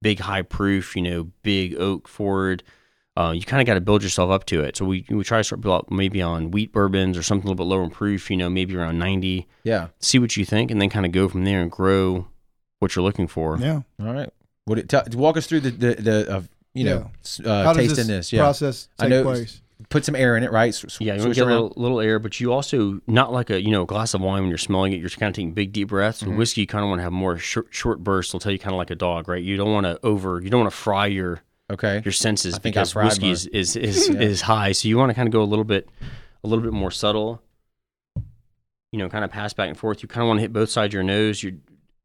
big, 0.00 0.18
high 0.20 0.42
proof, 0.42 0.96
you 0.96 1.02
know, 1.02 1.24
big 1.42 1.74
oak 1.74 2.08
forward. 2.08 2.62
Uh, 3.16 3.30
you 3.30 3.42
kind 3.42 3.60
of 3.62 3.66
got 3.66 3.74
to 3.74 3.80
build 3.80 4.02
yourself 4.02 4.30
up 4.30 4.44
to 4.46 4.62
it. 4.62 4.76
So 4.76 4.84
we 4.84 5.04
we 5.08 5.22
try 5.22 5.38
to 5.38 5.44
start 5.44 5.60
people 5.60 5.74
out 5.74 5.90
maybe 5.90 6.20
on 6.20 6.50
wheat 6.50 6.72
bourbons 6.72 7.16
or 7.16 7.22
something 7.22 7.46
a 7.46 7.50
little 7.52 7.64
bit 7.64 7.70
lower 7.70 7.84
in 7.84 7.90
proof, 7.90 8.28
you 8.30 8.36
know, 8.36 8.50
maybe 8.50 8.74
around 8.76 8.98
90. 8.98 9.46
Yeah. 9.62 9.88
See 10.00 10.18
what 10.18 10.36
you 10.36 10.44
think, 10.44 10.70
and 10.72 10.80
then 10.82 10.90
kind 10.90 11.06
of 11.06 11.12
go 11.12 11.28
from 11.28 11.44
there 11.44 11.62
and 11.62 11.70
grow 11.70 12.26
what 12.80 12.96
you're 12.96 13.04
looking 13.04 13.28
for. 13.28 13.56
Yeah. 13.58 13.82
All 14.00 14.12
right. 14.12 14.28
Would 14.66 14.78
it 14.78 14.88
t- 14.88 15.16
walk 15.16 15.36
us 15.36 15.46
through 15.46 15.60
the, 15.60 15.70
the, 15.70 15.94
the 15.94 16.36
uh, 16.36 16.42
you 16.74 16.84
know, 16.84 17.10
s- 17.22 17.40
uh, 17.44 17.62
How 17.64 17.72
does 17.72 17.86
tasting 17.88 18.06
this, 18.08 18.30
this? 18.30 18.32
Yeah. 18.32 18.40
process 18.42 18.88
I 18.98 19.06
know- 19.08 19.22
place? 19.22 19.60
Put 19.90 20.04
some 20.04 20.14
air 20.16 20.36
in 20.36 20.42
it, 20.44 20.50
right? 20.52 20.68
S- 20.68 20.84
s- 20.84 21.00
Yeah, 21.00 21.14
you 21.14 21.20
want 21.20 21.34
to 21.34 21.40
get 21.40 21.46
a 21.46 21.50
little, 21.50 21.72
little 21.76 22.00
air, 22.00 22.18
but 22.18 22.40
you 22.40 22.52
also 22.52 23.00
not 23.06 23.32
like 23.32 23.50
a 23.50 23.60
you 23.60 23.70
know 23.70 23.82
a 23.82 23.86
glass 23.86 24.14
of 24.14 24.20
wine 24.22 24.40
when 24.42 24.48
you're 24.48 24.56
smelling 24.56 24.92
it. 24.92 25.00
You're 25.00 25.10
kind 25.10 25.28
of 25.30 25.34
taking 25.34 25.52
big 25.52 25.72
deep 25.72 25.88
breaths. 25.88 26.22
With 26.22 26.32
Mhm. 26.32 26.38
whiskey, 26.38 26.62
you 26.62 26.66
kind 26.66 26.82
of 26.84 26.88
want 26.88 27.00
to 27.00 27.02
have 27.02 27.12
more 27.12 27.36
short, 27.38 27.66
short 27.70 28.02
bursts. 28.02 28.32
They'll 28.32 28.38
tell 28.40 28.52
you 28.52 28.58
kind 28.58 28.72
of 28.72 28.78
like 28.78 28.90
a 28.90 28.94
dog, 28.94 29.28
right? 29.28 29.42
You 29.42 29.56
don't 29.56 29.72
want 29.72 29.84
to 29.84 29.98
over. 30.04 30.40
You 30.40 30.48
don't 30.48 30.60
want 30.60 30.72
to 30.72 30.76
fry 30.76 31.06
your 31.06 31.42
Okay. 31.72 32.02
your 32.04 32.12
senses 32.12 32.54
I 32.54 32.58
think 32.58 32.76
I 32.76 32.80
because 32.80 32.92
fried 32.92 33.06
whiskey 33.06 33.30
is 33.30 33.46
is 33.46 33.74
is, 33.76 34.08
Yeah. 34.12 34.20
is 34.20 34.40
high. 34.42 34.72
So 34.72 34.86
you 34.88 34.98
want 34.98 35.10
to 35.10 35.14
kind 35.14 35.26
of 35.28 35.32
go 35.32 35.42
a 35.42 35.44
little 35.44 35.64
bit 35.64 35.88
a 36.42 36.46
little 36.48 36.62
bit 36.62 36.72
more 36.72 36.90
subtle. 36.90 37.42
you 38.92 38.98
know, 38.98 39.08
kind 39.08 39.24
of 39.24 39.30
pass 39.30 39.52
back 39.54 39.68
and 39.68 39.76
forth. 39.78 40.02
You 40.02 40.08
kind 40.08 40.22
of 40.22 40.28
want 40.28 40.38
to 40.38 40.42
hit 40.42 40.52
both 40.52 40.70
sides 40.70 40.90
of 40.90 40.94
your 40.94 41.02
nose. 41.02 41.42
Your 41.42 41.52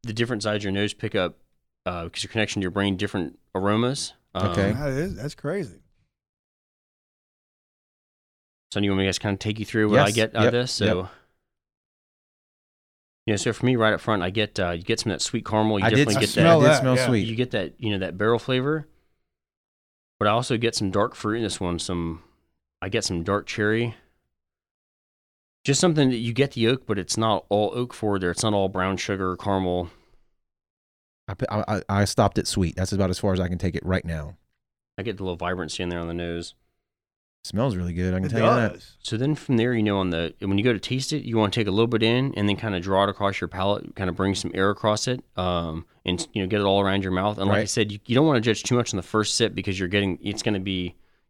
the 0.02 0.12
different 0.12 0.42
sides 0.42 0.56
of 0.56 0.64
your 0.64 0.72
nose 0.72 0.94
pick 0.94 1.14
up 1.14 1.36
because 1.84 2.22
your 2.24 2.30
connection 2.30 2.60
to 2.60 2.64
your 2.64 2.70
brain 2.70 2.96
different 2.96 3.38
aromas. 3.54 4.14
Um, 4.34 4.48
Okay. 4.50 4.72
That 4.72 4.88
is, 4.90 5.14
that's 5.14 5.34
crazy. 5.34 5.76
So 8.72 8.80
you 8.80 8.90
want 8.90 8.98
me 8.98 9.04
to 9.04 9.08
guys 9.08 9.18
kind 9.18 9.34
of 9.34 9.40
take 9.40 9.58
you 9.58 9.64
through 9.66 9.90
what 9.90 10.00
I 10.00 10.10
get 10.10 10.34
out 10.36 10.44
Yep. 10.44 10.46
of 10.46 10.52
this? 10.52 10.72
So, 10.72 10.84
Yep. 10.84 10.96
you 13.26 13.32
know, 13.32 13.36
so 13.36 13.52
for 13.52 13.66
me, 13.66 13.76
right 13.76 13.92
up 13.92 14.00
front, 14.00 14.22
I 14.22 14.30
get 14.30 14.58
uh, 14.60 14.70
you 14.70 14.82
get 14.82 15.00
some 15.00 15.10
of 15.12 15.18
that 15.18 15.24
sweet 15.24 15.44
caramel. 15.44 15.80
You 15.80 15.86
I 15.86 15.90
did, 15.90 15.96
definitely 15.96 16.16
I 16.16 16.20
get 16.20 16.28
smell 16.30 16.60
that. 16.60 16.68
that, 16.68 16.80
smell 16.80 16.96
yeah. 16.96 17.06
sweet. 17.06 17.26
You 17.26 17.34
get 17.36 17.50
that, 17.50 17.74
you 17.78 17.90
know, 17.90 17.98
that 17.98 18.16
barrel 18.16 18.38
flavor. 18.38 18.86
But 20.20 20.28
I 20.28 20.32
also 20.32 20.56
get 20.58 20.74
some 20.76 20.90
dark 20.90 21.14
fruit 21.16 21.38
in 21.38 21.42
this 21.42 21.60
one. 21.60 21.78
Some, 21.78 22.22
I 22.82 22.90
get 22.90 23.04
some 23.04 23.22
dark 23.24 23.46
cherry. 23.46 23.94
Just 25.64 25.80
something 25.80 26.10
that 26.10 26.16
you 26.18 26.32
get 26.34 26.52
the 26.52 26.68
oak, 26.68 26.86
but 26.86 26.98
it's 26.98 27.16
not 27.16 27.46
all 27.48 27.72
oak 27.74 27.92
forward 27.94 28.20
there. 28.20 28.30
It's 28.30 28.42
not 28.42 28.52
all 28.52 28.68
brown 28.68 28.98
sugar, 28.98 29.34
caramel. 29.36 29.90
I, 31.26 31.34
I, 31.50 31.64
I- 31.76 31.82
I 31.88 32.04
stopped 32.04 32.38
at 32.38 32.46
sweet. 32.46 32.76
That's 32.76 32.92
about 32.92 33.10
as 33.10 33.18
far 33.18 33.32
as 33.32 33.40
I 33.40 33.48
can 33.48 33.58
take 33.58 33.74
it 33.74 33.84
right 33.84 34.04
now. 34.04 34.36
I 34.98 35.02
get 35.02 35.16
the 35.16 35.22
little 35.24 35.36
vibrancy 35.36 35.82
in 35.82 35.88
there 35.88 36.00
on 36.00 36.08
the 36.08 36.14
nose. 36.14 36.54
Smells 37.42 37.76
really 37.76 37.92
good. 37.92 38.14
I 38.14 38.18
can 38.18 38.26
It 38.26 38.30
tell 38.30 38.40
you 38.40 38.68
that. 38.68 38.84
So 39.02 39.16
then 39.16 39.34
from 39.34 39.56
there, 39.56 39.72
you 39.74 39.82
know, 39.82 39.98
on 39.98 40.10
the 40.10 40.34
when 40.40 40.58
you 40.58 40.64
go 40.64 40.72
to 40.72 40.78
taste 40.78 41.12
it, 41.12 41.24
you 41.24 41.36
want 41.36 41.52
to 41.52 41.60
take 41.60 41.66
a 41.66 41.70
little 41.70 41.86
bit 41.86 42.02
in 42.02 42.34
and 42.36 42.48
then 42.48 42.56
kind 42.56 42.74
of 42.74 42.82
draw 42.82 43.04
it 43.04 43.10
across 43.10 43.40
your 43.40 43.48
palate, 43.48 43.94
kind 43.96 44.10
of 44.10 44.16
bring 44.16 44.34
some 44.34 44.50
air 44.54 44.70
across 44.70 45.08
it, 45.08 45.22
um, 45.36 45.86
and 46.04 46.26
you 46.32 46.42
know, 46.42 46.48
get 46.48 46.60
it 46.60 46.64
all 46.64 46.80
around 46.80 47.02
your 47.02 47.12
mouth. 47.12 47.38
And 47.38 47.48
like 47.48 47.58
I 47.58 47.64
said, 47.64 47.92
you, 47.92 47.98
you 48.06 48.14
don't 48.14 48.26
want 48.26 48.36
to 48.36 48.40
judge 48.40 48.62
too 48.62 48.74
much 48.76 48.92
on 48.92 48.96
the 48.96 49.02
first 49.02 49.34
sip 49.36 49.54
because 49.54 49.78
you're 49.78 49.88
getting 49.88 50.18
it's 50.22 50.42
going 50.42 50.54
to 50.54 50.60
be, 50.60 50.82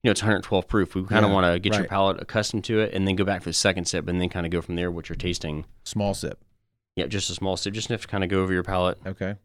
you 0.02 0.08
know, 0.08 0.10
it's 0.10 0.22
112 0.22 0.66
proof. 0.68 0.94
We 0.94 1.04
kind 1.04 1.24
of 1.24 1.30
Yeah, 1.30 1.34
want 1.34 1.52
to 1.54 1.58
get 1.58 1.74
your 1.76 1.86
palate 1.86 2.20
accustomed 2.20 2.64
to 2.64 2.80
it, 2.80 2.92
and 2.94 3.06
then 3.06 3.16
go 3.16 3.24
back 3.24 3.42
for 3.42 3.48
the 3.50 3.54
second 3.54 3.86
sip, 3.86 4.08
and 4.08 4.20
then 4.20 4.28
kind 4.28 4.46
of 4.46 4.52
go 4.52 4.60
from 4.60 4.76
there 4.76 4.90
what 4.90 5.08
you're 5.08 5.16
tasting. 5.16 5.64
Small 5.84 6.14
sip. 6.14 6.38
Yeah, 6.96 7.06
just 7.06 7.30
a 7.30 7.34
small 7.34 7.56
sip, 7.56 7.72
just 7.72 7.88
enough 7.88 8.02
to 8.02 8.08
kind 8.08 8.24
of 8.24 8.30
go 8.30 8.42
over 8.42 8.52
your 8.52 8.64
palate. 8.64 8.98
Okay. 9.06 9.36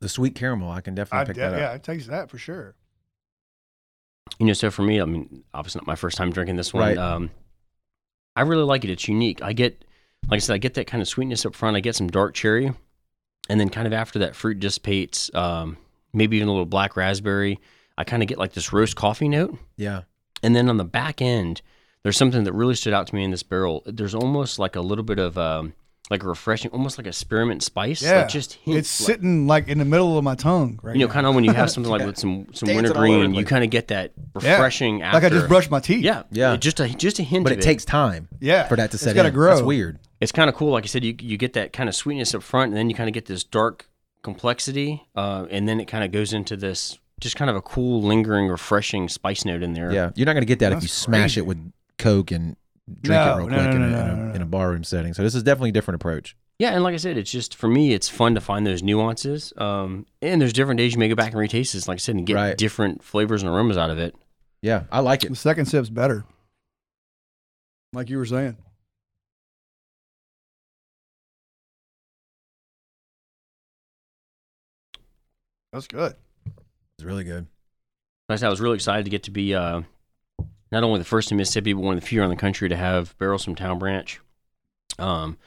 The 0.00 0.08
sweet 0.08 0.34
caramel, 0.34 0.70
I 0.70 0.80
can 0.80 0.94
I, 0.94 0.96
definitely 0.96 1.26
pick 1.26 1.36
that 1.36 1.54
up. 1.54 1.58
yeah, 1.60 1.70
up. 1.70 1.76
it 1.76 1.82
takes 1.82 2.06
that 2.06 2.30
for 2.30 2.38
sure. 2.38 2.74
You 4.38 4.46
know, 4.46 4.52
so 4.52 4.70
for 4.70 4.82
me, 4.82 5.00
I 5.00 5.04
mean, 5.04 5.42
obviously 5.54 5.80
not 5.80 5.86
my 5.86 5.96
first 5.96 6.16
time 6.16 6.30
drinking 6.30 6.56
this 6.56 6.72
one. 6.72 6.82
Right. 6.82 6.98
Um, 6.98 7.30
I 8.36 8.42
really 8.42 8.62
like 8.64 8.84
it. 8.84 8.90
It's 8.90 9.08
unique. 9.08 9.42
I 9.42 9.52
get, 9.52 9.84
like 10.28 10.36
I 10.36 10.40
said, 10.40 10.54
I 10.54 10.58
get 10.58 10.74
that 10.74 10.86
kind 10.86 11.00
of 11.02 11.08
sweetness 11.08 11.44
up 11.44 11.54
front. 11.54 11.76
I 11.76 11.80
get 11.80 11.96
some 11.96 12.08
dark 12.08 12.34
cherry, 12.34 12.72
and 13.48 13.58
then 13.58 13.68
kind 13.68 13.86
of 13.86 13.92
after 13.92 14.20
that 14.20 14.36
fruit 14.36 14.60
dissipates, 14.60 15.30
um, 15.34 15.76
maybe 16.12 16.36
even 16.36 16.48
a 16.48 16.52
little 16.52 16.66
black 16.66 16.96
raspberry. 16.96 17.58
I 17.96 18.04
kind 18.04 18.22
of 18.22 18.28
get 18.28 18.38
like 18.38 18.52
this 18.52 18.72
roast 18.72 18.94
coffee 18.94 19.28
note, 19.28 19.58
Yeah. 19.76 20.02
and 20.44 20.54
then 20.54 20.68
on 20.68 20.76
the 20.76 20.84
back 20.84 21.20
end, 21.20 21.62
there's 22.04 22.16
something 22.16 22.44
that 22.44 22.52
really 22.52 22.76
stood 22.76 22.92
out 22.92 23.08
to 23.08 23.14
me 23.16 23.24
in 23.24 23.32
this 23.32 23.42
barrel. 23.42 23.82
There's 23.86 24.14
almost 24.14 24.60
like 24.60 24.76
a 24.76 24.80
little 24.80 25.02
bit 25.02 25.18
of 25.18 25.36
um, 25.36 25.72
like 26.10 26.22
a 26.22 26.26
refreshing, 26.28 26.70
almost 26.70 26.96
like 26.98 27.06
a 27.06 27.12
spearmint 27.12 27.62
spice. 27.62 28.02
Yeah, 28.02 28.20
like 28.20 28.28
just 28.28 28.54
hints, 28.54 28.78
It's 28.78 29.00
like- 29.00 29.06
sitting 29.16 29.46
like 29.46 29.68
in 29.68 29.78
the 29.78 29.84
middle 29.84 30.16
of 30.16 30.24
my 30.24 30.34
tongue 30.34 30.78
right 30.82 30.96
you 30.96 31.06
know, 31.06 31.12
kind 31.12 31.26
of 31.26 31.34
when 31.34 31.44
you 31.44 31.52
have 31.52 31.70
something 31.70 31.90
like 31.90 32.04
with 32.06 32.16
some 32.18 32.46
some 32.52 32.66
Dancing 32.66 32.76
winter 32.76 32.90
all 32.98 33.04
over 33.04 33.12
the 33.12 33.18
green, 33.26 33.34
you 33.34 33.44
kind 33.44 33.62
of 33.64 33.70
get 33.70 33.88
that 33.88 34.12
refreshing. 34.34 35.00
Yeah. 35.00 35.12
like 35.12 35.24
I 35.24 35.28
just 35.28 35.48
brushed 35.48 35.70
my 35.70 35.80
teeth. 35.80 36.02
Yeah, 36.04 36.22
Yeah. 36.30 36.54
it- 36.54 36.60
Just 36.60 36.80
a 36.80 36.88
just 36.88 37.18
a 37.18 37.22
hint. 37.22 37.44
But 37.44 37.52
of 37.52 37.58
it 37.58 37.62
takes 37.62 37.84
time 37.84 38.28
yeah. 38.40 38.66
for 38.68 38.76
that 38.76 38.90
to 38.92 38.94
It's 38.96 39.02
set 39.04 39.14
gotta 39.14 39.28
in. 39.28 39.34
grow. 39.34 39.50
That's 39.54 39.62
weird. 39.66 39.98
It's 40.20 40.32
kind 40.32 40.48
of 40.48 40.56
cool. 40.56 40.72
Like 40.72 40.84
I 40.84 40.86
said, 40.88 41.04
you 41.04 41.14
you 41.20 41.36
get 41.36 41.52
that 41.52 41.72
kind 41.72 41.88
of 41.88 41.94
sweetness 41.94 42.34
up 42.34 42.42
front, 42.42 42.70
and 42.70 42.76
then 42.76 42.88
you 42.90 42.96
kind 42.96 43.08
of 43.08 43.14
get 43.14 43.26
this 43.26 43.44
dark 43.44 43.88
complexity, 44.22 45.06
uh, 45.16 45.46
and 45.50 45.68
then 45.68 45.80
it 45.80 45.86
kind 45.86 46.04
of 46.04 46.10
goes 46.12 46.32
into 46.32 46.56
this 46.56 46.98
just 47.20 47.34
kind 47.36 47.50
of 47.50 47.56
a 47.56 47.62
cool, 47.62 48.00
lingering, 48.02 48.46
refreshing 48.48 49.08
spice 49.08 49.44
note 49.44 49.62
in 49.62 49.72
there. 49.74 49.92
Yeah. 49.92 50.10
You're 50.14 50.26
not 50.26 50.34
going 50.34 50.42
to 50.42 50.46
get 50.46 50.60
that 50.60 50.70
if 50.72 50.76
That's 50.76 50.84
you 50.84 50.88
smash 50.88 51.36
it 51.36 51.46
with 51.46 51.72
Coke 51.98 52.30
and 52.30 52.56
drink 53.02 53.04
No, 53.24 53.34
it 53.34 53.36
real 53.38 53.46
no, 53.48 53.54
quick 53.56 53.70
no, 53.70 53.70
in, 53.70 53.80
no, 53.80 53.86
a, 53.86 53.90
no, 53.90 53.98
in, 53.98 54.08
a, 54.10 54.16
no, 54.16 54.24
no. 54.28 54.34
in 54.34 54.42
a 54.42 54.46
barroom 54.46 54.84
setting. 54.84 55.14
So 55.14 55.22
this 55.22 55.34
is 55.34 55.42
definitely 55.42 55.70
a 55.70 55.72
different 55.72 55.96
approach. 55.96 56.36
yeah, 56.58 56.70
and 56.74 56.82
like 56.82 56.94
I 56.94 56.98
said, 56.98 57.16
it's 57.16 57.30
just 57.30 57.54
for 57.54 57.68
me, 57.68 57.92
it's 57.92 58.08
fun 58.08 58.34
to 58.34 58.40
find 58.40 58.66
those 58.66 58.82
nuances. 58.82 59.52
Um, 59.56 60.06
and 60.22 60.40
there's 60.40 60.52
different 60.52 60.78
days 60.78 60.92
you 60.94 60.98
may 60.98 61.08
go 61.08 61.14
back 61.14 61.32
and 61.32 61.40
retaste 61.40 61.72
this, 61.74 61.86
like 61.88 61.96
I 61.96 61.98
said, 61.98 62.16
and 62.16 62.26
get 62.26 62.34
Right. 62.34 62.56
different 62.56 63.02
flavors 63.02 63.42
and 63.42 63.50
aromas 63.50 63.76
out 63.76 63.90
of 63.90 63.98
it. 63.98 64.14
Yeah. 64.62 64.84
I 64.90 65.00
like 65.00 65.22
it. 65.24 65.30
The 65.30 65.36
second 65.36 65.66
sip's 65.66 65.88
better. 65.90 66.24
Like 67.92 68.10
you 68.10 68.18
were 68.18 68.26
saying. 68.26 68.56
That's 75.72 75.86
good. 75.86 76.14
It's 76.96 77.04
really 77.04 77.24
good. 77.24 77.46
Like 78.28 78.36
I 78.36 78.36
said, 78.36 78.46
I 78.46 78.50
was 78.50 78.60
really 78.60 78.74
excited 78.76 79.04
to 79.04 79.10
get 79.10 79.24
to 79.24 79.30
be 79.30 79.54
uh, 79.54 79.82
not 80.72 80.84
only 80.84 80.98
the 80.98 81.04
first 81.04 81.30
in 81.30 81.36
Mississippi, 81.36 81.72
but 81.72 81.80
one 81.82 81.94
of 81.96 82.00
the 82.00 82.06
few 82.06 82.22
in 82.22 82.30
the 82.30 82.36
country 82.36 82.68
to 82.68 82.76
have 82.76 83.16
barrels 83.18 83.44
from 83.44 83.54
Town 83.54 83.78
Branch. 83.78 84.20
Um, 84.98 85.38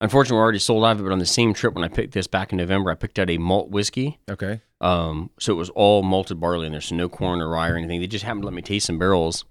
unfortunately, 0.00 0.36
we're 0.36 0.42
already 0.42 0.58
sold 0.58 0.84
out 0.84 0.92
of 0.92 1.00
it, 1.00 1.04
but 1.04 1.12
on 1.12 1.18
the 1.18 1.26
same 1.26 1.54
trip 1.54 1.74
when 1.74 1.84
I 1.84 1.88
picked 1.88 2.12
this 2.14 2.26
back 2.26 2.52
in 2.52 2.58
November, 2.58 2.90
I 2.90 2.94
picked 2.94 3.18
out 3.18 3.30
a 3.30 3.38
malt 3.38 3.70
whiskey. 3.70 4.18
Okay. 4.30 4.60
Um, 4.80 5.30
so 5.38 5.52
it 5.52 5.56
was 5.56 5.70
all 5.70 6.02
malted 6.02 6.40
barley 6.40 6.66
in 6.66 6.72
there, 6.72 6.80
so 6.80 6.94
no 6.96 7.08
corn 7.08 7.40
or 7.40 7.48
rye 7.48 7.68
or 7.70 7.76
anything. 7.76 8.00
They 8.00 8.06
just 8.06 8.24
happened 8.24 8.42
to 8.42 8.46
let 8.46 8.54
me 8.54 8.62
taste 8.62 8.86
some 8.86 8.98
barrels. 8.98 9.44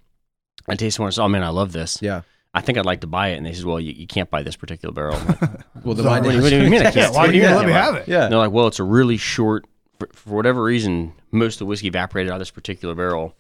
I 0.68 0.76
tasted 0.76 1.02
one 1.02 1.08
and 1.08 1.14
said, 1.16 1.24
oh 1.24 1.30
man, 1.30 1.44
I 1.44 1.50
love 1.50 1.72
this. 1.72 2.02
Yeah. 2.02 2.22
I 2.54 2.60
think 2.60 2.78
I'd 2.78 2.86
like 2.86 3.00
to 3.02 3.08
buy 3.08 3.30
it. 3.30 3.38
And 3.38 3.46
they 3.46 3.54
said, 3.54 3.64
well, 3.66 3.80
you, 3.80 3.94
you 3.94 4.06
can't 4.08 4.30
buy 4.30 4.44
this 4.44 4.58
particular 4.58 4.94
barrel. 4.94 5.18
Like, 5.20 5.40
Well, 5.86 5.96
the 5.96 6.04
Sorry. 6.04 6.22
wine 6.22 6.24
what, 6.26 6.32
do 6.32 6.36
you, 6.36 6.42
what 6.44 6.50
do 6.50 6.64
you 6.64 6.70
mean 6.70 6.86
I 6.86 6.92
can't? 6.92 7.14
why 7.14 7.22
What 7.26 7.32
do 7.32 7.38
you 7.38 7.44
mean 7.44 7.56
let 7.56 7.66
me 7.66 7.72
have 7.72 7.96
it? 7.96 8.08
Yeah. 8.10 8.28
they're 8.28 8.38
like, 8.38 8.52
well, 8.52 8.68
it's 8.68 8.80
a 8.80 8.84
really 8.84 9.18
short. 9.18 9.66
For, 10.00 10.10
for 10.14 10.36
whatever 10.36 10.62
reason, 10.62 11.14
most 11.32 11.56
of 11.56 11.60
the 11.60 11.66
whiskey 11.68 11.88
evaporated 11.88 12.30
out 12.30 12.36
of 12.36 12.40
this 12.40 12.52
particular 12.52 12.94
barrel. 12.94 13.36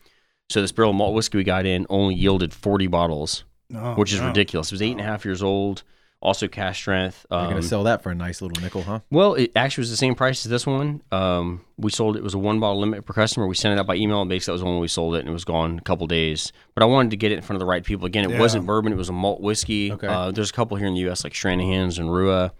So 0.51 0.61
this 0.61 0.71
barrel 0.73 0.89
of 0.91 0.97
malt 0.97 1.13
whiskey 1.13 1.37
we 1.37 1.43
got 1.45 1.65
in 1.65 1.85
only 1.89 2.13
yielded 2.15 2.53
40 2.53 2.87
bottles, 2.87 3.45
No, 3.69 3.93
which 3.95 4.11
is 4.11 4.19
no. 4.19 4.27
ridiculous. 4.27 4.67
It 4.67 4.73
was 4.73 4.81
eight 4.81 4.91
and 4.91 4.99
a 4.99 5.03
half 5.05 5.23
years 5.23 5.41
old, 5.41 5.83
also 6.21 6.49
cask 6.49 6.75
strength. 6.75 7.25
You're 7.31 7.39
Um, 7.39 7.49
going 7.51 7.61
to 7.61 7.67
sell 7.67 7.83
that 7.85 8.03
for 8.03 8.11
a 8.11 8.15
nice 8.15 8.41
little 8.41 8.61
nickel, 8.61 8.83
huh? 8.83 8.99
well, 9.09 9.33
it 9.35 9.51
actually 9.55 9.83
was 9.83 9.91
the 9.91 9.95
same 9.97 10.13
price 10.13 10.45
as 10.45 10.49
this 10.49 10.67
one. 10.67 11.01
Um, 11.11 11.61
we 11.77 11.89
sold 11.89 12.17
it 12.17 12.19
it 12.19 12.23
was 12.23 12.33
a 12.33 12.37
one 12.37 12.59
bottle 12.59 12.81
limit 12.81 13.05
per 13.05 13.13
customer. 13.13 13.47
We 13.47 13.55
sent 13.55 13.73
it 13.77 13.79
out 13.79 13.87
by 13.87 13.95
email, 13.95 14.19
and 14.19 14.29
basically 14.29 14.51
that 14.51 14.55
was 14.55 14.61
the 14.61 14.65
one 14.67 14.79
we 14.79 14.89
sold 14.89 15.15
it, 15.15 15.19
and 15.19 15.29
it 15.29 15.31
was 15.31 15.45
gone 15.45 15.77
a 15.77 15.81
couple 15.81 16.05
days. 16.05 16.51
But 16.75 16.83
I 16.83 16.85
wanted 16.85 17.11
to 17.11 17.17
get 17.17 17.31
it 17.31 17.35
in 17.35 17.41
front 17.43 17.55
of 17.55 17.61
the 17.61 17.65
right 17.65 17.83
people. 17.83 18.05
Again, 18.05 18.25
it 18.25 18.31
Yeah. 18.31 18.39
wasn't 18.39 18.65
bourbon; 18.65 18.91
it 18.91 18.97
was 18.97 19.07
a 19.09 19.13
malt 19.13 19.39
whiskey. 19.39 19.93
Okay. 19.93 20.07
Uh, 20.07 20.31
there's 20.31 20.49
a 20.49 20.53
couple 20.53 20.75
here 20.75 20.87
in 20.87 20.93
the 20.95 20.99
U.S. 21.01 21.23
like 21.23 21.31
Stranahan's 21.33 21.97
and 21.97 22.11
Rua. 22.13 22.51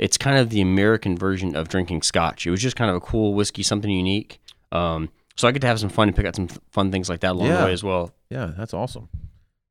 It's 0.00 0.18
kind 0.18 0.38
of 0.38 0.50
the 0.50 0.60
American 0.60 1.16
version 1.16 1.54
of 1.54 1.68
drinking 1.68 2.02
Scotch. 2.02 2.48
It 2.48 2.50
was 2.50 2.60
just 2.60 2.74
kind 2.74 2.90
of 2.90 2.96
a 2.96 3.00
cool 3.00 3.34
whiskey, 3.34 3.62
something 3.62 3.90
unique. 3.90 4.40
Um, 4.72 5.08
so 5.38 5.48
I 5.48 5.52
get 5.52 5.60
to 5.60 5.66
have 5.68 5.78
some 5.80 5.88
fun 5.88 6.08
and 6.08 6.16
pick 6.16 6.26
out 6.26 6.36
some 6.36 6.48
th- 6.48 6.60
fun 6.70 6.90
things 6.92 7.08
like 7.08 7.20
that 7.20 7.32
along 7.32 7.48
Yeah. 7.48 7.60
the 7.60 7.64
way 7.66 7.72
as 7.72 7.82
well. 7.84 8.12
Yeah. 8.28 8.52
That's 8.56 8.74
awesome. 8.74 9.08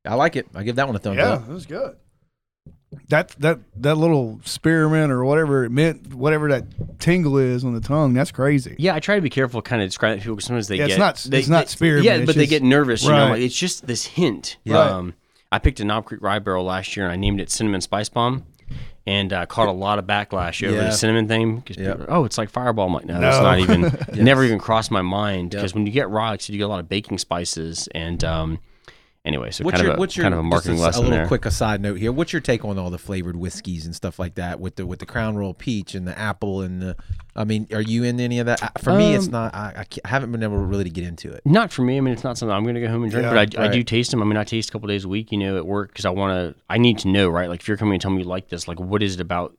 I 0.04 0.14
like 0.14 0.34
it. 0.36 0.46
I 0.54 0.62
give 0.62 0.76
that 0.76 0.86
one 0.86 0.96
a 0.96 0.98
thumbs 0.98 1.18
Yeah, 1.18 1.32
up. 1.34 1.46
that 1.46 1.52
was 1.52 1.66
good. 1.66 1.96
That 3.10 3.28
that 3.40 3.58
that 3.76 3.96
little 3.96 4.40
spearmint 4.44 5.12
or 5.12 5.22
whatever 5.24 5.64
it 5.64 5.70
meant, 5.70 6.14
whatever 6.14 6.48
that 6.48 6.98
tingle 6.98 7.36
is 7.36 7.62
on 7.62 7.74
the 7.74 7.80
tongue, 7.82 8.14
that's 8.14 8.30
crazy. 8.30 8.76
Yeah, 8.78 8.94
I 8.94 9.00
try 9.00 9.16
to 9.16 9.20
be 9.20 9.28
careful, 9.28 9.60
kind 9.60 9.82
of 9.82 9.88
describing 9.88 10.18
to 10.20 10.22
people 10.22 10.36
because 10.36 10.46
sometimes 10.46 10.68
they 10.68 10.76
Yeah, 10.76 10.84
it's 10.86 10.94
get 10.94 10.98
not- 10.98 11.16
they, 11.28 11.38
it's 11.38 11.48
not 11.48 11.66
they- 11.66 11.70
spearmint, 11.72 12.04
Yeah, 12.06 12.14
it's 12.16 12.26
but 12.26 12.34
they 12.36 12.42
just- 12.44 12.50
get 12.50 12.62
nervous. 12.62 13.02
You 13.04 13.10
know, 13.10 13.16
right. 13.24 13.30
like, 13.32 13.40
it's 13.42 13.54
just 13.58 13.86
this 13.86 14.06
hint. 14.06 14.56
Yeah. 14.64 14.78
Um, 14.78 15.14
I 15.52 15.58
picked 15.58 15.80
a 15.80 15.84
Knob 15.84 16.06
Creek 16.06 16.22
Rye 16.22 16.38
barrel 16.38 16.64
last 16.64 16.96
year 16.96 17.04
and 17.04 17.12
I 17.12 17.16
named 17.16 17.40
it 17.42 17.50
Cinnamon 17.50 17.82
Spice 17.82 18.08
Bomb, 18.08 18.44
and 19.08 19.32
uh, 19.32 19.46
caught 19.46 19.68
a 19.68 19.72
lot 19.72 19.98
of 19.98 20.04
backlash 20.04 20.62
over 20.66 20.76
Yeah. 20.76 20.84
the 20.84 20.90
cinnamon 20.92 21.26
thing. 21.28 21.56
Because 21.56 21.78
Yep. 21.78 21.98
people, 22.00 22.14
oh, 22.14 22.24
it's 22.24 22.36
like 22.36 22.50
Fireball. 22.50 22.88
I'm 22.88 22.92
like, 22.92 23.06
no, 23.06 23.18
that's 23.18 23.40
not 23.40 23.58
even. 23.58 23.84
it 24.08 24.16
Never 24.16 24.44
even 24.44 24.58
crossed 24.58 24.90
my 24.90 25.00
mind 25.02 25.54
Yep. 25.54 25.60
because 25.62 25.74
when 25.74 25.86
you 25.86 25.92
get 25.92 26.10
rye, 26.10 26.30
like 26.30 26.40
I 26.40 26.42
said, 26.42 26.52
you 26.52 26.58
get 26.58 26.64
a 26.64 26.68
lot 26.68 26.80
of 26.80 26.88
baking 26.88 27.18
spices 27.18 27.88
and. 27.94 28.22
Um, 28.22 28.58
Anyway, 29.28 29.50
so 29.50 29.62
What's 29.62 29.76
kind 29.76 29.84
your 29.84 29.92
of 29.92 29.98
a, 29.98 30.00
what's 30.00 30.16
your 30.16 30.24
kind 30.24 30.32
of 30.32 30.40
a 30.40 30.42
marketing 30.42 30.78
a, 30.78 30.80
lesson 30.80 31.00
a 31.00 31.04
little 31.04 31.18
there. 31.18 31.28
quick 31.28 31.44
aside 31.44 31.82
note 31.82 31.98
here. 31.98 32.10
What's 32.10 32.32
your 32.32 32.40
take 32.40 32.64
on 32.64 32.78
all 32.78 32.88
the 32.88 32.96
flavored 32.96 33.36
whiskeys 33.36 33.84
and 33.84 33.94
stuff 33.94 34.18
like 34.18 34.36
that 34.36 34.58
with 34.58 34.76
the 34.76 34.86
with 34.86 35.00
the 35.00 35.06
Crown 35.06 35.36
Royal 35.36 35.52
Peach 35.52 35.94
and 35.94 36.06
the 36.08 36.18
apple 36.18 36.62
and 36.62 36.80
the? 36.80 36.96
I 37.36 37.44
mean, 37.44 37.68
are 37.72 37.82
you 37.82 38.04
in 38.04 38.18
any 38.20 38.38
of 38.38 38.46
that? 38.46 38.80
For 38.82 38.94
me, 38.96 39.14
it's 39.14 39.26
Um, 39.26 39.32
not. 39.32 39.54
I, 39.54 39.84
I 40.04 40.08
haven't 40.08 40.32
been 40.32 40.42
able 40.42 40.56
really 40.56 40.84
to 40.84 40.90
get 40.90 41.04
into 41.04 41.30
it. 41.30 41.42
Not 41.44 41.70
for 41.72 41.82
me. 41.82 41.98
I 41.98 42.00
mean, 42.00 42.14
it's 42.14 42.24
not 42.24 42.38
something 42.38 42.52
I'm 42.56 42.62
going 42.62 42.74
to 42.74 42.80
go 42.80 42.88
home 42.88 43.02
and 43.02 43.12
drink, 43.12 43.26
Yeah, 43.26 43.44
but 43.44 43.58
I, 43.58 43.66
I 43.66 43.68
do 43.68 43.82
taste 43.84 44.10
them. 44.10 44.22
I 44.22 44.24
mean, 44.24 44.38
I 44.38 44.44
taste 44.44 44.70
a 44.70 44.72
couple 44.72 44.88
days 44.88 45.04
a 45.04 45.08
week, 45.08 45.30
you 45.30 45.36
know, 45.38 45.56
at 45.58 45.66
work 45.66 45.90
because 45.92 46.06
I 46.06 46.10
want 46.10 46.32
to. 46.56 46.60
I 46.70 46.78
need 46.78 46.98
to 47.00 47.08
know, 47.08 47.28
right? 47.28 47.50
Like, 47.50 47.60
if 47.60 47.68
you're 47.68 47.76
coming 47.76 47.92
and 47.94 48.00
telling 48.02 48.16
me 48.16 48.22
you 48.22 48.28
like 48.28 48.48
this, 48.48 48.66
like, 48.66 48.80
what 48.80 49.02
is 49.02 49.14
it 49.14 49.20
about 49.20 49.54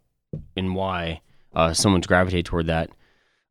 and 0.57 0.75
why 0.75 1.21
uh, 1.53 1.73
someone's 1.73 2.07
gravitated 2.07 2.45
toward 2.47 2.65
that? 2.67 2.89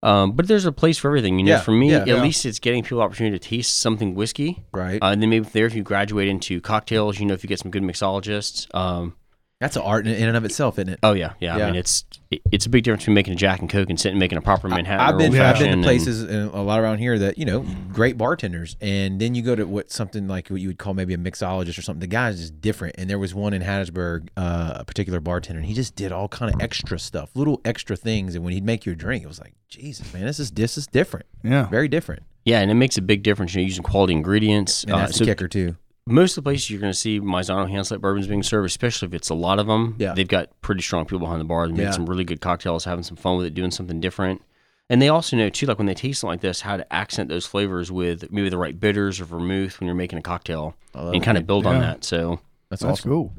Um, 0.02 0.32
but 0.32 0.46
there's 0.46 0.64
a 0.64 0.70
place 0.72 0.96
for 0.96 1.08
everything, 1.08 1.38
you 1.38 1.44
know. 1.44 1.52
Yeah, 1.52 1.60
for 1.60 1.72
me, 1.72 1.90
yeah. 1.90 1.98
at 1.98 2.06
Yeah. 2.06 2.22
least 2.22 2.46
it's 2.46 2.58
getting 2.60 2.82
people 2.84 3.02
opportunity 3.02 3.36
to 3.38 3.48
taste 3.48 3.80
something 3.80 4.14
whiskey, 4.14 4.64
Right. 4.72 5.02
uh, 5.02 5.06
and 5.06 5.20
then 5.20 5.28
maybe 5.30 5.48
there, 5.52 5.66
if 5.66 5.74
you 5.74 5.82
graduate 5.82 6.28
into 6.28 6.60
cocktails, 6.60 7.18
you 7.18 7.26
know, 7.26 7.34
if 7.34 7.42
you 7.42 7.48
get 7.48 7.58
some 7.58 7.70
good 7.72 7.82
mixologists. 7.82 8.72
Um, 8.74 9.14
That's 9.60 9.74
an 9.74 9.82
art 9.82 10.06
in, 10.06 10.14
in 10.14 10.28
and 10.28 10.36
of 10.36 10.44
itself, 10.44 10.78
isn't 10.78 10.88
it? 10.88 11.00
oh 11.02 11.14
yeah, 11.14 11.32
yeah, 11.40 11.56
Yeah. 11.56 11.64
I 11.64 11.70
mean, 11.70 11.80
it's 11.80 12.04
it, 12.30 12.42
it's 12.52 12.66
a 12.66 12.68
big 12.68 12.84
difference 12.84 13.02
between 13.02 13.14
making 13.14 13.32
a 13.32 13.36
Jack 13.36 13.58
and 13.58 13.68
Coke 13.68 13.90
and 13.90 13.98
sitting 13.98 14.12
and 14.12 14.20
making 14.20 14.38
a 14.38 14.40
proper 14.40 14.68
Manhattan. 14.68 15.00
I've 15.04 15.18
been 15.18 15.36
I've 15.40 15.58
been 15.58 15.78
to 15.78 15.82
places 15.82 16.22
uh, 16.24 16.50
a 16.52 16.62
lot 16.62 16.78
around 16.78 16.98
here 16.98 17.18
that 17.18 17.38
you 17.38 17.44
know 17.44 17.66
great 17.92 18.16
bartenders, 18.16 18.76
and 18.80 19.20
then 19.20 19.34
you 19.34 19.42
go 19.42 19.56
to 19.56 19.64
what 19.66 19.90
something 19.90 20.28
like 20.28 20.48
what 20.48 20.60
you 20.60 20.68
would 20.68 20.78
call 20.78 20.94
maybe 20.94 21.12
a 21.12 21.18
mixologist 21.18 21.76
or 21.76 21.82
something. 21.82 22.00
The 22.00 22.06
guy's 22.06 22.38
just 22.38 22.60
different, 22.60 22.94
and 22.98 23.10
there 23.10 23.18
was 23.18 23.34
one 23.34 23.52
in 23.52 23.62
Hattiesburg, 23.62 24.28
uh, 24.36 24.74
a 24.76 24.84
particular 24.84 25.18
bartender, 25.18 25.58
and 25.58 25.66
he 25.66 25.74
just 25.74 25.96
did 25.96 26.12
all 26.12 26.28
kind 26.28 26.54
of 26.54 26.60
extra 26.60 26.96
stuff, 26.98 27.30
little 27.34 27.60
extra 27.64 27.96
things, 27.96 28.36
and 28.36 28.44
when 28.44 28.52
he'd 28.52 28.64
make 28.64 28.86
you 28.86 28.92
a 28.92 28.96
drink, 28.96 29.24
it 29.24 29.28
was 29.28 29.40
like 29.40 29.54
Jesus, 29.68 30.12
man, 30.14 30.24
this 30.24 30.38
is 30.38 30.52
this 30.52 30.78
is 30.78 30.86
different, 30.86 31.26
Yeah. 31.42 31.66
very 31.68 31.88
different. 31.88 32.22
Yeah, 32.44 32.60
and 32.60 32.70
it 32.70 32.74
makes 32.74 32.96
a 32.96 33.02
big 33.02 33.24
difference. 33.24 33.54
You're 33.56 33.64
using 33.64 33.82
quality 33.82 34.12
ingredients. 34.14 34.84
And 34.84 34.92
Uh, 34.92 34.98
that's 34.98 35.18
so 35.18 35.24
the 35.24 35.30
kicker 35.32 35.48
too. 35.48 35.76
Most 36.10 36.36
of 36.36 36.44
the 36.44 36.48
places 36.48 36.70
you're 36.70 36.80
going 36.80 36.92
to 36.92 36.98
see 36.98 37.20
Maisano 37.20 37.68
hand 37.68 37.86
select 37.86 38.02
bourbons 38.02 38.26
being 38.26 38.42
served, 38.42 38.66
especially 38.66 39.06
if 39.08 39.14
it's 39.14 39.28
a 39.28 39.34
lot 39.34 39.58
of 39.58 39.66
them. 39.66 39.94
Yeah. 39.98 40.14
they've 40.14 40.26
got 40.26 40.48
pretty 40.62 40.82
strong 40.82 41.04
people 41.04 41.18
behind 41.20 41.40
the 41.40 41.44
bar. 41.44 41.66
They 41.66 41.72
make 41.74 41.82
Yeah. 41.82 41.90
some 41.90 42.06
really 42.06 42.24
good 42.24 42.40
cocktails, 42.40 42.84
having 42.84 43.04
some 43.04 43.16
fun 43.16 43.36
with 43.36 43.46
it, 43.46 43.54
doing 43.54 43.70
something 43.70 44.00
different. 44.00 44.42
And 44.90 45.02
they 45.02 45.08
also 45.10 45.36
know 45.36 45.50
too, 45.50 45.66
like 45.66 45.76
when 45.78 45.86
they 45.86 45.94
taste 45.94 46.20
something 46.20 46.32
like 46.32 46.40
this, 46.40 46.62
how 46.62 46.78
to 46.78 46.90
accent 46.92 47.28
those 47.28 47.44
flavors 47.44 47.92
with 47.92 48.32
maybe 48.32 48.48
the 48.48 48.56
right 48.56 48.78
bitters 48.78 49.20
or 49.20 49.26
vermouth 49.26 49.78
when 49.80 49.86
you're 49.86 49.94
making 49.94 50.18
a 50.18 50.22
cocktail, 50.22 50.74
I 50.94 51.02
love 51.02 51.12
and 51.14 51.22
kind 51.22 51.36
it. 51.36 51.42
of 51.42 51.46
build 51.46 51.66
on 51.66 51.80
that. 51.80 52.04
So 52.04 52.40
That's, 52.70 52.82
That's 52.82 53.00
awesome. 53.00 53.10
cool. 53.10 53.32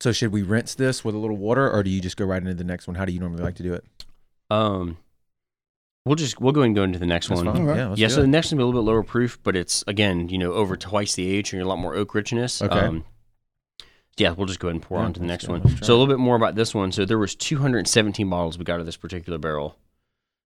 So 0.00 0.12
should 0.12 0.32
we 0.32 0.42
rinse 0.42 0.74
this 0.74 1.04
with 1.04 1.14
a 1.14 1.18
little 1.18 1.36
water, 1.36 1.70
or 1.70 1.82
do 1.82 1.90
you 1.90 2.00
just 2.00 2.16
go 2.16 2.24
right 2.24 2.40
into 2.40 2.54
the 2.54 2.64
next 2.64 2.86
one? 2.86 2.94
How 2.94 3.04
do 3.04 3.12
you 3.12 3.20
normally 3.20 3.42
like 3.42 3.56
to 3.56 3.62
do 3.62 3.74
it? 3.74 3.84
um, 4.50 4.96
we'll 6.04 6.16
just 6.16 6.40
we'll 6.40 6.52
go 6.52 6.62
and 6.62 6.74
go 6.74 6.82
into 6.82 6.98
the 6.98 7.06
next 7.06 7.28
That's 7.28 7.42
one. 7.42 7.54
fine. 7.54 7.68
Okay. 7.68 7.78
Yeah, 7.78 7.88
let's 7.88 8.00
yeah, 8.00 8.08
do 8.08 8.14
so 8.14 8.20
it. 8.20 8.22
the 8.22 8.28
next 8.28 8.52
one 8.52 8.58
will 8.58 8.64
be 8.64 8.64
a 8.64 8.66
little 8.66 8.82
bit 8.82 8.86
lower 8.90 9.02
proof, 9.02 9.38
but 9.42 9.56
it's 9.56 9.84
again, 9.86 10.28
you 10.28 10.38
know, 10.38 10.52
over 10.52 10.76
twice 10.76 11.14
the 11.14 11.26
age, 11.28 11.52
and 11.52 11.62
a 11.62 11.66
lot 11.68 11.78
more 11.78 11.94
oak 11.94 12.14
richness. 12.14 12.62
Okay. 12.62 12.78
Um, 12.78 13.04
yeah, 14.16 14.32
we'll 14.32 14.46
just 14.46 14.60
go 14.60 14.68
ahead 14.68 14.74
and 14.76 14.82
pour 14.82 14.98
Yeah, 14.98 15.04
on 15.06 15.12
to 15.14 15.20
the 15.20 15.26
next 15.26 15.46
go. 15.46 15.52
one. 15.54 15.68
So 15.82 15.92
a 15.92 15.96
little 15.96 16.06
bit 16.06 16.18
more 16.18 16.36
about 16.36 16.54
this 16.54 16.74
one. 16.74 16.92
So 16.92 17.04
there 17.06 17.18
was 17.18 17.34
217 17.34 18.28
bottles 18.28 18.58
we 18.58 18.64
got 18.64 18.80
of 18.80 18.86
this 18.86 18.96
particular 18.96 19.38
barrel. 19.38 19.76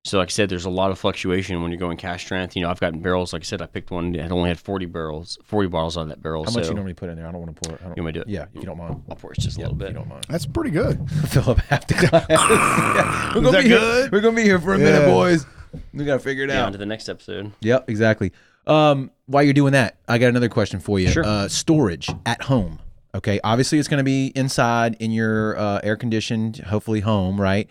So 0.07 0.19
like 0.19 0.29
I 0.29 0.33
said, 0.33 0.51
there's 0.51 0.67
a 0.67 0.71
lot 0.71 0.91
of 0.91 0.99
fluctuation 0.99 1.63
when 1.63 1.71
you're 1.71 1.79
going 1.81 1.97
cask 1.97 2.27
strength. 2.27 2.55
You 2.55 2.61
know, 2.63 2.69
I've 2.69 2.79
gotten 2.79 3.01
barrels. 3.01 3.33
Like 3.33 3.41
I 3.41 3.45
said, 3.45 3.63
I 3.63 3.67
picked 3.67 3.91
one 3.91 4.13
that 4.13 4.31
only 4.31 4.51
had 4.51 4.59
40 4.61 4.85
barrels, 4.85 5.39
40 5.45 5.69
bottles 5.71 5.97
out 5.97 6.03
of 6.03 6.09
that 6.09 6.21
barrel. 6.23 6.45
How 6.45 6.51
so 6.51 6.59
much 6.59 6.69
you 6.69 6.75
normally 6.75 6.93
put 6.93 7.09
in 7.09 7.17
there? 7.17 7.27
I 7.27 7.33
don't 7.33 7.41
want 7.41 7.57
to 7.57 7.61
pour 7.69 7.75
it. 7.75 7.81
I 7.83 7.87
don't, 7.89 7.97
You 7.97 8.03
want 8.03 8.15
me 8.15 8.21
to 8.21 8.25
do 8.27 8.31
it? 8.31 8.35
Yeah, 8.35 8.43
if 8.55 8.61
you 8.61 8.67
don't 8.67 8.77
mind. 8.77 9.03
I'll 9.09 9.17
pour 9.17 9.33
it 9.33 9.39
just 9.39 9.57
a 9.57 9.61
Yeah, 9.61 9.69
little 9.69 9.77
If 9.77 9.87
bit. 9.87 9.89
you 9.89 9.95
don't 9.95 10.09
mind. 10.09 10.27
That's 10.29 10.45
pretty 10.45 10.73
good. 10.73 11.11
Fill 11.31 11.49
up 11.51 11.59
half 11.61 11.87
the 11.87 11.95
glass. 11.95 12.27
Yeah. 12.29 13.33
We're 13.35 13.39
Is 13.39 13.45
gonna 13.45 13.51
that 13.53 13.63
be 13.63 13.69
here- 13.71 13.79
good? 13.79 14.13
We're 14.13 14.21
gonna 14.21 14.37
be 14.37 14.43
here 14.43 14.59
for 14.61 14.75
a 14.75 14.79
minute, 14.79 15.07
boys. 15.07 15.47
We 15.95 16.05
gotta 16.05 16.19
figure 16.21 16.45
it 16.45 16.51
Yeah, 16.51 16.61
out. 16.61 16.67
on 16.67 16.73
to 16.73 16.79
the 16.79 16.87
next 16.87 17.09
episode. 17.09 17.53
Yep, 17.61 17.89
exactly. 17.89 18.33
Um, 18.67 19.11
while 19.25 19.43
you're 19.43 19.55
doing 19.55 19.73
that, 19.73 19.97
I 20.07 20.19
got 20.19 20.27
another 20.29 20.51
question 20.51 20.81
for 20.81 21.01
you. 21.01 21.09
Sure. 21.09 21.25
Uh, 21.25 21.49
storage 21.49 22.11
at 22.27 22.43
home. 22.43 22.79
Okay, 23.15 23.41
obviously 23.43 23.79
it's 23.79 23.89
going 23.89 23.99
to 23.99 24.05
be 24.05 24.33
inside 24.35 24.97
in 25.01 25.13
your 25.13 25.57
uh, 25.59 25.81
air 25.83 25.97
conditioned, 25.97 26.59
hopefully 26.59 27.01
home, 27.01 27.41
right? 27.41 27.69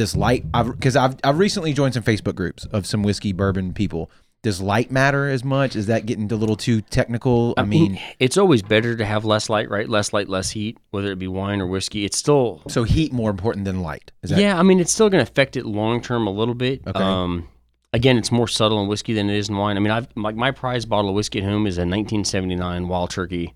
Does 0.00 0.16
light? 0.16 0.50
Because 0.50 0.96
I've, 0.96 1.16
I've 1.22 1.38
recently 1.38 1.74
joined 1.74 1.92
some 1.92 2.02
Facebook 2.02 2.34
groups 2.34 2.64
of 2.72 2.86
some 2.86 3.02
whiskey 3.02 3.34
bourbon 3.34 3.74
people. 3.74 4.10
Does 4.40 4.58
light 4.58 4.90
matter 4.90 5.28
as 5.28 5.44
much? 5.44 5.76
Is 5.76 5.88
that 5.88 6.06
getting 6.06 6.32
a 6.32 6.36
little 6.36 6.56
too 6.56 6.80
technical? 6.80 7.52
I, 7.58 7.64
mean, 7.64 8.00
it's 8.18 8.38
always 8.38 8.62
better 8.62 8.96
to 8.96 9.04
have 9.04 9.26
less 9.26 9.50
light, 9.50 9.68
right? 9.68 9.86
Less 9.86 10.14
light, 10.14 10.26
less 10.26 10.52
heat, 10.52 10.78
whether 10.90 11.12
it 11.12 11.18
be 11.18 11.28
wine 11.28 11.60
or 11.60 11.66
whiskey. 11.66 12.06
It's 12.06 12.16
still 12.16 12.62
so 12.66 12.84
heat 12.84 13.12
more 13.12 13.28
important 13.28 13.66
than 13.66 13.82
light? 13.82 14.10
Is 14.22 14.30
that 14.30 14.40
yeah, 14.40 14.58
I 14.58 14.62
mean, 14.62 14.80
it's 14.80 14.90
still 14.90 15.10
going 15.10 15.22
to 15.22 15.30
affect 15.30 15.58
it 15.58 15.66
long 15.66 16.00
term 16.00 16.26
a 16.26 16.30
little 16.30 16.54
bit. 16.54 16.80
Okay. 16.86 16.98
Um, 16.98 17.46
again, 17.92 18.16
it's 18.16 18.32
more 18.32 18.48
subtle 18.48 18.80
in 18.80 18.88
whiskey 18.88 19.12
than 19.12 19.28
it 19.28 19.36
is 19.36 19.50
in 19.50 19.58
wine. 19.58 19.76
I 19.76 19.80
mean, 19.80 19.90
I've 19.90 20.08
like 20.16 20.34
my 20.34 20.50
prize 20.50 20.86
bottle 20.86 21.10
of 21.10 21.14
whiskey 21.14 21.40
at 21.40 21.44
home 21.44 21.66
is 21.66 21.76
a 21.76 21.82
1979 21.82 22.88
Wild 22.88 23.10
Turkey 23.10 23.52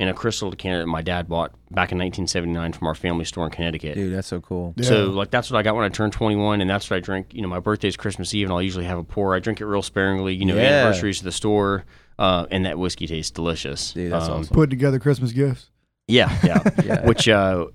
in 0.00 0.08
a 0.08 0.14
crystal 0.14 0.48
decanter 0.50 0.78
that 0.80 0.86
my 0.86 1.02
dad 1.02 1.28
bought 1.28 1.50
back 1.70 1.92
in 1.92 1.98
1979 1.98 2.72
from 2.72 2.88
our 2.88 2.94
family 2.94 3.24
store 3.24 3.44
in 3.44 3.50
Connecticut. 3.50 3.94
dude? 3.94 4.14
That's 4.14 4.26
so 4.28 4.40
cool. 4.40 4.72
Yeah. 4.76 4.84
So 4.88 5.04
like 5.10 5.30
that's 5.30 5.50
what 5.50 5.58
I 5.58 5.62
got 5.62 5.76
when 5.76 5.84
I 5.84 5.90
turned 5.90 6.12
21, 6.14 6.60
and 6.62 6.68
that's 6.70 6.88
what 6.90 6.96
I 6.96 7.00
drink. 7.00 7.34
You 7.34 7.42
know, 7.42 7.48
my 7.48 7.60
birthday's 7.60 7.96
Christmas 7.96 8.32
Eve, 8.34 8.46
and 8.46 8.52
I'll 8.52 8.62
usually 8.62 8.86
have 8.86 8.98
a 8.98 9.04
pour. 9.04 9.34
I 9.34 9.38
drink 9.40 9.60
it 9.60 9.66
real 9.66 9.82
sparingly. 9.82 10.34
You 10.34 10.46
know, 10.46 10.56
Yeah. 10.56 10.62
anniversaries 10.62 11.18
to 11.18 11.24
the 11.24 11.32
store, 11.32 11.84
uh, 12.18 12.46
and 12.50 12.64
that 12.64 12.78
whiskey 12.78 13.06
tastes 13.06 13.30
delicious. 13.30 13.92
Dude, 13.92 14.10
that's 14.12 14.26
Um, 14.26 14.40
awesome. 14.40 14.54
Put 14.54 14.70
together 14.70 14.98
Christmas 14.98 15.32
gifts. 15.32 15.70
Yeah, 16.08 16.34
yeah. 16.42 16.62
Yeah. 16.84 17.06
Which, 17.06 17.28
uh, 17.28 17.66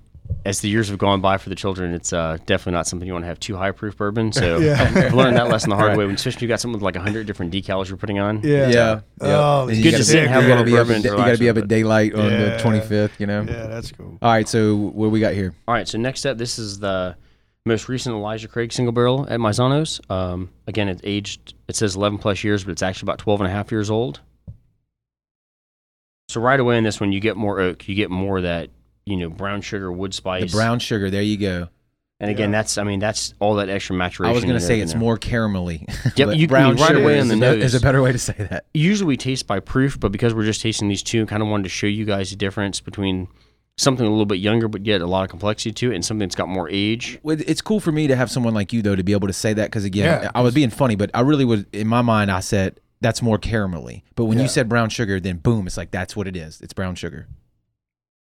as 0.46 0.60
the 0.62 0.70
years 0.70 0.90
have 0.90 0.98
gone 1.00 1.22
by 1.22 1.38
for 1.38 1.50
the 1.50 1.56
children, 1.56 1.94
it's 1.94 2.14
uh, 2.14 2.38
definitely 2.46 2.74
not 2.74 2.86
something 2.88 3.08
you 3.08 3.14
want 3.14 3.24
to 3.24 3.28
have 3.28 3.40
too 3.40 3.56
high 3.56 3.72
proof 3.72 3.98
bourbon. 3.98 4.32
So 4.32 4.58
Yeah. 4.60 4.82
I've 4.96 5.14
learned 5.14 5.38
that 5.38 5.48
lesson 5.48 5.70
the 5.72 5.76
hard 5.76 5.90
Right. 5.90 5.98
way. 5.98 6.06
When 6.06 6.16
especially 6.16 6.42
you 6.44 6.48
got 6.48 6.60
something 6.60 6.74
with 6.80 6.84
like 6.84 6.96
hundred 6.96 7.26
different 7.28 7.52
decals 7.54 7.88
you're 7.88 7.98
putting 7.98 8.20
on. 8.20 8.42
Yeah. 8.44 8.70
Yeah. 8.70 9.00
Oh, 9.22 9.62
And 9.64 9.72
it's 9.72 9.78
you 9.80 9.84
good 9.84 9.92
gotta 9.92 10.04
to 10.04 10.10
sit 10.10 10.14
be- 10.16 10.22
you 10.22 10.28
gotta 10.30 10.48
little 10.48 10.64
be 10.66 10.78
up 10.78 10.88
bourbon 10.88 10.96
at- 11.06 11.12
You 11.12 11.18
got 11.18 11.32
to 11.32 11.38
be 11.38 11.50
up 11.50 11.58
at 11.58 11.68
daylight 11.68 12.14
on 12.14 12.30
the 12.30 12.58
25th. 12.62 13.20
You 13.20 13.28
know. 13.28 13.42
Yeah, 13.42 13.68
that's 13.68 13.92
cool. 13.92 14.18
All 14.22 14.32
right. 14.32 14.48
So 14.48 14.76
what 14.76 15.10
we 15.12 15.20
got 15.20 15.34
here? 15.34 15.54
All 15.68 15.74
right. 15.74 15.88
So 15.88 15.98
next 15.98 16.26
up, 16.26 16.38
this 16.38 16.60
is 16.60 16.80
the 16.80 17.16
most 17.66 17.90
recent 17.90 18.14
Elijah 18.16 18.48
Craig 18.48 18.72
single 18.72 18.92
barrel 18.92 19.26
at 19.30 19.40
Maisanos. 19.40 20.00
Um, 20.12 20.52
again, 20.68 20.88
it's 20.88 21.02
aged. 21.04 21.56
It 21.68 21.76
says 21.76 21.96
11 21.96 22.20
plus 22.20 22.44
years, 22.44 22.64
but 22.64 22.72
it's 22.72 22.84
actually 22.84 23.06
about 23.08 23.18
12 23.18 23.42
and 23.42 23.50
a 23.50 23.52
half 23.52 23.72
years 23.72 23.90
old. 23.90 24.20
So 26.30 26.42
right 26.42 26.60
away 26.60 26.78
in 26.78 26.84
this 26.84 27.00
one, 27.00 27.12
you 27.12 27.20
get 27.20 27.38
more 27.38 27.60
oak. 27.60 27.88
You 27.88 27.96
get 27.96 28.10
more 28.10 28.38
of 28.38 28.44
that 28.44 28.70
you 29.06 29.18
know 29.18 29.30
brown 29.30 29.62
sugar, 29.62 29.92
wood 29.92 30.14
spice, 30.14 30.52
The 30.52 30.58
brown 30.58 30.80
sugar. 30.80 31.10
There 31.10 31.22
you 31.22 31.38
go. 31.38 31.70
And 32.20 32.32
again, 32.32 32.52
Yeah. 32.52 32.60
that's 32.60 32.78
I 32.78 32.84
mean 32.84 33.00
that's 33.00 33.34
all 33.40 33.56
that 33.56 33.70
extra 33.70 33.96
maturation. 33.96 34.32
I 34.32 34.34
was 34.34 34.44
going 34.46 34.56
to 34.58 34.66
say 34.66 34.80
it's 34.80 34.94
there. 34.94 35.00
more 35.02 35.18
caramelly. 35.18 35.86
Yep, 36.18 36.38
you- 36.38 36.48
brown 36.48 36.76
right 36.78 36.88
sugar 36.88 37.02
away 37.02 37.18
is 37.18 37.22
on 37.24 37.28
the 37.28 37.34
a, 37.34 37.38
nose. 37.38 37.64
is 37.64 37.76
a 37.76 37.80
better 37.82 38.02
way 38.02 38.12
to 38.12 38.18
say 38.20 38.34
that. 38.38 38.66
usually 38.74 39.08
we 39.08 39.18
taste 39.18 39.48
by 39.48 39.60
proof, 39.60 40.00
but 40.00 40.12
because 40.12 40.34
we're 40.34 40.46
just 40.46 40.62
tasting 40.62 40.88
these 40.88 41.04
two, 41.04 41.26
kind 41.26 41.44
of 41.44 41.50
wanted 41.50 41.64
to 41.64 41.70
show 41.70 41.88
you 41.88 42.06
guys 42.06 42.30
the 42.30 42.36
difference 42.38 42.80
between 42.80 43.28
something 43.78 44.06
a 44.08 44.10
little 44.10 44.26
bit 44.26 44.36
younger, 44.40 44.70
but 44.70 44.86
yet 44.86 45.02
a 45.02 45.06
lot 45.06 45.24
of 45.26 45.30
complexity 45.30 45.74
to 45.74 45.92
it, 45.92 45.96
and 45.96 46.06
something 46.06 46.26
that's 46.26 46.36
got 46.36 46.48
more 46.48 46.70
age. 46.70 47.20
Well, 47.24 47.36
It's 47.46 47.62
cool 47.62 47.82
for 47.82 47.92
me 47.92 48.08
to 48.08 48.16
have 48.16 48.32
someone 48.32 48.54
like 48.54 48.72
you 48.72 48.82
though 48.82 48.96
to 48.96 49.04
be 49.04 49.12
able 49.12 49.28
to 49.28 49.34
say 49.34 49.52
that 49.54 49.66
because 49.66 49.84
again, 49.84 50.06
Yeah. 50.24 50.32
I 50.34 50.40
was 50.42 50.54
being 50.54 50.70
funny, 50.70 50.96
but 50.96 51.12
I 51.14 51.20
really 51.20 51.44
was 51.46 51.66
in 51.74 51.88
my 51.90 52.02
mind. 52.02 52.32
I 52.32 52.40
said 52.40 52.80
that's 53.02 53.22
more 53.22 53.38
caramelly, 53.38 54.04
but 54.16 54.26
when 54.26 54.38
Yeah. 54.38 54.44
you 54.44 54.50
said 54.50 54.70
brown 54.70 54.88
sugar, 54.90 55.20
then 55.20 55.38
boom, 55.38 55.68
it's 55.68 55.76
like 55.76 55.92
that's 55.92 56.16
what 56.16 56.28
it 56.28 56.38
is. 56.38 56.62
It's 56.62 56.72
brown 56.72 56.96
sugar. 56.96 57.28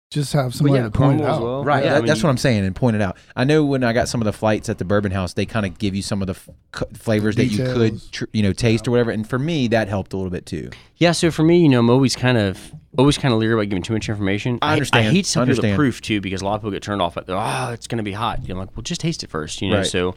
Just 0.10 0.32
have 0.32 0.56
somebody 0.56 0.78
yeah, 0.80 0.86
to 0.86 0.92
point 0.92 1.20
it 1.20 1.24
caramel 1.24 1.28
as 1.28 1.38
out. 1.38 1.44
well. 1.44 1.64
Right. 1.66 1.84
Yeah, 1.84 1.96
I 1.96 1.98
mean, 1.98 2.06
that's 2.06 2.24
what 2.24 2.30
I'm 2.30 2.38
saying 2.38 2.64
and 2.64 2.74
point 2.74 2.96
it 2.96 3.02
out. 3.02 3.18
I 3.36 3.44
know 3.44 3.66
when 3.66 3.84
I 3.84 3.92
got 3.92 4.08
some 4.08 4.22
of 4.22 4.26
the 4.26 4.32
flights 4.32 4.70
at 4.70 4.78
the 4.78 4.86
Bourbon 4.86 5.12
House, 5.12 5.34
they 5.34 5.46
kind 5.46 5.66
of 5.66 5.78
give 5.78 5.94
you 5.96 6.02
some 6.02 6.22
of 6.22 6.28
the 6.28 6.34
f- 6.34 6.50
c- 6.74 6.86
flavors 6.98 7.36
that 7.36 7.48
you 7.48 7.58
could, 7.66 8.12
tr- 8.14 8.24
you 8.32 8.42
know, 8.42 8.54
taste 8.54 8.88
or 8.88 8.92
whatever. 8.92 9.12
And 9.12 9.28
for 9.30 9.38
me, 9.38 9.68
that 9.68 9.90
helped 9.90 10.14
a 10.14 10.16
little 10.16 10.32
bit 10.32 10.46
too. 10.46 10.70
Yeah, 10.96 11.12
so 11.12 11.30
for 11.30 11.44
me, 11.44 11.58
you 11.60 11.68
know, 11.68 11.80
I'm 11.82 11.90
always 11.90 12.16
kind 12.16 12.38
of 12.38 12.72
always 12.98 13.18
kind 13.18 13.34
of 13.34 13.40
leery 13.42 13.54
about 13.54 13.68
giving 13.70 13.84
too 13.84 13.92
much 13.94 14.08
information. 14.08 14.60
I 14.62 14.72
understand. 14.74 15.04
I 15.04 15.08
understand. 15.10 15.16
hate 15.18 15.26
some 15.26 15.46
people 15.48 15.62
the 15.62 15.76
proof 15.76 16.00
too 16.02 16.22
because 16.22 16.42
a 16.42 16.46
lot 16.46 16.56
of 16.56 16.62
people 16.62 16.72
get 16.72 16.84
turned 16.84 17.02
off 17.02 17.18
at 17.18 17.26
oh, 17.28 17.72
it's 17.74 17.88
going 17.88 17.98
to 17.98 18.04
be 18.04 18.14
hot. 18.14 18.48
You 18.48 18.54
know, 18.54 18.62
like 18.62 18.78
well, 18.78 18.84
just 18.84 19.02
taste 19.02 19.24
it 19.26 19.30
first. 19.30 19.62
You 19.62 19.72
know, 19.72 19.78
Right. 19.80 19.86
so 19.86 20.16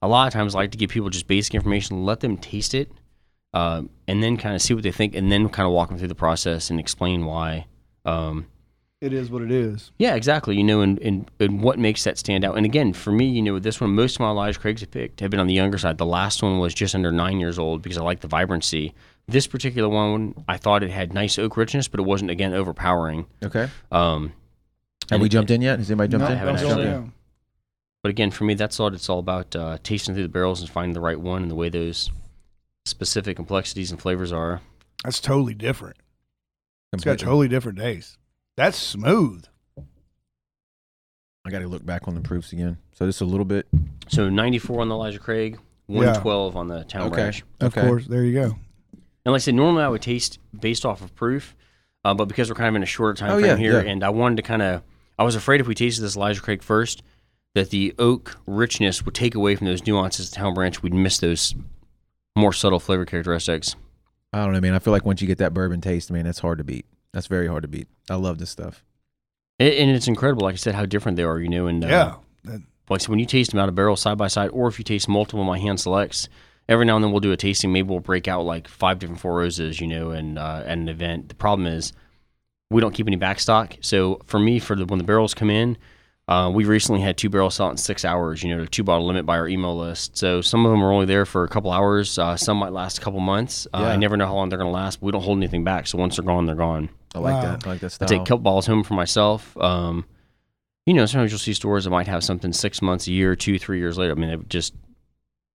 a 0.00 0.06
lot 0.06 0.28
of 0.28 0.32
times 0.32 0.54
I 0.54 0.58
like 0.58 0.70
to 0.70 0.78
give 0.78 0.90
people 0.90 1.10
just 1.10 1.26
basic 1.26 1.56
information, 1.56 2.04
let 2.04 2.20
them 2.20 2.36
taste 2.36 2.74
it, 2.74 2.92
um, 3.54 3.90
and 4.06 4.22
then 4.22 4.36
kind 4.36 4.54
of 4.54 4.62
see 4.62 4.72
what 4.72 4.84
they 4.84 4.92
think, 4.92 5.16
and 5.16 5.32
then 5.32 5.48
kind 5.48 5.66
of 5.66 5.72
walk 5.72 5.88
them 5.88 5.98
through 5.98 6.08
the 6.08 6.14
process 6.14 6.70
and 6.70 6.78
explain 6.78 7.24
why. 7.24 7.66
Um, 8.04 8.46
It 9.02 9.12
is 9.12 9.30
what 9.30 9.42
it 9.42 9.50
is. 9.50 9.90
Yeah, 9.98 10.14
exactly. 10.14 10.56
You 10.56 10.62
know, 10.62 10.80
and, 10.80 10.98
and, 11.00 11.28
and 11.40 11.60
what 11.60 11.76
makes 11.78 12.04
that 12.04 12.18
stand 12.18 12.44
out. 12.44 12.56
And 12.56 12.64
again, 12.64 12.92
for 12.92 13.10
me, 13.10 13.26
you 13.26 13.42
know, 13.42 13.52
with 13.54 13.64
this 13.64 13.80
one, 13.80 13.94
most 13.96 14.14
of 14.16 14.20
my 14.20 14.28
Elijah 14.28 14.60
Craig's 14.60 14.82
I 14.82 14.86
picked 14.86 15.18
have 15.18 15.30
been 15.30 15.40
on 15.40 15.48
the 15.48 15.54
younger 15.54 15.76
side. 15.76 15.98
The 15.98 16.06
last 16.06 16.40
one 16.42 16.60
was 16.60 16.72
just 16.72 16.94
under 16.94 17.10
nine 17.10 17.40
years 17.40 17.58
old 17.58 17.82
because 17.82 17.98
I 17.98 18.02
like 18.02 18.20
the 18.20 18.28
vibrancy. 18.28 18.94
This 19.26 19.48
particular 19.48 19.88
one, 19.88 20.44
I 20.46 20.56
thought 20.56 20.84
it 20.84 20.90
had 20.90 21.12
nice 21.14 21.36
oak 21.38 21.56
richness, 21.56 21.88
but 21.88 21.98
it 21.98 22.04
wasn't 22.04 22.30
again 22.30 22.54
overpowering. 22.54 23.26
Okay. 23.42 23.68
Um, 23.90 24.32
Have 25.10 25.12
And 25.12 25.20
we 25.20 25.26
it- 25.26 25.30
jumped 25.32 25.50
in 25.50 25.62
yet? 25.62 25.80
Has 25.80 25.90
anybody 25.90 26.12
jumped 26.12 26.26
No, 26.28 26.32
in? 26.32 26.38
haven't 26.38 26.54
don't 26.56 26.64
actually. 26.70 26.84
jump 26.84 27.04
in. 27.06 27.12
but 28.04 28.10
again, 28.10 28.30
for 28.30 28.44
me, 28.44 28.54
that's 28.54 28.78
all 28.78 28.94
it's 28.94 29.08
all 29.08 29.18
about 29.18 29.56
uh, 29.56 29.78
tasting 29.82 30.14
through 30.14 30.22
the 30.22 30.28
barrels 30.28 30.60
and 30.60 30.70
finding 30.70 30.92
the 30.94 31.00
right 31.00 31.18
one 31.20 31.42
and 31.42 31.50
the 31.50 31.56
way 31.56 31.68
those 31.68 32.08
specific 32.84 33.34
complexities 33.34 33.90
and 33.90 34.00
flavors 34.00 34.30
are. 34.30 34.60
That's 35.02 35.18
totally 35.18 35.54
different. 35.54 35.96
It's 36.92 37.02
got 37.04 37.18
totally 37.18 37.48
different 37.48 37.78
taste. 37.78 38.16
That's 38.56 38.76
smooth. 38.78 39.44
I 41.44 41.50
got 41.50 41.60
to 41.60 41.68
look 41.68 41.84
back 41.84 42.06
on 42.06 42.14
the 42.14 42.20
proofs 42.20 42.52
again. 42.52 42.76
So 42.92 43.06
just 43.06 43.20
a 43.20 43.24
little 43.24 43.44
bit. 43.44 43.66
So 44.08 44.28
94 44.28 44.80
on 44.82 44.88
the 44.88 44.94
Elijah 44.94 45.18
Craig, 45.18 45.58
112 45.86 46.56
on 46.56 46.68
the 46.68 46.84
Town 46.84 47.06
Okay. 47.08 47.14
Branch. 47.14 47.42
Of 47.60 47.76
Okay. 47.76 47.86
course. 47.86 48.06
There 48.06 48.24
you 48.24 48.32
go. 48.34 48.56
And 49.24 49.32
like 49.32 49.36
I 49.36 49.38
said, 49.38 49.54
normally 49.54 49.82
I 49.82 49.88
would 49.88 50.02
taste 50.02 50.38
based 50.58 50.84
off 50.84 51.00
of 51.02 51.14
proof, 51.14 51.56
uh, 52.04 52.14
but 52.14 52.26
because 52.26 52.48
we're 52.48 52.54
kind 52.56 52.68
of 52.68 52.76
in 52.76 52.82
a 52.82 52.86
shorter 52.86 53.14
time 53.18 53.30
Oh, 53.32 53.38
frame 53.38 53.46
yeah, 53.50 53.56
here, 53.56 53.82
yeah. 53.82 53.90
and 53.90 54.04
I 54.04 54.10
wanted 54.10 54.36
to 54.36 54.42
kind 54.42 54.62
of, 54.62 54.82
I 55.18 55.24
was 55.24 55.34
afraid 55.34 55.60
if 55.60 55.66
we 55.66 55.74
tasted 55.74 56.02
this 56.02 56.16
Elijah 56.16 56.40
Craig 56.40 56.62
first, 56.62 57.02
that 57.54 57.70
the 57.70 57.94
oak 57.98 58.38
richness 58.46 59.04
would 59.04 59.14
take 59.14 59.34
away 59.34 59.56
from 59.56 59.66
those 59.66 59.86
nuances 59.86 60.28
of 60.28 60.34
Town 60.34 60.54
Branch. 60.54 60.80
We'd 60.82 60.94
miss 60.94 61.18
those 61.18 61.54
more 62.36 62.52
subtle 62.52 62.80
flavor 62.80 63.04
characteristics. 63.04 63.76
I 64.32 64.44
don't 64.44 64.54
know, 64.54 64.60
man. 64.60 64.74
I 64.74 64.78
feel 64.78 64.92
like 64.92 65.04
once 65.04 65.20
you 65.20 65.26
get 65.26 65.38
that 65.38 65.52
bourbon 65.52 65.80
taste, 65.80 66.10
man, 66.10 66.24
that's 66.24 66.38
hard 66.38 66.58
to 66.58 66.64
beat. 66.64 66.86
That's 67.12 67.26
very 67.26 67.46
hard 67.46 67.62
to 67.62 67.68
beat. 67.68 67.88
I 68.10 68.14
love 68.16 68.38
this 68.38 68.50
stuff. 68.50 68.84
And, 69.58 69.72
and 69.74 69.90
it's 69.90 70.08
incredible, 70.08 70.42
like 70.44 70.54
I 70.54 70.56
said, 70.56 70.74
how 70.74 70.86
different 70.86 71.16
they 71.16 71.22
are. 71.24 71.38
You 71.38 71.48
know, 71.48 71.66
and 71.66 71.84
uh, 71.84 71.88
Yeah. 71.88 72.14
That- 72.44 72.62
like 72.90 73.00
so 73.00 73.10
when 73.10 73.18
you 73.20 73.26
taste 73.26 73.52
them 73.52 73.60
out 73.60 73.68
of 73.70 73.74
barrel 73.74 73.96
side 73.96 74.18
by 74.18 74.26
side, 74.28 74.50
or 74.50 74.68
if 74.68 74.78
you 74.78 74.84
taste 74.84 75.08
multiple 75.08 75.44
my 75.44 75.58
hand 75.58 75.80
selects, 75.80 76.28
every 76.68 76.84
now 76.84 76.96
and 76.96 77.04
then 77.04 77.10
we'll 77.10 77.20
do 77.20 77.32
a 77.32 77.36
tasting. 77.38 77.72
Maybe 77.72 77.88
we'll 77.88 78.00
break 78.00 78.28
out 78.28 78.42
like 78.44 78.68
five 78.68 78.98
different 78.98 79.20
four 79.20 79.34
roses, 79.36 79.80
you 79.80 79.86
know, 79.86 80.10
and 80.10 80.38
uh, 80.38 80.62
at 80.66 80.72
an 80.76 80.88
event. 80.88 81.28
The 81.30 81.34
problem 81.34 81.66
is 81.66 81.92
we 82.70 82.80
don't 82.82 82.92
keep 82.92 83.06
any 83.06 83.16
backstock. 83.16 83.76
So 83.82 84.20
for 84.26 84.38
me, 84.38 84.58
for 84.58 84.76
the 84.76 84.84
when 84.84 84.98
the 84.98 85.04
barrels 85.04 85.32
come 85.32 85.48
in, 85.48 85.78
uh, 86.28 86.50
we 86.52 86.64
recently 86.64 87.00
had 87.00 87.16
two 87.16 87.30
barrels 87.30 87.54
sell 87.54 87.70
in 87.70 87.76
six 87.78 88.04
hours. 88.04 88.42
You 88.42 88.54
know, 88.56 88.64
a 88.64 88.66
two 88.66 88.82
bottle 88.84 89.06
limit 89.06 89.24
by 89.24 89.38
our 89.38 89.48
email 89.48 89.76
list. 89.78 90.16
So 90.18 90.40
some 90.42 90.66
of 90.66 90.70
them 90.72 90.82
are 90.84 90.92
only 90.92 91.06
there 91.06 91.24
for 91.24 91.44
a 91.44 91.48
couple 91.48 91.70
hours. 91.70 92.18
Uh, 92.18 92.36
some 92.36 92.58
might 92.58 92.72
last 92.72 92.98
a 92.98 93.00
couple 93.00 93.20
months. 93.20 93.66
Uh, 93.72 93.78
Yeah. 93.82 93.86
I 93.88 93.96
never 93.96 94.16
know 94.18 94.26
how 94.26 94.34
long 94.34 94.48
they're 94.50 94.58
going 94.58 94.70
to 94.70 94.74
last. 94.74 95.00
But 95.00 95.06
we 95.06 95.12
don't 95.12 95.22
hold 95.22 95.38
anything 95.38 95.64
back. 95.64 95.86
So 95.86 95.96
once 95.98 96.16
they're 96.16 96.24
gone, 96.26 96.44
they're 96.46 96.54
gone. 96.56 96.90
I 97.14 97.18
like 97.18 97.34
Wow. 97.34 97.42
that. 97.42 97.66
I 97.66 97.70
like 97.70 97.80
that 97.80 97.98
I 98.00 98.06
take 98.06 98.20
a 98.20 98.24
couple 98.24 98.38
bottles 98.38 98.66
home 98.66 98.82
for 98.84 98.94
myself. 98.94 99.56
Um, 99.58 100.04
you 100.86 100.94
know, 100.94 101.06
sometimes 101.06 101.30
you'll 101.30 101.38
see 101.38 101.52
stores 101.54 101.84
that 101.84 101.90
might 101.90 102.08
have 102.08 102.24
something 102.24 102.52
six 102.52 102.80
months, 102.82 103.06
a 103.06 103.12
year, 103.12 103.36
two, 103.36 103.58
three 103.58 103.78
years 103.78 103.98
later. 103.98 104.12
I 104.12 104.14
mean, 104.16 104.30
it 104.30 104.48
just 104.48 104.74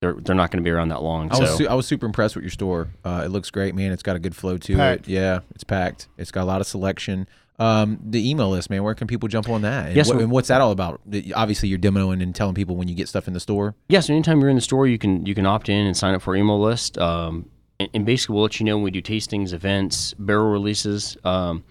they're 0.02 0.14
they're 0.14 0.36
not 0.36 0.52
going 0.52 0.64
to 0.64 0.68
be 0.68 0.72
around 0.72 0.90
that 0.90 1.02
long. 1.02 1.32
I 1.32 1.40
was 1.40 1.50
so 1.50 1.56
su- 1.58 1.68
I 1.68 1.74
was 1.74 1.88
super 1.88 2.06
impressed 2.06 2.36
with 2.36 2.44
your 2.44 2.52
store. 2.52 2.90
Uh, 3.04 3.24
it 3.26 3.30
looks 3.30 3.50
great, 3.50 3.74
man. 3.76 3.92
It's 3.92 4.04
got 4.04 4.16
a 4.16 4.20
good 4.20 4.36
flow 4.36 4.58
to 4.58 4.76
Packed. 4.76 5.08
it. 5.08 5.12
Yeah, 5.14 5.40
it's 5.56 5.64
packed. 5.64 6.08
It's 6.18 6.32
got 6.32 6.44
a 6.44 6.46
lot 6.46 6.62
of 6.62 6.68
selection. 6.68 7.28
Um, 7.60 7.98
the 8.06 8.30
email 8.30 8.50
list, 8.52 8.70
man. 8.70 8.84
Where 8.84 8.94
can 8.94 9.08
people 9.08 9.28
jump 9.28 9.50
on 9.50 9.64
that? 9.64 9.88
And, 9.88 9.96
Yes, 9.96 10.08
what- 10.10 10.22
and 10.22 10.30
what's 10.30 10.50
that 10.50 10.62
all 10.62 10.70
about? 10.72 11.02
Obviously, 11.36 11.68
you're 11.70 11.80
demoing 11.80 12.22
and 12.22 12.36
telling 12.36 12.54
people 12.54 12.76
when 12.76 12.88
you 12.88 12.94
get 12.94 13.08
stuff 13.10 13.28
in 13.28 13.34
the 13.34 13.40
store. 13.40 13.74
yeah, 13.90 14.00
so 14.02 14.14
anytime 14.14 14.40
you're 14.40 14.50
in 14.52 14.56
the 14.56 14.62
store, 14.62 14.86
you 14.86 15.00
can 15.00 15.26
you 15.26 15.34
can 15.34 15.48
opt 15.48 15.68
in 15.68 15.88
and 15.88 15.98
sign 15.98 16.14
up 16.14 16.22
for 16.22 16.36
email 16.36 16.62
list. 16.62 17.00
Um, 17.00 17.50
and, 17.80 17.90
and 17.94 18.06
basically, 18.06 18.34
we'll 18.36 18.44
let 18.44 18.60
you 18.60 18.66
know 18.66 18.78
when 18.78 18.84
we 18.84 18.92
do 18.92 19.02
tastings, 19.02 19.54
events, 19.54 20.14
barrel 20.20 20.50
releases. 20.52 21.18
Um, 21.24 21.64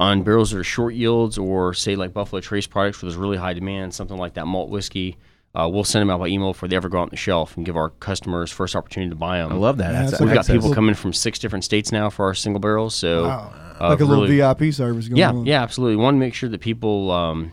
on 0.00 0.24
barrels 0.24 0.50
that 0.50 0.58
are 0.58 0.64
short 0.64 0.94
yields, 0.94 1.38
or 1.38 1.72
say 1.74 1.94
like 1.94 2.12
Buffalo 2.12 2.40
Trace 2.40 2.66
products 2.66 3.00
where 3.00 3.08
there's 3.08 3.16
really 3.16 3.36
high 3.36 3.52
demand, 3.52 3.94
something 3.94 4.16
like 4.16 4.34
that 4.34 4.46
malt 4.48 4.68
whiskey, 4.68 5.16
uh, 5.54 5.68
we'll 5.72 5.84
send 5.84 6.00
them 6.00 6.10
out 6.10 6.18
by 6.18 6.26
email 6.26 6.48
before 6.52 6.68
they 6.68 6.74
ever 6.74 6.88
go 6.88 6.98
out 6.98 7.02
on 7.02 7.08
the 7.10 7.16
shelf 7.16 7.56
and 7.56 7.64
give 7.64 7.76
our 7.76 7.90
customers 7.90 8.50
first 8.50 8.74
opportunity 8.74 9.10
to 9.10 9.14
buy 9.14 9.38
them. 9.38 9.52
I 9.52 9.54
love 9.54 9.76
that. 9.76 9.92
Yeah, 9.92 9.98
That's, 10.00 10.10
that's 10.12 10.20
We've 10.22 10.30
got 10.32 10.38
excellent. 10.40 10.62
people 10.62 10.74
coming 10.74 10.94
from 10.96 11.12
six 11.12 11.38
different 11.38 11.64
states 11.64 11.92
now 11.92 12.10
for 12.10 12.24
our 12.24 12.34
single 12.34 12.58
barrels. 12.58 12.96
So 12.96 13.24
Wow. 13.28 13.52
uh, 13.80 13.88
like 13.90 14.00
a 14.00 14.04
little 14.04 14.26
VIP 14.26 14.72
service 14.72 15.06
going 15.06 15.18
yeah, 15.18 15.28
on. 15.30 15.46
yeah, 15.46 15.62
absolutely. 15.62 15.94
We 15.96 16.02
want 16.02 16.16
to 16.16 16.18
make 16.20 16.34
sure 16.34 16.48
that 16.48 16.60
people, 16.60 17.12
um, 17.12 17.52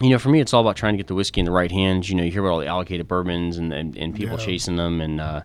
you 0.00 0.08
know, 0.08 0.18
for 0.18 0.30
me, 0.30 0.40
it's 0.40 0.54
all 0.54 0.62
about 0.62 0.76
trying 0.76 0.94
to 0.94 0.96
get 0.98 1.08
the 1.08 1.14
whiskey 1.16 1.40
in 1.40 1.44
the 1.44 1.52
right 1.52 1.70
hands. 1.72 2.08
You 2.08 2.14
know, 2.16 2.22
you 2.22 2.30
hear 2.30 2.40
about 2.40 2.52
all 2.52 2.60
the 2.60 2.66
allocated 2.66 3.06
bourbons 3.08 3.58
and 3.58 3.74
and, 3.74 3.94
and 3.98 4.14
people 4.14 4.38
Yeah. 4.38 4.46
chasing 4.46 4.76
them, 4.76 5.02
and 5.02 5.20
uh, 5.20 5.42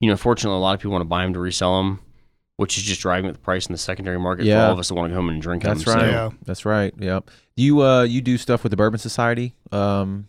you 0.00 0.08
know, 0.10 0.16
fortunately, 0.16 0.56
a 0.56 0.60
lot 0.60 0.74
of 0.74 0.80
people 0.80 0.92
want 0.92 1.02
to 1.02 1.08
buy 1.08 1.22
them 1.22 1.32
to 1.32 1.40
resell 1.40 1.78
them, 1.78 2.00
which 2.56 2.76
is 2.76 2.84
just 2.84 3.00
driving 3.00 3.28
up 3.30 3.34
the 3.36 3.40
price 3.42 3.66
in 3.66 3.72
the 3.72 3.78
secondary 3.78 4.18
market 4.18 4.44
yeah. 4.44 4.60
for 4.60 4.66
all 4.66 4.72
of 4.72 4.78
us 4.78 4.88
that 4.88 4.94
want 4.94 5.06
to 5.06 5.10
go 5.10 5.16
home 5.16 5.28
and 5.28 5.40
drink 5.40 5.62
That's 5.62 5.84
them. 5.84 5.94
right. 5.94 6.00
So, 6.02 6.10
Yeah. 6.10 6.30
That's 6.44 6.64
right. 6.64 6.94
Yep. 6.98 7.30
You 7.56 7.82
uh 7.82 8.02
you 8.02 8.20
do 8.20 8.36
stuff 8.36 8.62
with 8.62 8.70
the 8.70 8.76
Bourbon 8.76 8.98
Society 8.98 9.54
um 9.72 10.26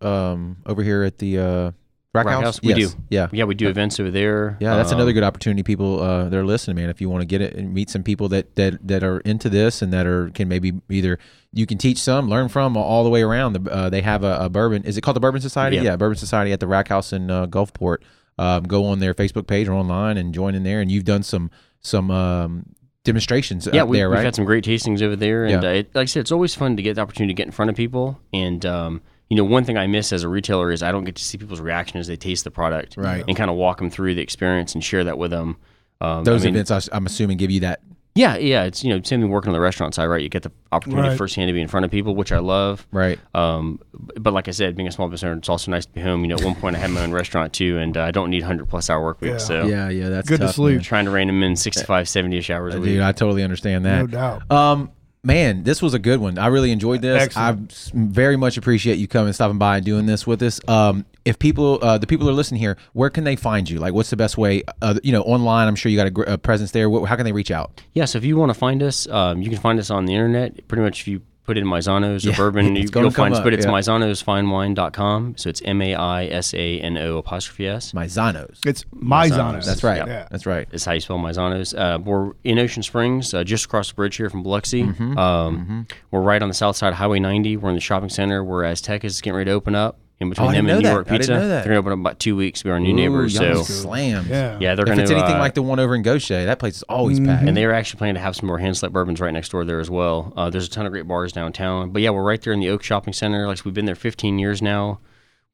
um 0.00 0.56
over 0.66 0.82
here 0.82 1.02
at 1.02 1.18
the 1.18 1.38
uh 1.38 1.70
Rack, 2.14 2.26
Rack 2.26 2.34
House? 2.34 2.44
House? 2.44 2.62
We 2.62 2.74
Yes. 2.74 2.92
do. 2.92 3.02
Yeah. 3.08 3.28
yeah, 3.32 3.44
we 3.44 3.54
do 3.54 3.68
events 3.68 3.98
over 3.98 4.10
there. 4.10 4.58
Yeah, 4.60 4.76
that's 4.76 4.92
Um, 4.92 4.98
another 4.98 5.14
good 5.14 5.22
opportunity. 5.22 5.62
People 5.62 5.98
uh, 6.02 6.28
that 6.28 6.38
are 6.38 6.44
listening, 6.44 6.76
man. 6.76 6.90
If 6.90 7.00
you 7.00 7.08
want 7.08 7.22
to 7.22 7.26
get 7.26 7.40
it 7.40 7.54
and 7.54 7.72
meet 7.72 7.88
some 7.88 8.02
people 8.02 8.28
that, 8.28 8.54
that 8.56 8.86
that 8.86 9.02
are 9.02 9.20
into 9.20 9.48
this 9.48 9.80
and 9.80 9.94
that 9.94 10.06
are 10.06 10.28
can 10.28 10.46
maybe 10.46 10.74
either 10.90 11.18
you 11.54 11.64
can 11.64 11.78
teach 11.78 11.96
some, 11.96 12.28
learn 12.28 12.48
from, 12.50 12.76
all 12.76 13.02
the 13.02 13.08
way 13.08 13.22
around. 13.22 13.54
The, 13.54 13.70
uh, 13.72 13.88
they 13.88 14.02
have 14.02 14.24
a, 14.24 14.36
a 14.40 14.50
bourbon. 14.50 14.84
Is 14.84 14.98
it 14.98 15.00
called 15.00 15.16
the 15.16 15.20
Bourbon 15.20 15.40
Society? 15.40 15.76
Yeah. 15.76 15.82
Yeah, 15.84 15.96
Bourbon 15.96 16.18
Society 16.18 16.52
at 16.52 16.60
the 16.60 16.66
Rack 16.66 16.88
House 16.88 17.14
in 17.14 17.30
uh, 17.30 17.46
Gulfport. 17.46 17.98
Um, 18.38 18.62
go 18.64 18.86
on 18.86 18.98
their 18.98 19.14
Facebook 19.14 19.46
page 19.46 19.68
or 19.68 19.72
online 19.74 20.16
and 20.16 20.32
join 20.32 20.54
in 20.54 20.62
there. 20.62 20.80
And 20.80 20.90
you've 20.90 21.04
done 21.04 21.22
some 21.22 21.50
some 21.80 22.10
um, 22.10 22.64
demonstrations 23.04 23.68
Yeah, 23.72 23.82
up 23.82 23.88
we, 23.88 23.98
there, 23.98 24.08
we've 24.10 24.20
had 24.20 24.34
some 24.34 24.44
great 24.44 24.64
tastings 24.64 25.02
over 25.02 25.16
there, 25.16 25.44
and 25.44 25.62
Yeah. 25.62 25.68
uh, 25.68 25.72
it, 25.74 25.94
like 25.94 26.02
I 26.02 26.06
said, 26.06 26.20
it's 26.20 26.32
always 26.32 26.54
fun 26.54 26.76
to 26.76 26.82
get 26.82 26.94
the 26.94 27.00
opportunity 27.02 27.34
to 27.34 27.36
get 27.36 27.46
in 27.46 27.52
front 27.52 27.70
of 27.70 27.76
people. 27.76 28.20
And 28.32 28.64
um, 28.64 29.02
you 29.28 29.36
know, 29.36 29.44
one 29.44 29.64
thing 29.64 29.76
I 29.76 29.86
miss 29.86 30.12
as 30.12 30.22
a 30.22 30.28
retailer 30.28 30.70
is 30.70 30.82
I 30.82 30.92
don't 30.92 31.04
get 31.04 31.16
to 31.16 31.24
see 31.24 31.38
people's 31.38 31.60
reaction 31.60 31.98
as 31.98 32.06
they 32.06 32.16
taste 32.16 32.44
the 32.44 32.50
product, 32.50 32.96
Right. 32.96 33.24
And 33.26 33.36
kind 33.36 33.50
of 33.50 33.56
walk 33.56 33.78
them 33.78 33.90
through 33.90 34.14
the 34.14 34.22
experience 34.22 34.74
and 34.74 34.82
share 34.84 35.04
that 35.04 35.18
with 35.18 35.30
them. 35.30 35.56
Um, 36.00 36.24
Those 36.24 36.42
I 36.42 36.46
mean, 36.46 36.56
events, 36.56 36.88
I'm 36.92 37.06
assuming, 37.06 37.36
give 37.38 37.50
you 37.50 37.60
that. 37.60 37.80
Yeah, 38.14 38.36
yeah, 38.36 38.64
it's 38.64 38.84
you 38.84 38.90
know 38.90 39.00
same 39.02 39.20
thing 39.20 39.30
working 39.30 39.48
on 39.48 39.54
the 39.54 39.60
restaurant 39.60 39.94
side, 39.94 40.06
right? 40.06 40.20
You 40.22 40.28
get 40.28 40.42
the 40.42 40.52
opportunity 40.70 41.08
Right. 41.08 41.18
firsthand 41.18 41.48
to 41.48 41.52
be 41.52 41.60
in 41.62 41.68
front 41.68 41.84
of 41.84 41.90
people, 41.90 42.14
which 42.14 42.30
I 42.32 42.38
love. 42.40 42.86
Right. 42.92 43.18
Um, 43.34 43.78
but 44.20 44.32
like 44.34 44.48
I 44.48 44.50
said, 44.50 44.76
being 44.76 44.86
a 44.88 44.92
small 44.92 45.08
business 45.08 45.28
owner, 45.28 45.38
it's 45.38 45.48
also 45.48 45.70
nice 45.70 45.86
to 45.86 45.92
be 45.92 46.00
home. 46.00 46.22
You 46.22 46.28
know, 46.28 46.36
at 46.36 46.44
one 46.44 46.54
point 46.54 46.76
I 46.76 46.78
had 46.78 46.90
my 46.90 47.02
own 47.02 47.12
restaurant 47.12 47.52
too, 47.52 47.78
and 47.78 47.96
uh, 47.96 48.02
I 48.02 48.10
don't 48.10 48.28
need 48.30 48.42
100 48.42 48.68
plus 48.68 48.90
hour 48.90 49.02
work 49.02 49.20
weeks. 49.20 49.32
Yeah. 49.32 49.38
So 49.62 49.66
Yeah, 49.66 49.88
yeah, 49.88 50.08
that's 50.10 50.28
Good 50.28 50.40
to 50.40 50.52
sleep. 50.52 50.74
man. 50.76 50.82
trying 50.82 51.04
to 51.06 51.10
rein 51.10 51.26
them 51.28 51.42
in 51.42 51.56
65, 51.56 52.08
70 52.08 52.36
ish 52.38 52.50
hours 52.50 52.74
a 52.74 52.80
week. 52.80 52.90
Dude, 52.90 53.00
I 53.00 53.12
totally 53.12 53.42
understand 53.44 53.84
that. 53.86 54.00
No 54.00 54.06
doubt. 54.06 54.50
Um, 54.50 54.90
man, 55.24 55.62
this 55.64 55.80
was 55.80 55.94
a 55.94 55.98
good 55.98 56.20
one. 56.20 56.38
I 56.38 56.46
really 56.48 56.72
enjoyed 56.72 57.02
this. 57.02 57.22
Excellent. 57.22 57.70
I 57.70 57.72
s- 57.72 57.90
very 57.94 58.36
much 58.36 58.56
appreciate 58.56 58.98
you 58.98 59.06
coming, 59.06 59.32
stopping 59.32 59.58
by, 59.58 59.76
and 59.76 59.86
doing 59.86 60.06
this 60.06 60.26
with 60.26 60.42
us. 60.42 60.60
Um, 60.68 61.04
if 61.24 61.38
people, 61.38 61.78
uh, 61.82 61.98
the 61.98 62.06
people 62.06 62.26
who 62.26 62.32
are 62.32 62.36
listening 62.36 62.60
here, 62.60 62.76
where 62.92 63.10
can 63.10 63.24
they 63.24 63.36
find 63.36 63.70
you? 63.70 63.78
Like, 63.78 63.94
what's 63.94 64.10
the 64.10 64.16
best 64.16 64.36
way? 64.36 64.62
Uh, 64.80 64.98
you 65.04 65.12
know, 65.12 65.22
online. 65.22 65.68
I'm 65.68 65.76
sure 65.76 65.90
you 65.90 65.96
got 65.96 66.08
a, 66.08 66.10
gr- 66.10 66.22
a 66.24 66.38
presence 66.38 66.72
there. 66.72 66.90
Wh- 66.90 67.06
How 67.06 67.14
can 67.16 67.24
they 67.24 67.32
reach 67.32 67.50
out? 67.52 67.80
Yeah, 67.92 68.04
so 68.06 68.18
if 68.18 68.24
you 68.24 68.36
want 68.36 68.50
to 68.50 68.58
find 68.58 68.82
us, 68.82 69.06
um, 69.08 69.40
you 69.40 69.48
can 69.48 69.58
find 69.60 69.78
us 69.78 69.90
on 69.90 70.06
the 70.06 70.14
internet. 70.14 70.66
Pretty 70.66 70.82
much 70.82 71.00
if 71.02 71.08
you 71.08 71.22
put 71.44 71.56
it 71.56 71.60
in 71.62 71.66
Maisanos 71.66 72.24
or 72.24 72.30
Yeah, 72.30 72.36
bourbon, 72.36 72.76
it's 72.76 72.94
you, 72.94 73.00
you'll 73.00 73.10
find 73.10 73.14
come 73.14 73.32
us. 73.32 73.38
up, 73.38 73.44
But 73.44 73.54
it's 73.54 73.64
yeah. 73.66 73.72
maisanosfinewine.com. 73.72 75.36
So 75.36 75.48
it's 75.48 75.62
M 75.64 75.82
A 75.82 75.94
I 75.94 76.26
S 76.26 76.54
A 76.54 76.78
N 76.80 76.96
O 76.98 77.18
apostrophe 77.18 77.66
S. 77.66 77.92
My 77.94 78.06
Zanos. 78.06 78.58
It's 78.66 78.84
my 78.92 79.28
Maisano's. 79.28 79.66
That's 79.66 79.82
right. 79.84 80.06
Yeah. 80.06 80.28
That's 80.30 80.46
right. 80.46 80.68
That's 80.70 80.84
how 80.84 80.92
you 80.92 81.00
spell 81.00 81.18
Maisanos. 81.18 81.76
Uh, 81.78 81.98
we're 82.00 82.32
in 82.44 82.58
Ocean 82.58 82.82
Springs, 82.82 83.34
uh, 83.34 83.44
just 83.44 83.64
across 83.64 83.88
the 83.88 83.94
bridge 83.94 84.16
here 84.16 84.30
from 84.30 84.42
Biloxi. 84.42 84.84
Mm-hmm. 84.84 85.18
Um, 85.18 85.86
We're 86.10 86.20
right 86.20 86.42
on 86.42 86.48
the 86.48 86.54
south 86.54 86.76
side 86.76 86.88
of 86.88 86.94
Highway 86.94 87.18
90. 87.20 87.56
We're 87.58 87.68
in 87.70 87.74
the 87.74 87.80
shopping 87.80 88.08
center 88.08 88.42
where 88.44 88.64
Aztec 88.64 89.04
is 89.04 89.20
getting 89.20 89.36
ready 89.36 89.50
to 89.50 89.54
open 89.54 89.74
up. 89.74 89.98
In 90.22 90.30
between 90.30 90.48
Oh, 90.48 90.52
them 90.52 90.66
and 90.68 90.78
New 90.78 90.82
that. 90.84 90.92
York 90.92 91.06
I 91.08 91.10
didn't 91.10 91.20
Pizza, 91.20 91.32
know 91.34 91.48
that. 91.48 91.64
they're 91.64 91.72
going 91.72 91.74
to 91.74 91.78
open 91.80 91.92
up 91.92 91.96
in 91.96 92.00
about 92.00 92.18
two 92.18 92.36
weeks. 92.36 92.64
We're 92.64 92.72
our 92.72 92.80
new 92.80 92.90
Ooh, 92.92 92.94
neighbors. 92.94 93.34
y'all 93.34 93.64
So 93.64 93.72
slammed. 93.82 94.28
Yeah. 94.28 94.56
yeah, 94.60 94.74
they're 94.74 94.84
If 94.84 94.86
going 94.86 94.98
to. 94.98 95.02
If 95.04 95.10
it's 95.10 95.10
anything 95.10 95.38
like 95.38 95.54
the 95.54 95.62
one 95.62 95.78
over 95.80 95.94
in 95.94 96.02
Gautier, 96.02 96.44
that 96.46 96.58
place 96.58 96.76
is 96.76 96.82
always 96.84 97.20
packed. 97.20 97.46
and 97.46 97.56
they 97.56 97.64
are 97.64 97.72
actually 97.72 97.98
planning 97.98 98.14
to 98.14 98.20
have 98.20 98.34
some 98.36 98.46
more 98.46 98.58
hand 98.58 98.76
select 98.76 98.92
bourbons 98.92 99.20
right 99.20 99.32
next 99.32 99.50
door 99.50 99.64
there 99.64 99.80
as 99.80 99.90
well. 99.90 100.32
Uh, 100.36 100.48
there's 100.48 100.66
a 100.66 100.70
ton 100.70 100.86
of 100.86 100.92
great 100.92 101.06
bars 101.08 101.32
downtown. 101.32 101.90
But 101.90 102.02
yeah, 102.02 102.10
we're 102.10 102.22
right 102.22 102.40
there 102.40 102.52
in 102.52 102.60
the 102.60 102.68
Oak 102.70 102.82
Shopping 102.82 103.12
Center. 103.12 103.46
Like 103.46 103.58
I 103.58 103.62
we've 103.64 103.74
been 103.74 103.84
there 103.86 103.94
15 103.94 104.38
years 104.38 104.62
now. 104.62 105.00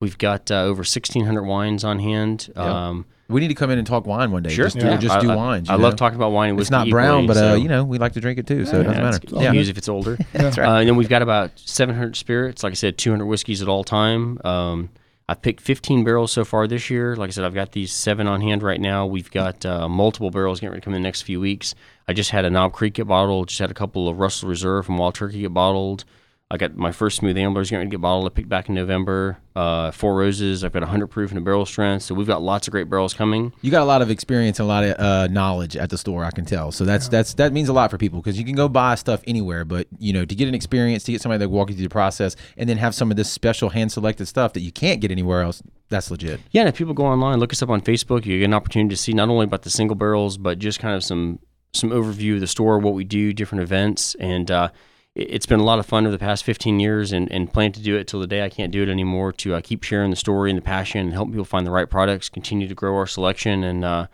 We've 0.00 0.16
got 0.18 0.50
uh, 0.50 0.62
over 0.62 0.80
1,600 0.80 1.42
wines 1.42 1.82
on 1.82 1.98
hand. 1.98 2.52
Um, 2.54 3.04
We 3.28 3.40
need 3.40 3.48
to 3.48 3.54
come 3.54 3.70
in 3.70 3.78
and 3.78 3.86
talk 3.86 4.06
wine 4.06 4.30
one 4.30 4.44
day. 4.44 4.50
Sure, 4.50 4.66
Just, 4.66 4.78
do- 4.78 4.86
yeah. 4.86 4.96
just 4.96 5.16
I, 5.16 5.20
do 5.20 5.28
wines. 5.28 5.68
I, 5.68 5.74
love 5.74 5.96
talking 5.96 6.14
about 6.14 6.30
wine. 6.30 6.50
And 6.50 6.60
It's 6.60 6.70
not 6.70 6.88
brown, 6.88 7.24
equally, 7.24 7.26
but 7.26 7.36
uh, 7.36 7.40
so- 7.40 7.54
you 7.56 7.68
know, 7.68 7.82
we 7.84 7.98
like 7.98 8.12
to 8.12 8.20
drink 8.20 8.38
it 8.38 8.46
too, 8.46 8.64
so 8.64 8.78
it 8.80 8.84
doesn't 8.84 8.92
Yeah, 8.98 9.02
matter. 9.10 9.16
it's- 9.16 9.42
Yeah. 9.42 9.52
use 9.52 9.68
if 9.68 9.76
it's 9.76 9.88
older. 9.88 10.16
That's 10.32 10.56
Uh, 10.56 10.62
and 10.62 10.88
then 10.88 10.94
we've 10.94 11.08
got 11.08 11.22
about 11.22 11.50
700 11.56 12.14
spirits. 12.14 12.62
Like 12.62 12.70
I 12.72 12.74
said, 12.74 12.96
200 12.96 13.26
whiskeys 13.26 13.60
at 13.60 13.66
all 13.68 13.82
time. 13.82 14.38
Um, 14.44 14.90
I've 15.28 15.42
picked 15.42 15.60
15 15.60 16.04
barrels 16.04 16.30
so 16.30 16.44
far 16.44 16.68
this 16.68 16.88
year. 16.90 17.16
Like 17.16 17.28
I 17.28 17.32
said, 17.32 17.44
I've 17.44 17.52
got 17.52 17.72
these 17.72 17.92
seven 17.92 18.28
on 18.28 18.40
hand 18.40 18.62
right 18.62 18.80
now. 18.80 19.04
We've 19.04 19.30
got 19.32 19.66
uh, 19.66 19.88
multiple 19.88 20.30
barrels 20.30 20.60
getting 20.60 20.70
ready 20.70 20.80
to 20.80 20.84
come 20.84 20.94
in 20.94 21.02
the 21.02 21.06
next 21.06 21.22
few 21.22 21.40
weeks. 21.40 21.74
I 22.06 22.12
just 22.12 22.30
had 22.30 22.44
a 22.44 22.50
Knob 22.50 22.72
Creek 22.72 22.94
get 22.94 23.08
bottled. 23.08 23.48
Just 23.48 23.58
had 23.58 23.70
a 23.70 23.74
couple 23.74 24.08
of 24.08 24.18
Russell 24.20 24.48
Reserve 24.48 24.86
from 24.86 24.96
Wild 24.96 25.16
Turkey 25.16 25.40
get 25.40 25.52
bottled. 25.52 26.04
I 26.50 26.56
got 26.56 26.76
my 26.76 26.92
first 26.92 27.18
Smooth 27.18 27.36
Amblers 27.36 27.70
ready 27.70 27.84
to 27.84 27.90
get 27.90 28.00
bottled. 28.00 28.24
I 28.24 28.30
picked 28.30 28.48
back 28.48 28.70
in 28.70 28.74
November. 28.74 29.36
Uh, 29.54 29.90
Four 29.90 30.16
Roses. 30.16 30.64
I've 30.64 30.72
got 30.72 30.80
100 30.80 31.08
proof 31.08 31.30
and 31.30 31.36
a 31.36 31.42
barrel 31.42 31.66
strength. 31.66 32.04
So 32.04 32.14
we've 32.14 32.26
got 32.26 32.40
lots 32.40 32.66
of 32.66 32.72
great 32.72 32.88
barrels 32.88 33.12
coming. 33.12 33.52
You 33.60 33.70
got 33.70 33.82
a 33.82 33.84
lot 33.84 34.00
of 34.00 34.10
experience 34.10 34.58
and 34.58 34.64
a 34.64 34.68
lot 34.68 34.82
of 34.82 34.98
uh, 34.98 35.26
knowledge 35.26 35.76
at 35.76 35.90
the 35.90 35.98
store. 35.98 36.24
I 36.24 36.30
can 36.30 36.46
tell. 36.46 36.72
So 36.72 36.86
that's 36.86 37.08
that's 37.08 37.34
that 37.34 37.52
means 37.52 37.68
a 37.68 37.74
lot 37.74 37.90
for 37.90 37.98
people 37.98 38.20
because 38.20 38.38
you 38.38 38.46
can 38.46 38.54
go 38.54 38.66
buy 38.66 38.94
stuff 38.94 39.20
anywhere, 39.26 39.66
but 39.66 39.88
you 39.98 40.14
know 40.14 40.24
to 40.24 40.34
get 40.34 40.48
an 40.48 40.54
experience, 40.54 41.04
to 41.04 41.12
get 41.12 41.20
somebody 41.20 41.38
that 41.40 41.50
walk 41.50 41.68
you 41.68 41.76
through 41.76 41.84
the 41.84 41.90
process, 41.90 42.34
and 42.56 42.66
then 42.66 42.78
have 42.78 42.94
some 42.94 43.10
of 43.10 43.18
this 43.18 43.30
special 43.30 43.68
hand 43.68 43.92
selected 43.92 44.24
stuff 44.24 44.54
that 44.54 44.60
you 44.60 44.72
can't 44.72 45.02
get 45.02 45.10
anywhere 45.10 45.42
else. 45.42 45.62
That's 45.90 46.10
legit. 46.10 46.40
Yeah, 46.52 46.62
and 46.62 46.68
if 46.70 46.76
people 46.78 46.94
go 46.94 47.04
online, 47.04 47.40
look 47.40 47.52
us 47.52 47.62
up 47.62 47.68
on 47.68 47.82
Facebook, 47.82 48.24
you 48.24 48.38
get 48.38 48.46
an 48.46 48.54
opportunity 48.54 48.94
to 48.94 48.96
see 48.96 49.12
not 49.12 49.28
only 49.28 49.44
about 49.44 49.62
the 49.62 49.70
single 49.70 49.96
barrels, 49.96 50.38
but 50.38 50.58
just 50.58 50.80
kind 50.80 50.94
of 50.94 51.04
some 51.04 51.40
some 51.74 51.90
overview 51.90 52.34
of 52.36 52.40
the 52.40 52.46
store, 52.46 52.78
what 52.78 52.94
we 52.94 53.04
do, 53.04 53.34
different 53.34 53.62
events, 53.62 54.14
and 54.14 54.50
uh, 54.50 54.70
it's 55.18 55.46
been 55.46 55.60
a 55.60 55.64
lot 55.64 55.78
of 55.78 55.86
fun 55.86 56.06
over 56.06 56.12
the 56.12 56.18
past 56.18 56.44
15 56.44 56.80
years, 56.80 57.12
and, 57.12 57.30
and 57.32 57.52
plan 57.52 57.72
to 57.72 57.80
do 57.80 57.96
it 57.96 58.06
till 58.06 58.20
the 58.20 58.26
day 58.26 58.44
I 58.44 58.48
can't 58.48 58.72
do 58.72 58.82
it 58.82 58.88
anymore. 58.88 59.32
To 59.32 59.54
uh, 59.54 59.60
keep 59.60 59.82
sharing 59.82 60.10
the 60.10 60.16
story 60.16 60.50
and 60.50 60.56
the 60.56 60.62
passion, 60.62 61.00
and 61.00 61.12
help 61.12 61.30
people 61.30 61.44
find 61.44 61.66
the 61.66 61.70
right 61.70 61.88
products, 61.88 62.28
continue 62.28 62.68
to 62.68 62.74
grow 62.74 62.96
our 62.96 63.06
selection, 63.06 63.64
and 63.64 63.84
uh, 63.84 64.06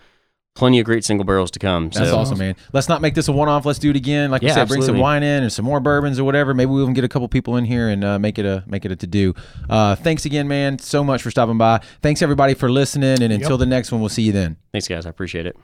plenty 0.54 0.78
of 0.78 0.86
great 0.86 1.04
single 1.04 1.24
barrels 1.24 1.50
to 1.50 1.58
come. 1.58 1.90
That's 1.90 2.10
so, 2.10 2.16
awesome, 2.16 2.38
man. 2.38 2.56
Let's 2.72 2.88
not 2.88 3.02
make 3.02 3.14
this 3.14 3.28
a 3.28 3.32
one 3.32 3.48
off. 3.48 3.66
Let's 3.66 3.78
do 3.78 3.90
it 3.90 3.96
again. 3.96 4.30
Like 4.30 4.42
you 4.42 4.48
Yeah, 4.48 4.54
said, 4.54 4.68
bring 4.68 4.82
some 4.82 4.98
wine 4.98 5.22
in 5.22 5.42
and 5.42 5.52
some 5.52 5.64
more 5.64 5.80
bourbons 5.80 6.18
or 6.18 6.24
whatever. 6.24 6.54
Maybe 6.54 6.70
we'll 6.70 6.82
even 6.82 6.94
get 6.94 7.04
a 7.04 7.08
couple 7.08 7.28
people 7.28 7.56
in 7.56 7.64
here 7.64 7.88
and 7.88 8.04
uh, 8.04 8.18
make 8.18 8.38
it 8.38 8.46
a 8.46 8.64
make 8.66 8.84
it 8.84 8.92
a 8.92 8.96
to 8.96 9.06
do. 9.06 9.34
Uh, 9.68 9.96
thanks 9.96 10.24
again, 10.24 10.48
man. 10.48 10.78
So 10.78 11.04
much 11.04 11.22
for 11.22 11.30
stopping 11.30 11.58
by. 11.58 11.80
Thanks 12.02 12.22
everybody 12.22 12.54
for 12.54 12.70
listening. 12.70 13.22
And 13.22 13.32
until 13.32 13.58
the 13.58 13.66
next 13.66 13.92
one, 13.92 14.00
we'll 14.00 14.08
see 14.10 14.22
you 14.22 14.32
then. 14.32 14.56
Thanks, 14.72 14.88
guys. 14.88 15.06
I 15.06 15.10
appreciate 15.10 15.46
it. 15.46 15.56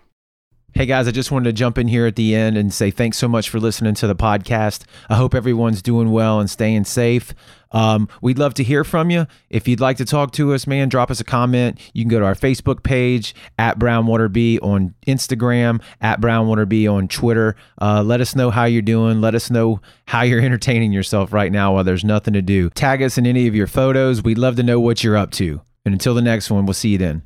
Hey 0.73 0.87
guys, 0.87 1.09
I 1.09 1.11
just 1.11 1.33
wanted 1.33 1.45
to 1.47 1.53
jump 1.53 1.79
in 1.79 1.89
here 1.89 2.07
at 2.07 2.15
the 2.15 2.35
end 2.35 2.57
and 2.57 2.73
say 2.73 2.93
thanks 2.93 3.19
so 3.19 3.27
much 3.27 3.51
for 3.51 3.59
listening 3.59 3.95
to 3.95 4.07
the 4.07 4.15
podcast. 4.15 4.85
I 5.09 5.17
hope 5.17 5.35
everyone's 5.35 5.83
doing 5.83 6.13
well 6.13 6.39
and 6.39 6.49
staying 6.49 6.85
safe. 6.85 7.35
Um, 7.73 8.09
we'd 8.23 8.39
love 8.39 8.55
to 8.55 8.63
hear 8.63 8.85
from 8.85 9.11
you. 9.11 9.27
If 9.51 9.67
you'd 9.67 9.81
like 9.81 9.97
to 9.97 10.05
talk 10.05 10.31
to 10.33 10.55
us, 10.55 10.69
man, 10.69 10.89
drop 10.89 11.11
us 11.11 11.19
a 11.19 11.25
comment. 11.25 11.81
You 11.93 12.05
can 12.05 12.09
go 12.09 12.21
to 12.21 12.25
our 12.25 12.37
Facebook 12.37 12.85
page 12.85 13.35
at 13.59 13.81
BrownwaterB 13.81 14.63
on 14.63 14.95
Instagram, 15.09 15.83
at 16.01 16.21
BrownwaterB 16.21 16.91
on 16.91 17.09
Twitter. 17.09 17.57
Uh, 17.83 18.05
let 18.05 18.21
us 18.21 18.37
know 18.37 18.51
how 18.51 18.65
you're 18.65 18.81
doing. 18.81 19.21
Let 19.21 19.35
us 19.35 19.51
know 19.51 19.81
how 20.07 20.23
you're 20.23 20.41
entertaining 20.45 20.93
yourself 20.93 21.33
right 21.33 21.51
now 21.51 21.75
while 21.75 21.85
there's 21.85 22.05
nothing 22.05 22.35
to 22.35 22.43
do. 22.43 22.71
Tag 22.71 23.03
us 23.03 23.19
in 23.19 23.27
any 23.27 23.49
of 23.49 23.57
your 23.57 23.67
photos. 23.67 24.23
We'd 24.23 24.39
love 24.39 24.55
to 24.57 24.63
know 24.63 24.79
what 24.79 25.03
you're 25.03 25.17
up 25.17 25.33
to. 25.33 25.63
And 25.85 25.95
until 25.95 26.15
the 26.15 26.23
next 26.23 26.49
one, 26.49 26.65
we'll 26.65 26.75
see 26.75 26.91
you 26.91 26.99
then. 26.99 27.23